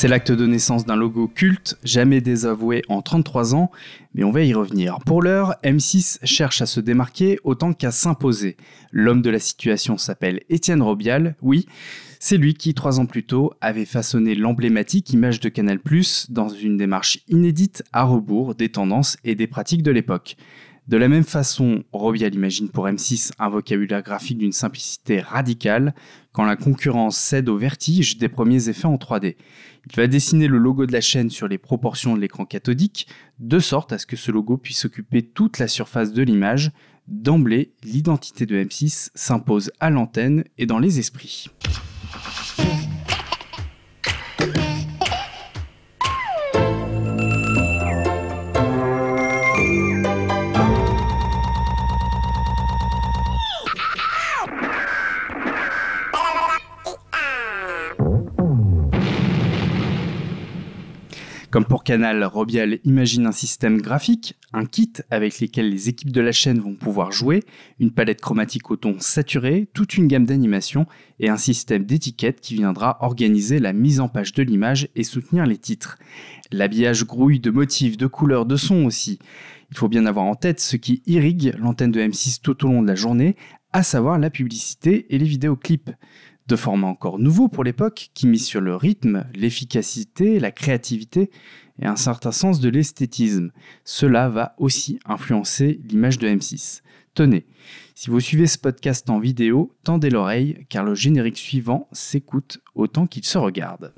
C'est 0.00 0.08
l'acte 0.08 0.32
de 0.32 0.46
naissance 0.46 0.86
d'un 0.86 0.96
logo 0.96 1.28
culte, 1.28 1.76
jamais 1.84 2.22
désavoué 2.22 2.80
en 2.88 3.02
33 3.02 3.54
ans, 3.54 3.70
mais 4.14 4.24
on 4.24 4.30
va 4.30 4.42
y 4.42 4.54
revenir. 4.54 4.98
Pour 5.04 5.20
l'heure, 5.20 5.56
M6 5.62 6.24
cherche 6.24 6.62
à 6.62 6.66
se 6.66 6.80
démarquer 6.80 7.38
autant 7.44 7.74
qu'à 7.74 7.90
s'imposer. 7.90 8.56
L'homme 8.92 9.20
de 9.20 9.28
la 9.28 9.38
situation 9.38 9.98
s'appelle 9.98 10.40
Étienne 10.48 10.80
Robial, 10.80 11.36
oui, 11.42 11.66
c'est 12.18 12.38
lui 12.38 12.54
qui, 12.54 12.72
trois 12.72 12.98
ans 12.98 13.04
plus 13.04 13.24
tôt, 13.24 13.52
avait 13.60 13.84
façonné 13.84 14.34
l'emblématique 14.34 15.12
image 15.12 15.38
de 15.38 15.50
Canal+, 15.50 15.78
dans 16.30 16.48
une 16.48 16.78
démarche 16.78 17.18
inédite 17.28 17.84
à 17.92 18.04
rebours 18.04 18.54
des 18.54 18.70
tendances 18.70 19.18
et 19.24 19.34
des 19.34 19.48
pratiques 19.48 19.82
de 19.82 19.90
l'époque. 19.90 20.38
De 20.88 20.96
la 20.96 21.08
même 21.08 21.24
façon, 21.24 21.84
Robial 21.92 22.34
imagine 22.34 22.68
pour 22.68 22.86
M6 22.86 23.30
un 23.38 23.48
vocabulaire 23.48 24.02
graphique 24.02 24.38
d'une 24.38 24.50
simplicité 24.50 25.20
radicale, 25.20 25.94
quand 26.32 26.44
la 26.44 26.56
concurrence 26.56 27.16
cède 27.16 27.48
au 27.48 27.56
vertige 27.56 28.18
des 28.18 28.28
premiers 28.28 28.68
effets 28.68 28.86
en 28.86 28.96
3D. 28.96 29.36
Il 29.88 29.96
va 29.96 30.06
dessiner 30.06 30.46
le 30.46 30.58
logo 30.58 30.86
de 30.86 30.92
la 30.92 31.00
chaîne 31.00 31.30
sur 31.30 31.48
les 31.48 31.58
proportions 31.58 32.14
de 32.14 32.20
l'écran 32.20 32.44
cathodique, 32.44 33.06
de 33.38 33.58
sorte 33.58 33.92
à 33.92 33.98
ce 33.98 34.06
que 34.06 34.16
ce 34.16 34.30
logo 34.30 34.56
puisse 34.56 34.84
occuper 34.84 35.22
toute 35.22 35.58
la 35.58 35.68
surface 35.68 36.12
de 36.12 36.22
l'image. 36.22 36.70
D'emblée, 37.08 37.72
l'identité 37.82 38.46
de 38.46 38.56
M6 38.62 39.10
s'impose 39.14 39.72
à 39.80 39.90
l'antenne 39.90 40.44
et 40.58 40.66
dans 40.66 40.78
les 40.78 40.98
esprits. 40.98 41.46
Comme 61.50 61.64
pour 61.64 61.82
Canal, 61.82 62.22
Robial 62.22 62.78
imagine 62.84 63.26
un 63.26 63.32
système 63.32 63.80
graphique, 63.80 64.36
un 64.52 64.64
kit 64.66 64.92
avec 65.10 65.40
lequel 65.40 65.68
les 65.68 65.88
équipes 65.88 66.12
de 66.12 66.20
la 66.20 66.30
chaîne 66.30 66.60
vont 66.60 66.76
pouvoir 66.76 67.10
jouer, 67.10 67.42
une 67.80 67.90
palette 67.90 68.20
chromatique 68.20 68.70
au 68.70 68.76
ton 68.76 69.00
saturé, 69.00 69.68
toute 69.74 69.96
une 69.96 70.06
gamme 70.06 70.26
d'animations 70.26 70.86
et 71.18 71.28
un 71.28 71.36
système 71.36 71.84
d'étiquettes 71.84 72.40
qui 72.40 72.54
viendra 72.54 72.98
organiser 73.00 73.58
la 73.58 73.72
mise 73.72 73.98
en 73.98 74.08
page 74.08 74.32
de 74.32 74.44
l'image 74.44 74.90
et 74.94 75.02
soutenir 75.02 75.44
les 75.44 75.58
titres. 75.58 75.98
L'habillage 76.52 77.04
grouille 77.04 77.40
de 77.40 77.50
motifs, 77.50 77.96
de 77.96 78.06
couleurs, 78.06 78.46
de 78.46 78.54
sons 78.54 78.84
aussi. 78.84 79.18
Il 79.72 79.76
faut 79.76 79.88
bien 79.88 80.06
avoir 80.06 80.26
en 80.26 80.36
tête 80.36 80.60
ce 80.60 80.76
qui 80.76 81.02
irrigue 81.06 81.54
l'antenne 81.58 81.90
de 81.90 82.00
M6 82.00 82.42
tout 82.42 82.64
au 82.64 82.68
long 82.68 82.82
de 82.82 82.88
la 82.88 82.94
journée, 82.94 83.34
à 83.72 83.82
savoir 83.82 84.20
la 84.20 84.30
publicité 84.30 85.12
et 85.12 85.18
les 85.18 85.26
vidéoclips 85.26 85.90
de 86.50 86.56
format 86.56 86.88
encore 86.88 87.20
nouveau 87.20 87.46
pour 87.48 87.62
l'époque, 87.62 88.10
qui 88.12 88.26
mise 88.26 88.44
sur 88.44 88.60
le 88.60 88.74
rythme, 88.74 89.24
l'efficacité, 89.34 90.40
la 90.40 90.50
créativité 90.50 91.30
et 91.80 91.86
un 91.86 91.94
certain 91.94 92.32
sens 92.32 92.58
de 92.58 92.68
l'esthétisme. 92.68 93.52
Cela 93.84 94.28
va 94.28 94.54
aussi 94.58 94.98
influencer 95.06 95.80
l'image 95.88 96.18
de 96.18 96.26
M6. 96.26 96.82
Tenez, 97.14 97.46
si 97.94 98.10
vous 98.10 98.18
suivez 98.18 98.48
ce 98.48 98.58
podcast 98.58 99.08
en 99.10 99.20
vidéo, 99.20 99.76
tendez 99.84 100.10
l'oreille 100.10 100.66
car 100.68 100.82
le 100.82 100.96
générique 100.96 101.38
suivant 101.38 101.88
s'écoute 101.92 102.58
autant 102.74 103.06
qu'il 103.06 103.24
se 103.24 103.38
regarde. 103.38 103.92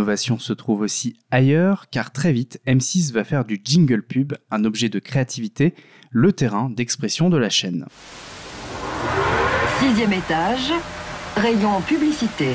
L'innovation 0.00 0.38
se 0.38 0.54
trouve 0.54 0.80
aussi 0.80 1.18
ailleurs, 1.30 1.90
car 1.90 2.10
très 2.10 2.32
vite, 2.32 2.58
M6 2.66 3.12
va 3.12 3.22
faire 3.22 3.44
du 3.44 3.60
jingle 3.62 4.02
pub 4.02 4.32
un 4.50 4.64
objet 4.64 4.88
de 4.88 4.98
créativité, 4.98 5.74
le 6.10 6.32
terrain 6.32 6.70
d'expression 6.70 7.28
de 7.28 7.36
la 7.36 7.50
chaîne. 7.50 7.84
Sixième 9.78 10.14
étage, 10.14 10.72
rayon 11.36 11.82
publicité. 11.82 12.54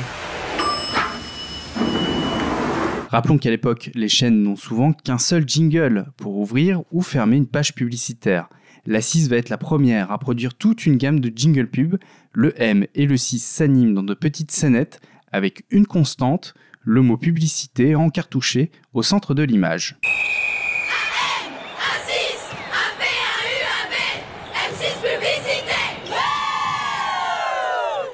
Rappelons 3.10 3.38
qu'à 3.38 3.50
l'époque, 3.50 3.92
les 3.94 4.08
chaînes 4.08 4.42
n'ont 4.42 4.56
souvent 4.56 4.92
qu'un 4.92 5.18
seul 5.18 5.44
jingle 5.46 6.06
pour 6.16 6.38
ouvrir 6.38 6.82
ou 6.90 7.00
fermer 7.00 7.36
une 7.36 7.46
page 7.46 7.76
publicitaire. 7.76 8.48
La 8.86 9.00
6 9.00 9.28
va 9.28 9.36
être 9.36 9.50
la 9.50 9.58
première 9.58 10.10
à 10.10 10.18
produire 10.18 10.54
toute 10.54 10.84
une 10.84 10.96
gamme 10.96 11.20
de 11.20 11.30
jingle 11.32 11.70
pub. 11.70 11.94
Le 12.32 12.60
M 12.60 12.86
et 12.96 13.06
le 13.06 13.16
6 13.16 13.38
s'animent 13.38 13.94
dans 13.94 14.02
de 14.02 14.14
petites 14.14 14.50
scénettes 14.50 15.00
avec 15.30 15.64
une 15.70 15.86
constante, 15.86 16.54
le 16.86 17.02
mot 17.02 17.18
publicité 17.18 17.96
encartouché 17.96 18.70
au 18.94 19.02
centre 19.02 19.34
de 19.34 19.42
l'image. 19.42 19.98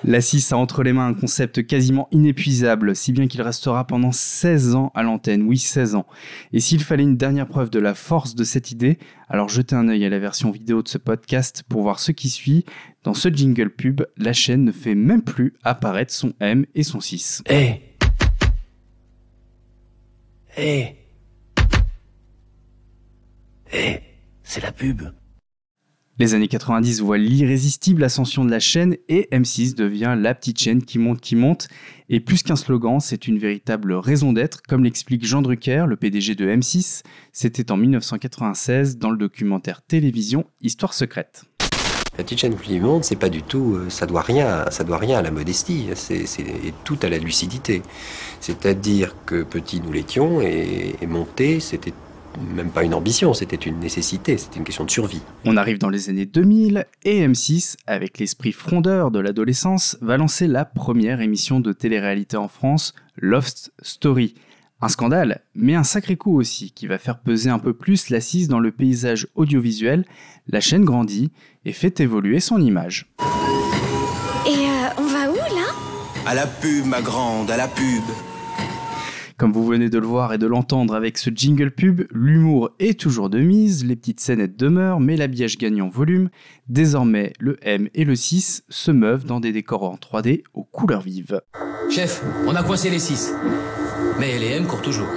La 0.05 0.21
6 0.21 0.53
a 0.53 0.57
entre 0.57 0.83
les 0.83 0.93
mains 0.93 1.07
un 1.07 1.15
concept 1.15 1.65
quasiment 1.65 2.09
inépuisable, 2.11 2.97
si 2.97 3.13
bien 3.13 3.29
qu'il 3.29 3.41
restera 3.41 3.87
pendant 3.87 4.11
16 4.11 4.75
ans 4.75 4.91
à 4.97 5.05
l'antenne, 5.05 5.43
oui 5.43 5.59
16 5.59 5.95
ans. 5.95 6.07
Et 6.53 6.59
s'il 6.59 6.83
fallait 6.83 7.05
une 7.05 7.17
dernière 7.17 7.47
preuve 7.47 7.71
de 7.71 7.79
la 7.79 7.95
force 7.95 8.35
de 8.35 8.43
cette 8.43 8.73
idée, 8.73 8.99
alors 9.29 9.49
jetez 9.49 9.77
un 9.77 9.89
œil 9.89 10.05
à 10.05 10.09
la 10.09 10.19
version 10.19 10.51
vidéo 10.51 10.83
de 10.83 10.89
ce 10.89 10.99
podcast 10.99 11.63
pour 11.69 11.83
voir 11.83 12.01
ce 12.01 12.11
qui 12.11 12.31
suit. 12.31 12.65
Dans 13.05 13.15
ce 13.15 13.29
jingle 13.29 13.71
pub, 13.71 14.03
la 14.17 14.33
chaîne 14.33 14.65
ne 14.65 14.73
fait 14.73 14.97
même 14.97 15.23
plus 15.23 15.55
apparaître 15.63 16.13
son 16.13 16.33
M 16.41 16.67
et 16.75 16.83
son 16.83 17.01
6. 17.01 17.45
Hé 20.55 20.97
Hé 23.73 23.73
Hé 23.73 24.03
C'est 24.43 24.63
la 24.63 24.71
pub 24.71 25.01
Les 26.19 26.35
années 26.35 26.49
90 26.49 27.01
voient 27.01 27.17
l'irrésistible 27.17 28.05
ascension 28.05 28.45
de 28.45 28.51
la 28.51 28.61
chaîne 28.61 28.99
et 29.09 29.29
M6 29.33 29.75
devient 29.75 30.15
la 30.19 30.35
petite 30.35 30.61
chaîne 30.61 30.85
qui 30.85 30.99
monte, 30.99 31.23
qui 31.23 31.37
monte. 31.37 31.69
Et 32.11 32.21
plus 32.21 32.43
qu'un 32.43 32.57
slogan, 32.57 33.01
c'est 33.01 33.27
une 33.27 33.39
véritable 33.39 33.95
raison 33.95 34.35
d'être, 34.35 34.61
comme 34.61 34.85
l'explique 34.85 35.25
Jean 35.25 35.41
Drucker, 35.41 35.87
le 35.89 35.97
PDG 35.97 36.35
de 36.35 36.47
M6. 36.47 37.03
C'était 37.33 37.73
en 37.73 37.79
1996 37.79 38.99
dans 38.99 39.11
le 39.11 39.17
documentaire 39.17 39.81
télévision 39.81 40.45
Histoire 40.61 40.93
secrète. 40.93 41.45
La 42.19 42.25
petite 42.25 42.41
chaîne 42.41 42.57
monte, 42.81 43.05
c'est 43.05 43.17
pas 43.17 43.31
du 43.31 43.43
tout, 43.43 43.75
euh, 43.75 43.89
ça 43.89 44.05
doit 44.05 44.21
rien, 44.21 44.67
ça 44.71 44.85
doit 44.85 44.99
rien 44.99 45.19
à 45.19 45.23
la 45.23 45.31
modestie, 45.31 45.89
c'est 45.95 46.27
c'est 46.27 46.45
tout 46.85 46.99
à 47.03 47.09
la 47.09 47.17
lucidité. 47.17 47.83
C'est-à-dire 48.41 49.17
que 49.25 49.43
petit 49.43 49.81
nous 49.81 49.93
l'étions 49.93 50.43
et, 50.43 50.95
et 51.01 51.07
monter, 51.07 51.59
c'était 51.59 51.95
même 52.55 52.71
pas 52.71 52.85
une 52.85 52.95
ambition, 52.95 53.35
c'était 53.35 53.57
une 53.57 53.79
nécessité, 53.79 54.37
c'était 54.37 54.59
une 54.59 54.65
question 54.65 54.85
de 54.85 54.91
survie. 54.91 55.23
On 55.45 55.57
arrive 55.57 55.79
dans 55.79 55.89
les 55.89 56.09
années 56.09 56.27
2000 56.27 56.87
et 57.05 57.27
M6, 57.27 57.77
avec 57.87 58.19
l'esprit 58.19 58.53
frondeur 58.53 59.11
de 59.11 59.19
l'adolescence, 59.19 59.97
va 60.01 60.17
lancer 60.17 60.47
la 60.47 60.65
première 60.65 61.21
émission 61.21 61.61
de 61.61 61.73
télé-réalité 61.73 62.37
en 62.37 62.49
France, 62.49 62.95
Lost 63.17 63.73
Story. 63.83 64.35
Un 64.85 64.89
scandale, 64.89 65.43
mais 65.55 65.77
un 65.77 65.85
sacré 65.85 66.17
coup 66.17 66.37
aussi, 66.37 66.73
qui 66.73 66.89
va 66.89 66.99
faire 66.99 67.21
peser 67.21 67.51
un 67.51 67.61
peu 67.61 67.73
plus 67.73 68.11
l'assise 68.11 68.49
dans 68.49 68.59
le 68.59 68.73
paysage 68.73 69.29
audiovisuel. 69.37 70.05
La 70.49 70.59
chaîne 70.59 70.85
grandit 70.85 71.31
et 71.65 71.73
fait 71.73 72.01
évoluer 72.01 72.41
son 72.41 72.61
image. 72.61 73.07
Et 74.45 74.51
euh, 74.51 74.89
on 74.99 75.07
va 75.07 75.31
où 75.31 75.37
là? 75.37 75.71
À 76.27 76.35
la 76.35 76.49
pub, 76.49 76.85
ma 76.85 77.01
grande, 77.01 77.49
à 77.53 77.57
la 77.57 77.69
pub. 77.69 78.03
Comme 79.37 79.53
vous 79.53 79.65
venez 79.65 79.89
de 79.89 80.01
le 80.01 80.07
voir 80.07 80.33
et 80.33 80.39
de 80.39 80.49
l'entendre 80.49 80.97
avec 80.97 81.17
ce 81.17 81.31
jingle 81.33 81.71
pub, 81.71 82.03
l'humour 82.11 82.71
est 82.81 82.99
toujours 82.99 83.31
de 83.31 83.39
mise, 83.39 83.85
les 83.85 83.95
petites 83.95 84.19
scénettes 84.19 84.57
demeurent, 84.57 84.99
mais 84.99 85.17
l'habillage 85.17 85.59
gagne 85.59 85.81
en 85.81 85.91
volume. 85.91 86.29
Désormais, 86.69 87.33
le 87.39 87.57
M 87.63 87.89
et 87.95 88.05
le 88.05 88.17
6 88.17 88.65
se 88.69 88.91
meuvent 88.91 89.27
dans 89.27 89.39
des 89.39 89.53
décors 89.53 89.85
en 89.85 89.95
3D 89.95 90.43
aux 90.55 90.65
couleurs 90.65 91.03
vives. 91.03 91.41
Chef, 91.89 92.25
on 92.49 92.55
a 92.57 92.65
coincé 92.65 92.91
les 92.91 92.99
6. 92.99 93.33
Mais 94.19 94.39
les 94.39 94.53
M 94.53 94.67
courent 94.67 94.83
toujours. 94.83 95.09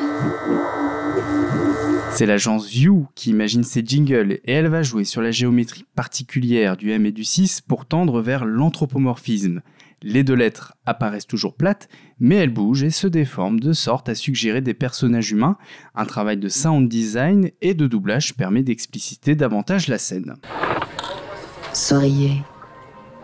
C'est 2.12 2.26
l'agence 2.26 2.68
View 2.70 3.08
qui 3.14 3.32
imagine 3.32 3.64
ces 3.64 3.84
jingles 3.86 4.40
et 4.46 4.54
elle 4.54 4.68
va 4.68 4.84
jouer 4.84 5.04
sur 5.04 5.22
la 5.22 5.32
géométrie 5.32 5.86
particulière 5.96 6.78
du 6.78 6.92
M 6.92 7.06
et 7.06 7.12
du 7.12 7.24
6 7.24 7.62
pour 7.62 7.86
tendre 7.86 8.22
vers 8.22 8.46
l'anthropomorphisme. 8.46 9.62
Les 10.02 10.24
deux 10.24 10.34
lettres 10.34 10.76
apparaissent 10.86 11.28
toujours 11.28 11.56
plates, 11.56 11.90
mais 12.20 12.36
elles 12.36 12.54
bougent 12.54 12.84
et 12.84 12.90
se 12.90 13.08
déforment 13.08 13.60
de 13.60 13.74
sorte 13.74 14.08
à 14.08 14.16
suggérer 14.16 14.62
des 14.62 14.74
personnages 14.74 15.32
humains. 15.32 15.58
Un 15.94 16.06
travail 16.06 16.38
de 16.38 16.48
sound 16.48 16.88
design 16.88 17.50
et 17.62 17.74
de 17.74 17.88
doublage 17.88 18.36
permet 18.36 18.64
d'expliciter 18.64 19.36
davantage 19.36 19.88
la 19.88 19.98
scène. 19.98 20.36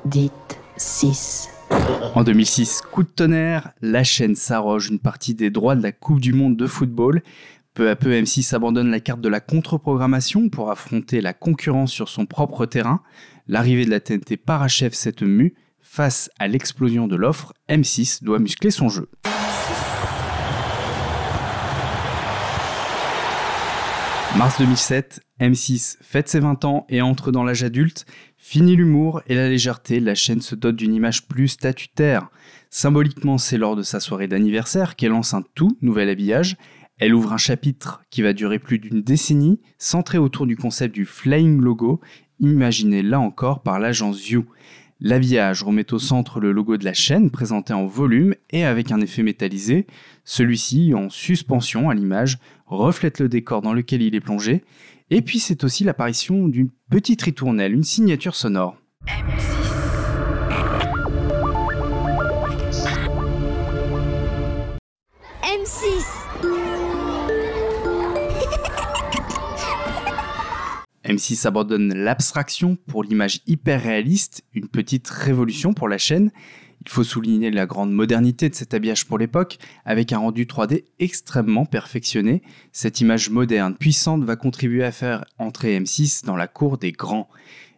Dites 0.05 0.59
6. 0.77 1.49
En 2.15 2.23
2006, 2.23 2.81
coup 2.91 3.03
de 3.03 3.09
tonnerre, 3.09 3.71
la 3.81 4.03
chaîne 4.03 4.35
s'arroge 4.35 4.89
une 4.89 4.99
partie 4.99 5.33
des 5.33 5.49
droits 5.49 5.75
de 5.75 5.81
la 5.81 5.91
Coupe 5.91 6.19
du 6.19 6.33
Monde 6.33 6.57
de 6.57 6.67
football. 6.67 7.23
Peu 7.73 7.89
à 7.89 7.95
peu, 7.95 8.11
M6 8.11 8.53
abandonne 8.53 8.91
la 8.91 8.99
carte 8.99 9.21
de 9.21 9.29
la 9.29 9.39
contre-programmation 9.39 10.49
pour 10.49 10.69
affronter 10.71 11.21
la 11.21 11.33
concurrence 11.33 11.91
sur 11.91 12.09
son 12.09 12.25
propre 12.25 12.65
terrain. 12.65 13.01
L'arrivée 13.47 13.85
de 13.85 13.89
la 13.89 13.99
TNT 13.99 14.37
parachève 14.37 14.93
cette 14.93 15.21
mue. 15.21 15.55
Face 15.79 16.29
à 16.37 16.47
l'explosion 16.47 17.07
de 17.07 17.15
l'offre, 17.15 17.53
M6 17.69 18.23
doit 18.23 18.39
muscler 18.39 18.71
son 18.71 18.89
jeu. 18.89 19.09
Mars 24.37 24.57
2007, 24.59 25.21
M6 25.41 25.97
fête 26.01 26.29
ses 26.29 26.39
20 26.39 26.63
ans 26.63 26.85
et 26.87 27.01
entre 27.01 27.31
dans 27.31 27.43
l'âge 27.43 27.63
adulte. 27.63 28.05
Fini 28.43 28.75
l'humour 28.75 29.21
et 29.27 29.35
la 29.35 29.47
légèreté, 29.47 29.99
la 29.99 30.15
chaîne 30.15 30.41
se 30.41 30.55
dote 30.55 30.75
d'une 30.75 30.95
image 30.95 31.27
plus 31.27 31.47
statutaire. 31.47 32.31
Symboliquement, 32.71 33.37
c'est 33.37 33.59
lors 33.59 33.75
de 33.75 33.83
sa 33.83 33.99
soirée 33.99 34.27
d'anniversaire 34.27 34.95
qu'elle 34.95 35.11
lance 35.11 35.35
un 35.35 35.43
tout 35.53 35.77
nouvel 35.83 36.09
habillage. 36.09 36.57
Elle 36.97 37.13
ouvre 37.13 37.33
un 37.33 37.37
chapitre 37.37 38.01
qui 38.09 38.23
va 38.23 38.33
durer 38.33 38.57
plus 38.57 38.79
d'une 38.79 39.03
décennie, 39.03 39.61
centré 39.77 40.17
autour 40.17 40.47
du 40.47 40.57
concept 40.57 40.95
du 40.95 41.05
Flying 41.05 41.61
Logo, 41.61 42.01
imaginé 42.39 43.03
là 43.03 43.19
encore 43.19 43.61
par 43.61 43.79
l'agence 43.79 44.19
View. 44.19 44.45
L'habillage 44.99 45.61
remet 45.61 45.93
au 45.93 45.99
centre 45.99 46.39
le 46.39 46.51
logo 46.51 46.77
de 46.77 46.85
la 46.85 46.93
chaîne 46.93 47.29
présenté 47.29 47.73
en 47.73 47.85
volume 47.85 48.33
et 48.49 48.65
avec 48.65 48.91
un 48.91 49.01
effet 49.01 49.21
métallisé. 49.21 49.85
Celui-ci, 50.25 50.93
en 50.95 51.09
suspension 51.11 51.91
à 51.91 51.93
l'image, 51.93 52.39
reflète 52.65 53.19
le 53.19 53.29
décor 53.29 53.61
dans 53.61 53.73
lequel 53.73 54.01
il 54.01 54.15
est 54.15 54.19
plongé. 54.19 54.63
Et 55.13 55.21
puis 55.21 55.39
c'est 55.39 55.65
aussi 55.65 55.83
l'apparition 55.83 56.47
d'une 56.47 56.69
petite 56.89 57.21
ritournelle, 57.21 57.73
une 57.73 57.83
signature 57.83 58.33
sonore. 58.33 58.77
M6 65.43 66.05
M6 71.03 71.45
abandonne 71.45 71.93
l'abstraction 71.93 72.77
pour 72.87 73.03
l'image 73.03 73.41
hyper 73.47 73.83
réaliste, 73.83 74.43
une 74.53 74.69
petite 74.69 75.09
révolution 75.09 75.73
pour 75.73 75.89
la 75.89 75.97
chaîne. 75.97 76.31
Il 76.83 76.89
faut 76.89 77.03
souligner 77.03 77.51
la 77.51 77.67
grande 77.67 77.91
modernité 77.91 78.49
de 78.49 78.55
cet 78.55 78.73
habillage 78.73 79.05
pour 79.05 79.19
l'époque, 79.19 79.59
avec 79.85 80.13
un 80.13 80.17
rendu 80.17 80.45
3D 80.45 80.85
extrêmement 80.99 81.65
perfectionné. 81.65 82.41
Cette 82.71 83.01
image 83.01 83.29
moderne, 83.29 83.75
puissante, 83.75 84.23
va 84.23 84.35
contribuer 84.35 84.83
à 84.83 84.91
faire 84.91 85.25
entrer 85.37 85.79
M6 85.79 86.25
dans 86.25 86.35
la 86.35 86.47
cour 86.47 86.77
des 86.79 86.91
grands. 86.91 87.29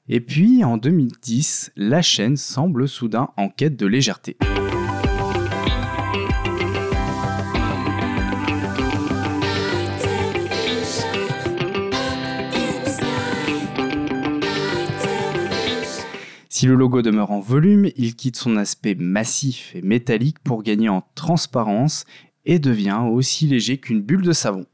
Et 0.07 0.21
puis, 0.21 0.63
en 0.63 0.77
2010, 0.77 1.71
la 1.75 2.01
chaîne 2.01 2.37
semble 2.37 2.87
soudain 2.87 3.29
en 3.35 3.49
quête 3.49 3.75
de 3.75 3.87
légèreté. 3.87 4.37
Si 16.64 16.68
le 16.68 16.76
logo 16.76 17.01
demeure 17.01 17.32
en 17.32 17.41
volume, 17.41 17.89
il 17.97 18.16
quitte 18.16 18.38
son 18.38 18.55
aspect 18.55 18.95
massif 18.95 19.76
et 19.76 19.82
métallique 19.82 20.39
pour 20.39 20.64
gagner 20.64 20.88
en 20.88 21.03
transparence 21.14 22.05
et 22.45 22.57
devient 22.57 23.01
aussi 23.11 23.47
léger 23.47 23.80
qu'une 23.80 24.01
bulle 24.01 24.22
de 24.22 24.32
savon. 24.32 24.66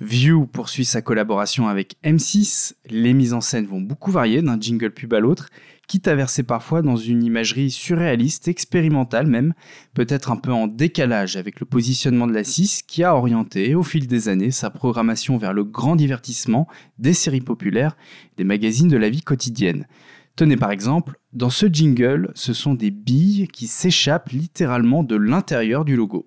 View 0.00 0.46
poursuit 0.46 0.84
sa 0.84 1.02
collaboration 1.02 1.66
avec 1.66 1.96
M6. 2.04 2.74
Les 2.88 3.14
mises 3.14 3.32
en 3.34 3.40
scène 3.40 3.66
vont 3.66 3.80
beaucoup 3.80 4.12
varier 4.12 4.40
d'un 4.40 4.60
jingle 4.60 4.92
pub 4.92 5.12
à 5.12 5.18
l'autre, 5.18 5.48
quitte 5.90 6.06
à 6.06 6.14
verser 6.14 6.44
parfois 6.44 6.82
dans 6.82 6.94
une 6.94 7.24
imagerie 7.24 7.72
surréaliste, 7.72 8.46
expérimentale 8.46 9.26
même, 9.26 9.54
peut-être 9.92 10.30
un 10.30 10.36
peu 10.36 10.52
en 10.52 10.68
décalage 10.68 11.34
avec 11.34 11.58
le 11.58 11.66
positionnement 11.66 12.28
de 12.28 12.32
la 12.32 12.44
6 12.44 12.82
qui 12.84 13.02
a 13.02 13.16
orienté 13.16 13.74
au 13.74 13.82
fil 13.82 14.06
des 14.06 14.28
années 14.28 14.52
sa 14.52 14.70
programmation 14.70 15.36
vers 15.36 15.52
le 15.52 15.64
grand 15.64 15.96
divertissement 15.96 16.68
des 17.00 17.12
séries 17.12 17.40
populaires, 17.40 17.96
des 18.36 18.44
magazines 18.44 18.86
de 18.86 18.96
la 18.96 19.10
vie 19.10 19.22
quotidienne. 19.22 19.88
Tenez 20.36 20.56
par 20.56 20.70
exemple, 20.70 21.18
dans 21.32 21.50
ce 21.50 21.66
jingle, 21.66 22.30
ce 22.36 22.52
sont 22.52 22.74
des 22.74 22.92
billes 22.92 23.48
qui 23.48 23.66
s'échappent 23.66 24.30
littéralement 24.30 25.02
de 25.02 25.16
l'intérieur 25.16 25.84
du 25.84 25.96
logo. 25.96 26.24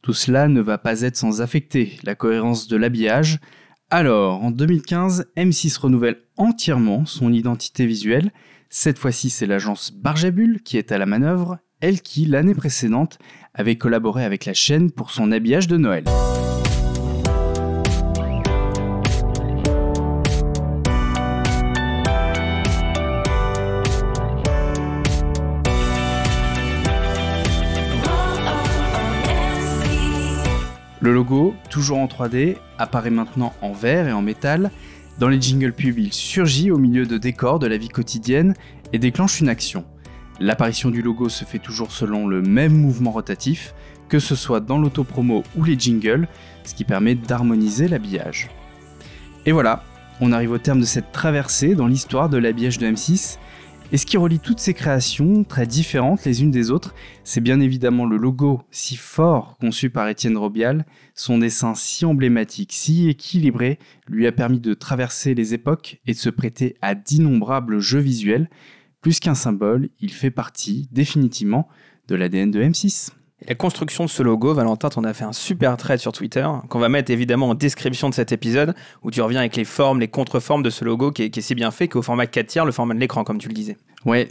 Tout 0.00 0.14
cela 0.14 0.48
ne 0.48 0.62
va 0.62 0.78
pas 0.78 1.02
être 1.02 1.18
sans 1.18 1.42
affecter 1.42 1.98
la 2.04 2.14
cohérence 2.14 2.68
de 2.68 2.78
l'habillage. 2.78 3.38
Alors, 3.92 4.44
en 4.44 4.52
2015, 4.52 5.32
M6 5.36 5.80
renouvelle 5.80 6.18
entièrement 6.36 7.06
son 7.06 7.32
identité 7.32 7.86
visuelle. 7.86 8.30
Cette 8.68 9.00
fois-ci, 9.00 9.30
c'est 9.30 9.46
l'agence 9.46 9.90
Barjabul 9.92 10.62
qui 10.62 10.78
est 10.78 10.92
à 10.92 10.98
la 10.98 11.06
manœuvre, 11.06 11.58
elle 11.80 12.00
qui, 12.00 12.24
l'année 12.24 12.54
précédente, 12.54 13.18
avait 13.52 13.74
collaboré 13.74 14.24
avec 14.24 14.44
la 14.44 14.54
chaîne 14.54 14.92
pour 14.92 15.10
son 15.10 15.32
habillage 15.32 15.66
de 15.66 15.76
Noël. 15.76 16.04
Le 31.00 31.14
logo, 31.14 31.54
toujours 31.70 31.98
en 31.98 32.06
3D, 32.06 32.56
apparaît 32.78 33.10
maintenant 33.10 33.54
en 33.62 33.72
vert 33.72 34.06
et 34.06 34.12
en 34.12 34.20
métal. 34.20 34.70
Dans 35.18 35.28
les 35.28 35.40
jingles 35.40 35.72
pub, 35.72 35.98
il 35.98 36.12
surgit 36.12 36.70
au 36.70 36.76
milieu 36.76 37.06
de 37.06 37.16
décors 37.16 37.58
de 37.58 37.66
la 37.66 37.78
vie 37.78 37.88
quotidienne 37.88 38.54
et 38.92 38.98
déclenche 38.98 39.40
une 39.40 39.48
action. 39.48 39.84
L'apparition 40.40 40.90
du 40.90 41.00
logo 41.00 41.28
se 41.28 41.44
fait 41.44 41.58
toujours 41.58 41.92
selon 41.92 42.26
le 42.26 42.42
même 42.42 42.74
mouvement 42.74 43.12
rotatif, 43.12 43.74
que 44.08 44.18
ce 44.18 44.34
soit 44.34 44.60
dans 44.60 44.78
l'autopromo 44.78 45.42
ou 45.56 45.64
les 45.64 45.78
jingles, 45.78 46.28
ce 46.64 46.74
qui 46.74 46.84
permet 46.84 47.14
d'harmoniser 47.14 47.88
l'habillage. 47.88 48.50
Et 49.46 49.52
voilà, 49.52 49.84
on 50.20 50.32
arrive 50.32 50.52
au 50.52 50.58
terme 50.58 50.80
de 50.80 50.84
cette 50.84 51.12
traversée 51.12 51.74
dans 51.74 51.86
l'histoire 51.86 52.28
de 52.28 52.36
l'habillage 52.36 52.78
de 52.78 52.86
M6. 52.86 53.38
Et 53.92 53.96
ce 53.96 54.06
qui 54.06 54.16
relie 54.16 54.38
toutes 54.38 54.60
ces 54.60 54.72
créations, 54.72 55.42
très 55.42 55.66
différentes 55.66 56.24
les 56.24 56.42
unes 56.42 56.52
des 56.52 56.70
autres, 56.70 56.94
c'est 57.24 57.40
bien 57.40 57.58
évidemment 57.58 58.06
le 58.06 58.16
logo 58.16 58.62
si 58.70 58.94
fort 58.94 59.56
conçu 59.60 59.90
par 59.90 60.08
Étienne 60.08 60.36
Robial. 60.36 60.86
Son 61.16 61.38
dessin 61.38 61.74
si 61.74 62.04
emblématique, 62.04 62.72
si 62.72 63.08
équilibré, 63.08 63.80
lui 64.06 64.28
a 64.28 64.32
permis 64.32 64.60
de 64.60 64.74
traverser 64.74 65.34
les 65.34 65.54
époques 65.54 66.00
et 66.06 66.12
de 66.12 66.18
se 66.18 66.30
prêter 66.30 66.76
à 66.82 66.94
d'innombrables 66.94 67.80
jeux 67.80 67.98
visuels. 67.98 68.48
Plus 69.00 69.18
qu'un 69.18 69.34
symbole, 69.34 69.88
il 69.98 70.12
fait 70.12 70.30
partie 70.30 70.88
définitivement 70.92 71.66
de 72.06 72.14
l'ADN 72.14 72.52
de 72.52 72.62
M6. 72.62 73.10
La 73.48 73.54
construction 73.54 74.04
de 74.04 74.10
ce 74.10 74.22
logo, 74.22 74.52
Valentin, 74.52 74.90
t'en 74.90 75.04
as 75.04 75.14
fait 75.14 75.24
un 75.24 75.32
super 75.32 75.76
thread 75.76 75.98
sur 75.98 76.12
Twitter, 76.12 76.46
qu'on 76.68 76.78
va 76.78 76.90
mettre 76.90 77.10
évidemment 77.10 77.50
en 77.50 77.54
description 77.54 78.10
de 78.10 78.14
cet 78.14 78.32
épisode, 78.32 78.74
où 79.02 79.10
tu 79.10 79.22
reviens 79.22 79.40
avec 79.40 79.56
les 79.56 79.64
formes, 79.64 79.98
les 79.98 80.08
contreformes 80.08 80.62
de 80.62 80.68
ce 80.68 80.84
logo 80.84 81.10
qui 81.10 81.22
est, 81.22 81.40
si 81.40 81.54
bien 81.54 81.70
fait 81.70 81.88
qu'au 81.88 82.02
format 82.02 82.26
4 82.26 82.46
tiers, 82.46 82.64
le 82.66 82.72
format 82.72 82.94
de 82.94 83.00
l'écran, 83.00 83.24
comme 83.24 83.38
tu 83.38 83.48
le 83.48 83.54
disais. 83.54 83.78
Ouais, 84.04 84.28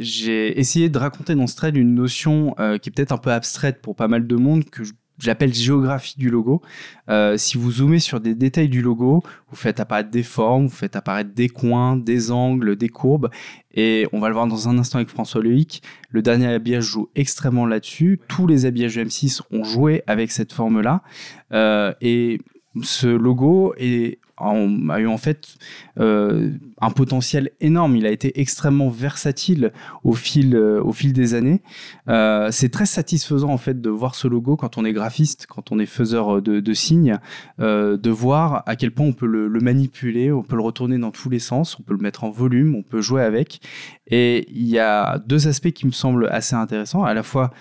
j'ai 0.00 0.58
essayé 0.58 0.88
de 0.88 0.98
raconter 0.98 1.34
dans 1.34 1.46
ce 1.46 1.56
thread 1.56 1.76
une 1.76 1.94
notion 1.94 2.54
euh, 2.58 2.78
qui 2.78 2.88
est 2.88 2.92
peut-être 2.92 3.12
un 3.12 3.18
peu 3.18 3.30
abstraite 3.30 3.80
pour 3.82 3.94
pas 3.94 4.08
mal 4.08 4.26
de 4.26 4.36
monde, 4.36 4.64
que 4.64 4.82
j'appelle 5.18 5.52
géographie 5.54 6.18
du 6.18 6.30
logo. 6.30 6.62
Euh, 7.08 7.36
si 7.36 7.56
vous 7.56 7.70
zoomez 7.70 7.98
sur 7.98 8.20
des 8.20 8.34
détails 8.34 8.68
du 8.68 8.82
logo, 8.82 9.22
vous 9.50 9.56
faites 9.56 9.80
apparaître 9.80 10.10
des 10.10 10.22
formes, 10.22 10.66
vous 10.66 10.74
faites 10.74 10.96
apparaître 10.96 11.32
des 11.34 11.48
coins, 11.48 11.96
des 11.96 12.30
angles, 12.30 12.76
des 12.76 12.88
courbes, 12.88 13.30
et 13.74 14.06
on 14.12 14.20
va 14.20 14.28
le 14.28 14.34
voir 14.34 14.46
dans 14.46 14.68
un 14.68 14.78
instant 14.78 14.98
avec 14.98 15.08
François 15.08 15.42
Loïc. 15.42 15.82
Le 16.10 16.22
dernier 16.22 16.46
habillage 16.46 16.84
joue 16.84 17.08
extrêmement 17.14 17.66
là-dessus. 17.66 18.20
Tous 18.28 18.46
les 18.46 18.66
habillages 18.66 18.96
de 18.96 19.04
M6 19.04 19.42
ont 19.50 19.64
joué 19.64 20.02
avec 20.06 20.30
cette 20.30 20.52
forme-là, 20.52 21.02
Euh, 21.52 21.92
et 22.00 22.40
ce 22.82 23.06
logo 23.06 23.72
est 23.78 24.18
en- 24.38 24.88
a 24.90 25.00
eu 25.00 25.06
en 25.06 25.18
fait 25.18 25.54
euh, 25.98 26.50
un 26.80 26.90
potentiel 26.90 27.50
énorme. 27.60 27.96
Il 27.96 28.06
a 28.06 28.10
été 28.10 28.40
extrêmement 28.40 28.88
versatile 28.88 29.72
au 30.04 30.12
fil, 30.14 30.54
euh, 30.54 30.82
au 30.82 30.92
fil 30.92 31.12
des 31.12 31.34
années. 31.34 31.62
Euh, 32.08 32.48
c'est 32.50 32.68
très 32.70 32.86
satisfaisant 32.86 33.50
en 33.50 33.58
fait 33.58 33.80
de 33.80 33.90
voir 33.90 34.14
ce 34.14 34.28
logo 34.28 34.56
quand 34.56 34.78
on 34.78 34.84
est 34.84 34.92
graphiste, 34.92 35.46
quand 35.48 35.72
on 35.72 35.78
est 35.78 35.86
faiseur 35.86 36.42
de, 36.42 36.60
de 36.60 36.74
signes, 36.74 37.18
de 37.58 38.10
voir 38.10 38.62
à 38.66 38.76
quel 38.76 38.90
point 38.90 39.06
on 39.06 39.12
peut 39.12 39.26
le 39.26 39.60
manipuler, 39.60 40.30
on 40.32 40.42
peut 40.42 40.56
le 40.56 40.62
retourner 40.62 40.98
dans 40.98 41.10
tous 41.10 41.30
les 41.30 41.38
sens, 41.38 41.78
on 41.78 41.82
peut 41.82 41.94
le 41.94 42.00
mettre 42.02 42.24
en 42.24 42.30
volume, 42.30 42.74
on 42.74 42.82
peut 42.82 43.00
jouer 43.00 43.22
avec. 43.22 43.60
Et 44.08 44.46
il 44.50 44.68
y 44.68 44.78
a 44.78 45.18
deux 45.26 45.48
aspects 45.48 45.70
qui 45.72 45.86
me 45.86 45.92
semblent 45.92 46.28
assez 46.30 46.54
intéressants. 46.54 47.04
À 47.04 47.14
la 47.14 47.22
fois, 47.22 47.52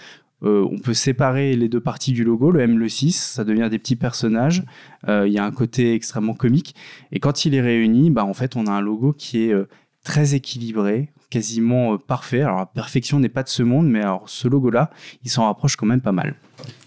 euh, 0.43 0.67
on 0.69 0.77
peut 0.79 0.93
séparer 0.93 1.55
les 1.55 1.69
deux 1.69 1.79
parties 1.79 2.11
du 2.11 2.23
logo, 2.23 2.51
le 2.51 2.59
M, 2.59 2.77
le 2.77 2.89
6, 2.89 3.13
ça 3.13 3.43
devient 3.43 3.67
des 3.69 3.79
petits 3.79 3.95
personnages. 3.95 4.63
Euh, 5.07 5.27
Il 5.27 5.33
y 5.33 5.39
a 5.39 5.45
un 5.45 5.51
côté 5.51 5.93
extrêmement 5.93 6.33
comique. 6.33 6.75
Et 7.11 7.19
quand 7.19 7.45
il 7.45 7.55
est 7.55 7.61
réuni, 7.61 8.09
bah, 8.09 8.25
en 8.25 8.33
fait, 8.33 8.55
on 8.55 8.67
a 8.67 8.71
un 8.71 8.81
logo 8.81 9.13
qui 9.13 9.43
est 9.43 9.53
euh, 9.53 9.67
très 10.03 10.35
équilibré, 10.35 11.11
quasiment 11.29 11.93
euh, 11.93 11.97
parfait. 11.97 12.41
Alors, 12.41 12.57
la 12.59 12.65
perfection 12.65 13.19
n'est 13.19 13.29
pas 13.29 13.43
de 13.43 13.49
ce 13.49 13.63
monde, 13.63 13.87
mais 13.87 14.01
alors, 14.01 14.23
ce 14.29 14.47
logo-là, 14.47 14.89
il 15.23 15.29
s'en 15.29 15.45
rapproche 15.45 15.75
quand 15.75 15.85
même 15.85 16.01
pas 16.01 16.11
mal. 16.11 16.35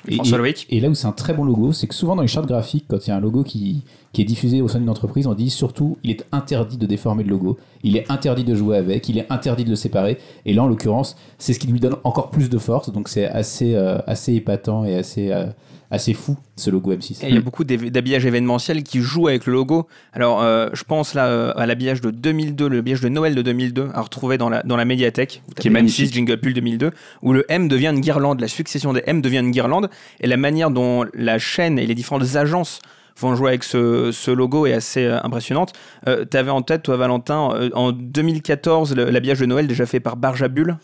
Et, 0.08 0.16
et- 0.22 0.28
et 0.70 0.80
là 0.80 0.88
où 0.88 0.94
c'est 0.94 1.06
un 1.06 1.12
très 1.12 1.34
bon 1.34 1.44
logo, 1.44 1.72
c'est 1.72 1.86
que 1.86 1.94
souvent 1.94 2.16
dans 2.16 2.22
les 2.22 2.28
chartes 2.28 2.46
graphiques, 2.48 2.86
quand 2.88 3.06
il 3.06 3.10
y 3.10 3.12
a 3.12 3.16
un 3.16 3.20
logo 3.20 3.42
qui, 3.44 3.84
qui 4.12 4.22
est 4.22 4.24
diffusé 4.24 4.62
au 4.62 4.68
sein 4.68 4.78
d'une 4.78 4.88
entreprise, 4.88 5.26
on 5.26 5.34
dit 5.34 5.50
surtout 5.50 5.98
il 6.02 6.10
est 6.12 6.24
interdit 6.32 6.78
de 6.78 6.86
déformer 6.86 7.22
le 7.24 7.30
logo, 7.30 7.58
il 7.82 7.96
est 7.96 8.10
interdit 8.10 8.44
de 8.44 8.54
jouer 8.54 8.78
avec, 8.78 9.08
il 9.10 9.18
est 9.18 9.30
interdit 9.30 9.64
de 9.64 9.70
le 9.70 9.76
séparer. 9.76 10.18
Et 10.46 10.54
là, 10.54 10.62
en 10.64 10.66
l'occurrence, 10.68 11.16
c'est 11.36 11.52
ce 11.52 11.58
qui 11.58 11.66
lui 11.66 11.78
donne 11.80 11.96
encore 12.04 12.30
plus 12.30 12.48
de 12.48 12.58
force. 12.58 12.90
Donc 12.90 13.08
c'est 13.08 13.26
assez, 13.26 13.74
euh, 13.74 13.98
assez 14.06 14.32
épatant 14.34 14.84
et 14.86 14.94
assez, 14.96 15.30
euh, 15.30 15.46
assez 15.90 16.12
fou 16.12 16.36
ce 16.56 16.68
logo 16.70 16.92
M6. 16.92 17.24
Et 17.24 17.28
il 17.30 17.34
y 17.34 17.38
a 17.38 17.40
beaucoup 17.40 17.64
d'habillages 17.64 18.26
événementiels 18.26 18.82
qui 18.82 19.00
jouent 19.00 19.28
avec 19.28 19.46
le 19.46 19.54
logo. 19.54 19.86
Alors, 20.12 20.42
euh, 20.42 20.68
je 20.74 20.84
pense 20.84 21.14
là 21.14 21.26
euh, 21.28 21.52
à 21.56 21.64
l'habillage 21.66 22.00
de 22.02 22.10
2002, 22.10 22.68
l'habillage 22.68 23.00
de 23.00 23.08
Noël 23.08 23.34
de 23.34 23.40
2002, 23.42 23.88
à 23.94 24.02
retrouver 24.02 24.36
dans 24.36 24.50
la, 24.50 24.62
dans 24.64 24.76
la 24.76 24.84
médiathèque, 24.84 25.42
Qui 25.58 25.68
est 25.68 25.70
magnifique. 25.70 26.10
M6 26.10 26.14
Jingle 26.14 26.36
Pull 26.38 26.52
2002, 26.54 26.90
où 27.22 27.32
le 27.32 27.44
M 27.48 27.68
devient 27.68 27.92
une 27.94 28.00
guirlande, 28.00 28.40
la 28.40 28.48
succession 28.48 28.92
des 28.92 29.02
M 29.06 29.22
devient 29.22 29.38
une 29.38 29.50
guirlande, 29.50 29.88
et 30.20 30.26
la 30.26 30.36
manière 30.36 30.70
dont 30.70 31.06
la 31.14 31.38
chaîne 31.38 31.78
et 31.78 31.86
les 31.86 31.94
différentes 31.94 32.36
agences 32.36 32.80
vont 33.20 33.34
jouer 33.34 33.48
avec 33.48 33.64
ce, 33.64 34.12
ce 34.12 34.30
logo 34.30 34.66
est 34.66 34.74
assez 34.74 35.04
euh, 35.04 35.18
impressionnante. 35.24 35.72
Euh, 36.06 36.24
tu 36.30 36.36
avais 36.36 36.50
en 36.50 36.62
tête, 36.62 36.82
toi, 36.82 36.96
Valentin, 36.96 37.70
en 37.74 37.92
2014, 37.92 38.94
le- 38.94 39.10
l'habillage 39.10 39.40
de 39.40 39.46
Noël 39.46 39.66
déjà 39.66 39.86
fait 39.86 40.00
par 40.00 40.16
Barjabul. 40.16 40.76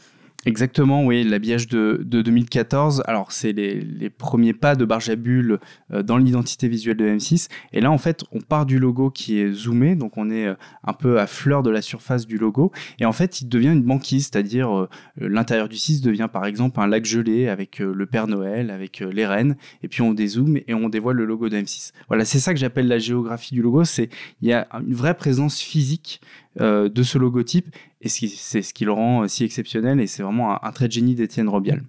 Exactement, 0.47 1.07
oui, 1.07 1.25
l'habillage 1.25 1.69
de, 1.69 2.03
de 2.05 2.21
2014. 2.21 3.03
Alors, 3.07 3.33
c'est 3.33 3.53
les, 3.53 3.81
les 3.81 4.11
premiers 4.11 4.53
pas 4.53 4.77
de 4.77 4.85
Barjabul 4.85 5.59
euh, 5.91 6.03
dans 6.03 6.19
l'identité 6.19 6.69
visuelle 6.69 6.99
de 6.99 7.07
M6. 7.07 7.49
Et 7.73 7.81
là, 7.81 7.91
en 7.91 7.97
fait, 7.97 8.25
on 8.31 8.41
part 8.41 8.67
du 8.67 8.79
logo 8.79 9.11
qui 9.11 9.39
est 9.39 9.51
zoomé, 9.53 9.95
donc 9.95 10.19
on 10.19 10.29
est 10.31 10.47
euh, 10.49 10.55
un 10.87 10.93
peu 10.93 11.19
à 11.19 11.27
fleur 11.27 11.63
de 11.63 11.71
la 11.71 11.81
surface 11.81 12.27
du 12.27 12.37
logo. 12.37 12.73
Et 12.99 13.07
en 13.07 13.13
fait, 13.13 13.41
il 13.41 13.49
devient 13.49 13.69
une 13.69 13.83
banquise, 13.83 14.25
c'est-à-dire 14.25 14.71
euh, 14.77 14.89
l'intérieur 15.17 15.67
du 15.67 15.79
6 15.79 16.03
devient 16.03 16.29
par 16.31 16.45
exemple 16.45 16.79
un 16.79 16.89
lac 16.89 17.07
gelé 17.07 17.49
avec 17.49 17.79
le 17.79 18.07
Père 18.07 18.27
Noël, 18.27 18.71
avec 18.71 19.01
les 19.01 19.27
rennes. 19.27 19.57
Et 19.83 19.89
puis 19.89 20.03
on 20.03 20.13
dézoome 20.13 20.59
et 20.67 20.75
on 20.75 20.91
dévoile 20.91 21.17
le 21.17 21.25
logo 21.25 21.49
de 21.49 21.57
M6. 21.57 21.93
Voilà, 22.09 22.27
c'est 22.27 22.39
ça 22.39 22.53
que 22.53 22.61
j'appelle 22.61 22.87
la 22.87 22.99
géographie 22.99 23.55
du 23.55 23.63
logo. 23.63 23.85
C'est 23.85 24.11
il 24.43 24.49
y 24.49 24.53
a 24.53 24.69
une 24.87 24.95
vraie 24.95 25.15
présence 25.15 25.59
physique 25.61 26.21
euh, 26.61 26.89
de 26.89 27.03
ce 27.03 27.19
logotype. 27.19 27.75
Et 28.01 28.09
c'est 28.09 28.63
ce 28.63 28.75
qui 28.75 28.85
le 28.85 28.93
rend 28.93 29.27
si 29.29 29.45
exceptionnel. 29.45 30.01
Et 30.01 30.07
c'est 30.07 30.23
vraiment 30.23 30.63
un, 30.65 30.73
trait 30.73 30.89
de 30.89 30.93
génie 30.93 31.15
d'Étienne 31.15 31.49
Robial. 31.49 31.83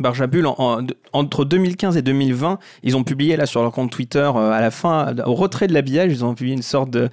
Barjabul, 0.00 0.46
en, 0.46 0.86
entre 1.12 1.44
2015 1.44 1.96
et 1.96 2.02
2020, 2.02 2.58
ils 2.82 2.96
ont 2.96 3.04
publié 3.04 3.36
là 3.36 3.46
sur 3.46 3.62
leur 3.62 3.70
compte 3.70 3.90
Twitter, 3.90 4.30
euh, 4.34 4.50
à 4.50 4.60
la 4.60 4.70
fin, 4.70 5.14
au 5.26 5.34
retrait 5.34 5.66
de 5.66 5.74
l'habillage, 5.74 6.10
ils 6.10 6.24
ont 6.24 6.34
publié 6.34 6.56
une 6.56 6.62
sorte 6.62 6.90
de, 6.90 7.10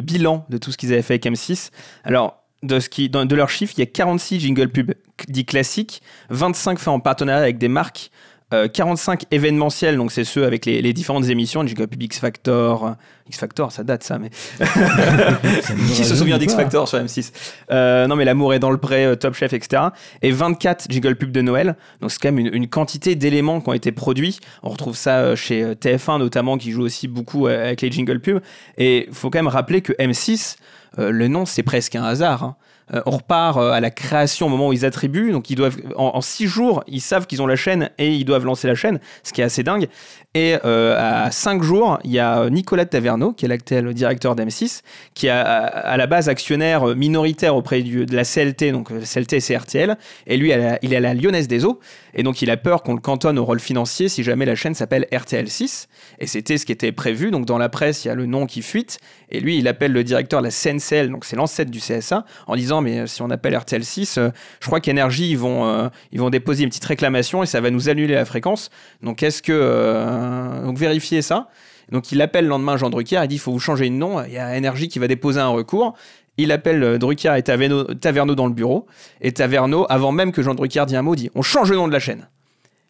bilan 0.00 0.44
de 0.50 0.58
tout 0.58 0.72
ce 0.72 0.76
qu'ils 0.76 0.92
avaient 0.92 1.02
fait 1.02 1.14
avec 1.14 1.26
M6. 1.26 1.70
Alors, 2.02 2.42
de, 2.62 2.80
ce 2.80 2.88
qui, 2.88 3.08
de 3.08 3.34
leurs 3.34 3.50
chiffres, 3.50 3.74
il 3.76 3.80
y 3.80 3.82
a 3.84 3.86
46 3.86 4.40
jingle 4.40 4.68
pub 4.68 4.92
dits 5.28 5.44
classiques, 5.44 6.02
25 6.30 6.78
faits 6.78 6.88
en 6.88 7.00
partenariat 7.00 7.42
avec 7.42 7.58
des 7.58 7.68
marques, 7.68 8.10
45 8.50 9.22
euh, 9.22 9.26
événementiels, 9.32 9.96
donc 9.96 10.12
c'est 10.12 10.24
ceux 10.24 10.44
avec 10.44 10.66
les, 10.66 10.92
différentes 10.92 11.28
émissions, 11.28 11.66
Jingle 11.66 11.88
Pub 11.88 12.00
X 12.02 12.20
Factor, 12.20 12.86
euh, 12.86 12.90
X 13.28 13.38
Factor, 13.38 13.72
ça 13.72 13.82
date 13.82 14.04
ça, 14.04 14.20
mais 14.20 14.30
qui 15.94 16.04
se 16.04 16.14
souvient 16.14 16.38
d'X 16.38 16.54
Factor 16.54 16.86
sur 16.86 16.98
M6 16.98 17.32
euh, 17.72 18.06
Non, 18.06 18.14
mais 18.14 18.24
l'amour 18.24 18.54
est 18.54 18.60
dans 18.60 18.70
le 18.70 18.78
pré, 18.78 19.16
Top 19.18 19.34
Chef, 19.34 19.52
etc. 19.52 19.82
Et 20.22 20.30
24 20.30 20.86
Jingle 20.88 21.16
Pub 21.16 21.32
de 21.32 21.40
Noël, 21.40 21.76
donc 22.00 22.12
c'est 22.12 22.20
quand 22.20 22.30
même 22.30 22.38
une, 22.38 22.54
une 22.54 22.68
quantité 22.68 23.16
d'éléments 23.16 23.60
qui 23.60 23.68
ont 23.68 23.72
été 23.72 23.90
produits. 23.90 24.38
On 24.62 24.68
retrouve 24.68 24.96
ça 24.96 25.34
chez 25.34 25.74
TF1 25.74 26.18
notamment, 26.18 26.56
qui 26.56 26.70
joue 26.70 26.82
aussi 26.82 27.08
beaucoup 27.08 27.48
avec 27.48 27.80
les 27.80 27.90
Jingle 27.90 28.20
Pub. 28.20 28.40
Et 28.78 29.06
il 29.08 29.14
faut 29.14 29.28
quand 29.28 29.38
même 29.38 29.48
rappeler 29.48 29.80
que 29.80 29.92
M6, 29.94 30.56
le 30.98 31.26
nom 31.26 31.46
c'est 31.46 31.64
presque 31.64 31.96
un 31.96 32.04
hasard. 32.04 32.44
Hein. 32.44 32.56
Euh, 32.94 33.02
on 33.04 33.12
repart 33.12 33.58
euh, 33.58 33.72
à 33.72 33.80
la 33.80 33.90
création 33.90 34.46
au 34.46 34.48
moment 34.48 34.68
où 34.68 34.72
ils 34.72 34.84
attribuent. 34.84 35.32
Donc, 35.32 35.50
ils 35.50 35.56
doivent, 35.56 35.76
en, 35.96 36.20
six 36.20 36.46
jours, 36.46 36.84
ils 36.86 37.00
savent 37.00 37.26
qu'ils 37.26 37.42
ont 37.42 37.46
la 37.46 37.56
chaîne 37.56 37.90
et 37.98 38.14
ils 38.14 38.24
doivent 38.24 38.44
lancer 38.44 38.68
la 38.68 38.76
chaîne, 38.76 39.00
ce 39.24 39.32
qui 39.32 39.40
est 39.40 39.44
assez 39.44 39.64
dingue. 39.64 39.88
Et 40.34 40.56
euh, 40.64 40.96
à 40.98 41.30
cinq 41.30 41.62
jours, 41.62 41.98
il 42.04 42.12
y 42.12 42.20
a 42.20 42.48
Nicolas 42.50 42.84
Taverneau, 42.84 43.32
qui 43.32 43.44
est 43.44 43.48
l'actuel 43.48 43.92
directeur 43.92 44.36
d'M6, 44.36 44.82
qui 45.14 45.26
est 45.26 45.30
à, 45.30 45.96
la 45.96 46.06
base 46.06 46.28
actionnaire 46.28 46.94
minoritaire 46.94 47.56
auprès 47.56 47.82
de 47.82 48.14
la 48.14 48.24
CLT, 48.24 48.70
donc 48.70 48.88
CLT 48.88 49.40
c'est 49.40 49.56
RTL, 49.56 49.96
et 50.26 50.36
lui, 50.36 50.52
il 50.82 50.92
est 50.92 50.96
à 50.96 51.00
la 51.00 51.14
Lyonnaise 51.14 51.48
des 51.48 51.64
Eaux, 51.64 51.80
et 52.14 52.22
donc 52.22 52.42
il 52.42 52.50
a 52.50 52.58
peur 52.58 52.82
qu'on 52.82 52.92
le 52.92 53.00
cantonne 53.00 53.38
au 53.38 53.46
rôle 53.46 53.60
financier 53.60 54.10
si 54.10 54.22
jamais 54.22 54.44
la 54.44 54.54
chaîne 54.54 54.74
s'appelle 54.74 55.06
RTL6, 55.10 55.86
et 56.18 56.26
c'était 56.26 56.58
ce 56.58 56.66
qui 56.66 56.72
était 56.72 56.92
prévu, 56.92 57.30
donc 57.30 57.46
dans 57.46 57.58
la 57.58 57.68
presse, 57.68 58.04
il 58.04 58.08
y 58.08 58.10
a 58.10 58.14
le 58.14 58.26
nom 58.26 58.46
qui 58.46 58.62
fuite, 58.62 58.98
et 59.30 59.40
lui, 59.40 59.58
il 59.58 59.68
appelle 59.68 59.92
le 59.92 60.04
directeur 60.04 60.40
de 60.40 60.46
la 60.46 60.50
CNCL, 60.50 61.10
donc 61.10 61.24
c'est 61.24 61.36
l'ancêtre 61.36 61.70
du 61.70 61.80
CSA, 61.80 62.24
en 62.46 62.56
disant, 62.56 62.80
mais 62.80 63.06
si 63.06 63.22
on 63.22 63.30
appelle 63.30 63.54
RTL6, 63.54 64.32
je 64.60 64.66
crois 64.66 64.80
qu'Energy, 64.80 65.30
ils, 65.30 65.38
vont 65.38 65.66
euh, 65.66 65.88
ils 66.12 66.20
vont 66.20 66.30
déposer 66.30 66.64
une 66.64 66.70
petite 66.70 66.84
réclamation 66.84 67.42
et 67.42 67.46
ça 67.46 67.60
va 67.60 67.70
nous 67.70 67.88
annuler 67.88 68.14
la 68.14 68.24
fréquence, 68.24 68.70
donc 69.02 69.22
est-ce 69.22 69.42
que... 69.42 69.52
Euh, 69.52 70.64
donc 70.64 70.78
vérifiez 70.78 71.22
ça. 71.22 71.48
Donc 71.90 72.10
il 72.12 72.20
appelle 72.20 72.44
le 72.44 72.50
lendemain 72.50 72.76
Jean 72.76 72.90
Drucker, 72.90 73.20
il 73.22 73.28
dit 73.28 73.36
il 73.36 73.38
faut 73.38 73.52
vous 73.52 73.60
changer 73.60 73.88
de 73.88 73.94
nom, 73.94 74.22
il 74.24 74.32
y 74.32 74.38
a 74.38 74.56
Énergie 74.56 74.88
qui 74.88 74.98
va 74.98 75.08
déposer 75.08 75.40
un 75.40 75.48
recours. 75.48 75.94
Il 76.38 76.52
appelle 76.52 76.82
euh, 76.82 76.98
Drucker 76.98 77.34
et 77.36 77.42
Taverneau, 77.42 78.34
dans 78.34 78.46
le 78.46 78.52
bureau. 78.52 78.86
Et 79.20 79.32
Taverneau, 79.32 79.86
avant 79.88 80.12
même 80.12 80.32
que 80.32 80.42
Jean 80.42 80.54
Drucker 80.54 80.84
dise 80.86 80.96
un 80.96 81.02
mot, 81.02 81.16
dit 81.16 81.30
on 81.34 81.42
change 81.42 81.70
le 81.70 81.76
nom 81.76 81.88
de 81.88 81.92
la 81.92 82.00
chaîne. 82.00 82.28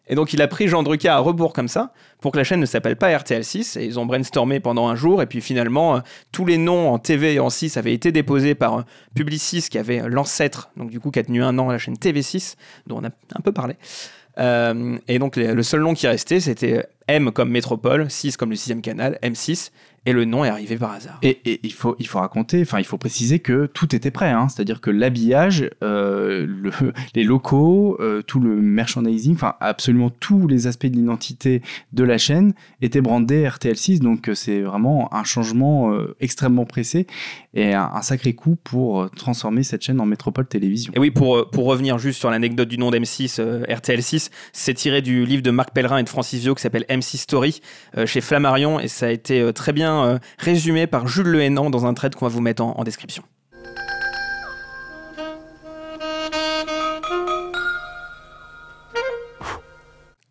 Et 0.08 0.14
donc 0.14 0.32
il 0.32 0.42
a 0.42 0.48
pris 0.48 0.68
Jean 0.68 0.82
Drucker 0.82 1.08
à 1.08 1.18
rebours 1.18 1.52
comme 1.52 1.68
ça, 1.68 1.92
pour 2.20 2.32
que 2.32 2.38
la 2.38 2.44
chaîne 2.44 2.60
ne 2.60 2.66
s'appelle 2.66 2.96
pas 2.96 3.10
RTL6. 3.10 3.78
Et 3.78 3.84
ils 3.84 3.98
ont 3.98 4.06
brainstormé 4.06 4.60
pendant 4.60 4.88
un 4.88 4.94
jour. 4.94 5.22
Et 5.22 5.26
puis 5.26 5.40
finalement, 5.40 5.96
euh, 5.96 6.00
tous 6.32 6.44
les 6.44 6.58
noms 6.58 6.90
en 6.90 6.98
TV 6.98 7.34
et 7.34 7.40
en 7.40 7.50
6 7.50 7.76
avaient 7.76 7.94
été 7.94 8.12
déposés 8.12 8.54
par 8.54 8.78
euh, 8.78 8.82
Publicis, 9.14 9.68
qui 9.70 9.78
avait 9.78 10.08
l'ancêtre, 10.08 10.70
donc 10.76 10.90
du 10.90 11.00
coup 11.00 11.10
qui 11.10 11.18
a 11.18 11.24
tenu 11.24 11.42
un 11.42 11.58
an 11.58 11.70
la 11.70 11.78
chaîne 11.78 11.94
TV6, 11.94 12.54
dont 12.86 12.98
on 12.98 13.04
a 13.04 13.08
un 13.08 13.40
peu 13.42 13.52
parlé. 13.52 13.74
et 14.38 15.18
donc 15.18 15.36
le 15.36 15.62
seul 15.62 15.80
nom 15.80 15.94
qui 15.94 16.06
restait, 16.06 16.40
c'était 16.40 16.86
M 17.08 17.32
comme 17.32 17.50
métropole, 17.50 18.10
6 18.10 18.36
comme 18.36 18.50
le 18.50 18.56
sixième 18.56 18.82
canal, 18.82 19.18
M6, 19.22 19.70
et 20.06 20.12
le 20.12 20.24
nom 20.24 20.44
est 20.44 20.48
arrivé 20.48 20.76
par 20.76 20.92
hasard. 20.92 21.18
Et, 21.22 21.60
il, 21.64 21.72
faut, 21.72 21.96
il 21.98 22.06
faut 22.06 22.20
raconter, 22.20 22.62
enfin 22.62 22.78
il 22.78 22.84
faut 22.84 22.96
préciser 22.96 23.40
que 23.40 23.66
tout 23.66 23.94
était 23.94 24.12
prêt, 24.12 24.30
hein. 24.30 24.48
c'est-à-dire 24.48 24.80
que 24.80 24.90
l'habillage, 24.90 25.68
euh, 25.82 26.46
le, 26.48 26.70
les 27.14 27.24
locaux, 27.24 27.96
euh, 28.00 28.22
tout 28.22 28.38
le 28.38 28.54
merchandising, 28.56 29.34
enfin 29.34 29.54
absolument 29.60 30.10
tous 30.10 30.46
les 30.46 30.68
aspects 30.68 30.86
de 30.86 30.94
l'identité 30.94 31.60
de 31.92 32.04
la 32.04 32.18
chaîne 32.18 32.54
étaient 32.80 33.00
brandés 33.00 33.44
RTL6, 33.48 33.98
donc 33.98 34.28
euh, 34.28 34.34
c'est 34.34 34.60
vraiment 34.60 35.12
un 35.12 35.24
changement 35.24 35.92
extrêmement 36.20 36.64
pressé 36.64 37.06
et 37.54 37.74
un, 37.74 38.02
sacré 38.02 38.34
coup 38.34 38.56
pour 38.62 39.10
transformer 39.10 39.64
cette 39.64 39.82
chaîne 39.82 40.00
en 40.00 40.06
métropole 40.06 40.46
télévision. 40.46 40.92
Et 40.94 41.00
oui, 41.00 41.10
pour, 41.10 41.50
pour 41.50 41.64
revenir 41.64 41.98
juste 41.98 42.20
sur 42.20 42.30
l'anecdote 42.30 42.68
du 42.68 42.78
nom 42.78 42.90
d'M6, 42.90 43.40
RTL6, 43.40 44.30
c'est 44.52 44.74
tiré 44.74 45.02
du 45.02 45.24
livre 45.24 45.42
de 45.42 45.50
Marc 45.50 45.72
Pellerin 45.72 45.98
et 45.98 46.04
de 46.04 46.08
Francis 46.08 46.40
Vio 46.42 46.54
qui 46.54 46.62
s'appelle 46.62 46.84
MC 46.88 47.16
Story 47.16 47.60
chez 48.04 48.20
Flammarion 48.20 48.78
et 48.78 48.88
ça 48.88 49.06
a 49.06 49.10
été 49.10 49.52
très 49.52 49.72
bien 49.72 49.95
euh, 50.04 50.18
résumé 50.38 50.86
par 50.86 51.08
Jules 51.08 51.28
Le 51.28 51.42
Hénan 51.42 51.70
dans 51.70 51.86
un 51.86 51.94
trait 51.94 52.10
qu'on 52.10 52.26
va 52.26 52.30
vous 52.30 52.40
mettre 52.40 52.62
en, 52.62 52.84
description. 52.84 53.22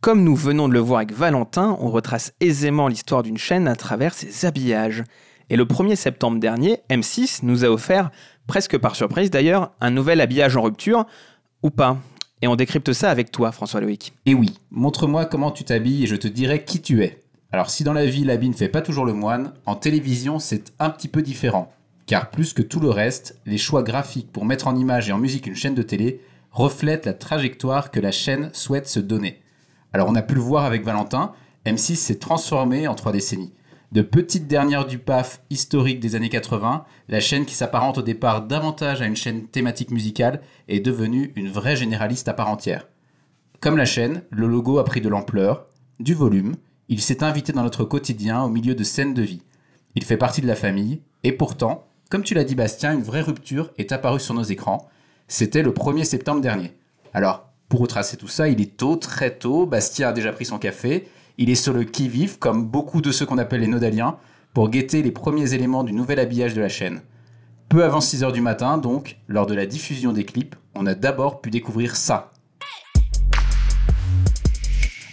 Comme 0.01 0.23
nous 0.23 0.35
venons 0.35 0.67
de 0.67 0.73
le 0.73 0.79
voir 0.79 0.99
avec 0.99 1.13
Valentin, 1.13 1.77
on 1.79 1.89
retrace 1.89 2.33
aisément 2.39 2.87
l'histoire 2.87 3.23
d'une 3.23 3.37
chaîne 3.37 3.67
à 3.67 3.75
travers 3.75 4.13
ses 4.13 4.45
habillages. 4.45 5.03
Et 5.49 5.55
le 5.55 5.65
1er 5.65 5.95
septembre 5.95 6.39
dernier, 6.39 6.79
M6 6.89 7.39
nous 7.43 7.65
a 7.65 7.69
offert, 7.69 8.11
presque 8.47 8.77
par 8.77 8.95
surprise 8.95 9.31
d'ailleurs, 9.31 9.71
un 9.81 9.89
nouvel 9.89 10.21
habillage 10.21 10.57
en 10.57 10.61
rupture, 10.61 11.05
ou 11.63 11.71
pas. 11.71 11.97
Et 12.41 12.47
on 12.47 12.55
décrypte 12.55 12.93
ça 12.93 13.09
avec 13.09 13.31
toi, 13.31 13.51
François 13.51 13.81
Loïc. 13.81 14.13
Et 14.25 14.35
oui, 14.35 14.59
montre-moi 14.69 15.25
comment 15.25 15.51
tu 15.51 15.63
t'habilles 15.63 16.03
et 16.03 16.07
je 16.07 16.15
te 16.15 16.27
dirai 16.27 16.63
qui 16.63 16.81
tu 16.81 17.03
es. 17.03 17.24
Alors 17.51 17.69
si 17.69 17.83
dans 17.83 17.93
la 17.93 18.05
vie 18.05 18.23
l'habit 18.23 18.49
ne 18.49 18.55
fait 18.55 18.69
pas 18.69 18.81
toujours 18.81 19.05
le 19.05 19.13
moine, 19.13 19.53
en 19.65 19.75
télévision 19.75 20.39
c'est 20.39 20.73
un 20.79 20.89
petit 20.89 21.07
peu 21.07 21.21
différent. 21.21 21.71
Car 22.05 22.29
plus 22.29 22.53
que 22.53 22.61
tout 22.61 22.79
le 22.79 22.89
reste, 22.89 23.39
les 23.45 23.57
choix 23.57 23.81
graphiques 23.81 24.31
pour 24.31 24.45
mettre 24.45 24.67
en 24.67 24.75
image 24.75 25.09
et 25.09 25.13
en 25.13 25.17
musique 25.17 25.47
une 25.47 25.55
chaîne 25.55 25.75
de 25.75 25.81
télé 25.81 26.21
reflètent 26.51 27.05
la 27.05 27.13
trajectoire 27.13 27.91
que 27.91 27.99
la 27.99 28.11
chaîne 28.11 28.49
souhaite 28.53 28.87
se 28.87 28.99
donner. 28.99 29.41
Alors 29.93 30.07
on 30.09 30.15
a 30.15 30.21
pu 30.21 30.35
le 30.35 30.41
voir 30.41 30.65
avec 30.65 30.83
Valentin, 30.83 31.33
M6 31.65 31.95
s'est 31.95 32.19
transformé 32.19 32.87
en 32.87 32.95
trois 32.95 33.11
décennies. 33.11 33.53
De 33.91 34.01
petite 34.01 34.47
dernière 34.47 34.85
du 34.85 34.97
PAF 34.97 35.41
historique 35.49 35.99
des 35.99 36.15
années 36.15 36.29
80, 36.29 36.83
la 37.07 37.19
chaîne 37.19 37.45
qui 37.45 37.55
s'apparente 37.55 37.99
au 37.99 38.01
départ 38.01 38.41
davantage 38.41 39.01
à 39.01 39.05
une 39.05 39.15
chaîne 39.15 39.47
thématique 39.47 39.91
musicale 39.91 40.41
est 40.67 40.79
devenue 40.79 41.31
une 41.35 41.49
vraie 41.49 41.75
généraliste 41.75 42.27
à 42.27 42.33
part 42.33 42.49
entière. 42.49 42.87
Comme 43.61 43.77
la 43.77 43.85
chaîne, 43.85 44.23
le 44.31 44.47
logo 44.47 44.79
a 44.79 44.83
pris 44.83 45.01
de 45.01 45.07
l'ampleur, 45.07 45.67
du 45.99 46.13
volume, 46.13 46.55
il 46.89 47.01
s'est 47.01 47.23
invité 47.23 47.51
dans 47.51 47.63
notre 47.63 47.83
quotidien 47.83 48.43
au 48.43 48.49
milieu 48.49 48.75
de 48.75 48.83
scènes 48.83 49.13
de 49.13 49.21
vie. 49.21 49.41
Il 49.95 50.03
fait 50.03 50.17
partie 50.17 50.41
de 50.41 50.47
la 50.47 50.55
famille, 50.55 51.01
et 51.23 51.31
pourtant, 51.31 51.87
comme 52.09 52.23
tu 52.23 52.33
l'as 52.33 52.43
dit 52.43 52.55
Bastien, 52.55 52.93
une 52.93 53.01
vraie 53.01 53.21
rupture 53.21 53.71
est 53.77 53.91
apparue 53.91 54.19
sur 54.19 54.33
nos 54.33 54.43
écrans. 54.43 54.87
C'était 55.27 55.63
le 55.63 55.71
1er 55.71 56.03
septembre 56.03 56.41
dernier. 56.41 56.73
Alors, 57.13 57.49
pour 57.69 57.79
retracer 57.79 58.17
tout 58.17 58.27
ça, 58.27 58.47
il 58.47 58.61
est 58.61 58.77
tôt, 58.77 58.95
très 58.95 59.31
tôt, 59.31 59.65
Bastien 59.65 60.09
a 60.09 60.13
déjà 60.13 60.31
pris 60.31 60.45
son 60.45 60.59
café, 60.59 61.07
il 61.37 61.49
est 61.49 61.55
sur 61.55 61.73
le 61.73 61.83
qui-vive, 61.83 62.37
comme 62.37 62.67
beaucoup 62.67 63.01
de 63.01 63.11
ceux 63.11 63.25
qu'on 63.25 63.39
appelle 63.39 63.61
les 63.61 63.67
nodaliens, 63.67 64.17
pour 64.53 64.69
guetter 64.69 65.01
les 65.01 65.11
premiers 65.11 65.53
éléments 65.53 65.83
du 65.83 65.91
nouvel 65.91 66.19
habillage 66.19 66.53
de 66.53 66.61
la 66.61 66.69
chaîne. 66.69 67.01
Peu 67.67 67.83
avant 67.83 67.99
6h 67.99 68.31
du 68.31 68.41
matin, 68.41 68.77
donc, 68.77 69.17
lors 69.27 69.47
de 69.47 69.55
la 69.55 69.65
diffusion 69.65 70.13
des 70.13 70.23
clips, 70.23 70.55
on 70.75 70.85
a 70.85 70.93
d'abord 70.93 71.41
pu 71.41 71.49
découvrir 71.49 71.95
ça. 71.95 72.31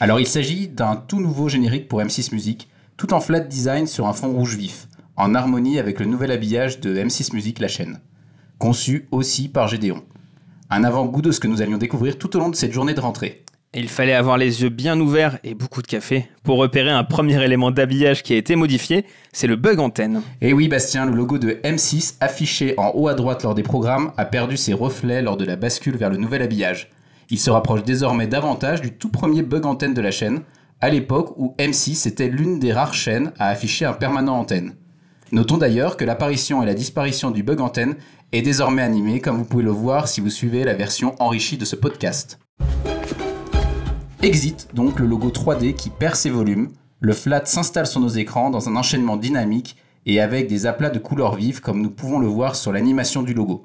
Alors 0.03 0.19
il 0.19 0.27
s'agit 0.27 0.67
d'un 0.67 0.97
tout 0.97 1.21
nouveau 1.21 1.49
générique 1.49 1.87
pour 1.87 2.01
M6 2.01 2.35
Music, 2.35 2.69
tout 2.97 3.15
en 3.15 3.21
flat 3.21 3.39
design 3.39 3.87
sur 3.87 4.09
un 4.09 4.13
fond 4.13 4.33
rouge 4.33 4.57
vif, 4.57 4.89
en 5.15 5.33
harmonie 5.33 5.79
avec 5.79 6.01
le 6.01 6.07
nouvel 6.07 6.33
habillage 6.33 6.81
de 6.81 6.93
M6 6.97 7.33
Music 7.33 7.61
la 7.61 7.69
chaîne, 7.69 8.01
conçu 8.59 9.07
aussi 9.13 9.49
par 9.49 9.69
Gédéon. 9.69 10.03
Un 10.71 10.83
avant-goût 10.83 11.23
de 11.23 11.31
ce 11.31 11.39
que 11.39 11.47
nous 11.47 11.63
allions 11.63 11.79
découvrir 11.79 12.19
tout 12.19 12.35
au 12.35 12.41
long 12.41 12.49
de 12.49 12.57
cette 12.57 12.73
journée 12.73 12.95
de 12.95 13.01
rentrée. 13.01 13.45
il 13.75 13.89
fallait 13.89 14.13
avoir 14.13 14.39
les 14.39 14.63
yeux 14.63 14.71
bien 14.71 14.99
ouverts 14.99 15.39
et 15.45 15.55
beaucoup 15.55 15.83
de 15.83 15.87
café 15.87 16.29
pour 16.43 16.59
repérer 16.59 16.91
un 16.91 17.05
premier 17.05 17.41
élément 17.41 17.71
d'habillage 17.71 18.25
qui 18.25 18.33
a 18.33 18.37
été 18.39 18.57
modifié, 18.57 19.07
c'est 19.33 19.47
le 19.47 19.55
bug 19.55 19.79
antenne. 19.79 20.23
Et 20.41 20.53
oui 20.53 20.67
Bastien, 20.67 21.07
le 21.07 21.15
logo 21.15 21.39
de 21.39 21.61
M6 21.63 22.17
affiché 22.19 22.75
en 22.77 22.91
haut 22.97 23.07
à 23.07 23.15
droite 23.15 23.45
lors 23.45 23.55
des 23.55 23.63
programmes 23.63 24.11
a 24.17 24.25
perdu 24.25 24.57
ses 24.57 24.73
reflets 24.73 25.23
lors 25.23 25.37
de 25.37 25.45
la 25.45 25.55
bascule 25.55 25.97
vers 25.97 26.11
le 26.11 26.17
nouvel 26.17 26.43
habillage. 26.43 26.91
Il 27.33 27.41
se 27.41 27.51
rapproche 27.51 27.83
désormais 27.83 28.27
davantage 28.27 28.83
du 28.83 28.93
tout 28.93 29.09
premier 29.09 29.41
bug 29.41 29.65
antenne 29.65 29.95
de 29.95 30.03
la 30.03 30.11
chaîne, 30.11 30.43
à 30.83 30.91
l'époque 30.91 31.33
où 31.39 31.55
M6 31.59 32.07
était 32.07 32.29
l'une 32.29 32.59
des 32.59 32.75
rares 32.75 32.93
chaînes 32.93 33.33
à 33.39 33.49
afficher 33.49 33.87
un 33.87 33.95
permanent 33.95 34.39
antenne. 34.39 34.75
Notons 35.33 35.57
d'ailleurs 35.57 35.97
que 35.97 36.05
l'apparition 36.05 36.63
et 36.63 36.67
la 36.67 36.75
disparition 36.75 37.31
du 37.31 37.43
bug 37.43 37.63
antenne 37.63 37.95
est 38.33 38.43
désormais 38.43 38.83
animée, 38.83 39.21
comme 39.21 39.39
vous 39.39 39.47
pouvez 39.47 39.63
le 39.63 39.71
voir 39.71 40.09
si 40.09 40.21
vous 40.21 40.29
suivez 40.29 40.63
la 40.63 40.75
version 40.75 41.15
enrichie 41.21 41.57
de 41.57 41.65
ce 41.65 41.75
podcast. 41.75 42.39
Exit 44.21 44.69
donc 44.75 44.99
le 44.99 45.07
logo 45.07 45.31
3D 45.31 45.73
qui 45.73 45.89
perd 45.89 46.17
ses 46.17 46.29
volumes, 46.29 46.69
le 47.01 47.15
flat 47.15 47.47
s'installe 47.47 47.87
sur 47.87 48.01
nos 48.01 48.09
écrans 48.09 48.51
dans 48.51 48.69
un 48.69 48.77
enchaînement 48.77 49.17
dynamique 49.17 49.79
et 50.05 50.21
avec 50.21 50.49
des 50.49 50.67
aplats 50.67 50.91
de 50.91 50.99
couleurs 50.99 51.37
vives 51.37 51.63
comme 51.63 51.81
nous 51.81 51.91
pouvons 51.91 52.19
le 52.19 52.27
voir 52.27 52.57
sur 52.57 52.73
l'animation 52.73 53.23
du 53.23 53.33
logo. 53.33 53.65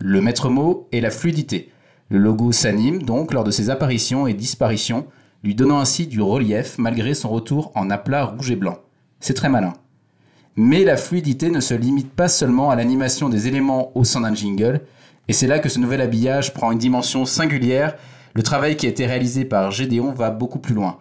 Le 0.00 0.20
maître 0.20 0.48
mot 0.48 0.88
est 0.90 1.00
la 1.00 1.12
fluidité. 1.12 1.70
Le 2.10 2.18
logo 2.18 2.52
s'anime 2.52 3.02
donc 3.02 3.32
lors 3.32 3.44
de 3.44 3.50
ses 3.50 3.70
apparitions 3.70 4.26
et 4.26 4.34
disparitions, 4.34 5.06
lui 5.42 5.54
donnant 5.54 5.78
ainsi 5.78 6.06
du 6.06 6.20
relief 6.20 6.76
malgré 6.78 7.14
son 7.14 7.30
retour 7.30 7.72
en 7.74 7.90
aplat 7.90 8.24
rouge 8.24 8.50
et 8.50 8.56
blanc. 8.56 8.78
C'est 9.20 9.34
très 9.34 9.48
malin. 9.48 9.72
Mais 10.56 10.84
la 10.84 10.96
fluidité 10.96 11.50
ne 11.50 11.60
se 11.60 11.74
limite 11.74 12.12
pas 12.12 12.28
seulement 12.28 12.70
à 12.70 12.76
l'animation 12.76 13.28
des 13.28 13.48
éléments 13.48 13.90
au 13.96 14.04
sein 14.04 14.20
d'un 14.20 14.34
jingle, 14.34 14.82
et 15.26 15.32
c'est 15.32 15.46
là 15.46 15.58
que 15.58 15.68
ce 15.68 15.78
nouvel 15.78 16.00
habillage 16.00 16.52
prend 16.52 16.70
une 16.70 16.78
dimension 16.78 17.24
singulière. 17.24 17.96
Le 18.34 18.42
travail 18.42 18.76
qui 18.76 18.86
a 18.86 18.90
été 18.90 19.06
réalisé 19.06 19.44
par 19.44 19.70
Gédéon 19.70 20.12
va 20.12 20.30
beaucoup 20.30 20.58
plus 20.58 20.74
loin. 20.74 20.98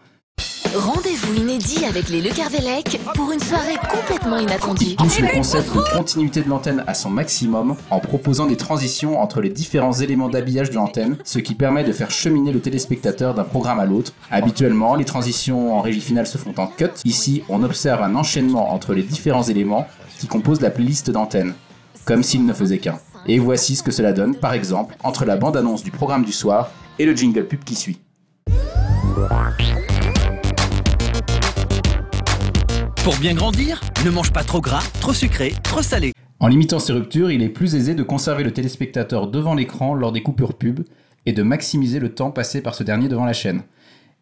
Inédit 1.31 1.85
avec 1.85 2.09
les 2.09 2.21
Le 2.21 2.29
Carvelec 2.29 2.99
pour 3.15 3.31
une 3.31 3.39
soirée 3.39 3.77
complètement 3.89 4.37
inattendue. 4.37 4.95
pousse 4.97 5.19
le 5.19 5.33
concept 5.33 5.73
de 5.73 5.97
continuité 5.97 6.41
de 6.41 6.49
l'antenne 6.49 6.83
à 6.85 6.93
son 6.93 7.09
maximum 7.09 7.75
en 7.89 7.99
proposant 7.99 8.45
des 8.45 8.57
transitions 8.57 9.21
entre 9.21 9.39
les 9.39 9.49
différents 9.49 9.93
éléments 9.93 10.27
d'habillage 10.27 10.69
de 10.69 10.75
l'antenne, 10.75 11.17
ce 11.23 11.39
qui 11.39 11.55
permet 11.55 11.85
de 11.85 11.93
faire 11.93 12.11
cheminer 12.11 12.51
le 12.51 12.59
téléspectateur 12.59 13.33
d'un 13.35 13.45
programme 13.45 13.79
à 13.79 13.85
l'autre. 13.85 14.11
Habituellement, 14.31 14.95
les 14.95 15.05
transitions 15.05 15.77
en 15.77 15.81
régie 15.81 16.01
finale 16.01 16.27
se 16.27 16.37
font 16.37 16.53
en 16.57 16.67
cut. 16.67 16.89
Ici, 17.05 17.43
on 17.47 17.63
observe 17.63 18.01
un 18.01 18.15
enchaînement 18.15 18.73
entre 18.73 18.93
les 18.93 19.03
différents 19.03 19.43
éléments 19.43 19.87
qui 20.19 20.27
composent 20.27 20.61
la 20.61 20.71
playlist 20.71 21.09
d'antenne, 21.09 21.53
comme 22.05 22.21
s'il 22.21 22.45
ne 22.45 22.53
faisait 22.53 22.79
qu'un. 22.79 22.99
Et 23.27 23.39
voici 23.39 23.77
ce 23.77 23.83
que 23.83 23.91
cela 23.91 24.11
donne, 24.11 24.35
par 24.35 24.53
exemple, 24.53 24.97
entre 25.03 25.23
la 25.23 25.37
bande-annonce 25.37 25.83
du 25.83 25.91
programme 25.91 26.25
du 26.25 26.33
soir 26.33 26.69
et 26.99 27.05
le 27.05 27.15
jingle 27.15 27.47
pub 27.47 27.63
qui 27.63 27.75
suit. 27.75 27.99
Pour 33.03 33.17
bien 33.17 33.33
grandir, 33.33 33.81
ne 34.05 34.09
mange 34.09 34.31
pas 34.31 34.45
trop 34.45 34.61
gras, 34.61 34.81
trop 35.01 35.11
sucré, 35.11 35.51
trop 35.61 35.81
salé. 35.81 36.13
En 36.39 36.47
limitant 36.47 36.79
ces 36.79 36.93
ruptures, 36.93 37.31
il 37.31 37.43
est 37.43 37.49
plus 37.49 37.75
aisé 37.75 37.95
de 37.95 38.03
conserver 38.03 38.45
le 38.45 38.53
téléspectateur 38.53 39.27
devant 39.27 39.55
l'écran 39.55 39.93
lors 39.93 40.13
des 40.13 40.23
coupures 40.23 40.53
pub 40.53 40.85
et 41.25 41.33
de 41.33 41.43
maximiser 41.43 41.99
le 41.99 42.15
temps 42.15 42.31
passé 42.31 42.61
par 42.61 42.75
ce 42.75 42.83
dernier 42.85 43.09
devant 43.09 43.25
la 43.25 43.33
chaîne. 43.33 43.63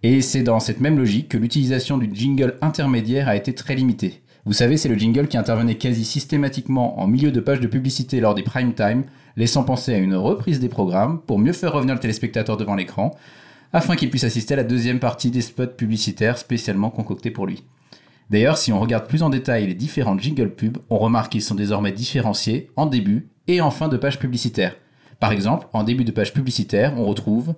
Et 0.02 0.22
c'est 0.22 0.42
dans 0.42 0.60
cette 0.60 0.82
même 0.82 0.98
logique 0.98 1.30
que 1.30 1.38
l'utilisation 1.38 2.00
du 2.00 2.10
jingle 2.12 2.58
intermédiaire 2.62 3.30
a 3.30 3.36
été 3.36 3.54
très 3.54 3.76
limitée. 3.76 4.24
Vous 4.46 4.54
savez, 4.54 4.78
c'est 4.78 4.90
le 4.90 4.98
jingle 4.98 5.28
qui 5.28 5.38
intervenait 5.38 5.76
quasi 5.76 6.04
systématiquement 6.04 7.00
en 7.00 7.06
milieu 7.06 7.32
de 7.32 7.40
page 7.40 7.60
de 7.60 7.68
publicité 7.68 8.20
lors 8.20 8.34
des 8.34 8.42
prime 8.42 8.74
time, 8.74 9.04
laissant 9.38 9.64
penser 9.64 9.94
à 9.94 10.00
une 10.00 10.16
reprise 10.16 10.60
des 10.60 10.70
programmes 10.70 11.22
pour 11.28 11.38
mieux 11.38 11.54
faire 11.54 11.74
revenir 11.74 11.94
le 11.94 12.02
téléspectateur 12.02 12.58
devant 12.58 12.74
l'écran, 12.74 13.16
afin 13.74 13.96
qu'il 13.96 14.10
puisse 14.10 14.24
assister 14.24 14.56
à 14.56 14.58
la 14.58 14.64
deuxième 14.64 15.00
partie 15.00 15.30
des 15.30 15.42
spots 15.42 15.68
publicitaires 15.68 16.40
spécialement 16.40 16.90
concoctés 16.90 17.30
pour 17.30 17.46
lui. 17.46 17.64
D'ailleurs, 18.32 18.58
si 18.58 18.72
on 18.72 18.80
regarde 18.80 19.08
plus 19.08 19.24
en 19.24 19.30
détail 19.30 19.68
les 19.68 19.74
différents 19.74 20.18
jingle 20.18 20.52
pubs, 20.52 20.78
on 20.90 20.98
remarque 20.98 21.34
qu'ils 21.34 21.42
sont 21.42 21.54
désormais 21.54 21.92
différenciés 21.92 22.72
en 22.78 22.86
début 22.86 23.28
et 23.48 23.60
en 23.60 23.72
fin 23.72 23.90
de 23.90 23.98
page 23.98 24.20
publicitaire. 24.20 24.78
Par 25.20 25.34
exemple, 25.34 25.68
en 25.74 25.84
début 25.84 26.06
de 26.06 26.14
page 26.14 26.32
publicitaire, 26.32 26.94
on 26.98 27.04
retrouve 27.04 27.56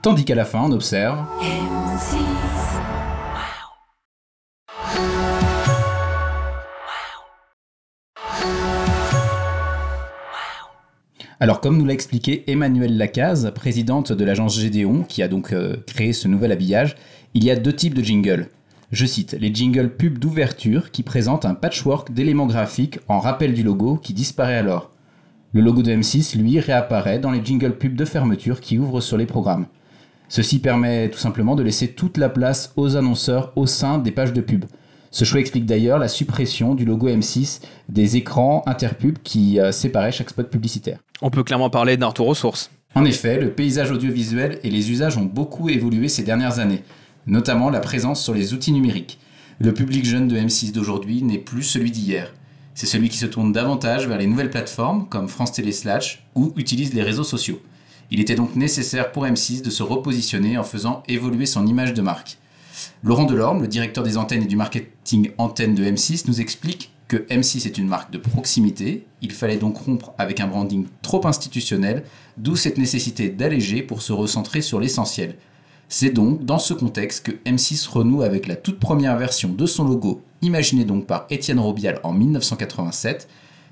Tandis 0.00 0.24
qu'à 0.24 0.34
la 0.34 0.46
fin, 0.46 0.62
on 0.62 0.72
observe 0.72 1.18
Alors, 11.40 11.60
comme 11.60 11.78
nous 11.78 11.84
l'a 11.84 11.92
expliqué 11.92 12.42
Emmanuel 12.50 12.96
Lacaze, 12.96 13.52
présidente 13.54 14.10
de 14.10 14.24
l'agence 14.24 14.58
Gédéon, 14.58 15.04
qui 15.04 15.22
a 15.22 15.28
donc 15.28 15.52
euh, 15.52 15.76
créé 15.86 16.12
ce 16.12 16.26
nouvel 16.26 16.50
habillage, 16.50 16.96
il 17.32 17.44
y 17.44 17.50
a 17.52 17.54
deux 17.54 17.72
types 17.72 17.94
de 17.94 18.02
jingles. 18.02 18.48
Je 18.90 19.06
cite 19.06 19.36
les 19.38 19.54
jingles 19.54 19.90
pub 19.90 20.18
d'ouverture 20.18 20.90
qui 20.90 21.04
présentent 21.04 21.44
un 21.44 21.54
patchwork 21.54 22.12
d'éléments 22.12 22.46
graphiques 22.46 22.98
en 23.06 23.20
rappel 23.20 23.54
du 23.54 23.62
logo 23.62 24.00
qui 24.02 24.14
disparaît 24.14 24.56
alors. 24.56 24.90
Le 25.52 25.60
logo 25.60 25.82
de 25.82 25.92
M6, 25.92 26.36
lui, 26.36 26.58
réapparaît 26.58 27.20
dans 27.20 27.30
les 27.30 27.44
jingles 27.44 27.78
pub 27.78 27.94
de 27.94 28.04
fermeture 28.04 28.60
qui 28.60 28.76
ouvrent 28.76 29.00
sur 29.00 29.16
les 29.16 29.26
programmes. 29.26 29.66
Ceci 30.28 30.58
permet 30.58 31.08
tout 31.08 31.20
simplement 31.20 31.54
de 31.54 31.62
laisser 31.62 31.86
toute 31.86 32.16
la 32.16 32.30
place 32.30 32.72
aux 32.74 32.96
annonceurs 32.96 33.52
au 33.54 33.66
sein 33.66 33.98
des 33.98 34.10
pages 34.10 34.32
de 34.32 34.40
pub. 34.40 34.64
Ce 35.12 35.24
choix 35.24 35.38
explique 35.38 35.66
d'ailleurs 35.66 36.00
la 36.00 36.08
suppression 36.08 36.74
du 36.74 36.84
logo 36.84 37.08
M6 37.08 37.60
des 37.88 38.16
écrans 38.16 38.64
interpub 38.66 39.18
qui 39.22 39.60
euh, 39.60 39.70
séparaient 39.70 40.12
chaque 40.12 40.30
spot 40.30 40.50
publicitaire. 40.50 40.98
On 41.20 41.30
peut 41.30 41.42
clairement 41.42 41.70
parler 41.70 41.96
d'un 41.96 42.06
retour 42.06 42.28
aux 42.28 42.34
sources. 42.34 42.70
En 42.94 43.04
effet, 43.04 43.38
le 43.38 43.50
paysage 43.50 43.90
audiovisuel 43.90 44.60
et 44.62 44.70
les 44.70 44.90
usages 44.90 45.16
ont 45.16 45.24
beaucoup 45.24 45.68
évolué 45.68 46.08
ces 46.08 46.22
dernières 46.22 46.58
années, 46.58 46.82
notamment 47.26 47.70
la 47.70 47.80
présence 47.80 48.22
sur 48.22 48.34
les 48.34 48.54
outils 48.54 48.72
numériques. 48.72 49.18
Le 49.58 49.74
public 49.74 50.04
jeune 50.04 50.28
de 50.28 50.36
M6 50.36 50.72
d'aujourd'hui 50.72 51.22
n'est 51.22 51.38
plus 51.38 51.64
celui 51.64 51.90
d'hier. 51.90 52.32
C'est 52.74 52.86
celui 52.86 53.08
qui 53.08 53.18
se 53.18 53.26
tourne 53.26 53.52
davantage 53.52 54.06
vers 54.06 54.18
les 54.18 54.28
nouvelles 54.28 54.50
plateformes 54.50 55.08
comme 55.08 55.28
France 55.28 55.52
Télé 55.52 55.72
Slash 55.72 56.24
ou 56.36 56.52
utilise 56.56 56.94
les 56.94 57.02
réseaux 57.02 57.24
sociaux. 57.24 57.60
Il 58.12 58.20
était 58.20 58.36
donc 58.36 58.54
nécessaire 58.54 59.10
pour 59.10 59.26
M6 59.26 59.62
de 59.62 59.70
se 59.70 59.82
repositionner 59.82 60.56
en 60.56 60.62
faisant 60.62 61.02
évoluer 61.08 61.44
son 61.44 61.66
image 61.66 61.92
de 61.92 62.02
marque. 62.02 62.38
Laurent 63.02 63.24
Delorme, 63.24 63.62
le 63.62 63.68
directeur 63.68 64.04
des 64.04 64.16
antennes 64.16 64.44
et 64.44 64.46
du 64.46 64.56
marketing 64.56 65.32
antenne 65.38 65.74
de 65.74 65.84
M6, 65.84 66.24
nous 66.28 66.40
explique 66.40 66.92
que 67.08 67.16
M6 67.16 67.66
est 67.66 67.78
une 67.78 67.88
marque 67.88 68.12
de 68.12 68.18
proximité, 68.18 69.06
il 69.22 69.32
fallait 69.32 69.56
donc 69.56 69.78
rompre 69.78 70.12
avec 70.18 70.40
un 70.40 70.46
branding 70.46 70.86
trop 71.02 71.26
institutionnel, 71.26 72.04
d'où 72.36 72.54
cette 72.54 72.78
nécessité 72.78 73.30
d'alléger 73.30 73.82
pour 73.82 74.02
se 74.02 74.12
recentrer 74.12 74.60
sur 74.60 74.78
l'essentiel. 74.78 75.36
C'est 75.88 76.10
donc 76.10 76.44
dans 76.44 76.58
ce 76.58 76.74
contexte 76.74 77.24
que 77.24 77.32
M6 77.50 77.88
renoue 77.88 78.22
avec 78.22 78.46
la 78.46 78.56
toute 78.56 78.78
première 78.78 79.16
version 79.16 79.48
de 79.48 79.64
son 79.64 79.84
logo, 79.84 80.20
imaginé 80.42 80.84
donc 80.84 81.06
par 81.06 81.26
Étienne 81.30 81.58
Robial 81.58 81.98
en 82.02 82.12
1987, 82.12 83.26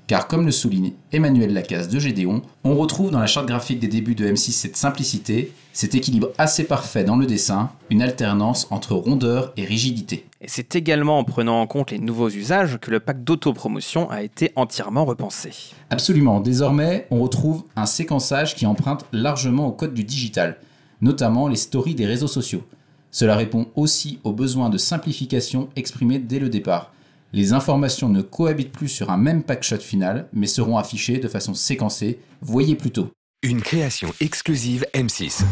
car 0.07 0.27
comme 0.27 0.45
le 0.45 0.51
souligne 0.51 0.93
Emmanuel 1.11 1.53
Lacasse 1.53 1.89
de 1.89 1.99
Gédéon, 1.99 2.41
on 2.63 2.75
retrouve 2.75 3.11
dans 3.11 3.19
la 3.19 3.27
charte 3.27 3.47
graphique 3.47 3.79
des 3.79 3.87
débuts 3.87 4.15
de 4.15 4.27
M6 4.27 4.51
cette 4.51 4.77
simplicité, 4.77 5.53
cet 5.73 5.93
équilibre 5.93 6.29
assez 6.39 6.63
parfait 6.63 7.03
dans 7.03 7.17
le 7.17 7.27
dessin, 7.27 7.69
une 7.91 8.01
alternance 8.01 8.67
entre 8.71 8.95
rondeur 8.95 9.53
et 9.57 9.65
rigidité. 9.65 10.26
Et 10.39 10.47
c'est 10.47 10.75
également 10.75 11.17
en 11.17 11.23
prenant 11.23 11.61
en 11.61 11.67
compte 11.67 11.89
les 11.89 11.97
nouveaux 11.97 12.29
usages 12.29 12.77
que 12.79 12.91
le 12.91 12.99
pack 12.99 13.23
d'autopromotion 13.23 14.09
a 14.11 14.21
été 14.21 14.51
entièrement 14.55 15.03
repensé. 15.03 15.51
Absolument, 15.89 16.39
désormais 16.39 17.07
on 17.09 17.19
retrouve 17.21 17.63
un 17.75 17.87
séquençage 17.87 18.55
qui 18.55 18.67
emprunte 18.67 19.05
largement 19.11 19.67
au 19.67 19.71
code 19.71 19.95
du 19.95 20.03
digital, 20.03 20.57
notamment 21.01 21.47
les 21.47 21.55
stories 21.55 21.95
des 21.95 22.05
réseaux 22.05 22.27
sociaux. 22.27 22.63
Cela 23.09 23.35
répond 23.35 23.67
aussi 23.75 24.19
aux 24.23 24.33
besoins 24.33 24.69
de 24.69 24.77
simplification 24.77 25.69
exprimés 25.75 26.19
dès 26.19 26.39
le 26.39 26.49
départ. 26.49 26.91
Les 27.33 27.53
informations 27.53 28.09
ne 28.09 28.21
cohabitent 28.21 28.71
plus 28.71 28.89
sur 28.89 29.09
un 29.09 29.17
même 29.17 29.41
packshot 29.41 29.79
final, 29.79 30.27
mais 30.33 30.47
seront 30.47 30.77
affichées 30.77 31.17
de 31.17 31.27
façon 31.27 31.55
séquencée. 31.55 32.19
Voyez 32.41 32.75
plutôt. 32.75 33.09
Une 33.41 33.61
création 33.61 34.13
exclusive 34.21 34.85
M6. 34.93 35.43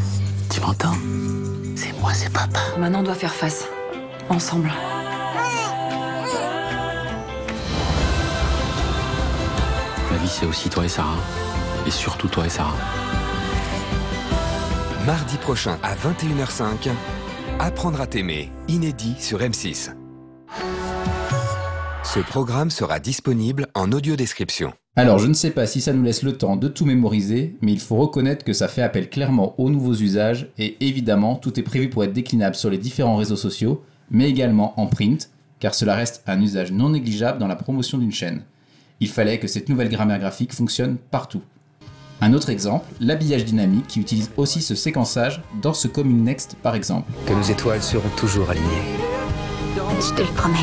Tu 0.53 0.61
m'entends? 0.61 0.95
C'est 1.75 1.93
moi, 1.99 2.13
c'est 2.13 2.31
papa. 2.31 2.59
Maintenant, 2.77 2.99
on 2.99 3.03
doit 3.03 3.15
faire 3.15 3.33
face. 3.33 3.67
Ensemble. 4.29 4.71
La 10.11 10.17
vie, 10.17 10.27
c'est 10.27 10.47
aussi 10.47 10.69
toi 10.69 10.83
et 10.85 10.89
Sarah. 10.89 11.17
Et 11.85 11.91
surtout 11.91 12.27
toi 12.27 12.45
et 12.45 12.49
Sarah. 12.49 12.75
Mardi 15.05 15.37
prochain 15.37 15.77
à 15.83 15.93
21h05, 15.93 16.89
Apprendre 17.59 18.01
à 18.01 18.07
t'aimer, 18.07 18.49
inédit 18.67 19.15
sur 19.19 19.39
M6. 19.39 19.91
Ce 22.03 22.19
programme 22.19 22.71
sera 22.71 22.99
disponible 22.99 23.67
en 23.75 23.91
audio 23.91 24.15
description. 24.15 24.73
Alors 24.95 25.19
je 25.19 25.27
ne 25.27 25.33
sais 25.33 25.51
pas 25.51 25.67
si 25.67 25.81
ça 25.81 25.93
nous 25.93 26.03
laisse 26.03 26.23
le 26.23 26.37
temps 26.37 26.55
de 26.55 26.67
tout 26.67 26.85
mémoriser, 26.85 27.57
mais 27.61 27.73
il 27.73 27.79
faut 27.79 27.97
reconnaître 27.97 28.43
que 28.43 28.53
ça 28.53 28.67
fait 28.67 28.81
appel 28.81 29.09
clairement 29.09 29.59
aux 29.59 29.69
nouveaux 29.69 29.93
usages, 29.93 30.49
et 30.57 30.77
évidemment 30.85 31.35
tout 31.35 31.59
est 31.59 31.63
prévu 31.63 31.89
pour 31.89 32.03
être 32.03 32.13
déclinable 32.13 32.55
sur 32.55 32.69
les 32.69 32.77
différents 32.77 33.17
réseaux 33.17 33.35
sociaux, 33.35 33.83
mais 34.11 34.29
également 34.29 34.79
en 34.79 34.87
print, 34.87 35.29
car 35.59 35.73
cela 35.73 35.95
reste 35.95 36.23
un 36.27 36.41
usage 36.41 36.71
non 36.71 36.89
négligeable 36.89 37.39
dans 37.39 37.47
la 37.47 37.55
promotion 37.55 37.97
d'une 37.97 38.11
chaîne. 38.11 38.43
Il 38.99 39.09
fallait 39.09 39.39
que 39.39 39.47
cette 39.47 39.69
nouvelle 39.69 39.89
grammaire 39.89 40.19
graphique 40.19 40.53
fonctionne 40.53 40.97
partout. 41.11 41.41
Un 42.21 42.33
autre 42.33 42.49
exemple, 42.49 42.85
l'habillage 43.01 43.43
dynamique 43.43 43.87
qui 43.87 43.99
utilise 43.99 44.31
aussi 44.37 44.61
ce 44.61 44.73
séquençage 44.73 45.41
dans 45.61 45.73
ce 45.73 45.87
Commune 45.87 46.23
Next 46.23 46.55
par 46.63 46.75
exemple. 46.75 47.11
Que 47.25 47.33
nos 47.33 47.43
étoiles 47.43 47.83
seront 47.83 48.09
toujours 48.15 48.49
alignées. 48.49 48.67
Je 49.99 50.13
te 50.13 50.21
le 50.21 50.33
promets. 50.33 50.57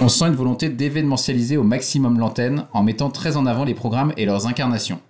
On 0.00 0.08
sent 0.08 0.26
une 0.26 0.34
volonté 0.34 0.68
d'événementialiser 0.68 1.56
au 1.56 1.64
maximum 1.64 2.18
l'antenne 2.18 2.66
en 2.72 2.84
mettant 2.84 3.10
très 3.10 3.36
en 3.36 3.46
avant 3.46 3.64
les 3.64 3.74
programmes 3.74 4.12
et 4.16 4.24
leurs 4.24 4.46
incarnations. 4.46 5.00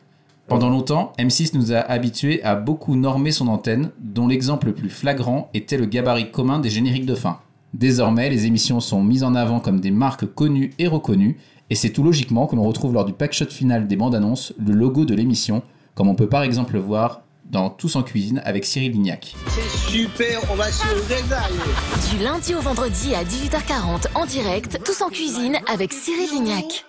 Pendant 0.48 0.70
longtemps, 0.70 1.12
M6 1.18 1.50
nous 1.52 1.74
a 1.74 1.76
habitués 1.76 2.42
à 2.42 2.54
beaucoup 2.54 2.96
normer 2.96 3.32
son 3.32 3.48
antenne, 3.48 3.90
dont 4.00 4.26
l'exemple 4.26 4.68
le 4.68 4.74
plus 4.74 4.88
flagrant 4.88 5.50
était 5.52 5.76
le 5.76 5.84
gabarit 5.84 6.30
commun 6.30 6.58
des 6.58 6.70
génériques 6.70 7.04
de 7.04 7.14
fin. 7.14 7.40
Désormais, 7.74 8.30
les 8.30 8.46
émissions 8.46 8.80
sont 8.80 9.02
mises 9.02 9.24
en 9.24 9.34
avant 9.34 9.60
comme 9.60 9.78
des 9.78 9.90
marques 9.90 10.24
connues 10.24 10.72
et 10.78 10.86
reconnues, 10.86 11.36
et 11.68 11.74
c'est 11.74 11.90
tout 11.90 12.02
logiquement 12.02 12.46
que 12.46 12.56
l'on 12.56 12.62
retrouve 12.62 12.94
lors 12.94 13.04
du 13.04 13.12
packshot 13.12 13.50
final 13.50 13.86
des 13.86 13.96
bandes 13.96 14.14
annonces 14.14 14.54
le 14.58 14.72
logo 14.72 15.04
de 15.04 15.14
l'émission, 15.14 15.62
comme 15.94 16.08
on 16.08 16.14
peut 16.14 16.30
par 16.30 16.42
exemple 16.42 16.72
le 16.72 16.80
voir 16.80 17.20
dans 17.50 17.68
Tous 17.68 17.96
en 17.96 18.02
cuisine 18.02 18.40
avec 18.46 18.64
Cyril 18.64 18.92
Lignac. 18.92 19.34
C'est 19.48 19.90
super, 19.90 20.40
on 20.50 20.54
va 20.54 20.70
se 20.70 20.86
régaler. 21.08 21.56
Du 22.10 22.24
lundi 22.24 22.54
au 22.54 22.60
vendredi 22.60 23.14
à 23.14 23.22
18h40 23.22 24.06
en 24.14 24.24
direct, 24.24 24.80
tous 24.82 25.02
en 25.02 25.08
cuisine 25.08 25.58
avec 25.70 25.92
Cyril 25.92 26.30
Lignac. 26.30 26.86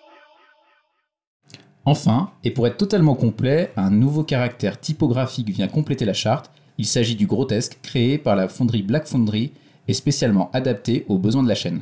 Enfin, 1.90 2.30
et 2.44 2.52
pour 2.52 2.68
être 2.68 2.78
totalement 2.78 3.16
complet, 3.16 3.72
un 3.76 3.90
nouveau 3.90 4.24
caractère 4.24 4.80
typographique 4.80 5.50
vient 5.50 5.68
compléter 5.68 6.06
la 6.06 6.14
charte. 6.14 6.52
Il 6.78 6.86
s'agit 6.86 7.16
du 7.16 7.26
grotesque 7.26 7.80
créé 7.82 8.20
par 8.20 8.36
la 8.36 8.48
fonderie 8.48 8.84
Black 8.84 9.08
Foundry 9.08 9.54
et 9.88 9.96
spécialement 9.96 10.52
adapté 10.54 11.04
aux 11.10 11.18
besoins 11.18 11.42
de 11.42 11.48
la 11.48 11.56
chaîne. 11.56 11.82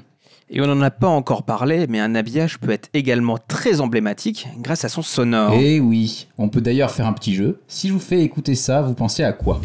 Et 0.50 0.62
on 0.62 0.66
n'en 0.66 0.80
a 0.80 0.92
pas 0.92 1.10
encore 1.10 1.44
parlé, 1.44 1.88
mais 1.90 2.00
un 2.00 2.16
habillage 2.16 2.58
peut 2.58 2.72
être 2.72 2.88
également 2.94 3.38
très 3.50 3.82
emblématique 3.82 4.48
grâce 4.60 4.86
à 4.86 4.90
son 4.90 5.02
sonore. 5.02 5.52
Eh 5.60 5.82
oui, 5.82 6.28
on 6.38 6.48
peut 6.48 6.62
d'ailleurs 6.62 6.92
faire 6.92 7.06
un 7.06 7.12
petit 7.12 7.36
jeu. 7.36 7.60
Si 7.68 7.90
je 7.90 7.94
vous 7.94 8.00
fais 8.00 8.22
écouter 8.22 8.56
ça, 8.56 8.82
vous 8.82 8.94
pensez 8.94 9.26
à 9.26 9.34
quoi? 9.34 9.60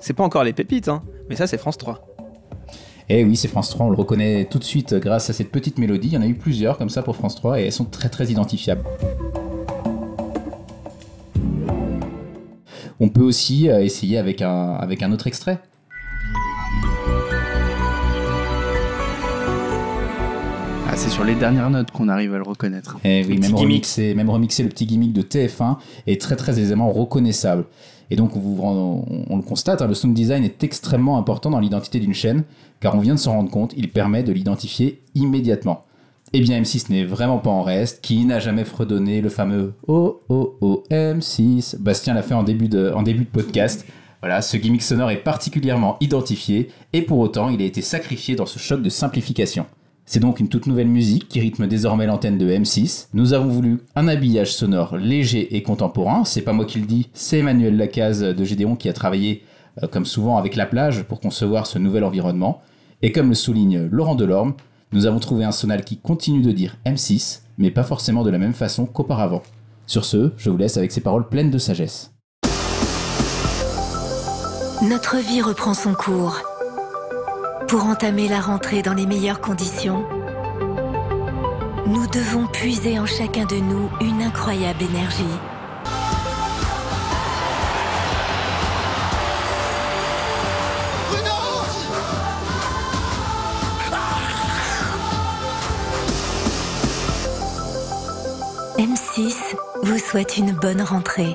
C'est 0.00 0.12
pas 0.12 0.24
encore 0.24 0.44
les 0.44 0.52
pépites, 0.52 0.88
hein, 0.88 1.02
mais 1.30 1.36
ça 1.36 1.46
c'est 1.46 1.56
France 1.56 1.78
3. 1.78 2.11
Eh 3.08 3.24
oui, 3.24 3.36
c'est 3.36 3.48
France 3.48 3.70
3, 3.70 3.86
on 3.86 3.90
le 3.90 3.96
reconnaît 3.96 4.44
tout 4.44 4.58
de 4.58 4.64
suite 4.64 4.94
grâce 4.94 5.28
à 5.28 5.32
cette 5.32 5.50
petite 5.50 5.78
mélodie. 5.78 6.08
Il 6.08 6.14
y 6.14 6.16
en 6.16 6.22
a 6.22 6.26
eu 6.26 6.34
plusieurs 6.34 6.78
comme 6.78 6.88
ça 6.88 7.02
pour 7.02 7.16
France 7.16 7.34
3 7.34 7.60
et 7.60 7.64
elles 7.64 7.72
sont 7.72 7.84
très 7.84 8.08
très 8.08 8.26
identifiables. 8.26 8.84
On 13.00 13.08
peut 13.08 13.22
aussi 13.22 13.68
euh, 13.68 13.82
essayer 13.82 14.18
avec 14.18 14.42
un, 14.42 14.74
avec 14.74 15.02
un 15.02 15.10
autre 15.10 15.26
extrait. 15.26 15.58
Ah, 20.88 20.96
c'est 20.96 21.08
sur 21.08 21.24
les 21.24 21.34
dernières 21.34 21.70
notes 21.70 21.90
qu'on 21.90 22.08
arrive 22.08 22.34
à 22.34 22.36
le 22.36 22.44
reconnaître. 22.44 22.98
Eh 23.02 23.24
oui, 23.26 23.38
même 23.38 23.54
remixer, 23.56 24.14
même 24.14 24.30
remixer 24.30 24.62
le 24.62 24.68
petit 24.68 24.86
gimmick 24.86 25.12
de 25.12 25.22
TF1 25.22 25.78
est 26.06 26.20
très 26.20 26.36
très 26.36 26.60
aisément 26.60 26.92
reconnaissable. 26.92 27.64
Et 28.12 28.14
donc, 28.14 28.36
on, 28.36 29.36
le 29.36 29.40
constate, 29.40 29.80
hein, 29.80 29.86
le 29.86 29.94
sound 29.94 30.12
design 30.12 30.44
est 30.44 30.62
extrêmement 30.62 31.16
important 31.16 31.48
dans 31.48 31.60
l'identité 31.60 31.98
d'une 31.98 32.12
chaîne, 32.12 32.44
car 32.78 32.94
on 32.94 32.98
vient 32.98 33.14
de 33.14 33.18
s'en 33.18 33.32
rendre 33.32 33.50
compte, 33.50 33.72
il 33.74 33.90
permet 33.90 34.22
de 34.22 34.34
l'identifier 34.34 35.00
immédiatement. 35.14 35.86
Eh 36.34 36.42
bien, 36.42 36.60
M6 36.60 36.90
n'est 36.90 37.06
vraiment 37.06 37.38
pas 37.38 37.48
en 37.48 37.62
reste. 37.62 38.02
Qui 38.02 38.26
n'a 38.26 38.38
jamais 38.38 38.64
fredonné 38.64 39.22
le 39.22 39.30
fameux 39.30 39.72
Oh 39.88 40.20
oh 40.28 40.58
oh 40.60 40.84
M6 40.90 41.78
Bastien 41.78 42.12
l'a 42.12 42.20
fait 42.20 42.34
en 42.34 42.42
début, 42.42 42.68
de, 42.68 42.92
en 42.94 43.02
début 43.02 43.24
de 43.24 43.30
podcast. 43.30 43.86
Voilà, 44.20 44.42
ce 44.42 44.58
gimmick 44.58 44.82
sonore 44.82 45.10
est 45.10 45.24
particulièrement 45.24 45.96
identifié, 46.02 46.68
et 46.92 47.00
pour 47.00 47.18
autant, 47.18 47.48
il 47.48 47.62
a 47.62 47.64
été 47.64 47.80
sacrifié 47.80 48.36
dans 48.36 48.44
ce 48.44 48.58
choc 48.58 48.82
de 48.82 48.90
simplification. 48.90 49.64
C'est 50.04 50.20
donc 50.20 50.40
une 50.40 50.48
toute 50.48 50.66
nouvelle 50.66 50.88
musique 50.88 51.28
qui 51.28 51.40
rythme 51.40 51.66
désormais 51.66 52.06
l'antenne 52.06 52.36
de 52.36 52.48
M6. 52.48 53.08
Nous 53.14 53.34
avons 53.34 53.48
voulu 53.48 53.80
un 53.94 54.08
habillage 54.08 54.52
sonore 54.52 54.96
léger 54.96 55.56
et 55.56 55.62
contemporain. 55.62 56.24
C'est 56.24 56.42
pas 56.42 56.52
moi 56.52 56.64
qui 56.64 56.80
le 56.80 56.86
dis, 56.86 57.08
c'est 57.12 57.38
Emmanuel 57.38 57.76
Lacaze 57.76 58.20
de 58.20 58.44
Gédéon 58.44 58.74
qui 58.74 58.88
a 58.88 58.92
travaillé, 58.92 59.44
euh, 59.82 59.86
comme 59.86 60.04
souvent, 60.04 60.36
avec 60.36 60.56
la 60.56 60.66
plage 60.66 61.04
pour 61.04 61.20
concevoir 61.20 61.66
ce 61.66 61.78
nouvel 61.78 62.04
environnement. 62.04 62.60
Et 63.00 63.12
comme 63.12 63.28
le 63.28 63.34
souligne 63.34 63.88
Laurent 63.90 64.14
Delorme, 64.14 64.54
nous 64.92 65.06
avons 65.06 65.20
trouvé 65.20 65.44
un 65.44 65.52
sonal 65.52 65.84
qui 65.84 65.96
continue 65.96 66.42
de 66.42 66.52
dire 66.52 66.76
M6, 66.84 67.42
mais 67.56 67.70
pas 67.70 67.84
forcément 67.84 68.24
de 68.24 68.30
la 68.30 68.38
même 68.38 68.54
façon 68.54 68.86
qu'auparavant. 68.86 69.42
Sur 69.86 70.04
ce, 70.04 70.32
je 70.36 70.50
vous 70.50 70.56
laisse 70.56 70.76
avec 70.76 70.92
ces 70.92 71.00
paroles 71.00 71.28
pleines 71.28 71.50
de 71.50 71.58
sagesse. 71.58 72.12
Notre 74.82 75.16
vie 75.18 75.40
reprend 75.40 75.74
son 75.74 75.94
cours. 75.94 76.51
Pour 77.72 77.86
entamer 77.86 78.28
la 78.28 78.38
rentrée 78.38 78.82
dans 78.82 78.92
les 78.92 79.06
meilleures 79.06 79.40
conditions, 79.40 80.04
nous 81.86 82.06
devons 82.06 82.46
puiser 82.46 82.98
en 82.98 83.06
chacun 83.06 83.46
de 83.46 83.54
nous 83.54 83.88
une 84.02 84.20
incroyable 84.20 84.82
énergie. 84.82 85.24
M6 98.76 99.56
vous 99.84 99.98
souhaite 99.98 100.36
une 100.36 100.52
bonne 100.52 100.82
rentrée. 100.82 101.34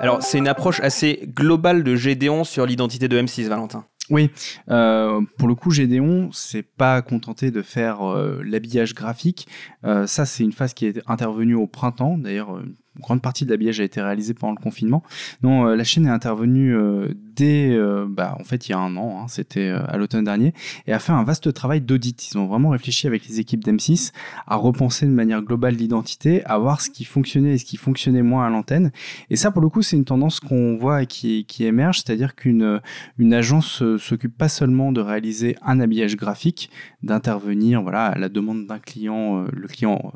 Alors, 0.00 0.20
c'est 0.20 0.38
une 0.38 0.48
approche 0.48 0.80
assez 0.80 1.22
globale 1.28 1.84
de 1.84 1.94
Gédéon 1.94 2.42
sur 2.42 2.66
l'identité 2.66 3.06
de 3.06 3.22
M6, 3.22 3.46
Valentin. 3.46 3.84
Oui, 4.10 4.30
euh, 4.70 5.22
pour 5.38 5.48
le 5.48 5.54
coup, 5.54 5.70
Gédéon 5.70 6.30
s'est 6.32 6.62
pas 6.62 7.00
contenté 7.00 7.50
de 7.50 7.62
faire 7.62 8.02
euh, 8.02 8.42
l'habillage 8.44 8.94
graphique. 8.94 9.48
Euh, 9.84 10.06
ça, 10.06 10.26
c'est 10.26 10.44
une 10.44 10.52
phase 10.52 10.74
qui 10.74 10.86
est 10.86 11.02
intervenue 11.06 11.54
au 11.54 11.66
printemps. 11.66 12.18
D'ailleurs, 12.18 12.62
grande 13.00 13.22
partie 13.22 13.44
de 13.44 13.50
l'habillage 13.50 13.80
a 13.80 13.84
été 13.84 14.00
réalisée 14.00 14.34
pendant 14.34 14.54
le 14.54 14.62
confinement. 14.62 15.02
Non, 15.42 15.64
la 15.64 15.84
chaîne 15.84 16.06
est 16.06 16.10
intervenue 16.10 16.76
dès, 17.36 17.76
bah, 18.08 18.36
en 18.38 18.44
fait, 18.44 18.68
il 18.68 18.72
y 18.72 18.74
a 18.74 18.78
un 18.78 18.96
an. 18.96 19.22
Hein, 19.22 19.28
C'était 19.28 19.68
à 19.68 19.96
l'automne 19.96 20.24
dernier, 20.24 20.54
et 20.86 20.92
a 20.92 20.98
fait 20.98 21.12
un 21.12 21.24
vaste 21.24 21.52
travail 21.52 21.80
d'audit. 21.80 22.30
Ils 22.30 22.38
ont 22.38 22.46
vraiment 22.46 22.70
réfléchi 22.70 23.06
avec 23.06 23.26
les 23.28 23.40
équipes 23.40 23.64
d'M6 23.64 24.12
à 24.46 24.56
repenser 24.56 25.06
de 25.06 25.12
manière 25.12 25.42
globale 25.42 25.74
l'identité, 25.74 26.44
à 26.44 26.58
voir 26.58 26.80
ce 26.80 26.90
qui 26.90 27.04
fonctionnait 27.04 27.54
et 27.54 27.58
ce 27.58 27.64
qui 27.64 27.76
fonctionnait 27.76 28.22
moins 28.22 28.46
à 28.46 28.50
l'antenne. 28.50 28.92
Et 29.30 29.36
ça, 29.36 29.50
pour 29.50 29.62
le 29.62 29.68
coup, 29.68 29.82
c'est 29.82 29.96
une 29.96 30.04
tendance 30.04 30.40
qu'on 30.40 30.76
voit 30.76 31.02
et 31.02 31.06
qui, 31.06 31.44
émerge, 31.60 32.02
c'est-à-dire 32.04 32.34
qu'une 32.34 32.80
une 33.18 33.34
agence 33.34 33.82
s'occupe 33.98 34.36
pas 34.36 34.48
seulement 34.48 34.92
de 34.92 35.00
réaliser 35.00 35.56
un 35.62 35.80
habillage 35.80 36.16
graphique, 36.16 36.70
d'intervenir 37.02 37.82
voilà, 37.82 38.06
à 38.06 38.18
la 38.18 38.28
demande 38.28 38.66
d'un 38.66 38.78
client, 38.78 39.42
euh, 39.42 39.48
le 39.52 39.68
client 39.68 40.12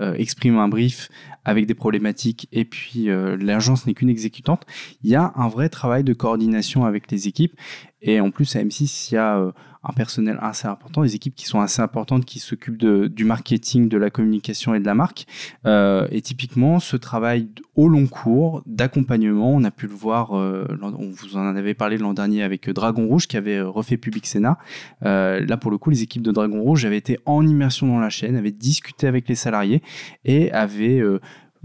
euh, 0.00 0.04
euh, 0.04 0.14
exprime 0.14 0.58
un 0.58 0.68
brief 0.68 1.08
avec 1.44 1.66
des 1.66 1.74
problématiques 1.74 2.09
et 2.52 2.64
puis 2.64 3.08
l'agence 3.38 3.86
n'est 3.86 3.94
qu'une 3.94 4.10
exécutante. 4.10 4.64
Il 5.02 5.10
y 5.10 5.14
a 5.14 5.32
un 5.36 5.48
vrai 5.48 5.68
travail 5.68 6.04
de 6.04 6.12
coordination 6.12 6.84
avec 6.84 7.10
les 7.10 7.28
équipes 7.28 7.54
et 8.02 8.20
en 8.20 8.30
plus 8.30 8.56
à 8.56 8.62
M6 8.62 9.10
il 9.10 9.14
y 9.14 9.18
a 9.18 9.52
un 9.82 9.92
personnel 9.92 10.38
assez 10.42 10.68
important, 10.68 11.02
des 11.02 11.14
équipes 11.14 11.34
qui 11.34 11.46
sont 11.46 11.60
assez 11.60 11.80
importantes, 11.80 12.24
qui 12.24 12.38
s'occupent 12.38 12.76
du 12.76 13.24
marketing, 13.24 13.88
de 13.88 13.96
la 13.96 14.10
communication 14.10 14.74
et 14.74 14.80
de 14.80 14.84
la 14.84 14.94
marque. 14.94 15.26
Euh, 15.66 16.06
et 16.10 16.20
typiquement, 16.20 16.80
ce 16.80 16.96
travail 16.96 17.48
au 17.76 17.88
long 17.88 18.06
cours 18.06 18.62
d'accompagnement, 18.66 19.50
on 19.50 19.64
a 19.64 19.70
pu 19.70 19.86
le 19.86 19.94
voir, 19.94 20.36
euh, 20.36 20.66
on 20.82 21.10
vous 21.10 21.36
en 21.36 21.56
avait 21.56 21.74
parlé 21.74 21.96
l'an 21.96 22.12
dernier 22.12 22.42
avec 22.42 22.68
Dragon 22.68 23.06
Rouge 23.06 23.26
qui 23.26 23.38
avait 23.38 23.60
refait 23.62 23.96
Public 23.96 24.26
Sénat. 24.26 24.58
Euh, 25.04 25.40
là, 25.46 25.56
pour 25.56 25.70
le 25.70 25.78
coup, 25.78 25.88
les 25.88 26.02
équipes 26.02 26.22
de 26.22 26.32
Dragon 26.32 26.60
Rouge 26.60 26.84
avaient 26.84 26.98
été 26.98 27.18
en 27.24 27.46
immersion 27.46 27.86
dans 27.86 28.00
la 28.00 28.10
chaîne, 28.10 28.36
avaient 28.36 28.50
discuté 28.50 29.06
avec 29.06 29.28
les 29.28 29.34
salariés 29.34 29.82
et 30.24 30.52
avaient 30.52 31.02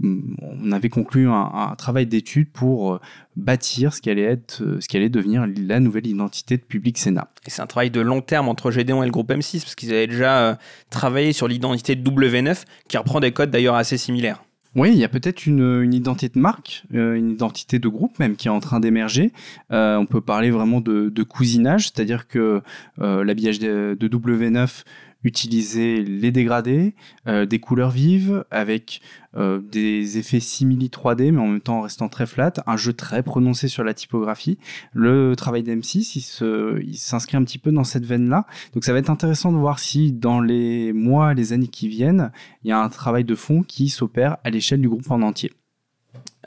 on 0.02 0.72
avait 0.72 0.88
conclu 0.88 1.28
un, 1.28 1.74
travail 1.78 2.06
d'étude 2.06 2.50
pour 2.50 2.94
euh, 2.94 3.00
bâtir 3.36 3.94
ce 3.94 4.02
qui 4.02 4.10
allait 4.10 4.22
être, 4.22 4.62
euh, 4.62 4.78
ce 4.80 5.08
devenir 5.08 5.46
la 5.56 5.80
nouvelle 5.80 6.06
identité 6.06 6.56
de 6.56 6.62
Public 6.62 6.98
Sénat. 6.98 7.28
Et 7.46 7.50
c'est 7.50 7.62
un 7.62 7.66
travail 7.66 7.90
de 7.90 8.00
long 8.00 8.20
terme 8.20 8.48
entre 8.48 8.70
Gédéon 8.70 9.02
et 9.02 9.06
le 9.06 9.12
groupe 9.12 9.30
M6 9.30 9.60
parce 9.60 9.74
qu'ils 9.74 9.90
avaient 9.92 10.06
déjà 10.06 10.38
euh, 10.38 10.54
travaillé 10.90 11.32
sur 11.32 11.48
l'identité 11.48 11.96
de 11.96 12.10
W9 12.10 12.64
qui 12.88 12.98
reprend 12.98 13.20
des 13.20 13.32
codes 13.32 13.50
d'ailleurs 13.50 13.74
assez 13.74 13.96
similaires. 13.96 14.42
Oui, 14.74 14.90
il 14.92 14.98
y 14.98 15.04
a 15.04 15.08
peut-être 15.08 15.46
une, 15.46 15.94
identité 15.94 16.28
de 16.28 16.38
marque, 16.38 16.84
une 16.92 17.30
identité 17.30 17.78
de 17.78 17.88
groupe 17.88 18.18
même 18.18 18.36
qui 18.36 18.48
est 18.48 18.50
en 18.50 18.60
train 18.60 18.78
d'émerger. 18.78 19.32
on 19.70 20.04
peut 20.04 20.20
parler 20.20 20.50
vraiment 20.50 20.82
de, 20.82 21.22
cousinage, 21.22 21.84
c'est-à-dire 21.84 22.28
que 22.28 22.60
l'habillage 22.98 23.58
de, 23.58 23.96
de, 23.98 24.06
W9 24.06 24.82
utiliser 25.26 26.02
les 26.02 26.30
dégradés, 26.30 26.94
euh, 27.26 27.46
des 27.46 27.58
couleurs 27.58 27.90
vives 27.90 28.44
avec 28.50 29.00
euh, 29.36 29.60
des 29.60 30.18
effets 30.18 30.40
simili 30.40 30.88
3D 30.88 31.32
mais 31.32 31.40
en 31.40 31.48
même 31.48 31.60
temps 31.60 31.82
restant 31.82 32.08
très 32.08 32.26
flat, 32.26 32.52
un 32.66 32.76
jeu 32.76 32.92
très 32.92 33.22
prononcé 33.22 33.68
sur 33.68 33.84
la 33.84 33.92
typographie. 33.92 34.58
Le 34.92 35.34
travail 35.36 35.62
d'M6, 35.62 36.80
il 36.86 36.96
s'inscrit 36.96 37.36
un 37.36 37.44
petit 37.44 37.58
peu 37.58 37.72
dans 37.72 37.84
cette 37.84 38.06
veine-là. 38.06 38.46
Donc 38.72 38.84
ça 38.84 38.92
va 38.92 39.00
être 39.00 39.10
intéressant 39.10 39.52
de 39.52 39.58
voir 39.58 39.78
si 39.78 40.12
dans 40.12 40.40
les 40.40 40.92
mois, 40.92 41.34
les 41.34 41.52
années 41.52 41.68
qui 41.68 41.88
viennent, 41.88 42.30
il 42.62 42.68
y 42.68 42.72
a 42.72 42.78
un 42.78 42.88
travail 42.88 43.24
de 43.24 43.34
fond 43.34 43.62
qui 43.62 43.88
s'opère 43.88 44.36
à 44.44 44.50
l'échelle 44.50 44.80
du 44.80 44.88
groupe 44.88 45.10
en 45.10 45.22
entier. 45.22 45.50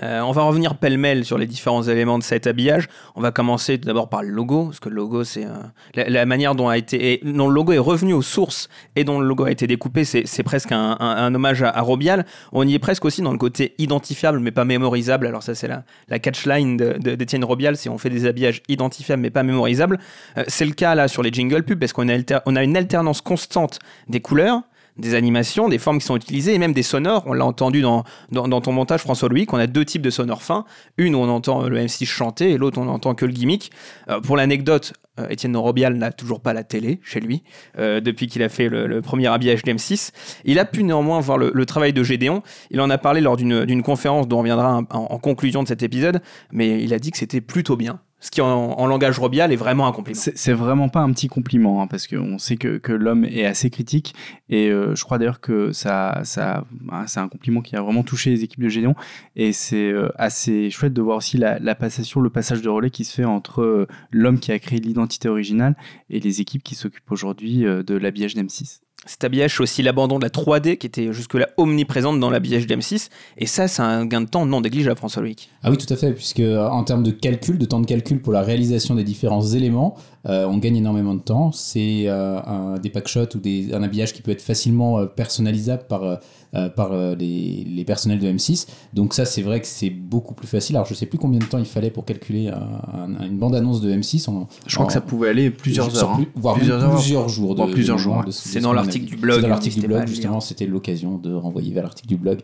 Euh, 0.01 0.21
on 0.21 0.31
va 0.31 0.43
revenir 0.43 0.75
pêle-mêle 0.75 1.25
sur 1.25 1.37
les 1.37 1.45
différents 1.45 1.83
éléments 1.83 2.17
de 2.17 2.23
cet 2.23 2.47
habillage. 2.47 2.87
On 3.15 3.21
va 3.21 3.31
commencer 3.31 3.77
d'abord 3.77 4.09
par 4.09 4.23
le 4.23 4.29
logo, 4.29 4.65
parce 4.65 4.79
que 4.79 4.89
le 4.89 4.95
logo, 4.95 5.23
c'est 5.23 5.45
euh, 5.45 6.07
la, 6.07 6.25
manière 6.25 6.55
dont 6.55 6.69
a 6.69 6.77
été, 6.77 7.19
dont 7.23 7.47
le 7.47 7.53
logo 7.53 7.73
est 7.73 7.77
revenu 7.77 8.13
aux 8.13 8.21
sources 8.21 8.69
et 8.95 9.03
dont 9.03 9.19
le 9.19 9.27
logo 9.27 9.45
a 9.45 9.51
été 9.51 9.67
découpé. 9.67 10.05
C'est 10.05 10.43
presque 10.43 10.71
un, 10.71 11.33
hommage 11.33 11.63
à, 11.63 11.81
Robial. 11.81 12.25
On 12.51 12.67
y 12.67 12.73
est 12.73 12.79
presque 12.79 13.05
aussi 13.05 13.21
dans 13.21 13.31
le 13.31 13.37
côté 13.37 13.73
identifiable 13.77 14.39
mais 14.39 14.51
pas 14.51 14.65
mémorisable. 14.65 15.27
Alors 15.27 15.43
ça, 15.43 15.55
c'est 15.55 15.67
la, 15.67 15.83
la 16.07 16.19
catchline 16.19 16.77
d'Étienne 16.77 17.41
de, 17.41 17.45
Robial, 17.45 17.75
c'est 17.75 17.89
on 17.89 17.97
fait 17.97 18.09
des 18.09 18.25
habillages 18.25 18.61
identifiables 18.67 19.21
mais 19.21 19.29
pas 19.29 19.43
mémorisables. 19.43 19.99
Euh, 20.37 20.43
c'est 20.47 20.65
le 20.65 20.73
cas 20.73 20.95
là 20.95 21.07
sur 21.07 21.23
les 21.23 21.31
jingle 21.31 21.63
pubs, 21.63 21.79
parce 21.79 21.93
qu'on 21.93 22.09
a, 22.09 22.17
on 22.45 22.55
a 22.55 22.63
une 22.63 22.77
alternance 22.77 23.21
constante 23.21 23.79
des 24.07 24.21
couleurs 24.21 24.61
des 24.99 25.15
animations, 25.15 25.69
des 25.69 25.77
formes 25.77 25.99
qui 25.99 26.05
sont 26.05 26.15
utilisées 26.15 26.53
et 26.53 26.57
même 26.57 26.73
des 26.73 26.83
sonores. 26.83 27.23
On 27.25 27.33
l'a 27.33 27.45
entendu 27.45 27.81
dans, 27.81 28.03
dans, 28.31 28.61
ton 28.61 28.71
montage, 28.71 29.01
François 29.01 29.29
Louis, 29.29 29.45
qu'on 29.45 29.57
a 29.57 29.67
deux 29.67 29.85
types 29.85 30.01
de 30.01 30.09
sonores 30.09 30.43
fins. 30.43 30.65
Une 30.97 31.15
où 31.15 31.19
on 31.19 31.29
entend 31.29 31.67
le 31.67 31.79
M6 31.79 32.05
chanter 32.05 32.51
et 32.51 32.57
l'autre 32.57 32.79
on 32.79 32.85
n'entend 32.85 33.15
que 33.15 33.25
le 33.25 33.31
gimmick. 33.31 33.71
Euh, 34.09 34.19
pour 34.19 34.37
l'anecdote, 34.37 34.93
euh, 35.19 35.27
Étienne 35.29 35.55
Robial 35.57 35.95
n'a 35.95 36.11
toujours 36.11 36.41
pas 36.41 36.53
la 36.53 36.63
télé 36.63 36.99
chez 37.03 37.19
lui 37.19 37.43
euh, 37.77 37.99
depuis 37.99 38.27
qu'il 38.27 38.43
a 38.43 38.49
fait 38.49 38.69
le, 38.69 39.01
premier 39.01 39.27
habillage 39.27 39.63
de 39.63 39.71
M6. 39.71 40.11
Il 40.45 40.59
a 40.59 40.65
pu 40.65 40.83
néanmoins 40.83 41.19
voir 41.19 41.37
le, 41.37 41.65
travail 41.65 41.93
de 41.93 42.03
Gédéon. 42.03 42.43
Il 42.71 42.81
en 42.81 42.89
a 42.89 42.97
parlé 42.97 43.21
lors 43.21 43.37
d'une 43.37 43.83
conférence 43.83 44.27
dont 44.27 44.37
on 44.37 44.39
reviendra 44.39 44.81
en, 44.89 45.19
conclusion 45.19 45.63
de 45.63 45.67
cet 45.67 45.83
épisode, 45.83 46.21
mais 46.51 46.81
il 46.81 46.93
a 46.93 46.99
dit 46.99 47.11
que 47.11 47.17
c'était 47.17 47.41
plutôt 47.41 47.75
bien 47.75 47.99
Ce 48.21 48.31
qui, 48.31 48.41
en, 48.41 48.85
langage 48.85 49.17
robial, 49.17 49.53
est 49.53 49.55
vraiment 49.55 49.87
un 49.87 49.93
compliment. 49.93 50.19
C'est 50.19 50.53
vraiment 50.53 50.89
pas 50.89 50.99
un 50.99 51.11
petit 51.13 51.27
compliment, 51.27 51.81
hein, 51.81 51.87
parce 51.87 52.05
qu'on 52.05 52.37
sait 52.37 52.57
que, 52.57 52.77
que 52.77 52.91
l'homme 52.91 53.23
est 53.23 53.45
assez 53.45 53.69
critique. 53.69 54.13
Et 54.49 54.69
euh, 54.69 54.93
je 54.93 55.03
crois 55.05 55.17
d'ailleurs 55.17 55.39
que 55.39 55.71
ça, 55.71 56.19
ça, 56.25 56.65
bah, 56.69 57.05
c'est 57.07 57.21
un 57.21 57.29
compliment 57.29 57.61
qui 57.61 57.77
a 57.77 57.81
vraiment 57.81 58.03
touché 58.03 58.29
les 58.29 58.43
équipes 58.43 58.61
de 58.61 58.67
Gédéon. 58.67 58.93
Et 59.37 59.53
c'est 59.53 59.89
euh, 59.89 60.09
assez 60.17 60.69
chouette 60.69 60.93
de 60.93 61.01
voir 61.01 61.15
aussi 61.17 61.37
la, 61.37 61.75
passation, 61.75 62.19
le 62.19 62.29
passage 62.29 62.61
de 62.61 62.67
relais 62.67 62.89
qui 62.89 63.05
se 63.05 63.13
fait 63.13 63.25
entre 63.25 63.61
euh, 63.61 63.87
l'homme 64.11 64.39
qui 64.39 64.51
a 64.51 64.59
créé 64.59 64.79
l'identité 64.79 65.29
originale 65.29 65.77
et 66.09 66.19
les 66.19 66.41
équipes 66.41 66.63
qui 66.63 66.75
s'occupent 66.75 67.11
aujourd'hui 67.11 67.61
de 67.63 67.95
l'habillage 67.95 68.35
d'M6. 68.35 68.81
Cet 69.05 69.23
habillage, 69.23 69.55
c'est 69.55 69.63
aussi 69.63 69.81
l'abandon 69.81 70.19
de 70.19 70.23
la 70.23 70.29
3D 70.29 70.77
qui 70.77 70.85
était 70.85 71.13
jusque-là 71.13 71.47
omniprésente 71.57 72.19
dans 72.19 72.29
l'habillage 72.29 72.67
d'M6. 72.67 73.09
Et 73.37 73.45
ça, 73.45 73.67
c'est 73.67 73.81
un 73.81 74.05
gain 74.05 74.21
de 74.21 74.27
temps 74.27 74.45
non 74.45 74.61
négligeable, 74.61 74.97
François 74.97 75.21
Loïc. 75.21 75.49
Ah 75.63 75.71
oui, 75.71 75.77
tout 75.77 75.91
à 75.91 75.95
fait, 75.95 76.11
puisque 76.11 76.41
euh, 76.41 76.67
en 76.67 76.83
termes 76.83 77.03
de 77.03 77.11
calcul, 77.11 77.57
de 77.57 77.65
temps 77.65 77.79
de 77.79 77.85
calcul 77.85 78.21
pour 78.21 78.33
la 78.33 78.41
réalisation 78.41 78.95
des 78.95 79.05
différents 79.05 79.45
éléments, 79.45 79.95
euh, 80.27 80.45
on 80.47 80.57
gagne 80.57 80.75
énormément 80.75 81.13
de 81.15 81.21
temps. 81.21 81.51
C'est 81.51 82.03
euh, 82.07 82.39
un- 82.41 82.77
des 82.79 82.89
packshots 82.89 83.35
ou 83.35 83.39
des, 83.39 83.73
un 83.73 83.81
habillage 83.83 84.13
qui 84.13 84.21
peut 84.21 84.31
être 84.31 84.41
facilement 84.41 84.99
euh, 84.99 85.05
personnalisable 85.05 85.83
par, 85.87 86.03
euh, 86.03 86.69
par 86.69 86.91
les, 87.15 87.63
les 87.65 87.85
personnels 87.85 88.19
de 88.19 88.27
M6. 88.27 88.67
Donc 88.93 89.13
ça, 89.13 89.23
c'est 89.25 89.41
vrai 89.41 89.61
que 89.61 89.67
c'est 89.67 89.89
beaucoup 89.89 90.33
plus 90.33 90.47
facile. 90.47 90.75
Alors 90.75 90.85
je 90.87 90.93
sais 90.93 91.05
plus 91.05 91.17
combien 91.19 91.39
de 91.39 91.45
temps 91.45 91.57
il 91.59 91.65
fallait 91.65 91.89
pour 91.91 92.03
calculer 92.05 92.49
un- 92.49 93.15
un- 93.19 93.25
une 93.25 93.37
bande-annonce 93.37 93.79
de 93.81 93.91
M6. 93.93 94.29
En- 94.29 94.47
Je 94.67 94.73
crois 94.75 94.83
en- 94.85 94.87
que 94.87 94.93
ça 94.93 95.01
pouvait 95.01 95.29
aller 95.29 95.51
plusieurs 95.51 95.95
heures, 95.97 96.15
plus- 96.15 96.23
hein. 96.25 96.27
voire 96.35 96.55
Plusieurs 96.55 96.83
heures. 96.83 96.95
plusieurs 96.95 97.29
jours. 97.29 97.55
Voire 97.55 97.69
plusieurs 97.69 97.97
jours, 97.97 98.17
ouais. 98.17 98.23
C'est 98.31 98.59
ce 98.59 98.63
dans 98.63 98.71
a 98.71 98.75
l'article 98.75 99.05
du 99.05 99.15
blog, 99.15 99.39
dans 99.41 99.45
hein, 99.47 99.49
l'article 99.51 99.79
du 99.79 99.87
blog, 99.87 100.07
justement, 100.07 100.39
c'était 100.41 100.65
l'occasion 100.65 101.17
de 101.17 101.33
renvoyer 101.33 101.71
vers 101.73 101.83
l'article 101.83 102.09
du 102.09 102.17
blog. 102.17 102.39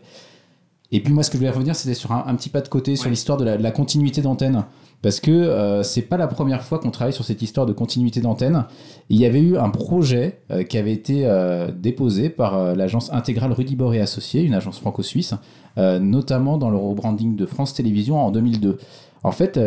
Et 0.92 1.00
puis 1.02 1.12
moi, 1.12 1.24
ce 1.24 1.30
que 1.30 1.34
je 1.34 1.38
voulais 1.40 1.50
revenir, 1.50 1.74
c'était 1.74 1.94
sur 1.94 2.12
un, 2.12 2.24
un 2.28 2.34
petit 2.36 2.48
pas 2.48 2.60
de 2.60 2.68
côté 2.68 2.94
sur 2.94 3.10
l'histoire 3.10 3.36
de 3.38 3.44
la 3.44 3.70
continuité 3.72 4.22
d'antenne. 4.22 4.64
Parce 5.02 5.20
que 5.20 5.30
euh, 5.30 5.82
c'est 5.82 6.02
pas 6.02 6.16
la 6.16 6.26
première 6.26 6.62
fois 6.62 6.78
qu'on 6.78 6.90
travaille 6.90 7.12
sur 7.12 7.24
cette 7.24 7.42
histoire 7.42 7.66
de 7.66 7.72
continuité 7.72 8.20
d'antenne. 8.20 8.64
Il 9.08 9.18
y 9.20 9.26
avait 9.26 9.40
eu 9.40 9.56
un 9.56 9.70
projet 9.70 10.40
euh, 10.50 10.62
qui 10.64 10.78
avait 10.78 10.92
été 10.92 11.26
euh, 11.26 11.70
déposé 11.70 12.28
par 12.28 12.74
l'agence 12.74 13.12
intégrale 13.12 13.52
Rudibord 13.52 13.94
et 13.94 14.00
Associés, 14.00 14.42
une 14.42 14.54
agence 14.54 14.78
franco-suisse, 14.78 15.34
notamment 15.76 16.56
dans 16.56 16.70
le 16.70 16.76
rebranding 16.76 17.36
de 17.36 17.46
France 17.46 17.74
Télévisions 17.74 18.18
en 18.18 18.30
2002. 18.30 18.78
En 19.22 19.32
fait, 19.32 19.60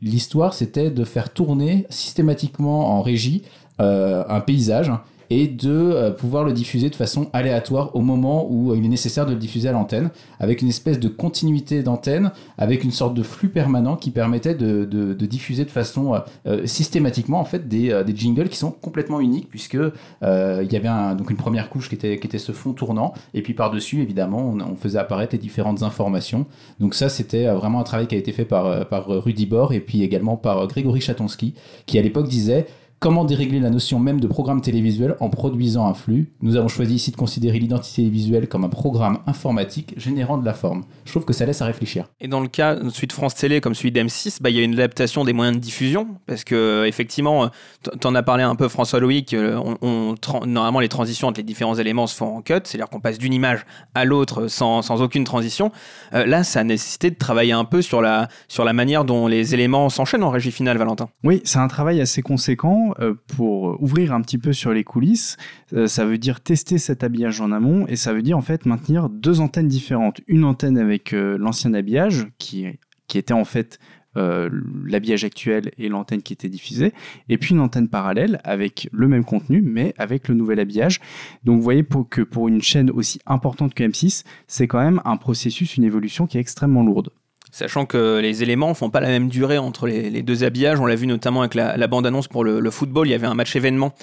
l'histoire, 0.00 0.54
c'était 0.54 0.90
de 0.90 1.04
faire 1.04 1.32
tourner 1.32 1.86
systématiquement 1.90 2.96
en 2.96 3.02
régie 3.02 3.42
un 3.78 4.40
paysage 4.40 4.92
et 5.30 5.46
de 5.46 5.70
euh, 5.70 6.10
pouvoir 6.10 6.44
le 6.44 6.52
diffuser 6.52 6.90
de 6.90 6.94
façon 6.94 7.28
aléatoire 7.32 7.94
au 7.94 8.00
moment 8.00 8.46
où 8.50 8.72
euh, 8.72 8.76
il 8.76 8.84
est 8.84 8.88
nécessaire 8.88 9.26
de 9.26 9.32
le 9.32 9.38
diffuser 9.38 9.68
à 9.68 9.72
l'antenne, 9.72 10.10
avec 10.38 10.62
une 10.62 10.68
espèce 10.68 11.00
de 11.00 11.08
continuité 11.08 11.82
d'antenne, 11.82 12.32
avec 12.58 12.84
une 12.84 12.90
sorte 12.90 13.14
de 13.14 13.22
flux 13.22 13.48
permanent 13.48 13.96
qui 13.96 14.10
permettait 14.10 14.54
de, 14.54 14.84
de- 14.84 15.26
diffuser 15.26 15.64
de 15.64 15.70
façon 15.70 16.14
euh, 16.46 16.66
systématiquement 16.66 17.40
en 17.40 17.44
fait 17.44 17.66
des, 17.66 18.02
des 18.06 18.16
jingles 18.16 18.48
qui 18.48 18.56
sont 18.56 18.70
complètement 18.70 19.18
uniques 19.18 19.48
puisque 19.48 19.74
il 19.74 20.72
y 20.72 20.76
avait 20.76 21.16
donc 21.16 21.30
une 21.30 21.36
première 21.36 21.68
couche 21.68 21.88
qui 21.88 21.96
était, 21.96 22.18
qui 22.20 22.28
était 22.28 22.38
ce 22.38 22.52
fond 22.52 22.72
tournant 22.72 23.12
et 23.34 23.42
puis 23.42 23.54
par 23.54 23.72
dessus 23.72 24.02
évidemment 24.02 24.54
on, 24.54 24.76
faisait 24.76 25.00
apparaître 25.00 25.32
les 25.34 25.40
différentes 25.40 25.82
informations. 25.82 26.46
Donc 26.78 26.94
ça 26.94 27.08
c'était 27.08 27.46
vraiment 27.48 27.80
un 27.80 27.82
travail 27.82 28.06
qui 28.06 28.14
a 28.14 28.18
été 28.18 28.30
fait 28.30 28.44
par, 28.44 28.86
par 28.86 29.08
Rudy 29.08 29.46
Bor 29.46 29.72
et 29.72 29.80
puis 29.80 30.04
également 30.04 30.36
par 30.36 30.64
Grégory 30.68 31.00
Chatonsky 31.00 31.54
qui 31.86 31.98
à 31.98 32.02
l'époque 32.02 32.28
disait 32.28 32.66
Comment 32.98 33.26
dérégler 33.26 33.60
la 33.60 33.68
notion 33.68 33.98
même 33.98 34.20
de 34.20 34.26
programme 34.26 34.62
télévisuel 34.62 35.16
en 35.20 35.28
produisant 35.28 35.86
un 35.86 35.92
flux? 35.92 36.32
Nous 36.40 36.56
avons 36.56 36.68
choisi 36.68 36.94
ici 36.94 37.10
de 37.10 37.16
considérer 37.16 37.58
l'identité 37.58 38.08
visuelle 38.08 38.48
comme 38.48 38.64
un 38.64 38.70
programme 38.70 39.18
informatique 39.26 39.92
générant 39.98 40.38
de 40.38 40.46
la 40.46 40.54
forme. 40.54 40.84
Je 41.04 41.10
trouve 41.10 41.26
que 41.26 41.34
ça 41.34 41.44
laisse 41.44 41.60
à 41.60 41.66
réfléchir. 41.66 42.06
Et 42.20 42.26
dans 42.28 42.40
le 42.40 42.48
cas, 42.48 42.78
celui 42.90 43.06
de 43.06 43.12
France 43.12 43.34
Télé 43.34 43.60
comme 43.60 43.74
celui 43.74 43.92
d'M6, 43.92 44.38
bah, 44.40 44.48
il 44.48 44.56
y 44.56 44.60
a 44.60 44.62
une 44.62 44.72
adaptation 44.72 45.24
des 45.24 45.34
moyens 45.34 45.58
de 45.58 45.62
diffusion, 45.62 46.08
parce 46.26 46.42
que 46.42 46.54
euh, 46.54 46.86
effectivement, 46.86 47.48
t- 47.82 47.90
t'en 48.00 48.14
as 48.14 48.22
parlé 48.22 48.44
un 48.44 48.54
peu 48.56 48.66
François 48.68 48.98
Loïc, 48.98 49.34
euh, 49.34 49.60
on, 49.82 50.14
normalement 50.46 50.80
les 50.80 50.88
transitions 50.88 51.28
entre 51.28 51.38
les 51.38 51.44
différents 51.44 51.76
éléments 51.76 52.06
se 52.06 52.16
font 52.16 52.38
en 52.38 52.40
cut, 52.40 52.54
c'est-à-dire 52.64 52.88
qu'on 52.88 53.00
passe 53.00 53.18
d'une 53.18 53.34
image 53.34 53.66
à 53.94 54.06
l'autre 54.06 54.48
sans, 54.48 54.80
sans 54.80 55.02
aucune 55.02 55.24
transition. 55.24 55.70
Euh, 56.14 56.24
là, 56.24 56.44
ça 56.44 56.60
a 56.60 56.64
nécessité 56.64 57.10
de 57.10 57.16
travailler 57.16 57.52
un 57.52 57.66
peu 57.66 57.82
sur 57.82 58.00
la, 58.00 58.28
sur 58.48 58.64
la 58.64 58.72
manière 58.72 59.04
dont 59.04 59.26
les 59.26 59.52
éléments 59.52 59.90
s'enchaînent 59.90 60.24
en 60.24 60.30
régie 60.30 60.50
finale, 60.50 60.78
Valentin. 60.78 61.10
Oui, 61.24 61.42
c'est 61.44 61.58
un 61.58 61.68
travail 61.68 62.00
assez 62.00 62.22
conséquent 62.22 62.85
euh, 63.00 63.14
pour 63.36 63.80
ouvrir 63.82 64.12
un 64.12 64.20
petit 64.20 64.38
peu 64.38 64.52
sur 64.52 64.72
les 64.72 64.84
coulisses. 64.84 65.36
Euh, 65.72 65.86
ça 65.86 66.04
veut 66.04 66.18
dire 66.18 66.40
tester 66.40 66.78
cet 66.78 67.04
habillage 67.04 67.40
en 67.40 67.52
amont 67.52 67.86
et 67.86 67.96
ça 67.96 68.12
veut 68.12 68.22
dire 68.22 68.36
en 68.36 68.42
fait 68.42 68.66
maintenir 68.66 69.08
deux 69.08 69.40
antennes 69.40 69.68
différentes. 69.68 70.20
Une 70.26 70.44
antenne 70.44 70.78
avec 70.78 71.12
euh, 71.12 71.36
l'ancien 71.38 71.74
habillage 71.74 72.26
qui, 72.38 72.66
était 73.14 73.32
en 73.32 73.44
fait 73.44 73.78
l'habillage 74.14 75.24
actuel 75.24 75.72
et 75.76 75.90
l'antenne 75.90 76.22
qui 76.22 76.32
était 76.32 76.48
diffusée, 76.48 76.94
et 77.28 77.36
puis 77.36 77.54
une 77.54 77.60
antenne 77.60 77.86
parallèle 77.86 78.40
avec 78.44 78.88
le 78.90 79.08
même 79.08 79.24
contenu, 79.24 79.60
mais 79.60 79.92
avec 79.98 80.28
le 80.28 80.34
nouvel 80.34 80.58
habillage. 80.58 81.00
Donc 81.44 81.56
vous 81.56 81.62
voyez 81.62 81.84
que 82.08 82.22
pour 82.22 82.48
une 82.48 82.62
chaîne 82.62 82.90
aussi 82.90 83.20
importante 83.26 83.74
que 83.74 83.84
M6, 83.84 84.24
c'est 84.46 84.68
quand 84.68 84.82
même 84.82 85.02
un 85.04 85.18
processus, 85.18 85.76
une 85.76 85.84
évolution 85.84 86.26
qui 86.26 86.38
est 86.38 86.40
extrêmement 86.40 86.82
lourde. 86.82 87.10
Sachant 87.56 87.86
que 87.86 88.18
les 88.20 88.42
éléments 88.42 88.74
font 88.74 88.90
pas 88.90 89.00
la 89.00 89.08
même 89.08 89.30
durée 89.30 89.56
entre 89.56 89.86
les, 89.86 90.20
deux 90.20 90.44
habillages. 90.44 90.78
On 90.78 90.84
l'a 90.84 90.94
vu 90.94 91.06
notamment 91.06 91.40
avec 91.40 91.54
la, 91.54 91.86
bande-annonce 91.86 92.28
pour 92.28 92.44
le, 92.44 92.60
le 92.60 92.70
football. 92.70 93.06
Il 93.06 93.12
y 93.12 93.14
avait 93.14 93.26
un 93.26 93.32
match 93.32 93.56
événement 93.56 93.94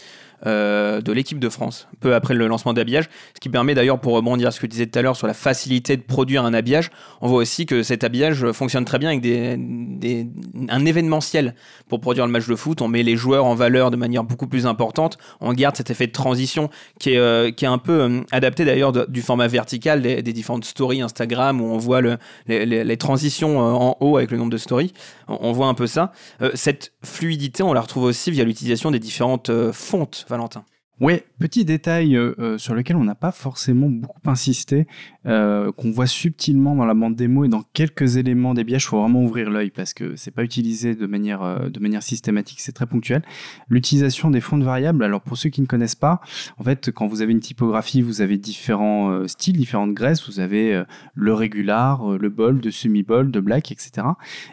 euh, 0.45 1.01
de 1.01 1.11
l'équipe 1.13 1.39
de 1.39 1.49
France, 1.49 1.87
peu 1.99 2.15
après 2.15 2.33
le 2.33 2.47
lancement 2.47 2.73
d'habillage. 2.73 3.05
Ce 3.33 3.39
qui 3.39 3.49
permet 3.49 3.75
d'ailleurs, 3.75 3.99
pour 3.99 4.13
rebondir 4.13 4.49
à 4.49 4.51
ce 4.51 4.59
que 4.59 4.65
tu 4.65 4.71
disais 4.71 4.87
tout 4.87 4.99
à 4.99 5.01
l'heure 5.01 5.15
sur 5.15 5.27
la 5.27 5.33
facilité 5.33 5.95
de 5.95 6.01
produire 6.01 6.43
un 6.43 6.53
habillage, 6.53 6.91
on 7.21 7.29
voit 7.29 7.37
aussi 7.37 7.65
que 7.65 7.81
cet 7.81 8.03
habillage 8.03 8.51
fonctionne 8.51 8.83
très 8.83 8.99
bien 8.99 9.09
avec 9.09 9.21
des, 9.21 10.27
un 10.69 10.85
événementiel. 10.85 11.55
Pour 11.87 12.01
produire 12.01 12.25
le 12.25 12.31
match 12.31 12.47
de 12.47 12.55
foot, 12.55 12.81
on 12.81 12.87
met 12.87 13.03
les 13.03 13.15
joueurs 13.15 13.45
en 13.45 13.55
valeur 13.55 13.91
de 13.91 13.95
manière 13.95 14.23
beaucoup 14.23 14.47
plus 14.47 14.65
importante. 14.65 15.17
On 15.39 15.53
garde 15.53 15.77
cet 15.77 15.89
effet 15.91 16.07
de 16.07 16.11
transition 16.11 16.69
qui 16.99 17.11
est, 17.11 17.17
euh, 17.17 17.51
qui 17.51 17.65
est 17.65 17.69
un 17.69 17.77
peu 17.77 18.01
euh, 18.01 18.21
adapté 18.31 18.65
d'ailleurs 18.65 18.91
du 18.91 19.21
format 19.21 19.47
vertical 19.47 20.01
des, 20.01 20.21
différentes 20.33 20.65
stories 20.65 21.01
Instagram 21.01 21.61
où 21.61 21.65
on 21.65 21.77
voit 21.77 22.01
le, 22.01 22.17
les, 22.47 22.97
transitions 22.97 23.59
en 23.59 23.95
haut 23.99 24.17
avec 24.17 24.31
le 24.31 24.37
nombre 24.37 24.51
de 24.51 24.57
stories. 24.57 24.93
On, 25.27 25.37
on 25.41 25.51
voit 25.51 25.67
un 25.67 25.73
peu 25.73 25.87
ça. 25.87 26.11
Cette 26.53 26.91
fluidité, 27.03 27.63
on 27.63 27.73
la 27.73 27.81
retrouve 27.81 28.03
aussi 28.03 28.31
via 28.31 28.43
l'utilisation 28.43 28.91
des 28.91 28.99
différentes 28.99 29.51
fontes, 29.71 30.22
Valentin. 30.29 30.63
Ouais, 31.01 31.25
petit 31.39 31.65
détail 31.65 32.15
euh, 32.15 32.35
euh, 32.37 32.57
sur 32.59 32.75
lequel 32.75 32.95
on 32.97 33.03
n'a 33.03 33.15
pas 33.15 33.31
forcément 33.31 33.89
beaucoup 33.89 34.19
insisté, 34.25 34.85
euh, 35.25 35.71
qu'on 35.71 35.89
voit 35.89 36.05
subtilement 36.05 36.75
dans 36.75 36.85
la 36.85 36.93
bande 36.93 37.15
démo 37.15 37.43
et 37.45 37.47
dans 37.47 37.63
quelques 37.73 38.17
éléments 38.17 38.53
des 38.53 38.63
biages, 38.63 38.83
il 38.83 38.87
faut 38.89 39.01
vraiment 39.01 39.23
ouvrir 39.23 39.49
l'œil 39.49 39.71
parce 39.71 39.95
que 39.95 40.15
c'est 40.15 40.29
pas 40.29 40.43
utilisé 40.43 40.93
de 40.93 41.07
manière, 41.07 41.67
de 41.67 41.79
manière 41.79 42.03
systématique, 42.03 42.61
c'est 42.61 42.73
très 42.73 42.85
ponctuel. 42.85 43.23
L'utilisation 43.69 44.29
des 44.29 44.39
fonds 44.39 44.59
de 44.59 44.63
variables, 44.63 45.03
alors 45.03 45.21
pour 45.21 45.35
ceux 45.35 45.49
qui 45.49 45.61
ne 45.61 45.65
connaissent 45.65 45.95
pas, 45.95 46.21
en 46.59 46.63
fait, 46.63 46.91
quand 46.91 47.07
vous 47.07 47.23
avez 47.23 47.31
une 47.31 47.39
typographie, 47.39 48.03
vous 48.03 48.21
avez 48.21 48.37
différents 48.37 49.27
styles, 49.27 49.57
différentes 49.57 49.93
graisses, 49.95 50.25
vous 50.29 50.39
avez 50.39 50.83
le 51.15 51.33
régular, 51.33 52.17
le 52.19 52.29
bold, 52.29 52.61
de 52.61 52.69
semi-bold, 52.69 53.31
de 53.31 53.39
black, 53.39 53.71
etc. 53.71 54.07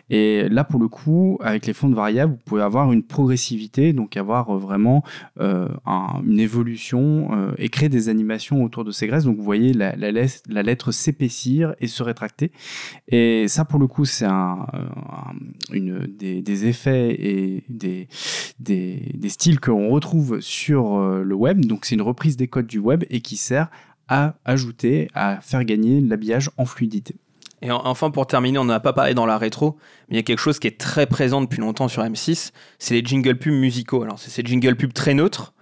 Et 0.09 0.49
là, 0.49 0.65
pour 0.65 0.81
le 0.81 0.89
coup, 0.89 1.39
avec 1.43 1.67
les 1.67 1.75
fonds 1.75 1.91
de 1.91 1.95
variables, 1.95 2.33
vous 2.33 2.45
pouvez 2.47 2.63
avoir 2.63 2.93
une 2.93 3.03
progressivité, 3.03 3.93
donc 3.93 4.17
avoir 4.17 4.57
vraiment 4.57 5.05
un- 5.39 6.23
une 6.31 6.39
évolution 6.39 7.29
euh, 7.33 7.53
et 7.59 7.69
créer 7.69 7.89
des 7.89 8.09
animations 8.09 8.63
autour 8.65 8.85
de 8.85 8.93
ces 8.93 9.07
graisses. 9.07 9.25
Donc 9.25 9.37
vous 9.37 9.43
voyez 9.43 9.73
la, 9.73 9.93
lettre- 9.97 10.93
s'épaissir 10.93 11.75
et 11.81 11.87
se 11.89 12.03
rétracter. 12.03 12.53
Et 13.09 13.49
ça, 13.49 13.65
pour 13.65 13.79
le 13.81 13.87
coup, 13.87 14.05
c'est 14.05 14.25
un, 14.27 14.67
euh, 15.75 16.07
des, 16.09 16.67
effets 16.67 17.11
et 17.19 17.65
des, 17.69 18.09
des, 18.59 19.13
des 19.15 19.29
styles 19.29 19.61
qu'on 19.61 19.89
retrouve 19.89 20.41
sur 20.41 20.97
euh, 20.97 21.23
le 21.23 21.35
web. 21.35 21.65
Donc 21.65 21.85
c'est 21.85 21.95
une 21.95 22.03
reprise 22.03 22.37
des 22.37 22.49
codes 22.49 22.67
du 22.67 22.79
web 22.79 23.05
et 23.11 23.21
qui 23.21 23.37
sert 23.37 23.69
à 24.09 24.35
ajouter, 24.45 25.09
à 25.15 25.41
faire 25.41 25.65
gagner 25.65 26.01
l'habillage 26.01 26.51
en 26.57 26.65
fluidité. 26.65 27.15
Et 27.63 27.71
en- 27.71 27.83
enfin, 27.85 28.11
pour 28.11 28.27
terminer, 28.27 28.59
on 28.59 28.65
n'en 28.65 28.73
a 28.75 28.81
pas 28.81 28.93
parlé 28.93 29.15
dans 29.15 29.27
la 29.27 29.37
rétro, 29.39 29.77
mais 30.09 30.15
il 30.15 30.17
y 30.17 30.21
a 30.21 30.23
quelque 30.23 30.39
chose 30.41 30.59
qui 30.59 30.67
est 30.67 30.79
très 30.81 31.07
présent 31.07 31.41
depuis 31.43 31.61
longtemps 31.61 31.89
sur 31.89 32.03
M6, 32.03 32.53
c'est 32.79 32.95
les 32.95 33.05
jingle 33.05 33.37
pubs 33.37 33.53
musicaux. 33.53 34.03
Alors, 34.03 34.19
c'est 34.19 34.31
ces 34.31 34.43
jingle 34.43 34.77
pubs 34.77 34.93
très 34.93 35.15
neutres 35.15 35.53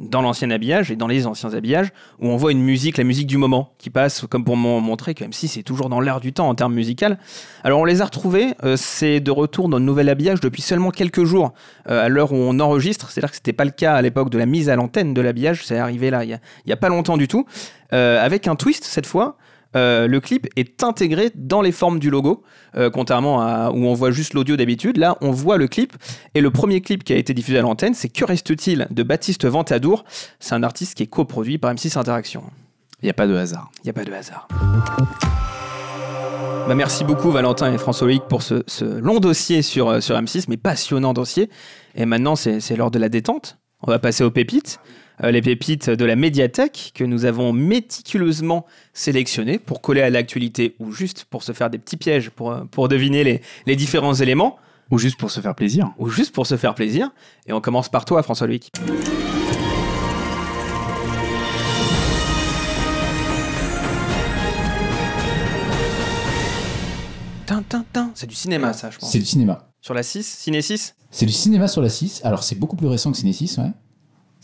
dans 0.00 0.22
l'ancien 0.22 0.50
habillage 0.50 0.90
et 0.90 0.96
dans 0.96 1.06
les 1.08 1.26
anciens 1.26 1.54
habillages, 1.54 1.88
où 2.20 2.28
on 2.28 2.36
voit 2.36 2.52
une 2.52 2.62
musique, 2.62 2.98
la 2.98 3.04
musique 3.04 3.26
du 3.26 3.36
moment, 3.36 3.72
qui 3.78 3.90
passe 3.90 4.24
comme 4.30 4.44
pour 4.44 4.56
mon- 4.56 4.80
montrer 4.80 5.14
que 5.14 5.24
M6 5.24 5.58
est 5.58 5.62
toujours 5.62 5.88
dans 5.88 6.00
l'air 6.00 6.20
du 6.20 6.32
temps 6.32 6.48
en 6.48 6.54
termes 6.54 6.74
musical. 6.74 7.18
Alors, 7.64 7.80
on 7.80 7.84
les 7.84 8.00
a 8.00 8.04
retrouvés, 8.04 8.54
euh, 8.64 8.76
c'est 8.76 9.20
de 9.20 9.30
retour 9.30 9.68
dans 9.68 9.78
le 9.78 9.84
nouvel 9.84 10.08
habillage 10.08 10.40
depuis 10.40 10.62
seulement 10.62 10.90
quelques 10.90 11.24
jours, 11.24 11.52
euh, 11.88 12.04
à 12.04 12.08
l'heure 12.08 12.32
où 12.32 12.36
on 12.36 12.58
enregistre. 12.60 13.10
C'est-à-dire 13.10 13.30
que 13.30 13.36
c'était 13.36 13.52
pas 13.52 13.64
le 13.64 13.70
cas 13.72 13.94
à 13.94 14.02
l'époque 14.02 14.30
de 14.30 14.38
la 14.38 14.46
mise 14.46 14.68
à 14.68 14.76
l'antenne 14.76 15.14
de 15.14 15.20
l'habillage, 15.20 15.64
c'est 15.66 15.78
arrivé 15.78 16.10
là, 16.10 16.24
il 16.24 16.30
y 16.30 16.34
a, 16.34 16.38
il 16.64 16.70
y 16.70 16.72
a 16.72 16.76
pas 16.76 16.88
longtemps 16.88 17.16
du 17.16 17.26
tout, 17.28 17.44
euh, 17.92 18.24
avec 18.24 18.46
un 18.46 18.54
twist 18.56 18.84
cette 18.84 19.06
fois. 19.06 19.36
Euh, 19.76 20.06
le 20.06 20.20
clip 20.20 20.48
est 20.56 20.82
intégré 20.82 21.30
dans 21.34 21.60
les 21.60 21.72
formes 21.72 21.98
du 21.98 22.10
logo, 22.10 22.42
euh, 22.76 22.90
contrairement 22.90 23.42
à 23.42 23.70
où 23.70 23.86
on 23.86 23.94
voit 23.94 24.10
juste 24.10 24.34
l'audio 24.34 24.56
d'habitude. 24.56 24.96
Là, 24.96 25.16
on 25.20 25.30
voit 25.30 25.58
le 25.58 25.68
clip. 25.68 25.92
Et 26.34 26.40
le 26.40 26.50
premier 26.50 26.80
clip 26.80 27.04
qui 27.04 27.12
a 27.12 27.16
été 27.16 27.34
diffusé 27.34 27.58
à 27.58 27.62
l'antenne, 27.62 27.94
c'est 27.94 28.08
Que 28.08 28.24
reste-t-il 28.24 28.86
de 28.90 29.02
Baptiste 29.02 29.46
Ventadour. 29.46 30.04
C'est 30.40 30.54
un 30.54 30.62
artiste 30.62 30.94
qui 30.94 31.02
est 31.02 31.06
coproduit 31.06 31.58
par 31.58 31.72
M6 31.74 31.98
Interaction. 31.98 32.42
Il 33.02 33.06
n'y 33.06 33.10
a 33.10 33.14
pas 33.14 33.26
de 33.26 33.34
hasard. 33.34 33.70
Il 33.82 33.86
n'y 33.86 33.90
a 33.90 33.92
pas 33.92 34.04
de 34.04 34.12
hasard. 34.12 34.48
Bah, 36.68 36.74
merci 36.74 37.04
beaucoup 37.04 37.30
Valentin 37.30 37.72
et 37.72 37.78
François 37.78 38.06
Loïc 38.06 38.24
pour 38.28 38.42
ce, 38.42 38.62
ce 38.66 38.84
long 38.84 39.20
dossier 39.20 39.62
sur, 39.62 39.88
euh, 39.88 40.00
sur 40.00 40.16
M6, 40.16 40.44
mais 40.48 40.58
passionnant 40.58 41.14
dossier. 41.14 41.48
Et 41.94 42.04
maintenant, 42.04 42.36
c'est 42.36 42.76
l'heure 42.76 42.90
de 42.90 42.98
la 42.98 43.08
détente. 43.08 43.58
On 43.82 43.90
va 43.90 43.98
passer 43.98 44.22
aux 44.24 44.30
pépites. 44.30 44.80
Euh, 45.24 45.30
les 45.30 45.42
pépites 45.42 45.90
de 45.90 46.04
la 46.04 46.16
médiathèque 46.16 46.92
que 46.94 47.04
nous 47.04 47.24
avons 47.24 47.52
méticuleusement 47.52 48.66
sélectionnées 48.92 49.58
pour 49.58 49.80
coller 49.80 50.02
à 50.02 50.10
l'actualité 50.10 50.76
ou 50.78 50.92
juste 50.92 51.24
pour 51.24 51.42
se 51.42 51.52
faire 51.52 51.70
des 51.70 51.78
petits 51.78 51.96
pièges 51.96 52.30
pour, 52.30 52.52
euh, 52.52 52.64
pour 52.70 52.88
deviner 52.88 53.24
les, 53.24 53.40
les 53.66 53.76
différents 53.76 54.14
éléments. 54.14 54.56
Ou 54.90 54.96
juste 54.96 55.18
pour 55.18 55.30
se 55.30 55.40
faire 55.40 55.54
plaisir. 55.54 55.92
Ou 55.98 56.08
juste 56.08 56.34
pour 56.34 56.46
se 56.46 56.56
faire 56.56 56.74
plaisir. 56.74 57.10
Et 57.46 57.52
on 57.52 57.60
commence 57.60 57.90
par 57.90 58.06
toi, 58.06 58.22
François 58.22 58.48
tin. 67.92 68.12
C'est 68.14 68.26
du 68.26 68.34
cinéma, 68.34 68.72
ça, 68.72 68.90
je 68.90 68.98
pense. 68.98 69.10
C'est 69.12 69.18
du 69.18 69.26
cinéma. 69.26 69.68
Sur 69.80 69.94
la 69.94 70.02
6 70.02 70.26
Ciné 70.26 70.62
6 70.62 70.94
C'est 71.10 71.26
du 71.26 71.32
cinéma 71.32 71.68
sur 71.68 71.82
la 71.82 71.88
6. 71.88 72.22
Alors, 72.24 72.42
c'est 72.42 72.56
beaucoup 72.56 72.76
plus 72.76 72.88
récent 72.88 73.10
que 73.12 73.18
Ciné 73.18 73.32
6, 73.32 73.58
ouais. 73.58 73.72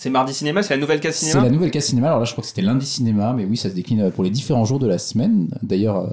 C'est 0.04 0.10
mardi 0.10 0.34
cinéma, 0.34 0.62
c'est 0.62 0.74
la 0.74 0.80
nouvelle 0.82 1.00
case 1.00 1.14
C'est 1.14 1.30
cinéma 1.30 1.44
la 1.44 1.50
nouvelle 1.50 1.70
case 1.70 1.86
cinéma. 1.86 2.08
Alors 2.08 2.18
là, 2.18 2.26
je 2.26 2.32
crois 2.32 2.42
que 2.42 2.48
c'était 2.48 2.60
lundi 2.60 2.84
cinéma, 2.84 3.32
mais 3.34 3.46
oui, 3.46 3.56
ça 3.56 3.70
se 3.70 3.74
décline 3.74 4.02
euh, 4.02 4.10
pour 4.10 4.22
les 4.22 4.28
différents 4.28 4.66
jours 4.66 4.78
de 4.78 4.86
la 4.86 4.98
semaine. 4.98 5.48
D'ailleurs, 5.62 5.96
euh, 5.96 6.06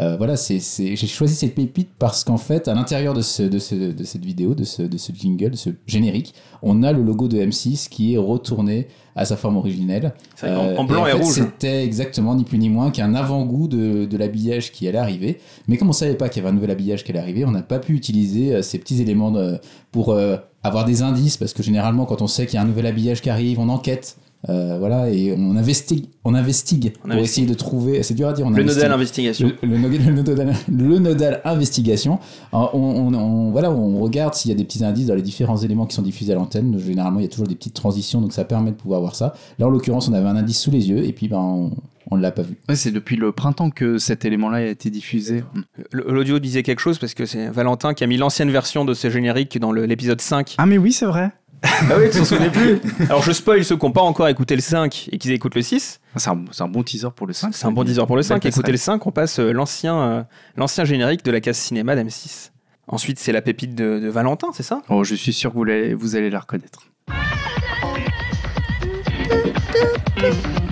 euh, 0.00 0.16
voilà, 0.18 0.36
c'est, 0.36 0.58
c'est- 0.60 0.96
j'ai 0.96 1.06
choisi 1.06 1.34
cette 1.34 1.54
pépite 1.54 1.88
parce 1.98 2.24
qu'en 2.24 2.36
fait, 2.36 2.68
à 2.68 2.74
l'intérieur 2.74 3.14
de, 3.14 3.22
ce, 3.22 3.42
de, 3.42 3.58
ce- 3.58 3.74
de 3.74 4.04
cette 4.04 4.22
vidéo, 4.22 4.54
de 4.54 4.64
ce, 4.64 4.82
de 4.82 4.98
ce 4.98 5.12
jingle, 5.12 5.52
de 5.52 5.56
ce 5.56 5.70
générique, 5.86 6.34
on 6.60 6.82
a 6.82 6.92
le 6.92 7.00
logo 7.02 7.26
de 7.26 7.38
M6 7.38 7.88
qui 7.88 8.12
est 8.12 8.18
retourné 8.18 8.88
à 9.16 9.24
sa 9.24 9.38
forme 9.38 9.56
originelle. 9.56 10.12
C'est 10.36 10.50
en- 10.54 10.76
en 10.76 10.84
blanc 10.84 11.06
et 11.06 11.12
fait, 11.12 11.16
rouge. 11.16 11.32
C'était 11.32 11.82
exactement 11.86 12.34
ni 12.34 12.44
plus 12.44 12.58
ni 12.58 12.68
moins 12.68 12.90
qu'un 12.90 13.14
avant-goût 13.14 13.66
de, 13.66 14.04
de 14.04 14.16
l'habillage 14.18 14.72
qui 14.72 14.86
allait 14.86 14.98
arriver. 14.98 15.40
Mais 15.68 15.78
comme 15.78 15.88
on 15.88 15.92
savait 15.94 16.16
pas 16.16 16.28
qu'il 16.28 16.42
y 16.42 16.44
avait 16.44 16.50
un 16.52 16.54
nouvel 16.54 16.70
habillage 16.70 17.02
qui 17.02 17.12
allait 17.12 17.20
arriver, 17.20 17.46
on 17.46 17.50
n'a 17.50 17.62
pas 17.62 17.78
pu 17.78 17.94
utiliser 17.94 18.62
ces 18.62 18.76
petits 18.78 19.00
éléments 19.00 19.30
de- 19.30 19.58
pour 19.90 20.10
euh, 20.10 20.36
avoir 20.68 20.84
des 20.84 21.02
indices, 21.02 21.36
parce 21.36 21.52
que 21.52 21.62
généralement, 21.64 22.04
quand 22.04 22.22
on 22.22 22.26
sait 22.28 22.46
qu'il 22.46 22.54
y 22.54 22.58
a 22.58 22.62
un 22.62 22.66
nouvel 22.66 22.86
habillage 22.86 23.20
qui 23.20 23.30
arrive, 23.30 23.58
on 23.58 23.68
enquête. 23.68 24.16
euh, 24.48 24.76
voilà, 24.78 25.10
et 25.10 25.34
on 25.36 25.56
investigue, 25.56 26.04
on 26.24 26.32
investigue 26.32 26.92
pour 26.92 27.06
investigue. 27.10 27.24
essayer 27.24 27.46
de 27.48 27.54
trouver. 27.54 28.04
C'est 28.04 28.14
dur 28.14 28.28
à 28.28 28.32
dire. 28.32 28.46
On 28.46 28.50
Le 28.50 28.56
investigue. 28.62 28.76
nodal 28.76 28.92
investigation. 28.92 29.52
Le, 29.62 29.68
le 29.68 29.78
nodal, 29.78 30.14
le 30.14 30.22
nodal- 30.22 30.54
le 30.68 30.98
nodal 31.00 31.40
investigation. 31.44 32.20
On, 32.52 32.68
on- 32.72 33.14
on- 33.14 33.50
voilà, 33.50 33.72
on 33.72 33.98
regarde 34.00 34.34
s'il 34.34 34.50
y 34.52 34.54
a 34.54 34.56
des 34.56 34.62
petits 34.62 34.84
indices 34.84 35.06
dans 35.06 35.16
les 35.16 35.22
différents 35.22 35.56
éléments 35.56 35.86
qui 35.86 35.96
sont 35.96 36.02
diffusés 36.02 36.32
à 36.32 36.36
l'antenne. 36.36 36.78
Généralement, 36.78 37.18
il 37.18 37.24
y 37.24 37.26
a 37.26 37.28
toujours 37.28 37.48
des 37.48 37.56
petites 37.56 37.74
transitions, 37.74 38.20
donc 38.20 38.32
ça 38.32 38.44
permet 38.44 38.70
de 38.70 38.76
pouvoir 38.76 39.00
voir 39.00 39.16
ça. 39.16 39.34
Là, 39.58 39.66
en 39.66 39.70
l'occurrence, 39.70 40.06
on 40.08 40.12
avait 40.12 40.28
un 40.28 40.36
indice 40.36 40.60
sous 40.60 40.70
les 40.70 40.88
yeux, 40.88 41.04
et 41.04 41.12
puis 41.12 41.26
ben, 41.26 41.70
on, 42.10 42.16
ne 42.16 42.22
l'a 42.22 42.30
pas 42.30 42.42
vu. 42.42 42.56
Ouais, 42.68 42.76
c'est 42.76 42.90
depuis 42.90 43.16
le 43.16 43.32
printemps 43.32 43.70
que 43.70 43.98
cet 43.98 44.24
élément-là 44.24 44.58
a 44.58 44.62
été 44.62 44.90
diffusé. 44.90 45.44
L'audio 45.92 46.38
disait 46.38 46.62
quelque 46.62 46.80
chose 46.80 46.98
parce 46.98 47.14
que 47.14 47.26
c'est 47.26 47.48
Valentin 47.48 47.94
qui 47.94 48.04
a 48.04 48.06
mis 48.06 48.16
l'ancienne 48.16 48.50
version 48.50 48.84
de 48.84 48.94
ce 48.94 49.10
générique 49.10 49.58
dans 49.58 49.72
l'épisode 49.72 50.20
5. 50.20 50.56
Ah, 50.58 50.66
mais 50.66 50.78
oui, 50.78 50.92
c'est 50.92 51.06
vrai. 51.06 51.30
Ah 51.62 51.96
oui, 51.98 52.08
tu 52.10 52.18
t'en 52.18 52.24
souvenais 52.24 52.50
plus 52.50 52.80
Alors 53.10 53.22
je 53.22 53.32
spoil 53.32 53.64
ceux 53.64 53.76
qui 53.76 53.84
n'ont 53.84 53.90
pas 53.90 54.02
encore 54.02 54.28
écouté 54.28 54.54
le 54.54 54.60
5 54.60 55.08
et 55.10 55.18
qui 55.18 55.32
écoutent 55.32 55.56
le 55.56 55.62
6. 55.62 56.00
C'est 56.16 56.30
un, 56.30 56.44
c'est 56.52 56.62
un 56.62 56.68
bon 56.68 56.84
teaser 56.84 57.08
pour 57.14 57.26
le 57.26 57.32
5. 57.32 57.52
C'est 57.52 57.66
un 57.66 57.72
bon 57.72 57.82
10 57.82 57.98
heures 57.98 58.06
pour 58.06 58.16
le 58.16 58.22
5. 58.22 58.42
Belle 58.42 58.52
Écoutez 58.52 58.70
le 58.70 58.78
passerelle. 58.78 59.00
5, 59.00 59.06
on 59.06 59.10
passe 59.10 59.40
euh, 59.40 59.52
l'ancien 59.52 59.98
euh, 59.98 60.22
l'ancien 60.56 60.84
générique 60.84 61.24
de 61.24 61.32
la 61.32 61.40
case 61.40 61.56
cinéma 61.56 61.96
d'M6. 61.96 62.50
Ensuite, 62.86 63.18
c'est 63.18 63.32
la 63.32 63.42
pépite 63.42 63.74
de, 63.74 63.98
de 63.98 64.08
Valentin, 64.08 64.48
c'est 64.54 64.62
ça? 64.62 64.82
Oh, 64.88 65.04
je 65.04 65.14
suis 65.14 65.32
sûr 65.32 65.50
que 65.50 65.56
vous 65.56 65.64
allez, 65.64 65.94
vous 65.94 66.16
allez 66.16 66.30
la 66.30 66.40
reconnaître. 66.40 66.88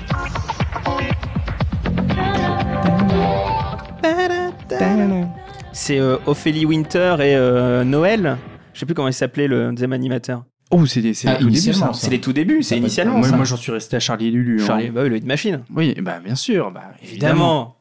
C'est 5.73 5.99
euh, 5.99 6.17
Ophélie 6.27 6.67
Winter 6.67 7.17
et 7.21 7.35
euh, 7.35 7.83
Noël. 7.85 8.37
Je 8.75 8.81
sais 8.81 8.87
plus 8.87 8.95
comment 8.95 9.09
il 9.09 9.15
s'appelait 9.15 9.49
le 9.49 9.71
deuxième 9.73 9.93
animateur. 9.93 10.45
Oh, 10.71 10.87
c'est 10.87 11.01
les, 11.01 11.13
Ah, 11.27 11.33
les 11.33 11.39
tout 11.39 11.51
débuts, 11.51 11.73
ça. 11.75 11.91
C'est 11.93 12.11
les 12.11 12.21
tout 12.21 12.33
débuts, 12.33 12.63
c'est 12.63 12.79
initialement. 12.79 13.19
Moi, 13.19 13.29
ça. 13.29 13.37
moi, 13.37 13.45
j'en 13.45 13.57
suis 13.57 13.73
resté 13.73 13.97
à 13.97 14.01
Charlie 14.01 14.29
et 14.29 14.31
Lulu. 14.31 14.63
hein. 14.63 14.67
Charlie, 14.67 14.91
bah 14.91 15.03
oui, 15.03 15.11
le 15.11 15.17
hit 15.17 15.27
machine. 15.27 15.63
Oui, 15.75 15.95
bah, 16.01 16.19
bien 16.25 16.35
sûr. 16.35 16.71
Bah, 16.71 16.83
Évidemment. 17.03 17.33
Évidemment. 17.33 17.77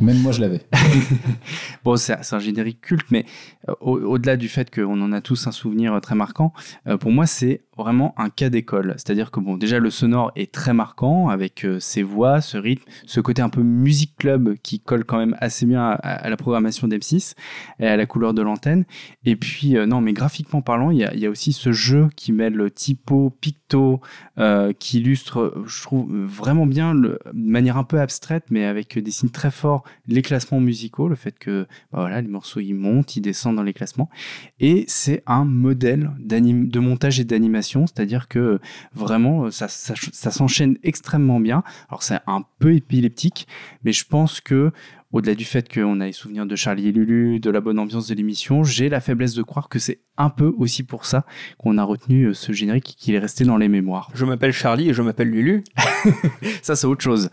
Même 0.00 0.18
moi, 0.18 0.32
je 0.32 0.40
l'avais. 0.40 0.60
Bon, 1.84 1.96
c'est 1.96 2.14
un 2.32 2.38
générique 2.38 2.80
culte, 2.80 3.06
mais 3.10 3.24
euh, 3.68 3.72
au- 3.80 3.98
au-delà 4.00 4.36
du 4.36 4.48
fait 4.48 4.72
qu'on 4.74 5.00
en 5.00 5.12
a 5.12 5.20
tous 5.20 5.46
un 5.46 5.52
souvenir 5.52 5.94
euh, 5.94 6.00
très 6.00 6.14
marquant, 6.14 6.52
euh, 6.86 6.98
pour 6.98 7.10
moi, 7.12 7.26
c'est 7.26 7.62
vraiment 7.76 8.12
un 8.18 8.28
cas 8.28 8.50
d'école. 8.50 8.94
C'est-à-dire 8.96 9.30
que, 9.30 9.38
bon, 9.40 9.56
déjà, 9.56 9.78
le 9.78 9.90
sonore 9.90 10.32
est 10.36 10.52
très 10.52 10.74
marquant 10.74 11.28
avec 11.28 11.64
euh, 11.64 11.78
ses 11.80 12.02
voix, 12.02 12.40
ce 12.40 12.58
rythme, 12.58 12.82
ce 13.06 13.20
côté 13.20 13.40
un 13.40 13.48
peu 13.48 13.62
musique 13.62 14.16
club 14.16 14.54
qui 14.62 14.80
colle 14.80 15.04
quand 15.04 15.18
même 15.18 15.36
assez 15.40 15.64
bien 15.64 15.82
à, 15.82 15.92
à 15.94 16.28
la 16.28 16.36
programmation 16.36 16.88
d'M6 16.88 17.34
et 17.80 17.86
à 17.86 17.96
la 17.96 18.04
couleur 18.06 18.34
de 18.34 18.42
l'antenne. 18.42 18.84
Et 19.24 19.36
puis, 19.36 19.76
euh, 19.76 19.86
non, 19.86 20.00
mais 20.00 20.12
graphiquement 20.12 20.60
parlant, 20.60 20.90
il 20.90 20.98
y, 20.98 21.04
a- 21.04 21.14
il 21.14 21.20
y 21.20 21.26
a 21.26 21.30
aussi 21.30 21.52
ce 21.52 21.72
jeu 21.72 22.08
qui 22.16 22.32
mêle 22.32 22.70
typo, 22.74 23.30
picto, 23.40 24.00
euh, 24.38 24.72
qui 24.78 24.98
illustre, 24.98 25.54
je 25.66 25.82
trouve, 25.82 26.12
vraiment 26.12 26.66
bien, 26.66 26.92
le- 26.92 27.18
de 27.32 27.50
manière 27.50 27.76
un 27.78 27.84
peu 27.84 28.00
abstraite, 28.00 28.44
mais 28.50 28.64
avec 28.64 28.98
des 28.98 29.10
signes 29.10 29.30
très 29.38 29.52
forts, 29.52 29.84
les 30.08 30.22
classements 30.22 30.58
musicaux, 30.60 31.06
le 31.06 31.14
fait 31.14 31.38
que 31.38 31.68
bah 31.92 32.00
voilà, 32.00 32.20
les 32.20 32.26
morceaux 32.26 32.58
ils 32.58 32.74
montent, 32.74 33.14
ils 33.14 33.20
descendent 33.20 33.54
dans 33.54 33.62
les 33.62 33.72
classements. 33.72 34.10
Et 34.58 34.84
c'est 34.88 35.22
un 35.26 35.44
modèle 35.44 36.10
de 36.18 36.80
montage 36.80 37.20
et 37.20 37.24
d'animation, 37.24 37.86
c'est-à-dire 37.86 38.26
que 38.26 38.58
vraiment 38.92 39.44
euh, 39.44 39.50
ça, 39.52 39.68
ça, 39.68 39.94
ça 40.12 40.32
s'enchaîne 40.32 40.76
extrêmement 40.82 41.38
bien. 41.38 41.62
Alors 41.88 42.02
c'est 42.02 42.18
un 42.26 42.42
peu 42.58 42.74
épileptique, 42.74 43.46
mais 43.84 43.92
je 43.92 44.04
pense 44.04 44.40
que 44.40 44.72
au-delà 45.12 45.34
du 45.34 45.44
fait 45.44 45.72
qu'on 45.72 46.00
a 46.00 46.06
les 46.06 46.12
souvenirs 46.12 46.46
de 46.46 46.54
Charlie 46.54 46.88
et 46.88 46.92
Lulu, 46.92 47.40
de 47.40 47.50
la 47.50 47.60
bonne 47.60 47.78
ambiance 47.78 48.08
de 48.08 48.14
l'émission, 48.14 48.62
j'ai 48.62 48.88
la 48.88 49.00
faiblesse 49.00 49.34
de 49.34 49.42
croire 49.42 49.68
que 49.68 49.78
c'est 49.78 50.00
un 50.16 50.30
peu 50.30 50.52
aussi 50.58 50.82
pour 50.82 51.06
ça 51.06 51.24
qu'on 51.58 51.78
a 51.78 51.84
retenu 51.84 52.24
euh, 52.24 52.34
ce 52.34 52.52
générique 52.52 52.90
et 52.90 52.94
qu'il 52.94 53.14
est 53.14 53.18
resté 53.18 53.44
dans 53.44 53.56
les 53.56 53.68
mémoires. 53.68 54.10
Je 54.14 54.24
m'appelle 54.24 54.52
Charlie 54.52 54.90
et 54.90 54.94
je 54.94 55.02
m'appelle 55.02 55.30
Lulu. 55.30 55.64
Ça, 56.62 56.76
c'est 56.76 56.86
autre 56.86 57.02
chose. 57.02 57.30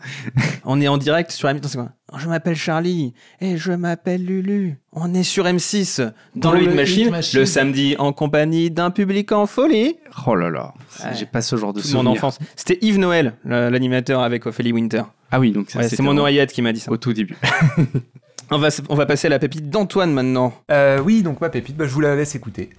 On 0.64 0.80
est 0.80 0.88
en 0.88 0.96
direct 0.96 1.30
sur 1.30 1.48
M6. 1.48 1.66
c'est 1.66 1.76
quoi? 1.76 1.92
Je 2.16 2.28
m'appelle 2.28 2.56
Charlie 2.56 3.12
et 3.40 3.56
je 3.56 3.72
m'appelle 3.72 4.24
Lulu. 4.24 4.78
On 4.98 5.12
est 5.12 5.22
sur 5.24 5.44
M6 5.44 6.00
dans 6.34 6.50
Dans 6.50 6.52
le 6.52 6.60
Hit 6.62 6.64
le 6.66 6.70
Hit 6.72 6.76
Machine, 6.76 7.10
Machine. 7.10 7.40
le 7.40 7.46
samedi 7.46 7.96
en 7.98 8.12
compagnie 8.14 8.70
d'un 8.70 8.90
public 8.90 9.30
en 9.30 9.46
folie. 9.46 9.96
Oh 10.26 10.34
là 10.34 10.48
là, 10.48 10.72
Ouais. 11.04 11.10
j'ai 11.14 11.26
pas 11.26 11.42
ce 11.42 11.54
genre 11.56 11.74
de 11.74 11.82
Toute 11.82 11.92
mon 11.92 12.06
enfance. 12.06 12.38
C'était 12.56 12.78
Yves 12.80 12.98
Noël, 12.98 13.34
l'animateur 13.44 14.22
avec 14.22 14.46
Ophélie 14.46 14.72
Winter. 14.72 15.02
Ah 15.30 15.38
oui, 15.38 15.52
donc 15.52 15.68
Ouais, 15.74 15.86
c'est 15.88 16.00
mon 16.00 16.16
oreillette 16.16 16.50
qui 16.52 16.62
m'a 16.62 16.72
dit 16.72 16.80
ça. 16.80 16.90
au 16.90 16.96
tout 16.96 17.12
début. 17.12 17.36
On 18.52 18.58
va, 18.58 18.68
on 18.88 18.94
va 18.94 19.06
passer 19.06 19.26
à 19.26 19.30
la 19.30 19.40
pépite 19.40 19.70
d'Antoine 19.70 20.12
maintenant. 20.12 20.54
Euh, 20.70 21.00
oui, 21.04 21.24
donc 21.24 21.40
ma 21.40 21.48
pépite, 21.48 21.76
bah, 21.76 21.84
je 21.84 21.90
vous 21.92 22.00
la 22.00 22.14
laisse 22.14 22.36
écouter. 22.36 22.70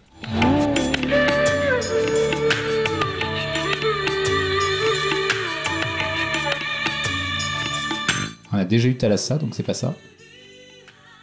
On 8.54 8.58
a 8.58 8.66
déjà 8.66 8.88
eu 8.88 8.96
Thalassa, 8.96 9.38
donc 9.38 9.50
c'est 9.54 9.64
pas 9.64 9.74
ça. 9.74 9.94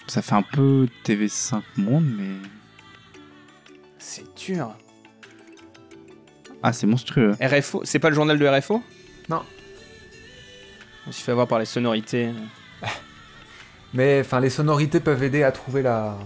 Ça 0.06 0.22
fait 0.22 0.34
un 0.34 0.42
peu 0.42 0.86
TV5 1.04 1.62
Monde, 1.76 2.06
mais. 2.16 2.36
C'est 3.98 4.24
dur. 4.36 4.74
Ah, 6.62 6.72
c'est 6.72 6.86
monstrueux. 6.86 7.32
RFO, 7.40 7.82
c'est 7.84 7.98
pas 7.98 8.08
le 8.10 8.14
journal 8.14 8.38
de 8.38 8.46
RFO 8.46 8.82
Non. 9.28 9.42
Je 11.02 11.08
me 11.08 11.12
suis 11.12 11.22
fait 11.24 11.32
avoir 11.32 11.46
par 11.46 11.58
les 11.58 11.64
sonorités. 11.66 12.30
Mais 13.94 14.20
enfin, 14.20 14.40
les 14.40 14.50
sonorités 14.50 14.98
peuvent 15.00 15.22
aider 15.22 15.42
à 15.42 15.52
trouver 15.52 15.82
la, 15.82 16.16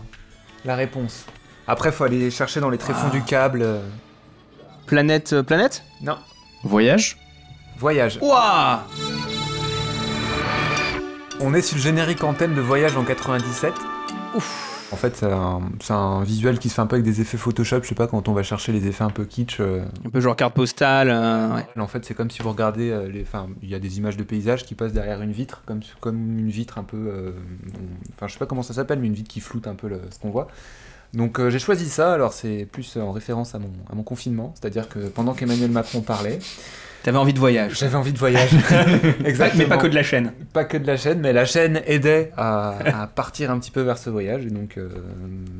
la 0.64 0.76
réponse. 0.76 1.26
Après, 1.66 1.90
faut 1.92 2.04
aller 2.04 2.30
chercher 2.30 2.60
dans 2.60 2.70
les 2.70 2.78
tréfonds 2.78 3.08
Ah. 3.08 3.10
du 3.10 3.22
câble. 3.22 3.66
Planète, 4.86 5.32
euh, 5.34 5.42
planète? 5.42 5.82
Non, 6.00 6.16
Voyage? 6.64 7.18
Voyage. 7.76 8.18
Ouah 8.22 8.86
On 11.40 11.54
est 11.54 11.62
sur 11.62 11.76
le 11.76 11.82
générique 11.82 12.24
antenne 12.24 12.54
de 12.54 12.60
Voyage 12.60 12.96
en 12.96 13.04
97. 13.04 13.72
Ouf 14.34 14.88
En 14.92 14.96
fait, 14.96 15.16
c'est 15.16 15.92
un, 15.92 16.22
visuel 16.24 16.58
qui 16.58 16.68
se 16.68 16.74
fait 16.74 16.80
un 16.82 16.86
peu 16.86 16.96
avec 16.96 17.04
des 17.04 17.20
effets 17.20 17.36
Photoshop, 17.36 17.82
je 17.82 17.88
sais 17.88 17.94
pas, 17.94 18.06
quand 18.08 18.28
on 18.28 18.32
va 18.32 18.42
chercher 18.42 18.72
les 18.72 18.86
effets 18.86 19.04
un 19.04 19.10
peu 19.10 19.24
kitsch. 19.24 19.60
euh. 19.60 19.84
Un 20.04 20.10
peu 20.10 20.20
genre 20.20 20.34
carte 20.36 20.54
postale. 20.54 21.08
euh, 21.10 21.54
ouais. 21.54 21.66
En 21.80 21.86
fait, 21.86 22.04
c'est 22.04 22.14
comme 22.14 22.30
si 22.30 22.42
vous 22.42 22.50
regardez, 22.50 22.90
euh, 22.90 23.08
les, 23.08 23.22
enfin, 23.22 23.48
il 23.62 23.68
y 23.68 23.74
a 23.74 23.78
des 23.78 23.98
images 23.98 24.16
de 24.16 24.24
paysages 24.24 24.64
qui 24.64 24.74
passent 24.74 24.92
derrière 24.92 25.22
une 25.22 25.32
vitre, 25.32 25.62
comme, 25.66 25.80
comme 26.00 26.38
une 26.38 26.50
vitre 26.50 26.78
un 26.78 26.84
peu, 26.84 27.32
enfin, 28.16 28.26
je 28.26 28.32
sais 28.32 28.38
pas 28.38 28.46
comment 28.46 28.62
ça 28.62 28.74
s'appelle, 28.74 28.98
mais 28.98 29.06
une 29.06 29.14
vitre 29.14 29.30
qui 29.30 29.40
floute 29.40 29.66
un 29.68 29.74
peu 29.74 29.88
le- 29.88 30.00
ce 30.10 30.18
qu'on 30.18 30.30
voit. 30.30 30.48
Donc 31.14 31.40
j'ai 31.48 31.58
choisi 31.58 31.88
ça, 31.88 32.12
alors 32.12 32.34
c'est 32.34 32.66
plus 32.70 32.98
en 32.98 33.12
référence 33.12 33.54
à 33.54 33.58
mon, 33.58 33.70
à 33.90 33.94
mon 33.94 34.02
confinement, 34.02 34.52
c'est-à-dire 34.60 34.90
que 34.90 34.98
pendant 34.98 35.32
qu'Emmanuel 35.32 35.70
Macron 35.70 36.02
parlait, 36.02 36.38
T'avais 37.02 37.18
envie 37.18 37.32
de 37.32 37.38
voyage. 37.38 37.78
J'avais 37.78 37.94
envie 37.96 38.12
de 38.12 38.18
voyage. 38.18 38.50
Mais 39.56 39.66
pas 39.66 39.76
que 39.76 39.86
de 39.86 39.94
la 39.94 40.02
chaîne. 40.02 40.32
Pas 40.52 40.64
que 40.64 40.76
de 40.76 40.86
la 40.86 40.96
chaîne, 40.96 41.20
mais 41.20 41.32
la 41.32 41.44
chaîne 41.44 41.80
aidait 41.86 42.32
à, 42.36 43.02
à 43.02 43.06
partir 43.06 43.50
un 43.50 43.58
petit 43.58 43.70
peu 43.70 43.80
vers 43.82 43.98
ce 43.98 44.10
voyage. 44.10 44.44
Et 44.44 44.50
donc, 44.50 44.76
euh, 44.76 44.88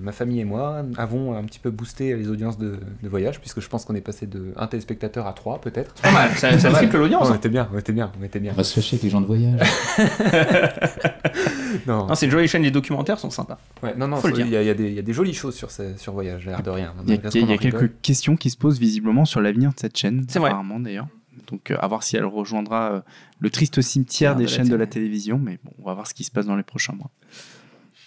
ma 0.03 0.13
famille 0.13 0.41
et 0.41 0.45
moi 0.45 0.83
avons 0.97 1.37
un 1.37 1.45
petit 1.45 1.59
peu 1.59 1.71
boosté 1.71 2.15
les 2.17 2.29
audiences 2.29 2.59
de, 2.59 2.79
de 3.03 3.09
voyage, 3.09 3.41
puisque 3.41 3.61
je 3.61 3.69
pense 3.69 3.85
qu'on 3.85 3.95
est 3.95 4.01
passé 4.01 4.27
de 4.27 4.53
un 4.57 4.67
téléspectateur 4.67 5.27
à 5.27 5.33
trois, 5.33 5.61
peut-être. 5.61 5.95
Pas 6.03 6.11
mal, 6.13 6.31
ça, 6.37 6.59
ça 6.59 6.71
triple 6.71 6.99
l'audience. 6.99 7.29
On 7.29 7.33
hein. 7.33 7.37
était 7.37 7.49
bien, 7.49 7.69
on 7.73 7.79
était 7.79 7.93
bien, 7.93 8.11
on 8.21 8.25
était 8.25 8.41
bien. 8.41 8.53
On 8.53 8.57
va 8.57 8.65
se 8.65 8.75
fâcher 8.75 8.95
avec 8.97 9.05
les 9.05 9.11
gens 9.11 9.21
de 9.21 9.27
voyage. 9.27 9.61
non. 11.87 12.07
Non, 12.09 12.15
c'est 12.15 12.27
une 12.27 12.33
jolie 12.33 12.49
chaîne, 12.49 12.63
les 12.63 12.71
documentaires 12.71 13.19
sont 13.19 13.31
sympas. 13.31 13.59
Ouais, 13.83 13.95
non, 13.97 14.09
non, 14.09 14.21
il 14.37 14.49
y, 14.49 14.57
a- 14.57 14.63
y 14.63 14.75
des- 14.75 14.89
il 14.89 14.95
y 14.95 14.99
a 14.99 15.03
des 15.03 15.13
jolies 15.13 15.35
choses 15.35 15.55
sur, 15.55 15.71
ce- 15.71 15.97
sur 15.97 16.13
voyage, 16.13 16.47
l'air 16.47 16.63
de 16.63 16.71
rien. 16.71 16.95
Il 17.07 17.15
y 17.15 17.17
a, 17.17 17.47
y 17.47 17.53
a 17.53 17.59
quelques 17.59 17.93
questions 18.03 18.37
qui 18.37 18.51
se 18.51 18.57
posent 18.57 18.79
visiblement 18.79 19.25
sur 19.25 19.41
l'avenir 19.41 19.71
de 19.71 19.79
cette 19.79 19.97
chaîne. 19.97 20.25
C'est 20.29 20.39
vrai. 20.39 20.49
Apparemment 20.51 20.81
d'ailleurs. 20.81 21.07
Donc 21.51 21.71
euh, 21.71 21.77
à 21.81 21.87
voir 21.89 22.03
si 22.03 22.17
elle 22.17 22.25
rejoindra 22.25 22.93
euh, 22.93 23.01
le 23.41 23.51
triste 23.51 23.81
cimetière 23.81 24.37
des 24.37 24.45
de 24.45 24.51
la 24.51 24.57
chaînes 24.57 24.69
de 24.69 24.77
la 24.77 24.87
télé. 24.87 25.05
télévision. 25.07 25.39
Mais 25.39 25.59
bon, 25.65 25.73
on 25.79 25.87
va 25.87 25.95
voir 25.95 26.07
ce 26.07 26.15
qui 26.15 26.25
se 26.25 26.31
passe 26.31 26.47
dans 26.47 26.57
les 26.57 26.63
prochains 26.63 26.95
mois. 26.95 27.11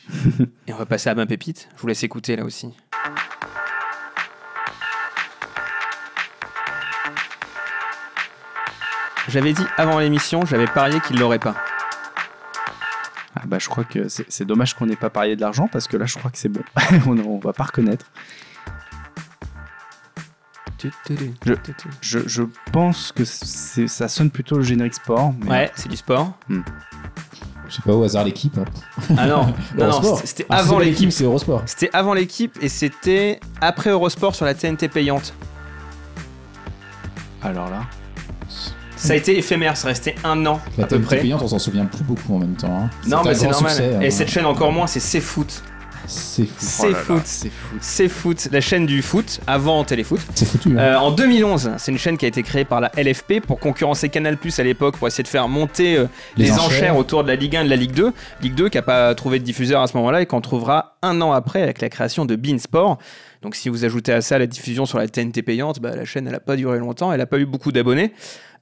Et 0.67 0.73
on 0.73 0.77
va 0.77 0.85
passer 0.85 1.09
à 1.09 1.15
ma 1.15 1.25
pépite. 1.25 1.69
Je 1.75 1.81
vous 1.81 1.87
laisse 1.87 2.03
écouter 2.03 2.35
là 2.35 2.43
aussi. 2.43 2.69
J'avais 9.27 9.53
dit 9.53 9.63
avant 9.77 9.99
l'émission, 9.99 10.45
j'avais 10.45 10.65
parié 10.65 10.99
qu'il 11.01 11.17
l'aurait 11.19 11.39
pas. 11.39 11.55
Ah 13.35 13.43
bah 13.45 13.59
je 13.59 13.69
crois 13.69 13.85
que 13.85 14.09
c'est 14.09 14.25
c'est 14.29 14.45
dommage 14.45 14.73
qu'on 14.73 14.85
n'ait 14.85 14.95
pas 14.95 15.09
parié 15.09 15.35
de 15.35 15.41
l'argent 15.41 15.69
parce 15.71 15.87
que 15.87 15.95
là 15.95 16.05
je 16.05 16.17
crois 16.17 16.31
que 16.31 16.37
c'est 16.37 16.49
bon. 16.49 16.63
on, 17.07 17.17
on 17.17 17.39
va 17.39 17.53
pas 17.53 17.63
reconnaître. 17.63 18.11
Je, 21.45 21.53
je, 22.01 22.19
je 22.27 22.43
pense 22.71 23.11
que 23.11 23.23
c'est- 23.25 23.87
ça 23.87 24.07
sonne 24.07 24.29
plutôt 24.29 24.57
le 24.57 24.63
générique 24.63 24.93
sport. 24.95 25.33
mais- 25.43 25.49
Ouais, 25.49 25.71
c'est 25.75 25.89
du 25.89 25.97
sport. 25.97 26.33
Hmm. 26.49 26.61
Je 27.69 27.75
sais 27.77 27.81
pas, 27.83 27.93
au 27.93 28.03
hasard 28.03 28.25
l'équipe. 28.25 28.57
hein. 28.57 28.65
Ah 29.17 29.27
non, 29.27 29.37
non, 29.45 29.53
non, 29.77 29.85
Eurosport. 29.85 30.15
c'était- 30.17 30.27
c'était 30.27 30.45
Ah, 30.49 30.57
avant 30.57 30.79
l'équipe. 30.79 31.11
c'est 31.11 31.23
Eurosport. 31.23 31.63
C'était 31.65 31.89
avant 31.93 32.13
l'équipe 32.13 32.57
et 32.61 32.67
c'était 32.69 33.39
après 33.61 33.91
Eurosport 33.91 34.35
sur 34.35 34.45
la 34.45 34.53
TNT 34.53 34.87
payante. 34.89 35.33
Alors 37.41 37.69
là. 37.69 37.81
Ça 38.97 39.13
a 39.13 39.15
été 39.15 39.35
éphémère, 39.35 39.75
ça 39.77 39.87
restait 39.87 40.13
un 40.23 40.45
an 40.45 40.59
La 40.77 40.83
à 40.83 40.87
peu 40.87 40.97
TNT 40.97 41.05
près. 41.05 41.17
payante, 41.21 41.41
on 41.41 41.47
s'en 41.47 41.57
souvient 41.57 41.85
plus 41.85 42.03
beaucoup 42.03 42.35
en 42.35 42.39
même 42.39 42.53
temps. 42.55 42.83
hein. 42.83 42.89
Non, 43.07 43.23
mais 43.25 43.33
c'est 43.33 43.47
normal. 43.47 43.71
succès, 43.71 43.97
et 43.99 44.07
hein. 44.07 44.11
cette 44.11 44.27
chaîne 44.29 44.45
encore 44.45 44.71
moins, 44.71 44.85
c'est 44.85 44.99
C'est 44.99 45.21
Foot. 45.21 45.63
C'est 46.11 46.43
Oh 46.83 46.93
foot. 46.93 47.21
c'est 47.25 47.49
foot. 47.49 47.79
C'est 47.81 48.09
foot, 48.09 48.47
la 48.51 48.61
chaîne 48.61 48.85
du 48.85 49.01
foot 49.01 49.39
avant 49.47 49.83
Téléfoot. 49.83 50.19
C'est 50.35 50.45
foutu. 50.45 50.69
hein. 50.77 50.77
Euh, 50.79 50.95
en 50.97 51.11
2011, 51.11 51.71
c'est 51.77 51.91
une 51.91 51.97
chaîne 51.97 52.17
qui 52.17 52.25
a 52.25 52.27
été 52.27 52.43
créée 52.43 52.65
par 52.65 52.81
la 52.81 52.91
LFP 52.97 53.39
pour 53.45 53.59
concurrencer 53.59 54.09
Canal 54.09 54.37
Plus 54.37 54.59
à 54.59 54.63
l'époque 54.63 54.97
pour 54.97 55.07
essayer 55.07 55.23
de 55.23 55.27
faire 55.29 55.47
monter 55.47 55.97
euh, 55.97 56.05
les, 56.37 56.45
Les 56.45 56.51
enchères. 56.51 56.65
enchères. 56.65 56.97
autour 56.97 57.23
de 57.23 57.29
la 57.29 57.35
Ligue 57.35 57.55
1 57.55 57.61
et 57.61 57.65
de 57.65 57.69
la 57.69 57.75
Ligue 57.75 57.93
2. 57.93 58.11
Ligue 58.41 58.55
2 58.55 58.69
qui 58.69 58.77
n'a 58.77 58.81
pas 58.81 59.15
trouvé 59.15 59.39
de 59.39 59.43
diffuseur 59.45 59.81
à 59.81 59.87
ce 59.87 59.95
moment-là 59.97 60.21
et 60.21 60.25
qu'on 60.25 60.41
trouvera 60.41 60.97
un 61.01 61.21
an 61.21 61.31
après 61.31 61.61
avec 61.61 61.81
la 61.81 61.89
création 61.89 62.25
de 62.25 62.35
Bein 62.35 62.57
Sport. 62.59 62.97
Donc 63.41 63.55
si 63.55 63.69
vous 63.69 63.85
ajoutez 63.85 64.13
à 64.13 64.21
ça 64.21 64.37
la 64.37 64.45
diffusion 64.47 64.85
sur 64.85 64.97
la 64.99 65.07
TNT 65.07 65.41
payante, 65.41 65.79
bah, 65.79 65.95
la 65.95 66.05
chaîne 66.05 66.27
elle 66.27 66.33
n'a 66.33 66.39
pas 66.39 66.55
duré 66.55 66.77
longtemps, 66.77 67.11
elle 67.11 67.17
n'a 67.19 67.25
pas 67.25 67.39
eu 67.39 67.45
beaucoup 67.45 67.71
d'abonnés. 67.71 68.13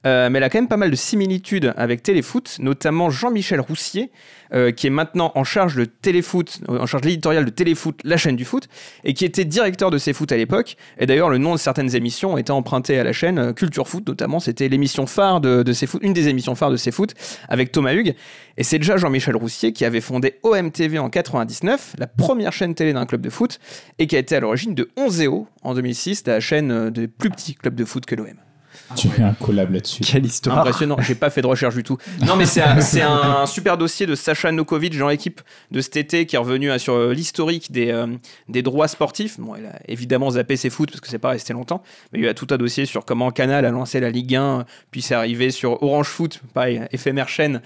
Euh, 0.06 0.30
mais 0.30 0.38
elle 0.38 0.44
a 0.44 0.48
quand 0.48 0.58
même 0.58 0.68
pas 0.68 0.76
mal 0.78 0.90
de 0.90 0.96
similitudes 0.96 1.74
avec 1.76 2.02
Téléfoot, 2.02 2.56
notamment 2.60 3.10
Jean-Michel 3.10 3.60
Roussier, 3.60 4.10
euh, 4.52 4.72
qui 4.72 4.86
est 4.86 4.90
maintenant 4.90 5.30
en 5.34 5.44
charge 5.44 5.76
de 5.76 5.84
Téléfoot, 5.84 6.60
en 6.68 6.86
charge 6.86 7.02
de 7.02 7.08
l'éditorial 7.08 7.44
de 7.44 7.50
Téléfoot, 7.50 8.00
la 8.04 8.16
chaîne 8.16 8.36
du 8.36 8.44
foot, 8.44 8.68
et 9.04 9.12
qui 9.14 9.24
était 9.24 9.44
directeur 9.44 9.90
de 9.90 9.98
C'est 9.98 10.12
Foot 10.12 10.32
à 10.32 10.36
l'époque. 10.36 10.76
Et 10.98 11.06
d'ailleurs, 11.06 11.28
le 11.28 11.38
nom 11.38 11.52
de 11.52 11.58
certaines 11.58 11.94
émissions 11.94 12.38
était 12.38 12.50
emprunté 12.50 12.98
à 12.98 13.04
la 13.04 13.12
chaîne 13.12 13.38
euh, 13.38 13.52
Culture 13.52 13.86
Foot, 13.88 14.08
notamment. 14.08 14.40
C'était 14.40 14.68
l'émission 14.68 15.06
phare 15.06 15.40
de, 15.40 15.62
de 15.62 15.72
C'est 15.72 15.86
Foot, 15.86 16.02
une 16.02 16.14
des 16.14 16.28
émissions 16.28 16.54
phares 16.54 16.70
de 16.70 16.76
C'est 16.76 16.92
Foot, 16.92 17.14
avec 17.48 17.70
Thomas 17.70 17.92
Hugues. 17.92 18.14
Et 18.56 18.64
c'est 18.64 18.78
déjà 18.78 18.96
Jean-Michel 18.96 19.36
Roussier 19.36 19.72
qui 19.72 19.84
avait 19.84 20.00
fondé 20.00 20.38
OMTV 20.42 20.98
en 20.98 21.10
99, 21.10 21.96
la 21.98 22.06
première 22.06 22.52
chaîne 22.52 22.74
télé 22.74 22.92
d'un 22.92 23.06
club 23.06 23.20
de 23.20 23.30
foot, 23.30 23.58
et 23.98 24.06
qui 24.06 24.16
a 24.16 24.18
été 24.18 24.36
à 24.36 24.40
l'origine 24.40 24.74
de 24.74 24.90
11 24.96 25.28
en 25.62 25.74
2006, 25.74 26.24
la 26.26 26.40
chaîne 26.40 26.90
des 26.90 27.08
plus 27.08 27.30
petits 27.30 27.54
clubs 27.54 27.74
de 27.74 27.84
foot 27.84 28.06
que 28.06 28.14
l'OM. 28.14 28.49
Tu 28.96 29.08
fais 29.08 29.22
un 29.22 29.34
collab 29.34 29.72
là-dessus. 29.72 30.02
Quelle 30.02 30.26
histoire. 30.26 30.58
Impressionnant, 30.58 30.96
j'ai 31.00 31.14
pas 31.14 31.30
fait 31.30 31.42
de 31.42 31.46
recherche 31.46 31.74
du 31.74 31.82
tout. 31.82 31.96
Non, 32.26 32.36
mais 32.36 32.46
c'est 32.46 32.60
un, 32.62 32.80
c'est 32.80 33.02
un 33.02 33.46
super 33.46 33.78
dossier 33.78 34.06
de 34.06 34.14
Sacha 34.14 34.50
Nokovic 34.52 34.98
dans 34.98 35.08
l'équipe 35.08 35.40
de 35.70 35.80
cet 35.80 35.96
été 35.96 36.26
qui 36.26 36.36
est 36.36 36.38
revenu 36.38 36.76
sur 36.78 36.94
euh, 36.94 37.12
l'historique 37.14 37.70
des, 37.72 37.90
euh, 37.90 38.06
des 38.48 38.62
droits 38.62 38.88
sportifs. 38.88 39.38
Bon, 39.38 39.54
il 39.56 39.64
a 39.66 39.78
évidemment 39.88 40.30
zappé 40.30 40.56
ses 40.56 40.70
foot 40.70 40.90
parce 40.90 41.00
que 41.00 41.08
c'est 41.08 41.18
pas 41.18 41.30
resté 41.30 41.52
longtemps, 41.52 41.82
mais 42.12 42.18
il 42.18 42.24
y 42.24 42.28
a 42.28 42.34
tout 42.34 42.46
un 42.50 42.56
dossier 42.56 42.84
sur 42.86 43.04
comment 43.04 43.30
Canal 43.30 43.64
a 43.64 43.70
lancé 43.70 44.00
la 44.00 44.10
Ligue 44.10 44.34
1, 44.36 44.64
puis 44.90 45.02
c'est 45.02 45.14
arrivé 45.14 45.50
sur 45.50 45.82
Orange 45.82 46.08
Foot, 46.08 46.40
pareil, 46.54 46.82
éphémère 46.92 47.28
chaîne, 47.28 47.60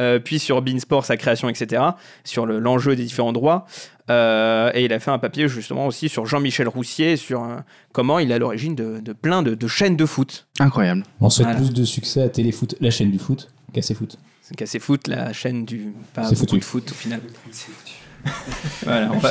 euh, 0.00 0.18
puis 0.18 0.38
sur 0.38 0.62
Beansport, 0.62 1.04
sa 1.04 1.16
création, 1.16 1.48
etc., 1.48 1.82
sur 2.24 2.46
le- 2.46 2.58
l'enjeu 2.58 2.96
des 2.96 3.04
différents 3.04 3.32
droits. 3.32 3.66
Euh, 4.10 4.70
et 4.74 4.84
il 4.84 4.92
a 4.92 4.98
fait 4.98 5.10
un 5.10 5.18
papier 5.18 5.48
justement 5.48 5.86
aussi 5.86 6.08
sur 6.08 6.26
Jean-Michel 6.26 6.66
Roussier, 6.68 7.16
sur 7.16 7.42
euh, 7.44 7.56
comment 7.92 8.18
il 8.18 8.30
est 8.30 8.34
à 8.34 8.38
l'origine 8.38 8.74
de, 8.74 8.98
de 9.00 9.12
plein 9.12 9.42
de, 9.42 9.54
de 9.54 9.66
chaînes 9.68 9.96
de 9.96 10.04
foot. 10.06 10.46
Incroyable. 10.58 11.04
On 11.20 11.30
souhaite 11.30 11.46
Voilà. 11.48 11.60
plus 11.62 11.72
de 11.72 11.84
succès 11.84 12.22
à 12.22 12.28
Téléfoot, 12.28 12.74
la 12.80 12.90
chaîne 12.90 13.10
du 13.10 13.18
foot, 13.18 13.48
qu'à 13.72 13.82
C'est 13.82 13.94
Foot. 13.94 14.18
C'est 14.42 14.56
Cassé 14.56 14.80
Foot, 14.80 15.06
la 15.06 15.32
chaîne 15.32 15.64
du. 15.64 15.92
Pas 16.12 16.22
beaucoup 16.22 16.34
foutu. 16.34 16.58
de 16.58 16.64
foot 16.64 16.90
au 16.90 16.94
final. 16.94 17.20
voilà, 18.84 19.10
on 19.12 19.18
va- 19.18 19.30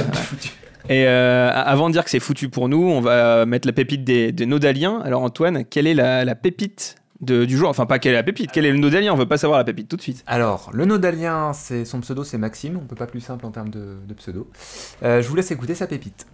Et 0.87 1.05
euh, 1.07 1.51
avant 1.53 1.89
de 1.89 1.93
dire 1.93 2.03
que 2.03 2.09
c'est 2.09 2.19
foutu 2.21 2.47
pour 2.49 2.69
nous, 2.69 2.81
on 2.81 3.01
va 3.01 3.45
mettre 3.45 3.67
la 3.67 3.73
pépite 3.73 4.03
des, 4.03 4.31
des 4.31 4.45
Nodaliens. 4.45 5.01
Alors 5.03 5.21
Antoine, 5.23 5.65
quelle 5.65 5.87
est 5.87 5.93
la, 5.93 6.23
la 6.25 6.35
pépite 6.35 6.95
de- 7.21 7.45
du 7.45 7.57
jour 7.57 7.69
Enfin, 7.69 7.85
pas 7.85 7.99
quelle 7.99 8.13
est 8.13 8.15
la 8.15 8.23
pépite, 8.23 8.51
quel 8.51 8.65
est 8.65 8.71
le 8.71 8.77
Nodalien 8.79 9.13
On 9.13 9.17
veut 9.17 9.25
pas 9.27 9.37
savoir 9.37 9.59
la 9.59 9.65
pépite 9.65 9.87
tout 9.89 9.97
de 9.97 10.01
suite. 10.01 10.23
Alors, 10.27 10.69
le 10.73 10.85
nodalien, 10.85 11.53
c'est 11.53 11.85
son 11.85 11.99
pseudo, 12.01 12.23
c'est 12.23 12.37
Maxime. 12.37 12.77
On 12.81 12.85
peut 12.85 12.95
pas 12.95 13.07
plus 13.07 13.21
simple 13.21 13.45
en 13.45 13.51
termes 13.51 13.69
de, 13.69 13.97
de 14.07 14.13
pseudo. 14.13 14.49
Euh, 15.03 15.21
je 15.21 15.27
vous 15.27 15.35
laisse 15.35 15.51
écouter 15.51 15.75
sa 15.75 15.87
pépite. 15.87 16.25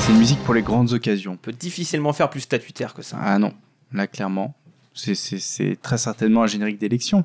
C'est 0.00 0.12
une 0.12 0.18
musique 0.18 0.42
pour 0.44 0.54
les 0.54 0.62
grandes 0.62 0.92
occasions. 0.92 1.32
On 1.32 1.36
peut 1.36 1.52
difficilement 1.52 2.12
faire 2.12 2.30
plus 2.30 2.40
statutaire 2.40 2.94
que 2.94 3.02
ça. 3.02 3.18
Ah 3.20 3.38
non, 3.38 3.52
là 3.92 4.06
clairement. 4.06 4.54
C'est- 5.14 5.80
très 5.82 5.98
certainement 5.98 6.42
un 6.42 6.46
générique 6.46 6.78
d'élection. 6.78 7.24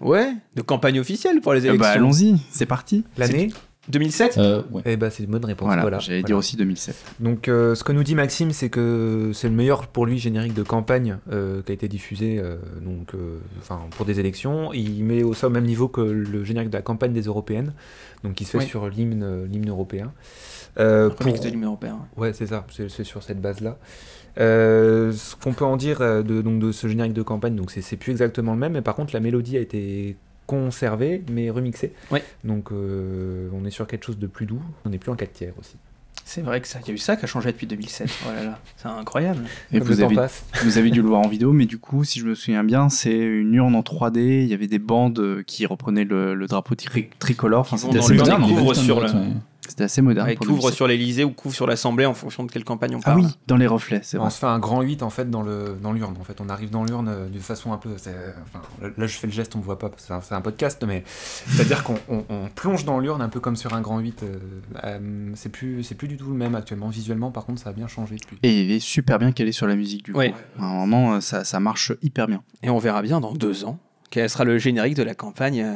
Ouais, 0.00 0.34
de 0.56 0.62
campagne 0.62 0.98
officielle 0.98 1.40
pour 1.40 1.52
les 1.54 1.60
élections. 1.66 1.80
bah, 1.80 1.90
Allons-y, 1.90 2.36
c'est 2.50 2.66
parti. 2.66 3.04
L'année 3.16 3.50
2007 3.88 4.38
Euh, 4.38 4.62
ouais. 4.72 4.82
Eh 4.84 4.96
bah, 4.96 5.10
c'est 5.10 5.22
une 5.24 5.30
bonne 5.30 5.44
réponse. 5.44 5.66
Voilà, 5.66 5.82
Voilà, 5.82 5.98
j'allais 5.98 6.18
voilà. 6.20 6.26
dire 6.26 6.36
aussi 6.36 6.56
2007. 6.56 6.94
Donc, 7.20 7.48
euh, 7.48 7.74
ce 7.74 7.82
que 7.84 7.92
nous 7.92 8.02
dit 8.04 8.14
Maxime, 8.14 8.50
c'est 8.52 8.68
que 8.68 9.30
c'est 9.34 9.48
le 9.48 9.54
meilleur 9.54 9.86
pour 9.88 10.06
lui 10.06 10.18
générique 10.18 10.54
de 10.54 10.62
campagne 10.62 11.18
euh, 11.32 11.62
qui 11.62 11.72
a 11.72 11.74
été 11.74 11.88
diffusé 11.88 12.38
euh, 12.38 12.56
donc, 12.80 13.14
euh, 13.14 13.38
enfin, 13.58 13.80
pour 13.96 14.04
des 14.06 14.18
élections. 14.20 14.72
Il 14.72 15.04
met 15.04 15.22
au, 15.24 15.34
ça 15.34 15.48
au 15.48 15.50
même 15.50 15.64
niveau 15.64 15.88
que 15.88 16.00
le 16.00 16.44
générique 16.44 16.70
de 16.70 16.76
la 16.76 16.82
campagne 16.82 17.12
des 17.12 17.22
européennes, 17.22 17.72
donc 18.24 18.34
qui 18.34 18.44
se 18.44 18.52
fait 18.52 18.58
Oui. 18.58 18.66
sur 18.66 18.88
l'hymne 18.88 19.22
euh, 19.24 19.46
l'hymne 19.46 19.68
européen. 19.70 20.12
Euh, 20.78 21.08
Remix 21.18 21.36
pour- 21.38 21.44
de 21.44 21.50
l'hymne 21.50 21.64
européen. 21.66 21.98
Ouais, 22.16 22.32
c'est 22.32 22.46
ça, 22.46 22.64
c'est 22.70 23.04
sur 23.04 23.22
cette 23.22 23.40
base-là. 23.40 23.76
Euh, 24.38 25.12
ce 25.12 25.36
qu'on 25.36 25.52
peut 25.52 25.64
en 25.66 25.76
dire 25.76 26.00
euh, 26.00 26.22
de, 26.22 26.40
donc, 26.40 26.58
de 26.58 26.72
ce 26.72 26.86
générique 26.88 27.12
de 27.12 27.22
campagne, 27.22 27.54
donc 27.54 27.70
c'est 27.70 27.82
c'est 27.82 27.96
plus 27.96 28.12
exactement 28.12 28.52
le 28.54 28.58
même, 28.58 28.72
mais 28.72 28.80
par 28.82 28.94
contre 28.94 29.12
la 29.12 29.20
mélodie 29.20 29.58
a 29.58 29.60
été 29.60 30.16
conservée 30.46 31.22
mais 31.30 31.50
remixée. 31.50 31.92
Ouais. 32.10 32.22
Donc 32.44 32.72
euh, 32.72 33.48
on 33.52 33.64
est 33.66 33.70
sur 33.70 33.86
quelque 33.86 34.06
chose 34.06 34.18
de 34.18 34.26
plus 34.26 34.46
doux, 34.46 34.62
on 34.86 34.88
n'est 34.88 34.98
plus 34.98 35.10
en 35.10 35.16
4 35.16 35.32
tiers 35.32 35.52
aussi. 35.60 35.76
C'est 36.24 36.40
vrai 36.40 36.60
que 36.60 36.68
ça, 36.68 36.78
il 36.82 36.88
y 36.88 36.90
a 36.92 36.94
eu 36.94 36.98
ça 36.98 37.16
qui 37.16 37.24
a 37.24 37.28
changé 37.28 37.50
depuis 37.52 37.66
2007. 37.66 38.08
Oh 38.26 38.32
là 38.34 38.44
là, 38.44 38.58
c'est 38.76 38.86
incroyable. 38.88 39.44
Et 39.72 39.80
vous 39.80 40.00
avez, 40.00 40.16
vous 40.64 40.78
avez 40.78 40.90
dû 40.90 41.02
le 41.02 41.08
voir 41.08 41.20
en 41.20 41.28
vidéo, 41.28 41.52
mais 41.52 41.66
du 41.66 41.78
coup, 41.78 42.04
si 42.04 42.20
je 42.20 42.24
me 42.26 42.34
souviens 42.36 42.62
bien, 42.64 42.88
c'est 42.88 43.18
une 43.18 43.52
urne 43.54 43.74
en 43.74 43.80
3D. 43.82 44.18
Il 44.44 44.46
y 44.48 44.54
avait 44.54 44.68
des 44.68 44.78
bandes 44.78 45.42
qui 45.46 45.66
reprenaient 45.66 46.04
le, 46.04 46.34
le 46.34 46.46
drapeau 46.46 46.76
tri- 46.76 47.10
tricolore. 47.18 47.60
Enfin, 47.62 47.76
c'était 47.76 47.98
assez 47.98 48.14
moderne. 48.14 48.42
couvrent 48.44 48.74
sur 48.74 49.00
le- 49.00 49.10
Ouais. 49.10 49.26
C'était 49.68 49.84
assez 49.84 50.02
moderne. 50.02 50.26
Ouais, 50.28 50.34
pour 50.34 50.44
couvre 50.46 50.58
2007. 50.58 50.74
sur 50.76 50.86
l'Elysée 50.88 51.24
ou 51.24 51.30
couvre 51.30 51.54
sur 51.54 51.66
l'Assemblée 51.66 52.04
en 52.04 52.14
fonction 52.14 52.42
de 52.44 52.50
quelle 52.50 52.64
campagne 52.64 52.94
on 52.96 52.98
Ah 53.00 53.12
parle. 53.12 53.20
oui, 53.20 53.26
dans 53.46 53.56
les 53.56 53.66
reflets, 53.68 54.00
c'est 54.02 54.18
On 54.18 54.22
vrai. 54.22 54.30
se 54.30 54.38
fait 54.38 54.46
un 54.46 54.58
grand 54.58 54.82
8 54.82 55.02
en 55.02 55.08
fait 55.10 55.30
dans 55.30 55.42
le 55.42 55.76
dans 55.80 55.92
l'urne. 55.92 56.16
En 56.20 56.24
fait, 56.24 56.40
on 56.40 56.48
arrive 56.48 56.70
dans 56.70 56.84
l'urne 56.84 57.08
euh, 57.08 57.28
de 57.28 57.38
façon 57.38 57.72
un 57.72 57.78
peu. 57.78 57.90
Enfin, 57.94 58.60
là, 58.96 59.06
je 59.06 59.16
fais 59.16 59.26
le 59.28 59.32
geste, 59.32 59.54
on 59.54 59.58
me 59.58 59.62
voit 59.64 59.78
pas 59.78 59.88
parce 59.88 60.04
que 60.06 60.12
c'est 60.26 60.34
un, 60.34 60.40
podcast, 60.40 60.82
mais 60.86 61.04
c'est-à-dire 61.06 61.84
qu'on 61.84 61.94
on- 62.08 62.24
on 62.28 62.48
plonge 62.54 62.84
dans 62.84 62.98
l'urne 62.98 63.22
un 63.22 63.28
peu 63.28 63.38
comme 63.40 63.56
sur 63.56 63.72
un 63.74 63.80
grand 63.80 63.98
8. 64.00 64.22
euh, 64.24 64.38
euh, 64.84 65.30
c'est 65.34 65.48
plus 65.50 65.82
c'est 65.84 65.94
plus 65.94 66.08
du 66.08 66.16
tout 66.16 66.26
le 66.28 66.34
même 66.36 66.54
actuellement. 66.56 66.88
Visuellement, 66.88 67.30
par 67.30 67.46
contre, 67.46 67.62
ça 67.62 67.70
a 67.70 67.72
bien 67.72 67.86
changé 67.86 68.16
depuis. 68.16 68.38
Et 68.42 68.62
il 68.62 68.70
est 68.72 68.80
super 68.80 69.18
bien 69.20 69.30
calé 69.32 69.52
sur 69.52 69.66
la 69.68 69.76
musique 69.76 70.04
du 70.04 70.12
coup. 70.12 70.18
Ouais. 70.18 70.34
Vraiment, 70.56 71.14
euh, 71.14 71.20
ça, 71.20 71.44
ça 71.44 71.60
marche 71.60 71.92
hyper 72.02 72.26
bien. 72.26 72.42
Et 72.64 72.68
on 72.70 72.78
verra 72.78 73.00
bien 73.02 73.20
dans 73.20 73.32
deux 73.32 73.64
ans 73.64 73.78
quel 74.10 74.28
sera 74.28 74.44
le 74.44 74.58
générique 74.58 74.94
de 74.96 75.02
la 75.02 75.14
campagne 75.14 75.62
euh, 75.62 75.74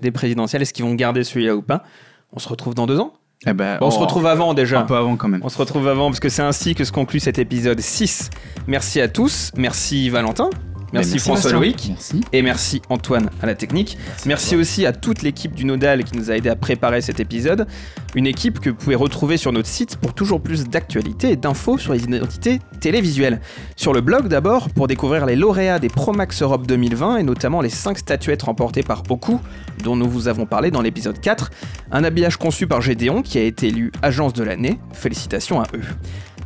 des 0.00 0.10
présidentielles. 0.10 0.62
Est-ce 0.62 0.72
qu'ils 0.72 0.84
vont 0.84 0.94
garder 0.94 1.22
celui-là 1.22 1.54
ou 1.54 1.62
pas? 1.62 1.84
On 2.32 2.38
se 2.38 2.48
retrouve 2.48 2.74
dans 2.74 2.86
deux 2.86 2.98
ans 2.98 3.12
Eh 3.46 3.52
ben, 3.52 3.78
Bon, 3.78 3.86
On 3.86 3.90
se 3.90 3.98
retrouve 3.98 4.26
avant 4.26 4.54
déjà. 4.54 4.80
Un 4.80 4.84
peu 4.84 4.96
avant 4.96 5.16
quand 5.16 5.28
même. 5.28 5.40
On 5.44 5.48
se 5.48 5.58
retrouve 5.58 5.86
avant 5.88 6.06
parce 6.08 6.20
que 6.20 6.28
c'est 6.28 6.42
ainsi 6.42 6.74
que 6.74 6.84
se 6.84 6.92
conclut 6.92 7.20
cet 7.20 7.38
épisode 7.38 7.80
6. 7.80 8.30
Merci 8.66 9.00
à 9.00 9.08
tous. 9.08 9.50
Merci 9.56 10.08
Valentin. 10.08 10.48
Merci, 10.92 11.12
merci, 11.12 11.18
François. 11.18 11.52
Loïc. 11.52 11.86
Merci. 11.88 12.20
Et 12.32 12.42
merci 12.42 12.82
Antoine 12.88 13.30
à 13.40 13.46
la 13.46 13.54
technique. 13.54 13.96
Merci, 14.26 14.56
aussi 14.56 14.84
à 14.84 14.92
toute 14.92 15.22
l'équipe 15.22 15.54
du 15.54 15.64
Nodal 15.64 16.04
qui 16.04 16.16
nous 16.16 16.30
a 16.30 16.36
aidé 16.36 16.48
à 16.48 16.56
préparer 16.56 17.00
cet 17.00 17.20
épisode. 17.20 17.66
Une 18.14 18.26
équipe 18.26 18.60
que 18.60 18.70
vous 18.70 18.76
pouvez 18.76 18.94
retrouver 18.94 19.36
sur 19.36 19.52
notre 19.52 19.68
site 19.68 19.96
pour 19.96 20.12
toujours 20.12 20.40
plus 20.40 20.64
d'actualités 20.64 21.30
et 21.30 21.36
d'infos 21.36 21.78
sur 21.78 21.94
les 21.94 22.04
identités 22.04 22.58
télévisuelles. 22.80 23.40
Sur 23.76 23.92
le 23.92 24.02
blog 24.02 24.28
d'abord, 24.28 24.68
pour 24.70 24.86
découvrir 24.86 25.24
les 25.24 25.36
lauréats 25.36 25.78
des 25.78 25.88
Promax 25.88 26.42
Europe 26.42 26.66
2020 26.66 27.18
et 27.18 27.22
notamment 27.22 27.62
les 27.62 27.70
5 27.70 27.98
statuettes 27.98 28.42
remportées 28.42 28.82
par 28.82 29.02
Oku, 29.08 29.40
dont 29.82 29.96
nous 29.96 30.08
vous 30.08 30.28
avons 30.28 30.46
parlé 30.46 30.70
dans 30.70 30.82
l'épisode 30.82 31.18
4. 31.20 31.50
Un 31.90 32.04
habillage 32.04 32.36
conçu 32.36 32.66
par 32.66 32.82
Gédéon 32.82 33.22
qui 33.22 33.38
a 33.38 33.42
été 33.42 33.68
élu 33.68 33.92
agence 34.02 34.34
de 34.34 34.44
l'année. 34.44 34.78
Félicitations 34.92 35.60
à 35.60 35.66
eux. 35.74 35.82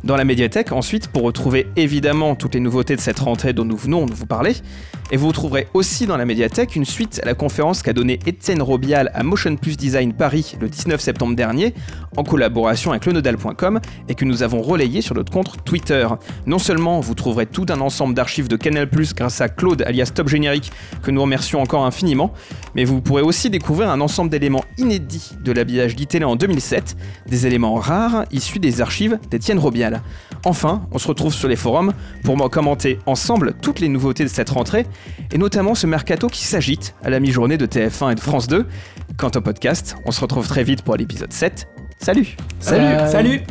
Dans 0.03 0.15
la 0.15 0.25
médiathèque, 0.25 0.71
ensuite, 0.71 1.07
pour 1.07 1.23
retrouver 1.23 1.67
évidemment 1.75 2.35
toutes 2.35 2.53
les 2.53 2.59
nouveautés 2.59 2.95
de 2.95 3.01
cette 3.01 3.19
rentrée 3.19 3.53
dont 3.53 3.65
nous 3.65 3.75
venons 3.75 4.05
de 4.05 4.13
vous 4.13 4.27
parler. 4.27 4.53
Et 5.09 5.17
vous 5.17 5.31
trouverez 5.31 5.67
aussi 5.73 6.05
dans 6.05 6.17
la 6.17 6.25
médiathèque 6.25 6.75
une 6.75 6.85
suite 6.85 7.19
à 7.23 7.25
la 7.25 7.33
conférence 7.33 7.81
qu'a 7.81 7.93
donnée 7.93 8.19
Étienne 8.25 8.61
Robial 8.61 9.09
à 9.13 9.23
Motion 9.23 9.55
Plus 9.55 9.77
Design 9.77 10.13
Paris 10.13 10.55
le 10.59 10.67
19 10.67 10.99
septembre 10.99 11.35
dernier, 11.35 11.73
en 12.17 12.23
collaboration 12.23 12.91
avec 12.91 13.05
lenodal.com, 13.05 13.79
et 14.09 14.15
que 14.15 14.25
nous 14.25 14.43
avons 14.43 14.61
relayé 14.61 15.01
sur 15.01 15.15
notre 15.15 15.31
compte 15.31 15.63
Twitter. 15.63 16.05
Non 16.45 16.59
seulement 16.59 16.99
vous 16.99 17.15
trouverez 17.15 17.45
tout 17.45 17.65
un 17.69 17.79
ensemble 17.79 18.13
d'archives 18.13 18.49
de 18.49 18.57
Canal 18.57 18.89
Plus 18.89 19.15
grâce 19.15 19.39
à 19.39 19.49
Claude 19.49 19.81
alias 19.81 20.11
Top 20.13 20.27
Générique, 20.27 20.71
que 21.01 21.11
nous 21.11 21.21
remercions 21.21 21.61
encore 21.61 21.85
infiniment, 21.85 22.33
mais 22.75 22.83
vous 22.83 23.01
pourrez 23.01 23.21
aussi 23.21 23.49
découvrir 23.49 23.89
un 23.89 24.01
ensemble 24.01 24.29
d'éléments 24.29 24.65
inédits 24.77 25.31
de 25.41 25.51
l'habillage 25.53 25.95
d'ITélé 25.95 26.25
en 26.25 26.35
2007, 26.35 26.97
des 27.27 27.47
éléments 27.47 27.75
rares 27.75 28.25
issus 28.31 28.59
des 28.59 28.81
archives 28.81 29.19
d'Étienne 29.31 29.59
Robial. 29.59 29.86
Enfin, 30.45 30.87
on 30.91 30.97
se 30.97 31.07
retrouve 31.07 31.33
sur 31.33 31.47
les 31.47 31.55
forums 31.55 31.93
pour 32.23 32.37
m'en 32.37 32.49
commenter 32.49 32.99
ensemble 33.05 33.53
toutes 33.61 33.79
les 33.79 33.89
nouveautés 33.89 34.23
de 34.23 34.29
cette 34.29 34.49
rentrée, 34.49 34.85
et 35.31 35.37
notamment 35.37 35.75
ce 35.75 35.87
mercato 35.87 36.27
qui 36.27 36.43
s'agite 36.43 36.95
à 37.03 37.09
la 37.09 37.19
mi-journée 37.19 37.57
de 37.57 37.65
TF1 37.65 38.11
et 38.11 38.15
de 38.15 38.19
France 38.19 38.47
2. 38.47 38.65
Quant 39.17 39.31
au 39.35 39.41
podcast, 39.41 39.95
on 40.05 40.11
se 40.11 40.21
retrouve 40.21 40.47
très 40.47 40.63
vite 40.63 40.83
pour 40.83 40.95
l'épisode 40.95 41.33
7. 41.33 41.67
Salut. 41.99 42.37
Salut, 42.59 43.09
salut 43.11 43.41